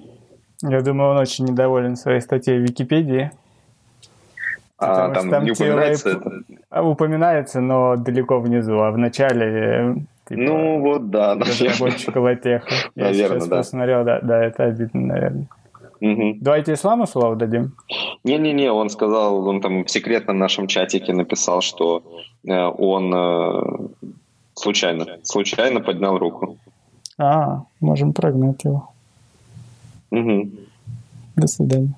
Я 0.63 0.83
думаю, 0.83 1.13
он 1.13 1.19
очень 1.19 1.47
недоволен 1.47 1.97
своей 1.97 2.21
статьей 2.21 2.59
в 2.59 2.63
Википедии. 2.63 3.31
А 4.77 5.11
там, 5.11 5.31
там 5.31 5.45
не 5.45 5.53
упоминается 5.53 6.11
это? 6.11 6.43
А, 6.71 6.83
упоминается, 6.83 7.61
но 7.61 7.97
далеко 7.97 8.41
внизу, 8.41 8.79
а 8.81 8.91
в 8.91 8.99
начале 8.99 9.47
э, 9.47 9.95
типа, 10.27 10.41
ну 10.41 10.81
вот 10.81 11.11
да, 11.11 11.35
разработчика 11.35 12.19
латеха. 12.19 12.71
Я 12.95 13.05
наверное, 13.05 13.41
сейчас 13.41 13.49
да. 13.49 13.57
посмотрел, 13.59 14.05
да, 14.05 14.21
да, 14.23 14.43
это 14.43 14.65
обидно, 14.65 15.07
наверное. 15.07 15.47
Угу. 16.01 16.39
Давайте 16.41 16.73
исламу 16.73 17.07
слово 17.07 17.37
дадим. 17.37 17.73
Не-не-не, 18.25 18.73
он 18.73 18.89
сказал, 18.89 19.47
он 19.47 19.61
там 19.61 19.85
в 19.85 19.91
секретном 19.91 20.39
нашем 20.39 20.67
чатике 20.67 21.13
написал, 21.13 21.61
что 21.61 22.03
э, 22.45 22.53
он 22.79 23.15
э, 23.15 23.89
случайно, 24.55 25.07
случайно 25.23 25.81
поднял 25.81 26.19
руку. 26.19 26.57
А, 27.19 27.65
можем 27.81 28.13
прогнать 28.13 28.65
его. 28.65 28.89
Угу. 30.11 30.51
До 31.37 31.47
свидания. 31.47 31.95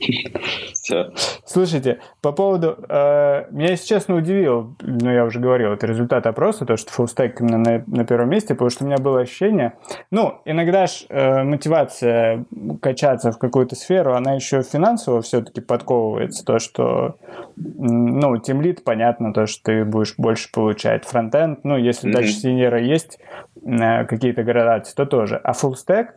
Все. 0.88 1.12
Слушайте, 1.44 1.98
по 2.22 2.32
поводу... 2.32 2.78
Э, 2.88 3.44
меня, 3.50 3.72
если 3.72 3.86
честно, 3.86 4.14
удивил, 4.14 4.74
ну, 4.80 5.12
я 5.12 5.26
уже 5.26 5.38
говорил, 5.38 5.72
это 5.72 5.86
результат 5.86 6.26
опроса, 6.26 6.64
то, 6.64 6.78
что 6.78 6.90
фуллстек 6.90 7.42
именно 7.42 7.58
на, 7.58 7.84
на 7.86 8.06
первом 8.06 8.30
месте, 8.30 8.54
потому 8.54 8.70
что 8.70 8.84
у 8.84 8.86
меня 8.86 8.96
было 8.96 9.20
ощущение... 9.20 9.74
Ну, 10.10 10.40
иногда 10.46 10.86
ж 10.86 11.04
э, 11.10 11.42
мотивация 11.42 12.46
качаться 12.80 13.32
в 13.32 13.38
какую-то 13.38 13.76
сферу, 13.76 14.14
она 14.14 14.32
еще 14.32 14.62
финансово 14.62 15.20
все-таки 15.20 15.60
подковывается. 15.60 16.42
То, 16.42 16.58
что, 16.58 17.16
ну, 17.56 18.38
тимлит, 18.38 18.82
понятно, 18.82 19.34
то, 19.34 19.44
что 19.44 19.64
ты 19.64 19.84
будешь 19.84 20.14
больше 20.16 20.50
получать. 20.50 21.04
Фронтенд, 21.04 21.64
ну, 21.64 21.76
если 21.76 22.08
mm-hmm. 22.08 22.14
дальше 22.14 22.32
синьора 22.32 22.80
есть 22.80 23.18
э, 23.62 24.04
какие-то 24.06 24.42
градации, 24.42 24.94
то 24.94 25.04
тоже. 25.04 25.36
А 25.36 25.52
фуллстек 25.52 26.14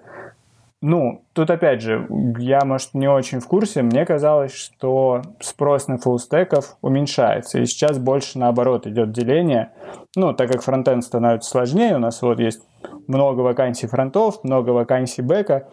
ну, 0.81 1.23
тут 1.33 1.51
опять 1.51 1.81
же, 1.81 2.07
я, 2.39 2.61
может, 2.65 2.95
не 2.95 3.07
очень 3.07 3.39
в 3.39 3.47
курсе, 3.47 3.83
мне 3.83 4.03
казалось, 4.03 4.53
что 4.53 5.21
спрос 5.39 5.87
на 5.87 5.99
фуллстеков 5.99 6.77
уменьшается, 6.81 7.59
и 7.59 7.65
сейчас 7.65 7.99
больше 7.99 8.39
наоборот 8.39 8.87
идет 8.87 9.11
деление, 9.11 9.71
ну, 10.15 10.33
так 10.33 10.51
как 10.51 10.63
фронтенд 10.63 11.03
становится 11.03 11.51
сложнее, 11.51 11.95
у 11.95 11.99
нас 11.99 12.21
вот 12.23 12.39
есть 12.39 12.63
много 13.07 13.41
вакансий 13.41 13.85
фронтов, 13.85 14.43
много 14.43 14.71
вакансий 14.71 15.21
бэка, 15.21 15.67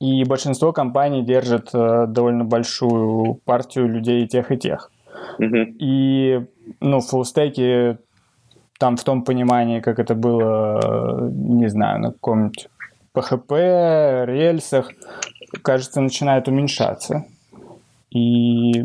и 0.00 0.24
большинство 0.24 0.72
компаний 0.72 1.22
держит 1.22 1.70
э, 1.72 2.06
довольно 2.08 2.44
большую 2.44 3.34
партию 3.44 3.88
людей 3.88 4.24
и 4.24 4.28
тех, 4.28 4.50
и 4.50 4.58
тех. 4.58 4.90
Mm-hmm. 5.38 5.64
И, 5.78 6.46
ну, 6.80 7.00
фуллстеки 7.00 7.98
там 8.78 8.96
в 8.96 9.04
том 9.04 9.22
понимании, 9.22 9.80
как 9.80 9.98
это 9.98 10.14
было, 10.14 10.80
э, 10.82 11.30
не 11.30 11.68
знаю, 11.68 12.00
на 12.00 12.12
каком-нибудь 12.12 12.68
PHP, 13.14 14.26
рельсах, 14.26 14.90
кажется, 15.62 16.00
начинает 16.00 16.48
уменьшаться. 16.48 17.24
И 18.10 18.82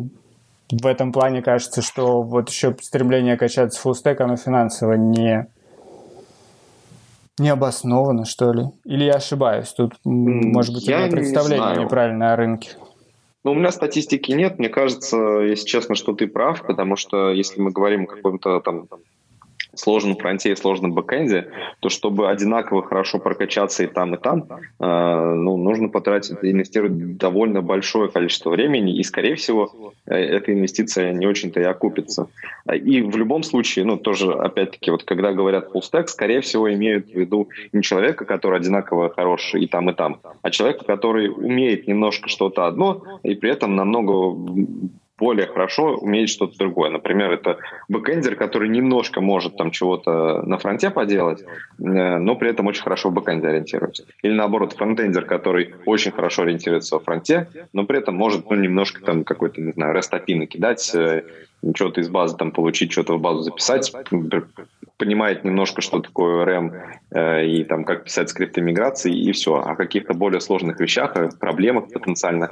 в 0.72 0.86
этом 0.86 1.12
плане 1.12 1.42
кажется, 1.42 1.82
что 1.82 2.22
вот 2.22 2.50
еще 2.50 2.76
стремление 2.82 3.38
качаться 3.38 3.80
фуллстеком 3.82 4.34
и 4.34 4.38
финансово 4.38 4.94
не 4.94 5.48
не 7.40 7.50
обосновано, 7.50 8.26
что 8.26 8.52
ли? 8.52 8.66
Или 8.84 9.06
я 9.06 9.14
ошибаюсь? 9.14 9.70
Тут, 9.70 9.94
может 10.04 10.74
быть, 10.74 10.88
я 10.88 10.98
у 10.98 11.00
меня 11.00 11.12
представление 11.12 11.76
не 11.78 11.84
неправильное 11.84 12.34
о 12.34 12.36
рынке. 12.36 12.72
Ну, 13.46 13.52
у 13.52 13.56
меня 13.56 13.72
статистики 13.72 14.34
нет. 14.34 14.60
Мне 14.60 14.68
кажется, 14.68 15.18
если 15.40 15.66
честно, 15.66 15.96
что 15.96 16.14
ты 16.14 16.28
прав, 16.28 16.62
потому 16.68 16.98
что 16.98 17.32
если 17.32 17.62
мы 17.62 17.72
говорим 17.72 18.04
о 18.04 18.08
каком-то 18.08 18.60
там 18.60 18.88
сложном 19.80 20.16
фронте 20.16 20.52
и 20.52 20.56
сложном 20.56 20.94
бэкэнде, 20.94 21.48
то 21.80 21.90
чтобы 21.90 22.30
одинаково 22.30 22.84
хорошо 22.84 23.20
прокачаться 23.20 23.84
и 23.84 23.88
там, 23.88 24.16
и 24.16 24.18
там, 24.18 24.46
э, 24.80 25.34
ну, 25.36 25.58
нужно 25.58 25.90
потратить, 25.90 26.38
инвестировать 26.42 27.18
довольно 27.18 27.62
большое 27.62 28.10
количество 28.10 28.50
времени, 28.50 28.98
и, 28.98 29.04
скорее 29.04 29.36
всего, 29.36 29.94
э, 30.06 30.16
эта 30.16 30.54
инвестиция 30.54 31.14
не 31.14 31.28
очень-то 31.28 31.60
и 31.60 31.64
окупится. 31.64 32.28
И 32.74 33.02
в 33.02 33.16
любом 33.18 33.44
случае, 33.44 33.86
ну, 33.86 33.98
тоже, 33.98 34.32
опять-таки, 34.34 34.92
вот 34.92 35.04
когда 35.04 35.32
говорят 35.34 35.70
full 35.74 35.82
stack, 35.82 36.08
скорее 36.08 36.42
всего, 36.42 36.72
имеют 36.74 37.08
в 37.08 37.16
виду 37.16 37.50
не 37.72 37.82
человека, 37.82 38.26
который 38.26 38.60
одинаково 38.60 39.10
хорош 39.10 39.56
и 39.56 39.68
там, 39.68 39.90
и 39.90 39.94
там, 39.94 40.20
а 40.42 40.52
человека, 40.52 40.86
который 40.86 41.30
умеет 41.30 41.88
немножко 41.88 42.30
что-то 42.30 42.68
одно, 42.68 43.04
и 43.24 43.36
при 43.36 43.52
этом 43.52 43.76
намного 43.76 44.36
более 45.20 45.48
хорошо 45.48 45.96
умеет 45.96 46.30
что-то 46.30 46.58
другое. 46.58 46.90
Например, 46.90 47.32
это 47.32 47.58
бэкэндер, 47.88 48.36
который 48.36 48.70
немножко 48.70 49.22
может 49.22 49.58
там 49.58 49.72
чего-то 49.72 50.42
на 50.44 50.58
фронте 50.58 50.90
поделать, 50.90 51.42
э, 51.42 51.48
но 51.78 52.36
при 52.36 52.50
этом 52.50 52.68
очень 52.68 52.84
хорошо 52.84 53.10
в 53.10 53.14
бэкэнде 53.14 53.48
ориентируется. 53.48 54.06
Или 54.24 54.34
наоборот, 54.34 54.74
фронтендер, 54.74 55.26
который 55.26 55.76
очень 55.86 56.12
хорошо 56.12 56.44
ориентируется 56.44 56.96
во 56.96 57.02
фронте, 57.02 57.48
но 57.74 57.86
при 57.86 58.00
этом 58.00 58.16
может 58.16 58.50
ну, 58.50 58.56
немножко 58.56 59.02
там 59.02 59.24
какой-то, 59.24 59.62
не 59.62 59.72
знаю, 59.72 59.96
REST 59.96 60.12
API 60.14 60.36
накидать, 60.36 60.92
э, 60.96 61.24
что-то 61.76 62.02
из 62.02 62.10
базы 62.10 62.38
там 62.38 62.52
получить, 62.52 62.92
что-то 62.92 63.18
в 63.18 63.22
базу 63.22 63.42
записать, 63.42 63.94
понимает 64.98 65.44
немножко, 65.44 65.82
что 65.82 66.00
такое 66.00 66.46
RAM 66.46 66.74
э, 67.12 67.46
и 67.48 67.64
там 67.64 67.84
как 67.84 68.04
писать 68.04 68.30
скрипты 68.30 68.62
миграции, 68.62 69.14
и 69.14 69.32
все. 69.32 69.56
О 69.56 69.76
каких-то 69.76 70.14
более 70.14 70.42
сложных 70.42 70.80
вещах, 70.80 71.16
о 71.16 71.30
проблемах 71.30 71.90
потенциально, 71.92 72.50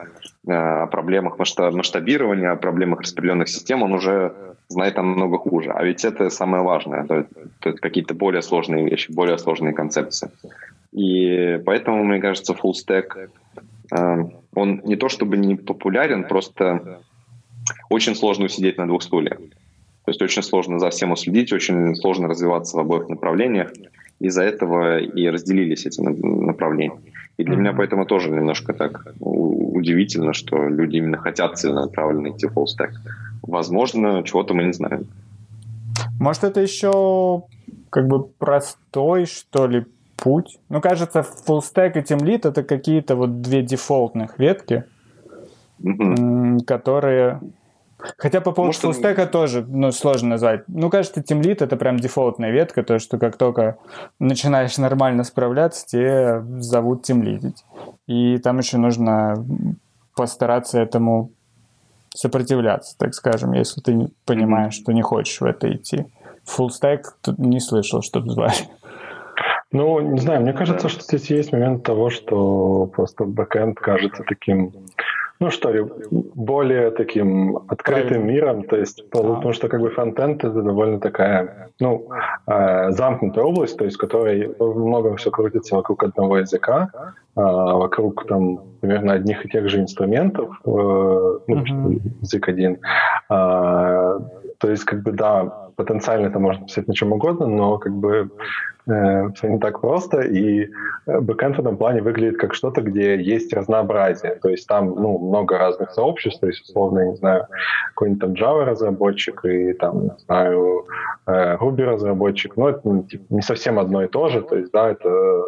э, 0.48 0.54
о 0.54 0.88
проблемах 0.88 1.38
масштабирования, 1.38 2.52
о 2.52 2.56
проблемах 2.56 3.02
распределенных 3.02 3.50
систем 3.50 3.84
он 3.84 3.94
уже 3.94 4.34
знает 4.70 4.98
намного 4.98 5.38
хуже. 5.38 5.72
А 5.72 5.84
ведь 5.84 6.06
это 6.06 6.30
самое 6.30 6.64
важное. 6.64 7.04
Это, 7.04 7.28
это 7.62 7.78
какие-то 7.78 8.14
более 8.14 8.42
сложные 8.42 8.90
вещи, 8.90 9.12
более 9.12 9.38
сложные 9.38 9.74
концепции. 9.74 10.30
И 10.92 11.62
поэтому, 11.66 12.04
мне 12.04 12.20
кажется, 12.20 12.54
full 12.54 12.74
stack, 12.74 13.30
э, 13.92 14.30
он 14.56 14.82
не 14.86 14.96
то 14.96 15.10
чтобы 15.10 15.38
не 15.38 15.56
популярен, 15.56 16.24
просто 16.24 17.02
очень 17.90 18.16
сложно 18.16 18.46
усидеть 18.46 18.78
на 18.78 18.88
двух 18.88 19.04
стульях. 19.04 19.38
То 19.38 20.12
есть 20.12 20.22
очень 20.22 20.44
сложно 20.44 20.80
за 20.80 20.90
всем 20.90 21.12
уследить, 21.12 21.52
очень 21.52 21.96
сложно 21.96 22.28
развиваться 22.28 22.78
в 22.78 22.80
обоих 22.80 23.10
направлениях. 23.10 23.72
Из-за 24.20 24.44
этого 24.44 25.00
и 25.00 25.28
разделились 25.28 25.86
эти 25.86 26.02
направления. 26.02 27.00
И 27.38 27.44
для 27.44 27.54
mm-hmm. 27.54 27.60
меня 27.60 27.74
поэтому 27.74 28.06
тоже 28.06 28.32
немножко 28.32 28.74
так 28.74 29.06
удивительно, 29.20 30.34
что 30.34 30.68
люди 30.70 30.98
именно 30.98 31.18
хотят 31.18 31.60
целенаправленно 31.60 32.30
идти 32.30 32.48
в 32.48 32.58
full 32.58 32.66
stack. 32.66 32.94
Возможно, 33.44 34.24
чего-то 34.24 34.54
мы 34.54 34.64
не 34.64 34.74
знаем. 34.74 35.08
Может, 36.20 36.46
это 36.46 36.62
еще 36.62 37.44
как 37.90 38.08
бы 38.08 38.24
простой, 38.24 39.26
что 39.26 39.68
ли, 39.68 39.86
путь? 40.16 40.58
Ну, 40.70 40.82
кажется, 40.82 41.20
full 41.20 41.60
stack 41.60 42.00
и 42.00 42.02
Team 42.02 42.20
Lead 42.20 42.48
это 42.48 42.64
какие-то 42.64 43.16
вот 43.16 43.42
две 43.42 43.62
дефолтных 43.62 44.40
ветки, 44.40 44.86
mm-hmm. 45.82 46.64
которые 46.66 47.40
Хотя 48.18 48.42
по 48.42 48.52
поводу 48.52 48.78
фуллстека 48.78 49.24
он... 49.24 49.30
тоже 49.30 49.66
ну, 49.68 49.92
сложно 49.92 50.30
назвать. 50.30 50.64
Ну, 50.68 50.90
кажется, 50.90 51.22
Team 51.22 51.42
это 51.42 51.78
прям 51.78 51.98
дефолтная 51.98 52.52
ветка, 52.52 52.84
то, 52.84 53.00
что 53.00 53.18
как 53.18 53.38
только 53.38 53.78
начинаешь 54.20 54.78
нормально 54.78 55.24
справляться, 55.24 55.86
тебе 55.86 56.44
зовут 56.60 57.10
Team 57.10 57.54
И 58.06 58.38
там 58.38 58.60
еще 58.60 58.78
нужно 58.78 59.44
постараться 60.16 60.80
этому 60.80 61.32
сопротивляться, 62.16 62.98
так 62.98 63.14
скажем, 63.14 63.54
если 63.54 63.80
ты 63.80 64.10
понимаешь, 64.26 64.74
что 64.74 64.92
не 64.92 65.04
хочешь 65.04 65.40
в 65.40 65.46
это 65.46 65.72
идти. 65.72 66.08
Фуллстек 66.46 67.16
не 67.38 67.60
слышал, 67.60 68.02
что 68.02 68.22
звали. 68.22 68.56
Ну, 69.72 70.00
не 70.00 70.20
знаю, 70.20 70.42
мне 70.42 70.54
кажется, 70.54 70.88
что 70.88 71.04
здесь 71.04 71.30
есть 71.30 71.52
момент 71.52 71.84
того, 71.84 72.10
что 72.10 72.90
просто 72.96 73.26
бэкэнд 73.26 73.78
кажется 73.80 74.24
таким 74.26 74.72
ну 75.40 75.52
что 75.52 75.72
ли, 75.72 75.86
более 76.12 76.92
таким 76.92 77.58
открытым 77.68 78.28
миром, 78.28 78.64
то 78.64 78.76
есть, 78.76 79.10
потому 79.10 79.54
что 79.54 79.70
как 79.70 79.82
бы 79.82 79.90
фронтенд 79.90 80.44
это 80.44 80.62
довольно 80.62 81.00
такая, 81.00 81.70
ну, 81.80 82.10
э, 82.48 82.92
замкнутая 82.92 83.46
область, 83.46 83.78
то 83.78 83.86
есть, 83.86 83.98
в 83.98 84.00
которой 84.00 84.56
много 84.60 85.16
все 85.16 85.30
крутится 85.30 85.76
вокруг 85.76 86.04
одного 86.04 86.38
языка, 86.38 86.90
э, 87.36 87.42
вокруг 87.42 88.26
там 88.28 88.62
примерно 88.82 89.14
одних 89.14 89.46
и 89.46 89.50
тех 89.50 89.70
же 89.70 89.80
инструментов, 89.80 90.50
э, 90.66 90.70
ну, 90.70 91.40
mm-hmm. 91.48 92.02
язык 92.22 92.50
один. 92.50 92.80
То 94.60 94.70
есть, 94.72 94.86
как 94.86 95.04
бы, 95.04 95.12
да, 95.12 95.67
потенциально 95.78 96.28
это 96.28 96.40
можно 96.40 96.66
писать 96.66 96.88
на 96.88 96.94
чем 96.94 97.14
угодно, 97.14 97.46
но 97.46 97.78
как 97.78 97.94
бы 97.94 98.30
э, 98.88 99.30
все 99.36 99.48
не 99.48 99.60
так 99.60 99.80
просто, 99.80 100.22
и 100.22 100.70
э, 101.06 101.20
бэкэнд 101.20 101.56
в 101.56 101.60
этом 101.60 101.78
плане 101.78 102.02
выглядит 102.02 102.38
как 102.38 102.56
что-то, 102.56 102.82
где 102.82 103.22
есть 103.22 103.54
разнообразие, 103.54 104.36
то 104.42 104.50
есть 104.50 104.68
там 104.68 104.96
ну, 104.96 105.20
много 105.20 105.58
разных 105.58 105.92
сообществ, 105.92 106.40
то 106.42 106.48
есть 106.48 106.62
условно, 106.64 107.00
я 107.00 107.06
не 107.06 107.16
знаю, 107.16 107.46
какой-нибудь 107.90 108.22
там 108.22 108.34
Java 108.34 108.66
разработчик 108.66 109.46
и 109.46 109.74
там, 109.74 110.04
не 110.04 110.18
знаю, 110.26 110.88
э, 111.28 111.56
Ruby 111.58 111.84
разработчик, 111.84 112.58
но 112.58 112.70
это 112.70 112.82
ну, 112.84 113.04
типа, 113.04 113.26
не 113.30 113.42
совсем 113.42 113.78
одно 113.78 114.04
и 114.04 114.08
то 114.08 114.30
же, 114.30 114.42
то 114.42 114.58
есть, 114.58 114.72
да, 114.72 114.90
это 114.90 115.44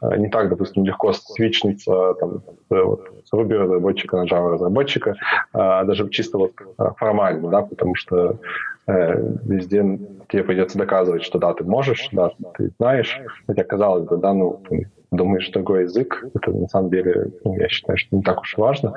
не 0.00 0.28
так, 0.28 0.48
допустим, 0.48 0.84
легко 0.84 1.12
свичнуться 1.12 2.14
там, 2.14 2.42
вот, 2.70 3.08
с 3.24 3.32
Ruby 3.32 3.54
разработчика 3.54 4.16
на 4.16 4.26
Java 4.26 4.52
разработчика, 4.52 5.16
а 5.52 5.84
даже 5.84 6.08
чисто 6.08 6.38
вот 6.38 6.52
формально, 6.96 7.48
да, 7.50 7.62
потому 7.62 7.94
что 7.94 8.38
э, 8.86 9.22
везде 9.44 9.98
тебе 10.28 10.44
придется 10.44 10.78
доказывать, 10.78 11.22
что 11.22 11.38
да, 11.38 11.52
ты 11.54 11.64
можешь, 11.64 12.08
да, 12.12 12.32
ты 12.56 12.70
знаешь, 12.78 13.20
хотя 13.46 13.64
казалось 13.64 14.04
бы, 14.04 14.16
да, 14.16 14.32
ну, 14.32 14.60
думаешь 15.10 15.48
другой 15.50 15.82
язык, 15.82 16.24
это 16.34 16.50
на 16.50 16.68
самом 16.68 16.90
деле, 16.90 17.28
ну, 17.44 17.54
я 17.54 17.68
считаю, 17.68 17.96
что 17.96 18.14
не 18.16 18.22
так 18.22 18.40
уж 18.40 18.56
важно, 18.58 18.92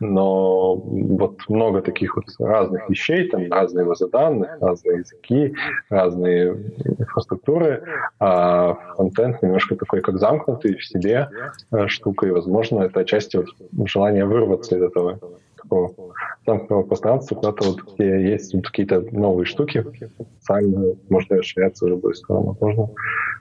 но 0.00 0.74
вот 0.76 1.40
много 1.48 1.80
таких 1.80 2.16
вот 2.16 2.26
разных 2.38 2.88
вещей, 2.90 3.28
там 3.28 3.50
разные 3.50 3.86
базы 3.86 4.08
данных, 4.08 4.58
разные 4.60 4.98
языки, 4.98 5.54
разные 5.88 6.54
инфраструктуры, 6.84 7.82
а 8.20 8.74
фронтенд 8.94 9.42
немножко 9.42 9.76
такой, 9.76 10.00
как 10.00 10.18
замкнутый 10.18 10.76
в 10.76 10.84
себе 10.84 11.28
э, 11.72 11.86
штука, 11.88 12.26
и, 12.26 12.30
возможно, 12.30 12.82
это 12.82 13.00
отчасти 13.00 13.44
желание 13.86 14.26
вырваться 14.26 14.76
из 14.76 14.82
этого 14.82 15.18
такого 15.64 16.14
замкнутого 16.46 16.82
пространства, 16.82 17.34
куда-то 17.34 17.64
вот 17.64 17.94
где 17.94 18.30
есть 18.30 18.54
вот 18.54 18.66
какие-то 18.66 19.00
новые 19.12 19.46
штуки, 19.46 19.84
социально 20.16 20.94
можно 21.08 21.36
расширяться 21.36 21.86
в 21.86 21.88
любую 21.88 22.14
сторону, 22.14 22.56
можно 22.60 22.88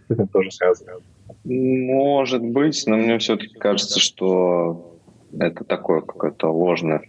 с 0.08 0.12
этим 0.12 0.28
тоже 0.28 0.52
связано. 0.52 0.94
Может 1.44 2.44
быть, 2.44 2.84
но 2.88 2.98
мне 2.98 3.18
все-таки 3.20 3.56
кажется, 3.56 4.00
что 4.00 4.98
это 5.38 5.64
такое 5.64 6.02
какое-то 6.02 6.50
ложное 6.50 7.02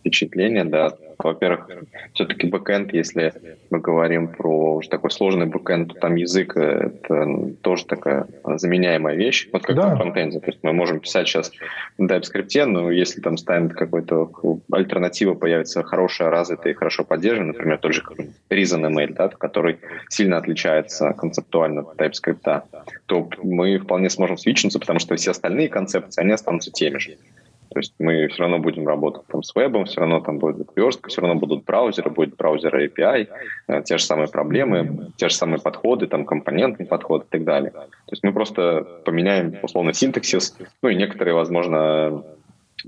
впечатление, 0.00 0.64
да. 0.64 0.94
Во-первых, 1.18 1.68
все-таки 2.14 2.46
бэкэнд, 2.46 2.92
если 2.92 3.32
мы 3.70 3.80
говорим 3.80 4.28
про 4.28 4.76
уже 4.76 4.88
такой 4.88 5.10
сложный 5.10 5.46
бэкэнд, 5.46 5.94
то 5.94 6.00
там 6.00 6.14
язык— 6.14 6.56
это 6.56 7.54
тоже 7.60 7.86
такая 7.86 8.26
заменяемая 8.44 9.16
вещь, 9.16 9.48
вот 9.52 9.64
как 9.64 9.74
да. 9.74 9.90
на 9.90 9.96
фронтенде. 9.96 10.38
То 10.38 10.46
есть 10.46 10.60
мы 10.62 10.72
можем 10.72 11.00
писать 11.00 11.26
сейчас 11.26 11.50
на 11.98 12.06
TypeScript, 12.06 12.64
но 12.66 12.90
если 12.92 13.20
там 13.20 13.36
станет 13.36 13.74
какой-то 13.74 14.30
альтернатива, 14.70 15.34
появится 15.34 15.82
хорошая, 15.82 16.30
развитая 16.30 16.72
и 16.72 16.76
хорошо 16.76 17.04
поддержанная, 17.04 17.52
например, 17.52 17.78
тот 17.78 17.94
же 17.94 18.04
ReasonML, 18.48 19.14
да, 19.14 19.28
который 19.28 19.78
сильно 20.08 20.38
отличается 20.38 21.12
концептуально 21.14 21.80
от 21.80 22.00
TypeScript, 22.00 22.62
то 23.06 23.28
мы 23.42 23.78
вполне 23.78 24.08
сможем 24.08 24.38
свичнуться, 24.38 24.78
потому 24.78 25.00
что 25.00 25.16
все 25.16 25.32
остальные 25.32 25.68
концепции, 25.68 26.20
они 26.20 26.32
останутся 26.32 26.70
теми 26.70 26.98
же. 26.98 27.16
То 27.70 27.80
есть 27.80 27.94
мы 27.98 28.28
все 28.28 28.42
равно 28.42 28.58
будем 28.58 28.86
работать 28.86 29.26
там 29.26 29.42
с 29.42 29.54
вебом, 29.54 29.84
все 29.84 30.00
равно 30.00 30.20
там 30.20 30.38
будет 30.38 30.68
верстка, 30.74 31.10
все 31.10 31.20
равно 31.20 31.38
будут 31.38 31.64
браузеры, 31.64 32.10
будет 32.10 32.36
браузер 32.36 32.74
API, 32.74 33.28
э, 33.68 33.82
те 33.82 33.98
же 33.98 34.04
самые 34.04 34.28
проблемы, 34.28 35.12
те 35.16 35.28
же 35.28 35.34
самые 35.34 35.60
подходы, 35.60 36.06
там 36.06 36.24
компонентный 36.24 36.86
подход 36.86 37.24
и 37.24 37.28
так 37.30 37.44
далее. 37.44 37.70
То 37.70 38.12
есть 38.12 38.22
мы 38.22 38.32
просто 38.32 38.86
поменяем 39.04 39.56
условно 39.62 39.92
синтаксис, 39.92 40.56
ну 40.82 40.88
и 40.88 40.94
некоторые, 40.94 41.34
возможно, 41.34 42.24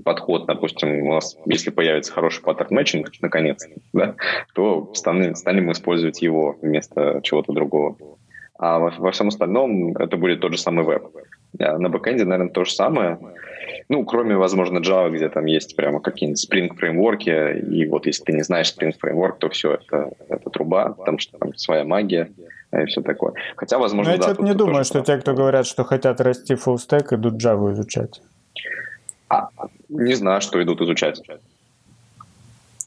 подход, 0.03 0.45
допустим, 0.45 1.07
у 1.07 1.13
нас, 1.13 1.37
если 1.45 1.69
появится 1.69 2.13
хороший 2.13 2.41
паттерн 2.41 2.75
матчинг, 2.75 3.11
наконец, 3.21 3.67
да, 3.93 4.15
то 4.53 4.91
станем, 4.93 5.35
станем 5.35 5.71
использовать 5.71 6.21
его 6.21 6.57
вместо 6.61 7.19
чего-то 7.23 7.53
другого. 7.53 7.95
а 8.57 8.79
во, 8.79 8.91
во 8.97 9.11
всем 9.11 9.27
остальном 9.27 9.95
это 9.97 10.17
будет 10.17 10.39
тот 10.39 10.53
же 10.53 10.57
самый 10.57 10.85
веб. 10.85 11.07
На 11.57 11.89
бэкэнде, 11.89 12.23
наверное, 12.23 12.51
то 12.51 12.63
же 12.63 12.71
самое. 12.71 13.19
Ну, 13.89 14.05
кроме, 14.05 14.37
возможно, 14.37 14.79
Java, 14.79 15.11
где 15.11 15.27
там 15.29 15.45
есть 15.45 15.75
прямо 15.75 15.99
какие-нибудь 15.99 16.49
Spring 16.49 16.73
фреймворки, 16.75 17.59
и 17.59 17.85
вот 17.87 18.05
если 18.05 18.23
ты 18.23 18.33
не 18.33 18.43
знаешь 18.43 18.73
Spring 18.73 18.93
фреймворк, 18.97 19.37
то 19.37 19.49
все, 19.49 19.73
это, 19.73 20.11
это 20.29 20.49
труба, 20.49 20.93
потому 20.93 21.19
что 21.19 21.37
там 21.37 21.53
своя 21.55 21.83
магия 21.83 22.31
и 22.71 22.85
все 22.85 23.01
такое. 23.01 23.33
Хотя, 23.57 23.77
возможно, 23.79 24.11
Но 24.11 24.15
я 24.15 24.21
да, 24.21 24.27
что-то 24.29 24.43
не 24.43 24.53
думаю, 24.53 24.85
что 24.85 25.01
те, 25.01 25.17
кто 25.17 25.33
говорят, 25.33 25.65
что 25.65 25.83
хотят 25.83 26.21
расти 26.21 26.53
full 26.53 26.77
stack, 26.77 27.13
идут 27.15 27.43
Java 27.43 27.73
изучать. 27.73 28.21
А, 29.27 29.49
не 29.89 30.13
знаю, 30.13 30.41
что 30.41 30.61
идут 30.63 30.81
изучать. 30.81 31.21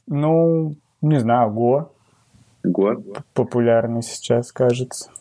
Ну, 0.07 0.75
не 1.01 1.19
знаю, 1.19 1.51
Go. 1.51 1.89
Go? 2.65 3.21
Популярный 3.33 4.01
сейчас, 4.01 4.51
кажется. 4.51 5.11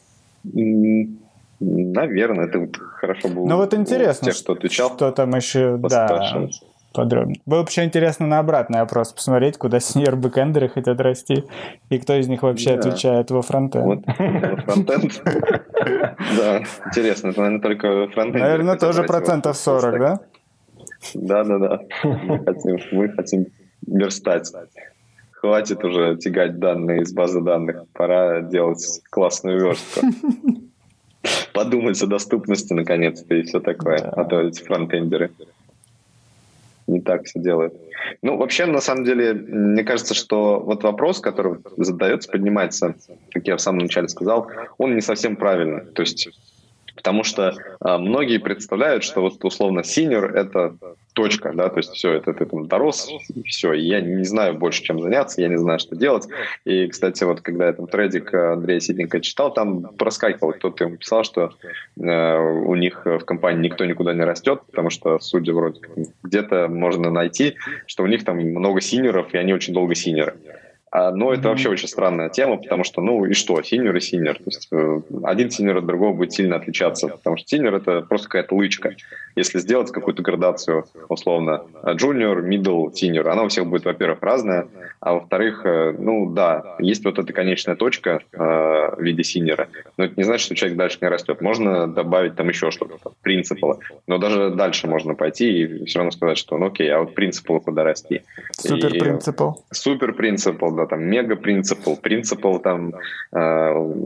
Наверное, 1.60 2.46
это 2.46 2.58
вот 2.60 2.76
хорошо 2.76 3.28
было. 3.28 3.46
Ну 3.46 3.56
вот 3.56 3.74
интересно, 3.74 4.30
тех, 4.30 4.40
кто 4.42 4.52
отвечал, 4.54 4.94
что 4.94 5.12
там 5.12 5.34
еще, 5.34 5.76
да, 5.76 6.48
подробнее. 6.94 7.40
Было 7.44 7.62
бы 7.62 7.68
еще 7.68 7.84
интересно 7.84 8.26
на 8.26 8.38
обратный 8.38 8.80
опрос 8.80 9.12
посмотреть, 9.12 9.58
куда 9.58 9.80
сеньор 9.80 10.16
бэкэндеры 10.16 10.68
хотят 10.68 11.00
расти, 11.00 11.44
и 11.90 11.98
кто 11.98 12.14
из 12.14 12.28
них 12.28 12.42
вообще 12.42 12.76
да. 12.76 12.80
отвечает 12.80 13.30
во 13.30 13.42
фронтенд. 13.42 13.84
Вот, 13.84 13.98
во 14.06 14.56
фронтенд? 14.56 15.22
Да, 16.38 16.62
интересно, 16.86 17.28
это, 17.28 17.40
наверное, 17.40 17.60
только 17.60 18.08
фронтенд. 18.08 18.42
Наверное, 18.42 18.76
тоже 18.76 19.02
процентов 19.02 19.56
40, 19.58 19.98
да? 19.98 20.20
Да-да-да. 21.12 21.80
Мы 22.92 23.08
хотим 23.10 23.46
верстать. 23.86 24.50
Хватит 25.32 25.84
уже 25.84 26.16
тягать 26.16 26.58
данные 26.58 27.02
из 27.02 27.12
базы 27.12 27.42
данных. 27.42 27.84
Пора 27.92 28.40
делать 28.40 29.02
классную 29.10 29.60
верстку. 29.60 30.06
Подумать 31.52 32.02
о 32.02 32.06
доступности 32.06 32.72
наконец-то 32.72 33.34
и 33.34 33.42
все 33.42 33.60
такое. 33.60 33.98
А 33.98 34.24
то 34.24 34.40
эти 34.40 34.62
фронтендеры 34.62 35.30
не 36.86 37.00
так 37.00 37.24
все 37.24 37.40
делают. 37.40 37.74
Ну, 38.22 38.36
вообще, 38.36 38.66
на 38.66 38.80
самом 38.80 39.04
деле, 39.04 39.32
мне 39.32 39.82
кажется, 39.84 40.14
что 40.14 40.60
вот 40.60 40.82
вопрос, 40.82 41.20
который 41.20 41.58
задается, 41.76 42.30
поднимается, 42.30 42.94
как 43.32 43.46
я 43.46 43.56
в 43.56 43.60
самом 43.60 43.78
начале 43.78 44.08
сказал, 44.08 44.48
он 44.76 44.94
не 44.94 45.00
совсем 45.00 45.36
правильный. 45.36 45.86
То 45.86 46.02
есть 46.02 46.28
Потому 46.94 47.24
что 47.24 47.54
а, 47.80 47.98
многие 47.98 48.38
представляют, 48.38 49.04
что 49.04 49.20
вот 49.20 49.44
условно 49.44 49.82
синер— 49.82 50.34
это 50.36 50.76
точка, 51.14 51.52
да, 51.54 51.68
то 51.68 51.78
есть 51.78 51.92
все, 51.92 52.12
это 52.12 52.32
ты 52.32 52.44
там 52.44 52.66
дорос, 52.66 53.08
все, 53.46 53.72
и 53.72 53.82
я 53.82 54.00
не 54.00 54.24
знаю 54.24 54.54
больше, 54.54 54.82
чем 54.82 55.00
заняться, 55.00 55.40
я 55.40 55.48
не 55.48 55.56
знаю, 55.56 55.78
что 55.78 55.96
делать. 55.96 56.26
И, 56.64 56.88
кстати, 56.88 57.24
вот 57.24 57.40
когда 57.40 57.66
я 57.66 57.72
там 57.72 57.86
тредик 57.86 58.34
Андрея 58.34 58.80
Сиденко 58.80 59.20
читал, 59.20 59.52
там 59.52 59.82
проскакивал, 59.96 60.52
кто-то 60.52 60.84
ему 60.84 60.96
писал, 60.96 61.24
что 61.24 61.52
э, 61.96 62.38
у 62.38 62.74
них 62.74 63.06
в 63.06 63.20
компании 63.20 63.68
никто 63.68 63.84
никуда 63.84 64.12
не 64.12 64.24
растет, 64.24 64.62
потому 64.66 64.90
что, 64.90 65.18
судя 65.20 65.52
вроде, 65.52 65.80
где-то 66.22 66.68
можно 66.68 67.10
найти, 67.10 67.56
что 67.86 68.02
у 68.02 68.06
них 68.06 68.24
там 68.24 68.38
много 68.38 68.80
senior 68.80 69.15
ов, 69.15 69.32
и 69.32 69.38
они 69.38 69.54
очень 69.54 69.72
долго 69.72 69.94
senior 69.94 70.24
ы. 70.24 70.34
А, 70.94 71.10
но 71.10 71.32
это 71.32 71.48
вообще 71.48 71.68
очень 71.70 71.88
странная 71.88 72.28
тема, 72.28 72.56
потому 72.56 72.84
что, 72.84 73.00
ну 73.00 73.24
и 73.24 73.32
что, 73.32 73.60
senior 73.62 73.96
и 73.96 74.00
senior. 74.00 74.36
То 74.36 74.44
есть 74.46 74.68
э, 74.70 75.00
один 75.24 75.50
senior 75.50 75.78
от 75.78 75.86
другого 75.86 76.14
будет 76.14 76.32
сильно 76.32 76.54
отличаться, 76.54 77.08
потому 77.08 77.36
что 77.36 77.48
senior — 77.48 77.76
это 77.76 78.02
просто 78.02 78.28
какая-то 78.28 78.54
лычка. 78.54 78.94
Если 79.34 79.58
сделать 79.58 79.90
какую-то 79.90 80.22
градацию, 80.22 80.84
условно, 81.08 81.64
junior, 81.82 82.40
middle, 82.40 82.92
senior, 82.92 83.28
она 83.28 83.42
у 83.42 83.48
всех 83.48 83.66
будет, 83.66 83.84
во-первых, 83.84 84.22
разная, 84.22 84.68
а 85.00 85.14
во-вторых, 85.14 85.66
э, 85.66 85.96
ну 85.98 86.30
да, 86.30 86.76
есть 86.78 87.04
вот 87.04 87.18
эта 87.18 87.32
конечная 87.32 87.74
точка 87.74 88.20
э, 88.32 88.38
в 88.38 89.00
виде 89.00 89.24
синера, 89.24 89.68
но 89.96 90.04
это 90.04 90.14
не 90.16 90.22
значит, 90.22 90.46
что 90.46 90.54
человек 90.54 90.78
дальше 90.78 90.98
не 91.00 91.08
растет. 91.08 91.40
Можно 91.40 91.88
добавить 91.88 92.36
там 92.36 92.48
еще 92.48 92.70
что-то, 92.70 92.98
принципы, 93.20 93.78
но 94.06 94.18
даже 94.18 94.50
дальше 94.50 94.86
можно 94.86 95.16
пойти 95.16 95.62
и 95.64 95.84
все 95.86 95.98
равно 95.98 96.12
сказать, 96.12 96.38
что 96.38 96.56
ну 96.56 96.66
окей, 96.66 96.88
а 96.90 97.00
вот 97.00 97.14
принципы 97.14 97.58
куда 97.58 97.82
расти. 97.82 98.22
Супер 98.52 98.90
принципал. 98.92 99.64
Супер 99.72 100.12
принципал, 100.12 100.70
да, 100.70 100.83
там 100.86 101.04
мега 101.04 101.36
принципал, 101.36 101.96
принципал 101.96 102.58
там, 102.58 102.94
э, 103.32 103.38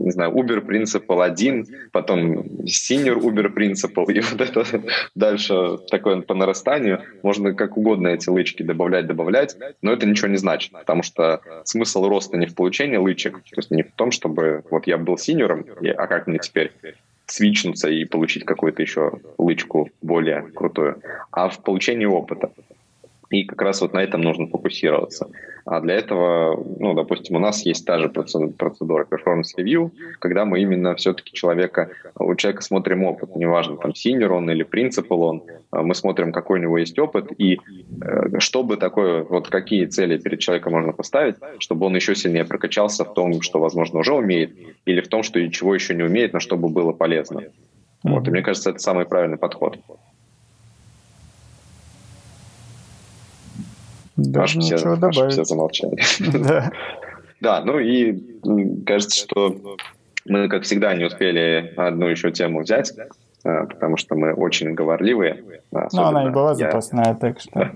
не 0.05 0.11
знаю, 0.11 0.31
Uber 0.31 0.61
принципал 0.61 1.21
один, 1.21 1.65
потом 1.91 2.39
senior 2.65 3.19
Uber 3.19 3.49
принципал, 3.49 4.05
и 4.09 4.19
вот 4.19 4.41
это 4.41 4.63
дальше 5.15 5.77
такое 5.89 6.21
по 6.21 6.33
нарастанию. 6.33 7.01
Можно 7.23 7.53
как 7.53 7.77
угодно 7.77 8.09
эти 8.09 8.29
лычки 8.29 8.63
добавлять, 8.63 9.07
добавлять, 9.07 9.57
но 9.81 9.93
это 9.93 10.05
ничего 10.05 10.27
не 10.27 10.37
значит, 10.37 10.71
потому 10.71 11.03
что 11.03 11.41
смысл 11.63 12.07
роста 12.07 12.37
не 12.37 12.45
в 12.45 12.55
получении 12.55 12.97
лычек, 12.97 13.35
то 13.35 13.57
есть 13.57 13.71
не 13.71 13.83
в 13.83 13.91
том, 13.91 14.11
чтобы 14.11 14.63
вот 14.69 14.87
я 14.87 14.97
был 14.97 15.17
синьором, 15.17 15.65
а 15.97 16.07
как 16.07 16.27
мне 16.27 16.39
теперь 16.39 16.71
свичнуться 17.31 17.89
и 17.89 18.05
получить 18.05 18.45
какую-то 18.45 18.81
еще 18.81 19.13
лычку 19.37 19.89
более 20.01 20.41
крутую, 20.53 21.01
а 21.31 21.49
в 21.49 21.61
получении 21.63 22.05
опыта. 22.05 22.51
И 23.29 23.43
как 23.43 23.61
раз 23.61 23.81
вот 23.81 23.93
на 23.93 23.99
этом 23.99 24.21
нужно 24.21 24.47
фокусироваться. 24.47 25.29
А 25.65 25.81
для 25.81 25.95
этого, 25.95 26.63
ну, 26.79 26.95
допустим, 26.95 27.35
у 27.35 27.39
нас 27.39 27.63
есть 27.63 27.85
та 27.85 27.99
же 27.99 28.09
процедура 28.09 29.05
performance 29.05 29.55
review, 29.57 29.91
когда 30.17 30.45
мы 30.45 30.61
именно 30.61 30.95
все-таки 30.95 31.31
человека, 31.33 31.91
у 32.17 32.33
человека 32.33 32.63
смотрим 32.63 33.03
опыт, 33.03 33.35
неважно, 33.35 33.77
там, 33.77 33.91
senior 33.91 34.29
он 34.29 34.49
или 34.49 34.65
principal 34.65 35.17
он, 35.17 35.43
а 35.69 35.83
мы 35.83 35.93
смотрим, 35.93 36.31
какой 36.31 36.59
у 36.59 36.61
него 36.63 36.79
есть 36.79 36.97
опыт, 36.97 37.31
и 37.37 37.59
э, 38.01 38.39
чтобы 38.39 38.77
такое, 38.77 39.23
вот 39.23 39.49
какие 39.49 39.85
цели 39.85 40.17
перед 40.17 40.39
человеком 40.39 40.73
можно 40.73 40.91
поставить, 40.91 41.35
чтобы 41.59 41.85
он 41.85 41.95
еще 41.95 42.15
сильнее 42.15 42.45
прокачался 42.45 43.05
в 43.05 43.13
том, 43.13 43.41
что, 43.41 43.59
возможно, 43.59 43.99
уже 43.99 44.13
умеет, 44.13 44.51
или 44.85 45.01
в 45.01 45.07
том, 45.07 45.21
что 45.21 45.39
чего 45.51 45.75
еще 45.75 45.93
не 45.93 46.03
умеет, 46.03 46.33
но 46.33 46.39
чтобы 46.39 46.69
было 46.69 46.93
полезно. 46.93 47.43
Вот, 48.03 48.27
и 48.27 48.31
мне 48.31 48.41
кажется, 48.41 48.71
это 48.71 48.79
самый 48.79 49.05
правильный 49.05 49.37
подход. 49.37 49.77
Даже 54.23 54.59
аж 54.59 54.65
все, 54.65 54.95
добавить. 54.95 55.33
все 55.33 55.43
замолчали. 55.43 55.97
Да. 56.39 56.71
да, 57.41 57.61
ну 57.63 57.79
и 57.79 58.83
кажется, 58.83 59.19
что 59.19 59.55
мы, 60.25 60.47
как 60.47 60.63
всегда, 60.63 60.93
не 60.93 61.05
успели 61.05 61.73
одну 61.77 62.07
еще 62.07 62.31
тему 62.31 62.61
взять, 62.61 62.93
а, 63.43 63.65
потому 63.65 63.97
что 63.97 64.15
мы 64.15 64.33
очень 64.33 64.73
говорливые. 64.73 65.43
Ну, 65.71 66.01
она 66.01 66.27
и 66.27 66.29
была 66.29 66.55
запасная, 66.55 67.15
так 67.15 67.39
что... 67.39 67.71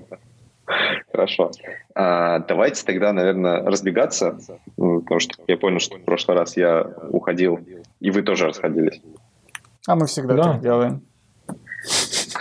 Хорошо. 1.11 1.52
А, 1.94 2.40
давайте 2.40 2.86
тогда, 2.86 3.14
наверное, 3.14 3.64
разбегаться, 3.64 4.38
потому 4.76 5.20
что 5.20 5.36
я 5.48 5.57
понял, 5.57 5.80
что 5.80 5.98
в 5.98 6.03
прошлый 6.03 6.38
раз 6.38 6.57
я 6.57 6.88
уходил, 7.10 7.60
и 7.99 8.11
вы 8.11 8.24
тоже 8.24 8.48
расходились. 8.48 9.02
А 9.88 9.95
мы 9.95 10.07
всегда 10.07 10.36
да. 10.36 10.44
так 10.44 10.61
делаем. 10.61 11.02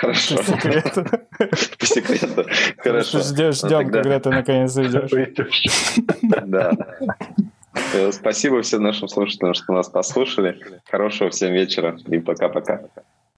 Хорошо. 0.03 0.37
По 0.37 0.43
секрету. 0.43 1.05
По 1.79 1.87
секрету. 1.87 2.45
Хорошо. 2.79 3.21
Ждем, 3.21 3.89
когда 3.89 4.19
ты 4.19 4.31
наконец 4.31 4.77
уйдешь. 4.77 5.63
Да. 6.43 6.73
Спасибо 8.11 8.63
всем 8.63 8.83
нашим 8.83 9.07
слушателям, 9.07 9.55
что 9.55 9.73
нас 9.73 9.89
послушали. 9.89 10.59
Хорошего 10.91 11.31
всем 11.31 11.53
вечера 11.53 11.97
и 12.09 12.19
пока-пока. 12.19 12.81